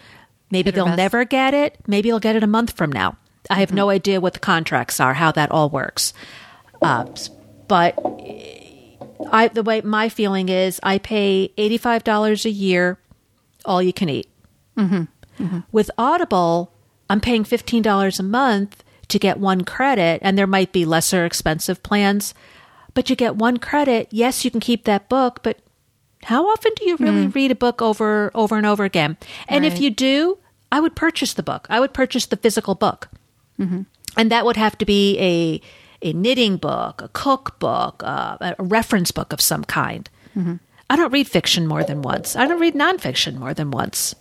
Maybe 0.52 0.70
they'll 0.70 0.96
never 0.96 1.24
get 1.24 1.54
it. 1.54 1.78
Maybe 1.86 2.10
they'll 2.10 2.18
get 2.20 2.36
it 2.36 2.42
a 2.42 2.48
month 2.48 2.76
from 2.76 2.90
now. 2.90 3.16
I 3.48 3.60
have 3.60 3.68
mm-hmm. 3.68 3.76
no 3.76 3.90
idea 3.90 4.20
what 4.20 4.34
the 4.34 4.40
contracts 4.40 5.00
are, 5.00 5.14
how 5.14 5.32
that 5.32 5.50
all 5.50 5.70
works. 5.70 6.12
Uh, 6.82 7.06
but 7.70 7.94
I 9.30 9.48
the 9.54 9.62
way 9.62 9.80
my 9.80 10.08
feeling 10.08 10.48
is, 10.48 10.80
I 10.82 10.98
pay 10.98 11.52
eighty 11.56 11.78
five 11.78 12.02
dollars 12.02 12.44
a 12.44 12.50
year, 12.50 12.98
all 13.64 13.80
you 13.80 13.92
can 13.92 14.08
eat. 14.08 14.28
Mm-hmm. 14.76 15.04
Mm-hmm. 15.44 15.60
With 15.70 15.88
Audible, 15.96 16.72
I'm 17.08 17.20
paying 17.20 17.44
fifteen 17.44 17.80
dollars 17.80 18.18
a 18.18 18.24
month 18.24 18.82
to 19.06 19.20
get 19.20 19.38
one 19.38 19.62
credit, 19.62 20.18
and 20.20 20.36
there 20.36 20.48
might 20.48 20.72
be 20.72 20.84
lesser 20.84 21.24
expensive 21.24 21.80
plans, 21.84 22.34
but 22.92 23.08
you 23.08 23.14
get 23.14 23.36
one 23.36 23.58
credit. 23.58 24.08
Yes, 24.10 24.44
you 24.44 24.50
can 24.50 24.60
keep 24.60 24.84
that 24.84 25.08
book, 25.08 25.38
but 25.44 25.60
how 26.24 26.48
often 26.48 26.72
do 26.74 26.84
you 26.86 26.96
really 26.96 27.28
mm. 27.28 27.34
read 27.36 27.52
a 27.52 27.54
book 27.54 27.80
over 27.80 28.32
over 28.34 28.56
and 28.56 28.66
over 28.66 28.82
again? 28.82 29.16
And 29.46 29.62
right. 29.62 29.72
if 29.72 29.80
you 29.80 29.90
do, 29.90 30.38
I 30.72 30.80
would 30.80 30.96
purchase 30.96 31.34
the 31.34 31.44
book. 31.44 31.68
I 31.70 31.78
would 31.78 31.94
purchase 31.94 32.26
the 32.26 32.36
physical 32.36 32.74
book, 32.74 33.08
mm-hmm. 33.60 33.82
and 34.16 34.32
that 34.32 34.44
would 34.44 34.56
have 34.56 34.76
to 34.78 34.84
be 34.84 35.16
a 35.20 35.60
a 36.02 36.12
knitting 36.12 36.56
book, 36.56 37.02
a 37.02 37.08
cookbook, 37.08 38.02
uh, 38.04 38.36
a 38.40 38.62
reference 38.62 39.10
book 39.10 39.32
of 39.32 39.40
some 39.40 39.64
kind. 39.64 40.08
Mm-hmm. 40.36 40.56
I 40.88 40.96
don't 40.96 41.12
read 41.12 41.28
fiction 41.28 41.66
more 41.66 41.84
than 41.84 42.02
once. 42.02 42.36
I 42.36 42.46
don't 42.46 42.60
read 42.60 42.74
nonfiction 42.74 43.36
more 43.36 43.54
than 43.54 43.70
once. 43.70 44.14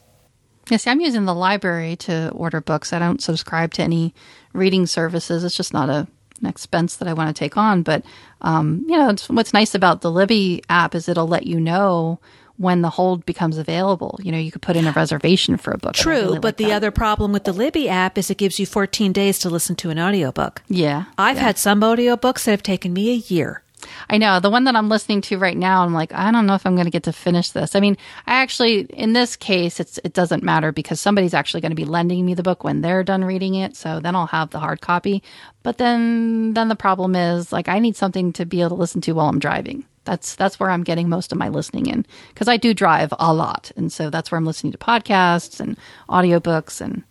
Yes, 0.70 0.86
I'm 0.86 1.02
using 1.02 1.26
the 1.26 1.34
library 1.34 1.96
to 1.98 2.30
order 2.30 2.62
books. 2.62 2.94
I 2.94 3.00
don't 3.00 3.22
subscribe 3.22 3.74
to 3.74 3.82
any 3.82 4.14
reading 4.54 4.86
services. 4.86 5.44
It's 5.44 5.58
just 5.58 5.74
not 5.74 5.90
a 5.90 6.08
an 6.42 6.48
expense 6.48 6.98
that 6.98 7.08
I 7.08 7.14
want 7.14 7.36
to 7.36 7.40
take 7.40 7.58
on. 7.58 7.84
But 7.84 8.04
um, 8.42 8.86
you 8.88 8.98
know, 8.98 9.14
what's 9.28 9.54
nice 9.54 9.76
about 9.76 10.02
the 10.02 10.12
Libby 10.12 10.64
app 10.70 10.96
is 10.96 11.10
it'll 11.10 11.28
let 11.28 11.46
you 11.46 11.60
know 11.60 12.20
when 12.60 12.82
the 12.82 12.90
hold 12.90 13.26
becomes 13.26 13.58
available. 13.58 14.20
You 14.22 14.34
know, 14.34 14.38
you 14.38 14.52
could 14.52 14.62
put 14.62 14.76
in 14.76 14.86
a 14.86 14.92
reservation 14.92 15.56
for 15.56 15.72
a 15.72 15.78
book. 15.78 15.94
True, 15.94 16.14
really 16.14 16.40
but 16.40 16.44
like 16.44 16.58
the 16.58 16.66
that. 16.66 16.74
other 16.74 16.92
problem 16.92 17.32
with 17.32 17.46
the 17.46 17.54
Libby 17.54 17.88
app 17.88 18.18
is 18.18 18.30
it 18.30 18.38
gives 18.38 18.60
you 18.60 18.66
14 18.66 19.14
days 19.14 19.40
to 19.40 19.50
listen 19.50 19.78
to 19.78 19.90
an 19.90 19.98
audiobook. 19.98 20.62
Yeah. 20.68 21.06
I've 21.18 21.38
yeah. 21.38 21.44
had 21.44 21.58
some 21.58 21.80
audiobooks 21.80 22.44
that 22.44 22.52
have 22.52 22.64
taken 22.64 22.92
me 22.92 23.12
a 23.12 23.34
year. 23.34 23.64
I 24.10 24.18
know. 24.18 24.42
The 24.42 24.50
one 24.50 24.66
that 24.66 24.76
I'm 24.76 24.90
listening 24.90 25.22
to 25.22 25.38
right 25.38 25.56
now, 25.56 25.86
I'm 25.86 25.94
like, 25.94 26.14
I 26.14 26.32
don't 26.32 26.46
know 26.46 26.56
if 26.56 26.66
I'm 26.66 26.76
going 26.76 26.86
to 26.86 26.92
get 26.92 27.04
to 27.04 27.14
finish 27.14 27.52
this. 27.52 27.76
I 27.76 27.80
mean, 27.80 27.96
I 28.28 28.42
actually, 28.42 28.82
in 28.82 29.14
this 29.14 29.38
case, 29.38 29.80
it's 29.80 29.98
it 30.04 30.12
doesn't 30.12 30.44
matter 30.44 30.74
because 30.74 31.00
somebody's 31.00 31.34
actually 31.34 31.62
going 31.62 31.72
to 31.72 31.78
be 31.78 31.86
lending 31.86 32.26
me 32.26 32.34
the 32.34 32.44
book 32.44 32.66
when 32.66 32.82
they're 32.82 33.06
done 33.06 33.24
reading 33.24 33.56
it. 33.56 33.78
So 33.78 34.02
then 34.02 34.18
I'll 34.18 34.28
have 34.28 34.50
the 34.50 34.60
hard 34.60 34.82
copy. 34.82 35.24
But 35.64 35.78
then, 35.78 36.56
then 36.56 36.68
the 36.68 36.76
problem 36.76 37.16
is 37.16 37.54
like 37.54 37.70
I 37.70 37.80
need 37.80 37.96
something 37.96 38.34
to 38.34 38.46
be 38.46 38.60
able 38.60 38.72
to 38.72 38.76
listen 38.76 39.00
to 39.02 39.14
while 39.14 39.30
I'm 39.30 39.40
driving. 39.40 39.86
That's 40.10 40.34
that's 40.36 40.60
where 40.60 40.72
I'm 40.72 40.84
getting 40.84 41.08
most 41.08 41.32
of 41.32 41.38
my 41.38 41.50
listening 41.50 41.86
in 41.86 42.04
because 42.30 42.48
I 42.48 42.58
do 42.58 42.74
drive 42.74 43.14
a 43.20 43.32
lot, 43.32 43.72
and 43.76 43.92
so 43.92 44.10
that's 44.10 44.32
where 44.32 44.40
I'm 44.40 44.46
listening 44.46 44.72
to 44.72 44.78
podcasts 44.80 45.60
and 45.60 45.78
audiobooks 46.10 46.82
and. 46.82 47.04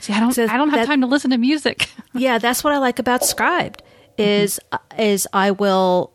See, 0.00 0.14
I 0.14 0.20
don't. 0.20 0.32
So 0.32 0.44
I 0.44 0.56
don't 0.56 0.70
have 0.70 0.80
that, 0.80 0.86
time 0.86 1.02
to 1.02 1.06
listen 1.06 1.30
to 1.32 1.36
music. 1.36 1.90
yeah, 2.14 2.38
that's 2.38 2.64
what 2.64 2.72
I 2.72 2.78
like 2.78 2.98
about 2.98 3.20
Scribd 3.20 3.80
Is 4.16 4.58
mm-hmm. 4.72 5.00
is 5.00 5.28
I 5.34 5.50
will. 5.50 6.14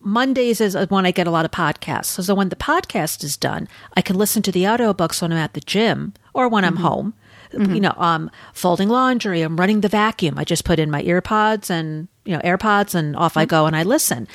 Mondays 0.00 0.60
is 0.60 0.76
when 0.88 1.04
I 1.04 1.10
get 1.10 1.26
a 1.26 1.32
lot 1.32 1.44
of 1.44 1.50
podcasts. 1.50 2.22
So 2.22 2.34
when 2.34 2.48
the 2.48 2.56
podcast 2.56 3.24
is 3.24 3.36
done, 3.36 3.68
I 3.94 4.00
can 4.00 4.16
listen 4.16 4.40
to 4.42 4.52
the 4.52 4.62
audiobooks 4.62 5.20
when 5.20 5.32
I'm 5.32 5.38
at 5.38 5.54
the 5.54 5.60
gym 5.60 6.14
or 6.32 6.48
when 6.48 6.64
I'm 6.64 6.76
home. 6.76 7.12
Mm-hmm. 7.52 7.74
You 7.74 7.80
know, 7.80 7.94
I'm 7.98 8.30
folding 8.54 8.88
laundry, 8.88 9.42
I'm 9.42 9.56
running 9.56 9.80
the 9.80 9.88
vacuum. 9.88 10.38
I 10.38 10.44
just 10.44 10.64
put 10.64 10.78
in 10.78 10.90
my 10.90 11.02
earpods 11.02 11.70
and, 11.70 12.08
you 12.26 12.34
know, 12.34 12.40
AirPods 12.40 12.94
and 12.94 13.16
off. 13.16 13.36
I 13.36 13.44
go 13.44 13.66
and 13.66 13.74
I 13.74 13.82
listen. 13.82 14.28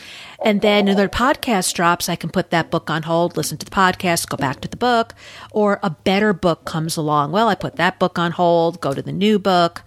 And 0.44 0.62
then 0.62 0.88
another 0.88 1.10
podcast 1.10 1.74
drops, 1.74 2.10
I 2.10 2.16
can 2.16 2.30
put 2.30 2.50
that 2.50 2.72
book 2.72 2.90
on 2.90 3.04
hold, 3.04 3.38
listen 3.38 3.58
to 3.60 3.66
the 3.66 3.72
podcast, 3.72 4.30
go 4.30 4.38
back 4.38 4.62
to 4.62 4.68
the 4.68 4.78
book, 4.78 5.14
or 5.52 5.80
a 5.84 5.90
better 5.92 6.34
book 6.34 6.66
comes 6.66 6.98
along. 6.98 7.32
Well, 7.32 7.48
I 7.48 7.56
put 7.56 7.76
that 7.76 8.00
book 8.00 8.18
on 8.18 8.32
hold, 8.32 8.82
go 8.82 8.94
to 8.94 9.02
the 9.02 9.12
new 9.12 9.38
book. 9.38 9.84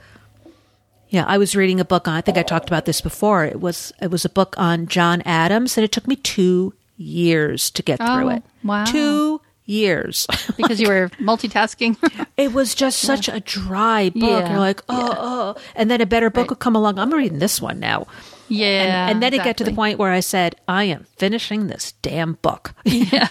Yeah, 1.08 1.24
I 1.26 1.38
was 1.38 1.56
reading 1.56 1.80
a 1.80 1.84
book 1.84 2.08
on 2.08 2.14
I 2.14 2.20
think 2.20 2.38
I 2.38 2.42
talked 2.42 2.68
about 2.68 2.86
this 2.86 3.00
before. 3.00 3.44
It 3.44 3.60
was 3.60 3.92
it 4.00 4.10
was 4.10 4.24
a 4.24 4.28
book 4.28 4.54
on 4.58 4.86
John 4.86 5.22
Adams 5.22 5.76
and 5.76 5.84
it 5.84 5.92
took 5.92 6.08
me 6.08 6.16
2 6.16 6.74
years 6.96 7.70
to 7.70 7.82
get 7.82 8.00
oh, 8.00 8.16
through 8.16 8.30
it. 8.30 8.42
Wow. 8.62 8.84
2 8.84 9.40
years 9.66 10.26
because 10.56 10.80
you 10.80 10.88
were 10.88 11.08
multitasking. 11.20 11.96
it 12.36 12.52
was 12.52 12.74
just 12.74 13.02
yeah. 13.02 13.14
such 13.14 13.28
a 13.28 13.40
dry 13.40 14.10
book. 14.10 14.22
Yeah. 14.22 14.50
You're 14.50 14.60
like, 14.60 14.82
oh, 14.88 14.98
yeah. 14.98 15.14
Oh, 15.18 15.54
oh, 15.56 15.62
and 15.74 15.90
then 15.90 16.00
a 16.00 16.06
better 16.06 16.30
book 16.30 16.42
right. 16.42 16.50
would 16.50 16.58
come 16.58 16.76
along. 16.76 16.98
I'm 16.98 17.12
reading 17.12 17.38
this 17.38 17.60
one 17.60 17.80
now. 17.80 18.06
Yeah, 18.48 18.66
and, 18.66 19.14
and 19.14 19.22
then 19.22 19.32
exactly. 19.32 19.50
it 19.50 19.52
got 19.52 19.56
to 19.58 19.64
the 19.64 19.74
point 19.74 19.98
where 19.98 20.12
I 20.12 20.20
said, 20.20 20.56
I 20.68 20.84
am 20.84 21.04
finishing 21.16 21.66
this 21.66 21.92
damn 22.02 22.34
book. 22.34 22.74
Yeah. 22.84 23.28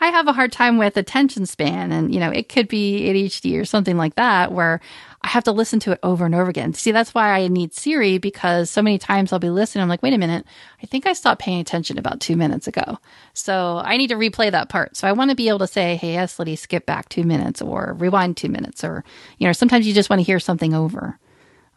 I 0.00 0.08
have 0.08 0.26
a 0.26 0.32
hard 0.32 0.50
time 0.50 0.76
with 0.76 0.96
attention 0.96 1.46
span, 1.46 1.92
and 1.92 2.12
you 2.12 2.18
know, 2.18 2.30
it 2.30 2.48
could 2.48 2.66
be 2.66 3.02
ADHD 3.02 3.60
or 3.60 3.64
something 3.64 3.96
like 3.96 4.16
that, 4.16 4.50
where 4.50 4.80
I 5.24 5.28
have 5.28 5.44
to 5.44 5.52
listen 5.52 5.78
to 5.80 5.92
it 5.92 6.00
over 6.02 6.26
and 6.26 6.34
over 6.34 6.50
again. 6.50 6.74
See, 6.74 6.90
that's 6.90 7.14
why 7.14 7.30
I 7.30 7.46
need 7.46 7.72
Siri 7.72 8.18
because 8.18 8.70
so 8.70 8.82
many 8.82 8.98
times 8.98 9.32
I'll 9.32 9.38
be 9.38 9.50
listening. 9.50 9.82
I'm 9.82 9.88
like, 9.88 10.02
wait 10.02 10.14
a 10.14 10.18
minute. 10.18 10.44
I 10.82 10.86
think 10.86 11.06
I 11.06 11.12
stopped 11.12 11.40
paying 11.40 11.60
attention 11.60 11.96
about 11.96 12.20
two 12.20 12.36
minutes 12.36 12.66
ago. 12.66 12.98
So 13.32 13.80
I 13.84 13.96
need 13.96 14.08
to 14.08 14.16
replay 14.16 14.50
that 14.50 14.68
part. 14.68 14.96
So 14.96 15.06
I 15.06 15.12
want 15.12 15.30
to 15.30 15.36
be 15.36 15.48
able 15.48 15.60
to 15.60 15.68
say, 15.68 15.94
hey, 15.96 16.14
yes, 16.14 16.38
Liddy, 16.38 16.56
skip 16.56 16.86
back 16.86 17.08
two 17.08 17.22
minutes 17.22 17.62
or 17.62 17.94
rewind 17.98 18.36
two 18.36 18.48
minutes. 18.48 18.82
Or, 18.82 19.04
you 19.38 19.46
know, 19.46 19.52
sometimes 19.52 19.86
you 19.86 19.94
just 19.94 20.10
want 20.10 20.18
to 20.18 20.24
hear 20.24 20.40
something 20.40 20.74
over. 20.74 21.18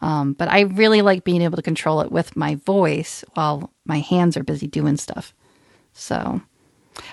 Um, 0.01 0.33
but 0.33 0.49
I 0.49 0.61
really 0.61 1.03
like 1.03 1.23
being 1.23 1.41
able 1.43 1.55
to 1.55 1.61
control 1.61 2.01
it 2.01 2.11
with 2.11 2.35
my 2.35 2.55
voice 2.55 3.23
while 3.35 3.71
my 3.85 3.99
hands 3.99 4.37
are 4.37 4.43
busy 4.43 4.67
doing 4.67 4.97
stuff. 4.97 5.33
So 5.93 6.41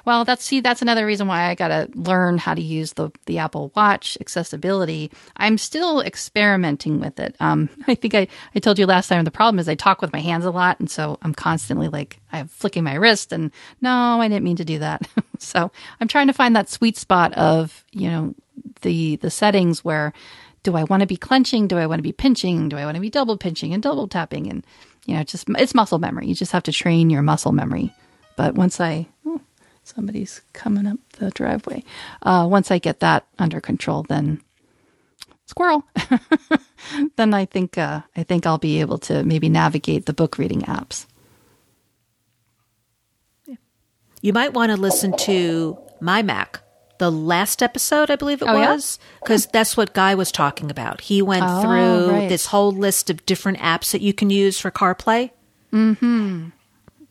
well, 0.04 0.24
that's 0.24 0.44
see, 0.44 0.60
that's 0.60 0.82
another 0.82 1.06
reason 1.06 1.26
why 1.26 1.48
I 1.48 1.54
got 1.54 1.68
to 1.68 1.88
learn 1.94 2.38
how 2.38 2.54
to 2.54 2.62
use 2.62 2.94
the 2.94 3.10
the 3.26 3.38
Apple 3.38 3.72
Watch 3.74 4.18
accessibility. 4.20 5.10
I'm 5.36 5.58
still 5.58 6.00
experimenting 6.00 7.00
with 7.00 7.18
it. 7.20 7.36
Um, 7.40 7.68
I 7.86 7.94
think 7.94 8.14
I, 8.14 8.28
I 8.54 8.58
told 8.58 8.78
you 8.78 8.86
last 8.86 9.08
time 9.08 9.24
the 9.24 9.30
problem 9.30 9.58
is 9.58 9.68
I 9.68 9.74
talk 9.74 10.00
with 10.00 10.12
my 10.12 10.20
hands 10.20 10.44
a 10.44 10.50
lot, 10.50 10.80
and 10.80 10.90
so 10.90 11.18
I'm 11.22 11.34
constantly 11.34 11.88
like 11.88 12.18
I'm 12.32 12.48
flicking 12.48 12.84
my 12.84 12.94
wrist, 12.94 13.32
and 13.32 13.50
no, 13.80 14.20
I 14.20 14.28
didn't 14.28 14.44
mean 14.44 14.56
to 14.56 14.64
do 14.64 14.78
that. 14.80 15.08
so 15.38 15.70
I'm 16.00 16.08
trying 16.08 16.26
to 16.26 16.32
find 16.32 16.56
that 16.56 16.68
sweet 16.68 16.96
spot 16.96 17.32
of 17.34 17.84
you 17.92 18.08
know 18.08 18.34
the 18.82 19.16
the 19.16 19.30
settings 19.30 19.84
where 19.84 20.12
do 20.62 20.76
I 20.76 20.84
want 20.84 21.00
to 21.00 21.06
be 21.06 21.16
clenching? 21.16 21.66
Do 21.66 21.76
I 21.76 21.86
want 21.86 21.98
to 21.98 22.04
be 22.04 22.12
pinching? 22.12 22.68
Do 22.68 22.76
I 22.76 22.84
want 22.84 22.94
to 22.94 23.00
be 23.00 23.10
double 23.10 23.36
pinching 23.36 23.74
and 23.74 23.82
double 23.82 24.06
tapping? 24.06 24.48
And 24.48 24.64
you 25.06 25.16
know, 25.16 25.24
just 25.24 25.48
it's 25.50 25.74
muscle 25.74 25.98
memory. 25.98 26.26
You 26.28 26.34
just 26.34 26.52
have 26.52 26.62
to 26.64 26.72
train 26.72 27.10
your 27.10 27.22
muscle 27.22 27.52
memory. 27.52 27.92
But 28.36 28.54
once 28.54 28.80
I 28.80 29.08
oh, 29.26 29.40
somebody's 29.84 30.42
coming 30.52 30.86
up 30.86 30.98
the 31.18 31.30
driveway. 31.30 31.84
Uh, 32.22 32.46
once 32.48 32.70
I 32.70 32.78
get 32.78 33.00
that 33.00 33.26
under 33.38 33.60
control, 33.60 34.04
then 34.04 34.40
squirrel. 35.46 35.84
then 37.16 37.34
I 37.34 37.44
think 37.44 37.78
uh, 37.78 38.02
I 38.16 38.22
think 38.22 38.46
I'll 38.46 38.58
be 38.58 38.80
able 38.80 38.98
to 38.98 39.22
maybe 39.24 39.48
navigate 39.48 40.06
the 40.06 40.12
book 40.12 40.38
reading 40.38 40.62
apps. 40.62 41.06
You 44.20 44.32
might 44.32 44.54
want 44.54 44.70
to 44.70 44.76
listen 44.76 45.16
to 45.18 45.76
my 46.00 46.22
Mac, 46.22 46.60
the 46.98 47.10
last 47.10 47.60
episode, 47.60 48.08
I 48.08 48.14
believe 48.14 48.40
it 48.40 48.48
oh, 48.48 48.54
was, 48.56 49.00
because 49.20 49.46
yeah? 49.46 49.50
that's 49.52 49.76
what 49.76 49.94
Guy 49.94 50.14
was 50.14 50.30
talking 50.30 50.70
about. 50.70 51.00
He 51.00 51.20
went 51.22 51.44
oh, 51.44 51.60
through 51.60 52.10
right. 52.12 52.28
this 52.28 52.46
whole 52.46 52.70
list 52.70 53.10
of 53.10 53.26
different 53.26 53.58
apps 53.58 53.90
that 53.90 54.00
you 54.00 54.14
can 54.14 54.30
use 54.30 54.60
for 54.60 54.70
CarPlay. 54.70 55.32
Hmm 55.70 56.50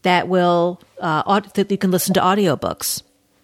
that 0.03 0.27
will 0.27 0.81
uh, 0.99 1.39
that 1.53 1.71
you 1.71 1.77
can 1.77 1.91
listen 1.91 2.13
to 2.13 2.19
audiobooks. 2.19 3.03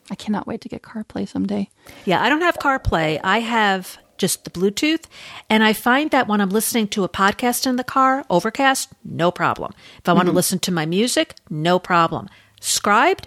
I 0.09 0.15
cannot 0.15 0.47
wait 0.47 0.61
to 0.61 0.69
get 0.69 0.81
CarPlay 0.81 1.27
someday. 1.27 1.69
Yeah, 2.05 2.21
I 2.21 2.29
don't 2.29 2.41
have 2.41 2.57
CarPlay. 2.59 3.19
I 3.23 3.39
have 3.39 3.97
just 4.17 4.45
the 4.45 4.49
Bluetooth, 4.49 5.03
and 5.49 5.63
I 5.63 5.73
find 5.73 6.09
that 6.11 6.27
when 6.27 6.41
I'm 6.41 6.49
listening 6.49 6.87
to 6.89 7.03
a 7.03 7.09
podcast 7.09 7.67
in 7.67 7.75
the 7.75 7.83
car, 7.83 8.25
Overcast, 8.29 8.89
no 9.03 9.31
problem. 9.31 9.73
If 9.99 10.07
I 10.07 10.11
mm-hmm. 10.11 10.17
want 10.17 10.27
to 10.27 10.33
listen 10.33 10.59
to 10.59 10.71
my 10.71 10.85
music, 10.85 11.35
no 11.49 11.77
problem. 11.77 12.27
Scribd, 12.59 13.25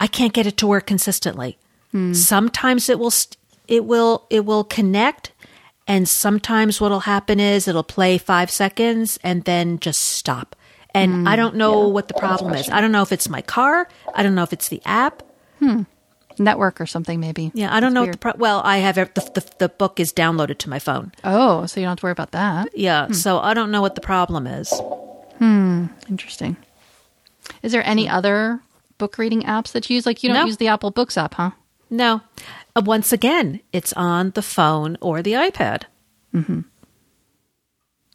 I 0.00 0.06
can't 0.06 0.32
get 0.32 0.46
it 0.46 0.56
to 0.58 0.66
work 0.66 0.86
consistently. 0.86 1.58
Mm. 1.94 2.14
Sometimes 2.14 2.88
it 2.88 2.98
will 2.98 3.12
it 3.68 3.84
will 3.84 4.26
it 4.30 4.44
will 4.44 4.64
connect 4.64 5.32
and 5.86 6.08
sometimes 6.08 6.80
what'll 6.80 7.00
happen 7.00 7.38
is 7.38 7.68
it'll 7.68 7.82
play 7.82 8.18
5 8.18 8.50
seconds 8.50 9.18
and 9.22 9.44
then 9.44 9.78
just 9.78 10.00
stop. 10.00 10.56
And 10.94 11.26
mm, 11.26 11.28
I 11.28 11.36
don't 11.36 11.56
know 11.56 11.86
yeah. 11.86 11.92
what 11.92 12.08
the 12.08 12.14
problem 12.14 12.54
is. 12.54 12.68
I 12.70 12.80
don't 12.80 12.92
know 12.92 13.02
if 13.02 13.10
it's 13.10 13.28
my 13.28 13.42
car. 13.42 13.88
I 14.14 14.22
don't 14.22 14.34
know 14.34 14.44
if 14.44 14.52
it's 14.52 14.68
the 14.68 14.80
app. 14.84 15.22
Hmm. 15.58 15.82
Network 16.38 16.80
or 16.80 16.86
something, 16.86 17.20
maybe. 17.20 17.52
Yeah, 17.54 17.74
I 17.74 17.80
don't 17.80 17.94
That's 17.94 18.06
know. 18.06 18.12
the 18.12 18.18
pro- 18.18 18.32
well, 18.36 18.60
I 18.64 18.78
have 18.78 18.96
the, 18.96 19.08
the, 19.14 19.50
the 19.58 19.68
book 19.68 20.00
is 20.00 20.12
downloaded 20.12 20.58
to 20.58 20.70
my 20.70 20.78
phone. 20.78 21.12
Oh, 21.22 21.66
so 21.66 21.78
you 21.78 21.84
don't 21.84 21.92
have 21.92 21.98
to 21.98 22.06
worry 22.06 22.12
about 22.12 22.32
that. 22.32 22.76
Yeah, 22.76 23.06
hmm. 23.06 23.12
so 23.12 23.38
I 23.38 23.54
don't 23.54 23.70
know 23.70 23.80
what 23.80 23.94
the 23.94 24.00
problem 24.00 24.46
is. 24.46 24.72
Hmm. 25.38 25.86
Interesting. 26.08 26.56
Is 27.62 27.72
there 27.72 27.86
any 27.86 28.08
other 28.08 28.60
book 28.98 29.18
reading 29.18 29.42
apps 29.42 29.72
that 29.72 29.88
you 29.90 29.94
use? 29.94 30.06
Like 30.06 30.22
you 30.22 30.28
don't 30.28 30.38
no. 30.38 30.46
use 30.46 30.56
the 30.56 30.68
Apple 30.68 30.90
Books 30.90 31.16
app, 31.16 31.34
huh? 31.34 31.50
No. 31.90 32.22
Uh, 32.74 32.82
once 32.84 33.12
again, 33.12 33.60
it's 33.72 33.92
on 33.92 34.30
the 34.30 34.42
phone 34.42 34.96
or 35.00 35.22
the 35.22 35.32
iPad. 35.32 35.84
Mm-hmm. 36.34 36.60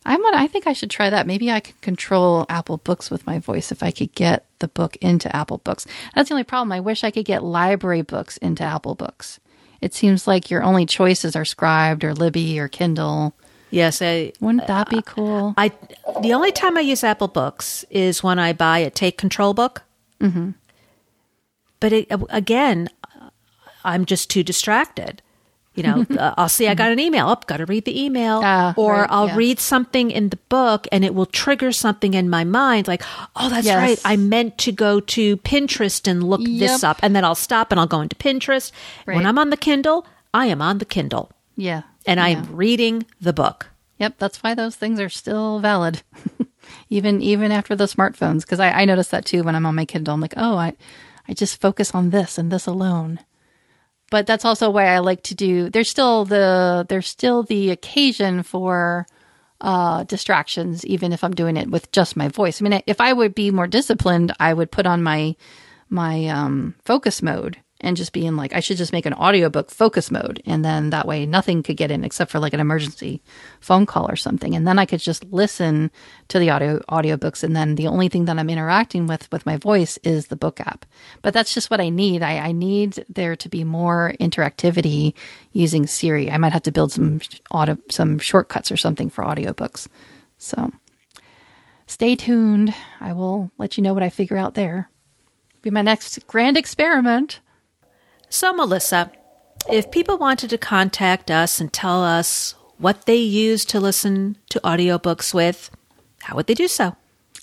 I'm 0.09 0.25
I 0.25 0.47
think 0.47 0.65
I 0.65 0.73
should 0.73 0.89
try 0.89 1.11
that. 1.11 1.27
Maybe 1.27 1.51
I 1.51 1.59
could 1.59 1.79
control 1.81 2.47
Apple 2.49 2.77
Books 2.77 3.11
with 3.11 3.27
my 3.27 3.37
voice 3.37 3.71
if 3.71 3.83
I 3.83 3.91
could 3.91 4.13
get 4.15 4.45
the 4.57 4.67
book 4.67 4.95
into 4.97 5.33
Apple 5.35 5.59
Books. 5.59 5.85
That's 6.15 6.29
the 6.29 6.33
only 6.33 6.43
problem. 6.43 6.71
I 6.71 6.79
wish 6.79 7.03
I 7.03 7.11
could 7.11 7.25
get 7.25 7.43
library 7.43 8.01
books 8.01 8.37
into 8.37 8.63
Apple 8.63 8.95
Books. 8.95 9.39
It 9.81 9.93
seems 9.93 10.27
like 10.27 10.49
your 10.49 10.63
only 10.63 10.87
choices 10.87 11.35
are 11.35 11.43
Scribd 11.43 12.03
or 12.03 12.15
Libby 12.15 12.59
or 12.59 12.67
Kindle. 12.67 13.35
Yes, 13.69 14.01
I, 14.01 14.33
wouldn't 14.39 14.65
that 14.65 14.89
be 14.89 15.03
cool? 15.03 15.53
I 15.57 15.71
the 16.21 16.33
only 16.33 16.51
time 16.51 16.75
I 16.75 16.81
use 16.81 17.03
Apple 17.03 17.27
Books 17.27 17.85
is 17.91 18.23
when 18.23 18.39
I 18.39 18.51
buy 18.51 18.79
a 18.79 18.89
Take 18.89 19.17
Control 19.19 19.53
book. 19.53 19.83
Mm-hmm. 20.19 20.51
But 21.79 21.93
it, 21.93 22.07
again, 22.29 22.89
I'm 23.85 24.05
just 24.05 24.31
too 24.31 24.41
distracted. 24.41 25.21
You 25.79 25.83
know, 25.83 26.05
uh, 26.19 26.33
I'll 26.37 26.49
see 26.49 26.67
I 26.67 26.75
got 26.75 26.91
an 26.91 26.99
email. 26.99 27.27
Up, 27.27 27.43
oh, 27.43 27.47
got 27.47 27.57
to 27.57 27.65
read 27.65 27.85
the 27.85 28.03
email, 28.03 28.39
uh, 28.39 28.73
or 28.75 28.93
right, 28.93 29.07
I'll 29.09 29.27
yeah. 29.27 29.35
read 29.37 29.59
something 29.59 30.11
in 30.11 30.29
the 30.29 30.37
book, 30.49 30.87
and 30.91 31.05
it 31.05 31.15
will 31.15 31.25
trigger 31.25 31.71
something 31.71 32.13
in 32.13 32.29
my 32.29 32.43
mind, 32.43 32.87
like, 32.87 33.01
"Oh, 33.35 33.49
that's 33.49 33.65
yes. 33.65 33.77
right. 33.77 34.01
I 34.03 34.17
meant 34.17 34.57
to 34.59 34.73
go 34.73 34.99
to 34.99 35.37
Pinterest 35.37 36.05
and 36.05 36.21
look 36.23 36.41
yep. 36.43 36.59
this 36.59 36.83
up," 36.83 36.99
and 37.01 37.15
then 37.15 37.23
I'll 37.23 37.35
stop 37.35 37.71
and 37.71 37.79
I'll 37.79 37.87
go 37.87 38.01
into 38.01 38.17
Pinterest. 38.17 38.71
Right. 39.05 39.15
When 39.15 39.25
I'm 39.25 39.39
on 39.39 39.49
the 39.49 39.57
Kindle, 39.57 40.05
I 40.33 40.47
am 40.47 40.61
on 40.61 40.79
the 40.79 40.85
Kindle. 40.85 41.31
Yeah, 41.55 41.83
and 42.05 42.17
yeah. 42.17 42.25
I'm 42.25 42.55
reading 42.55 43.05
the 43.21 43.33
book. 43.33 43.67
Yep, 43.99 44.15
that's 44.17 44.43
why 44.43 44.55
those 44.55 44.75
things 44.75 44.99
are 44.99 45.09
still 45.09 45.59
valid, 45.59 46.01
even 46.89 47.21
even 47.21 47.53
after 47.53 47.75
the 47.75 47.85
smartphones. 47.85 48.41
Because 48.41 48.59
I, 48.59 48.71
I 48.71 48.85
notice 48.85 49.07
that 49.09 49.25
too 49.25 49.43
when 49.43 49.55
I'm 49.55 49.65
on 49.65 49.75
my 49.75 49.85
Kindle. 49.85 50.13
I'm 50.13 50.21
like, 50.21 50.35
oh, 50.35 50.57
I 50.57 50.75
I 51.29 51.33
just 51.33 51.61
focus 51.61 51.95
on 51.95 52.09
this 52.09 52.37
and 52.37 52.51
this 52.51 52.67
alone 52.67 53.19
but 54.09 54.25
that's 54.25 54.45
also 54.45 54.69
why 54.69 54.85
I 54.85 54.99
like 54.99 55.23
to 55.23 55.35
do. 55.35 55.69
There's 55.69 55.89
still 55.89 56.25
the 56.25 56.85
there's 56.89 57.07
still 57.07 57.43
the 57.43 57.69
occasion 57.71 58.43
for 58.43 59.05
uh, 59.61 60.03
distractions, 60.03 60.85
even 60.85 61.11
if 61.11 61.23
I'm 61.23 61.33
doing 61.35 61.57
it 61.57 61.69
with 61.69 61.91
just 61.91 62.15
my 62.15 62.27
voice. 62.27 62.61
I 62.61 62.67
mean, 62.67 62.81
if 62.87 63.01
I 63.01 63.13
would 63.13 63.35
be 63.35 63.51
more 63.51 63.67
disciplined, 63.67 64.33
I 64.39 64.53
would 64.53 64.71
put 64.71 64.85
on 64.85 65.03
my 65.03 65.35
my 65.89 66.27
um, 66.27 66.75
focus 66.85 67.21
mode 67.21 67.57
and 67.81 67.97
just 67.97 68.13
being 68.13 68.35
like 68.35 68.53
I 68.53 68.59
should 68.59 68.77
just 68.77 68.91
make 68.91 69.05
an 69.05 69.13
audiobook 69.13 69.71
focus 69.71 70.11
mode 70.11 70.41
and 70.45 70.63
then 70.63 70.89
that 70.89 71.07
way 71.07 71.25
nothing 71.25 71.63
could 71.63 71.77
get 71.77 71.91
in 71.91 72.03
except 72.03 72.31
for 72.31 72.39
like 72.39 72.53
an 72.53 72.59
emergency 72.59 73.21
phone 73.59 73.85
call 73.85 74.09
or 74.09 74.15
something 74.15 74.55
and 74.55 74.67
then 74.67 74.79
I 74.79 74.85
could 74.85 74.99
just 74.99 75.23
listen 75.25 75.91
to 76.27 76.39
the 76.39 76.49
audio 76.49 76.79
audiobooks 76.89 77.43
and 77.43 77.55
then 77.55 77.75
the 77.75 77.87
only 77.87 78.09
thing 78.09 78.25
that 78.25 78.37
I'm 78.37 78.49
interacting 78.49 79.07
with 79.07 79.31
with 79.31 79.45
my 79.45 79.57
voice 79.57 79.97
is 80.03 80.27
the 80.27 80.35
book 80.35 80.59
app. 80.59 80.85
But 81.21 81.33
that's 81.33 81.53
just 81.53 81.69
what 81.69 81.81
I 81.81 81.89
need. 81.89 82.23
I, 82.23 82.37
I 82.37 82.51
need 82.51 83.05
there 83.09 83.35
to 83.35 83.49
be 83.49 83.63
more 83.63 84.13
interactivity 84.19 85.13
using 85.51 85.87
Siri. 85.87 86.31
I 86.31 86.37
might 86.37 86.53
have 86.53 86.63
to 86.63 86.71
build 86.71 86.91
some 86.91 87.19
auto, 87.51 87.77
some 87.89 88.19
shortcuts 88.19 88.71
or 88.71 88.77
something 88.77 89.09
for 89.09 89.23
audiobooks. 89.23 89.87
So 90.37 90.71
stay 91.87 92.15
tuned. 92.15 92.73
I 92.99 93.13
will 93.13 93.51
let 93.57 93.77
you 93.77 93.83
know 93.83 93.93
what 93.93 94.03
I 94.03 94.09
figure 94.09 94.37
out 94.37 94.53
there. 94.53 94.89
Be 95.61 95.69
my 95.69 95.81
next 95.81 96.25
grand 96.27 96.57
experiment. 96.57 97.41
So, 98.29 98.53
Melissa, 98.53 99.11
if 99.69 99.91
people 99.91 100.17
wanted 100.17 100.51
to 100.51 100.57
contact 100.57 101.31
us 101.31 101.59
and 101.59 101.73
tell 101.73 102.03
us 102.03 102.53
what 102.77 103.05
they 103.05 103.15
use 103.15 103.65
to 103.65 103.79
listen 103.79 104.37
to 104.49 104.59
audiobooks 104.61 105.33
with, 105.33 105.71
how 106.21 106.35
would 106.35 106.47
they 106.47 106.53
do 106.53 106.67
so? 106.67 106.95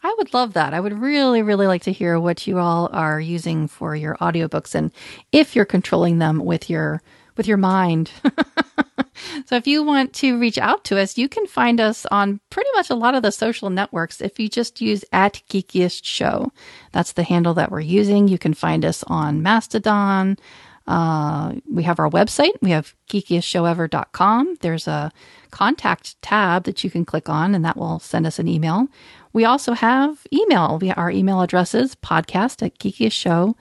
I 0.02 0.14
would 0.18 0.32
love 0.32 0.52
that. 0.52 0.72
I 0.72 0.80
would 0.80 1.00
really, 1.00 1.42
really 1.42 1.66
like 1.66 1.82
to 1.82 1.92
hear 1.92 2.20
what 2.20 2.46
you 2.46 2.58
all 2.58 2.88
are 2.92 3.20
using 3.20 3.66
for 3.66 3.96
your 3.96 4.14
audiobooks 4.16 4.74
and 4.74 4.92
if 5.32 5.56
you're 5.56 5.64
controlling 5.64 6.18
them 6.18 6.44
with 6.44 6.70
your 6.70 7.02
with 7.36 7.46
your 7.46 7.56
mind. 7.56 8.10
so 9.46 9.56
if 9.56 9.66
you 9.66 9.82
want 9.82 10.12
to 10.14 10.38
reach 10.38 10.58
out 10.58 10.84
to 10.84 10.98
us, 10.98 11.18
you 11.18 11.28
can 11.28 11.46
find 11.46 11.80
us 11.80 12.06
on 12.06 12.40
pretty 12.50 12.70
much 12.74 12.88
a 12.88 12.94
lot 12.94 13.14
of 13.14 13.22
the 13.22 13.32
social 13.32 13.68
networks 13.68 14.20
if 14.20 14.38
you 14.38 14.48
just 14.48 14.80
use 14.80 15.04
at 15.12 15.42
Geekiest 15.50 16.04
Show. 16.04 16.52
That's 16.92 17.12
the 17.12 17.24
handle 17.24 17.54
that 17.54 17.70
we're 17.70 17.80
using. 17.80 18.28
You 18.28 18.38
can 18.38 18.54
find 18.54 18.84
us 18.84 19.02
on 19.08 19.42
Mastodon. 19.42 20.38
Uh, 20.86 21.54
we 21.68 21.82
have 21.82 21.98
our 21.98 22.08
website. 22.08 22.52
We 22.62 22.70
have 22.70 22.94
geekiestshowever.com. 23.10 24.56
There's 24.60 24.86
a 24.86 25.10
contact 25.50 26.20
tab 26.22 26.64
that 26.64 26.84
you 26.84 26.90
can 26.90 27.04
click 27.04 27.28
on 27.28 27.54
and 27.54 27.64
that 27.64 27.76
will 27.76 27.98
send 27.98 28.26
us 28.26 28.38
an 28.38 28.46
email. 28.46 28.86
We 29.32 29.44
also 29.44 29.72
have 29.72 30.26
email. 30.32 30.78
We, 30.80 30.92
our 30.92 31.10
email 31.10 31.40
address 31.40 31.74
is 31.74 31.96
podcast 31.96 32.64
at 32.64 32.78
geekiestshow 32.78 33.54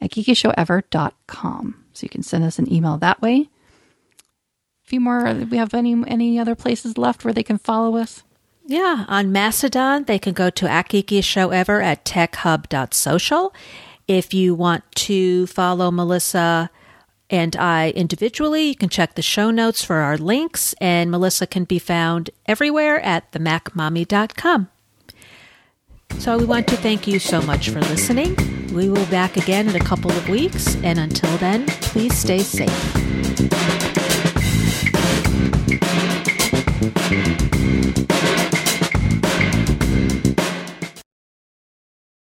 at 0.00 0.10
geekiestshowever.com. 0.10 1.84
So 1.92 2.04
you 2.04 2.08
can 2.08 2.22
send 2.22 2.44
us 2.44 2.58
an 2.58 2.72
email 2.72 2.98
that 2.98 3.20
way. 3.20 3.48
A 4.84 4.88
few 4.88 5.00
more. 5.00 5.32
We 5.32 5.56
have 5.56 5.74
any 5.74 5.92
any 6.06 6.38
other 6.38 6.54
places 6.54 6.96
left 6.98 7.24
where 7.24 7.34
they 7.34 7.42
can 7.42 7.58
follow 7.58 7.96
us? 7.96 8.22
Yeah, 8.66 9.04
on 9.08 9.32
Mastodon, 9.32 10.04
they 10.04 10.18
can 10.18 10.32
go 10.32 10.48
to 10.50 10.70
at 10.70 10.90
Geekiest 10.90 11.24
Show 11.24 11.50
Ever 11.50 11.82
at 11.82 12.04
techhub.social. 12.04 13.52
If 14.10 14.34
you 14.34 14.56
want 14.56 14.82
to 15.06 15.46
follow 15.46 15.92
Melissa 15.92 16.68
and 17.30 17.54
I 17.54 17.90
individually, 17.90 18.64
you 18.64 18.74
can 18.74 18.88
check 18.88 19.14
the 19.14 19.22
show 19.22 19.52
notes 19.52 19.84
for 19.84 19.98
our 19.98 20.18
links, 20.18 20.74
and 20.80 21.12
Melissa 21.12 21.46
can 21.46 21.62
be 21.62 21.78
found 21.78 22.28
everywhere 22.44 22.98
at 23.02 23.30
themacmommy.com. 23.30 24.68
So 26.18 26.38
we 26.38 26.44
want 26.44 26.66
to 26.66 26.76
thank 26.76 27.06
you 27.06 27.20
so 27.20 27.40
much 27.40 27.70
for 27.70 27.80
listening. 27.82 28.34
We 28.74 28.88
will 28.88 29.04
be 29.04 29.12
back 29.12 29.36
again 29.36 29.68
in 29.68 29.76
a 29.76 29.84
couple 29.84 30.10
of 30.10 30.28
weeks, 30.28 30.74
and 30.82 30.98
until 30.98 31.36
then, 31.36 31.66
please 31.66 32.18
stay 32.18 32.40
safe. 32.40 32.68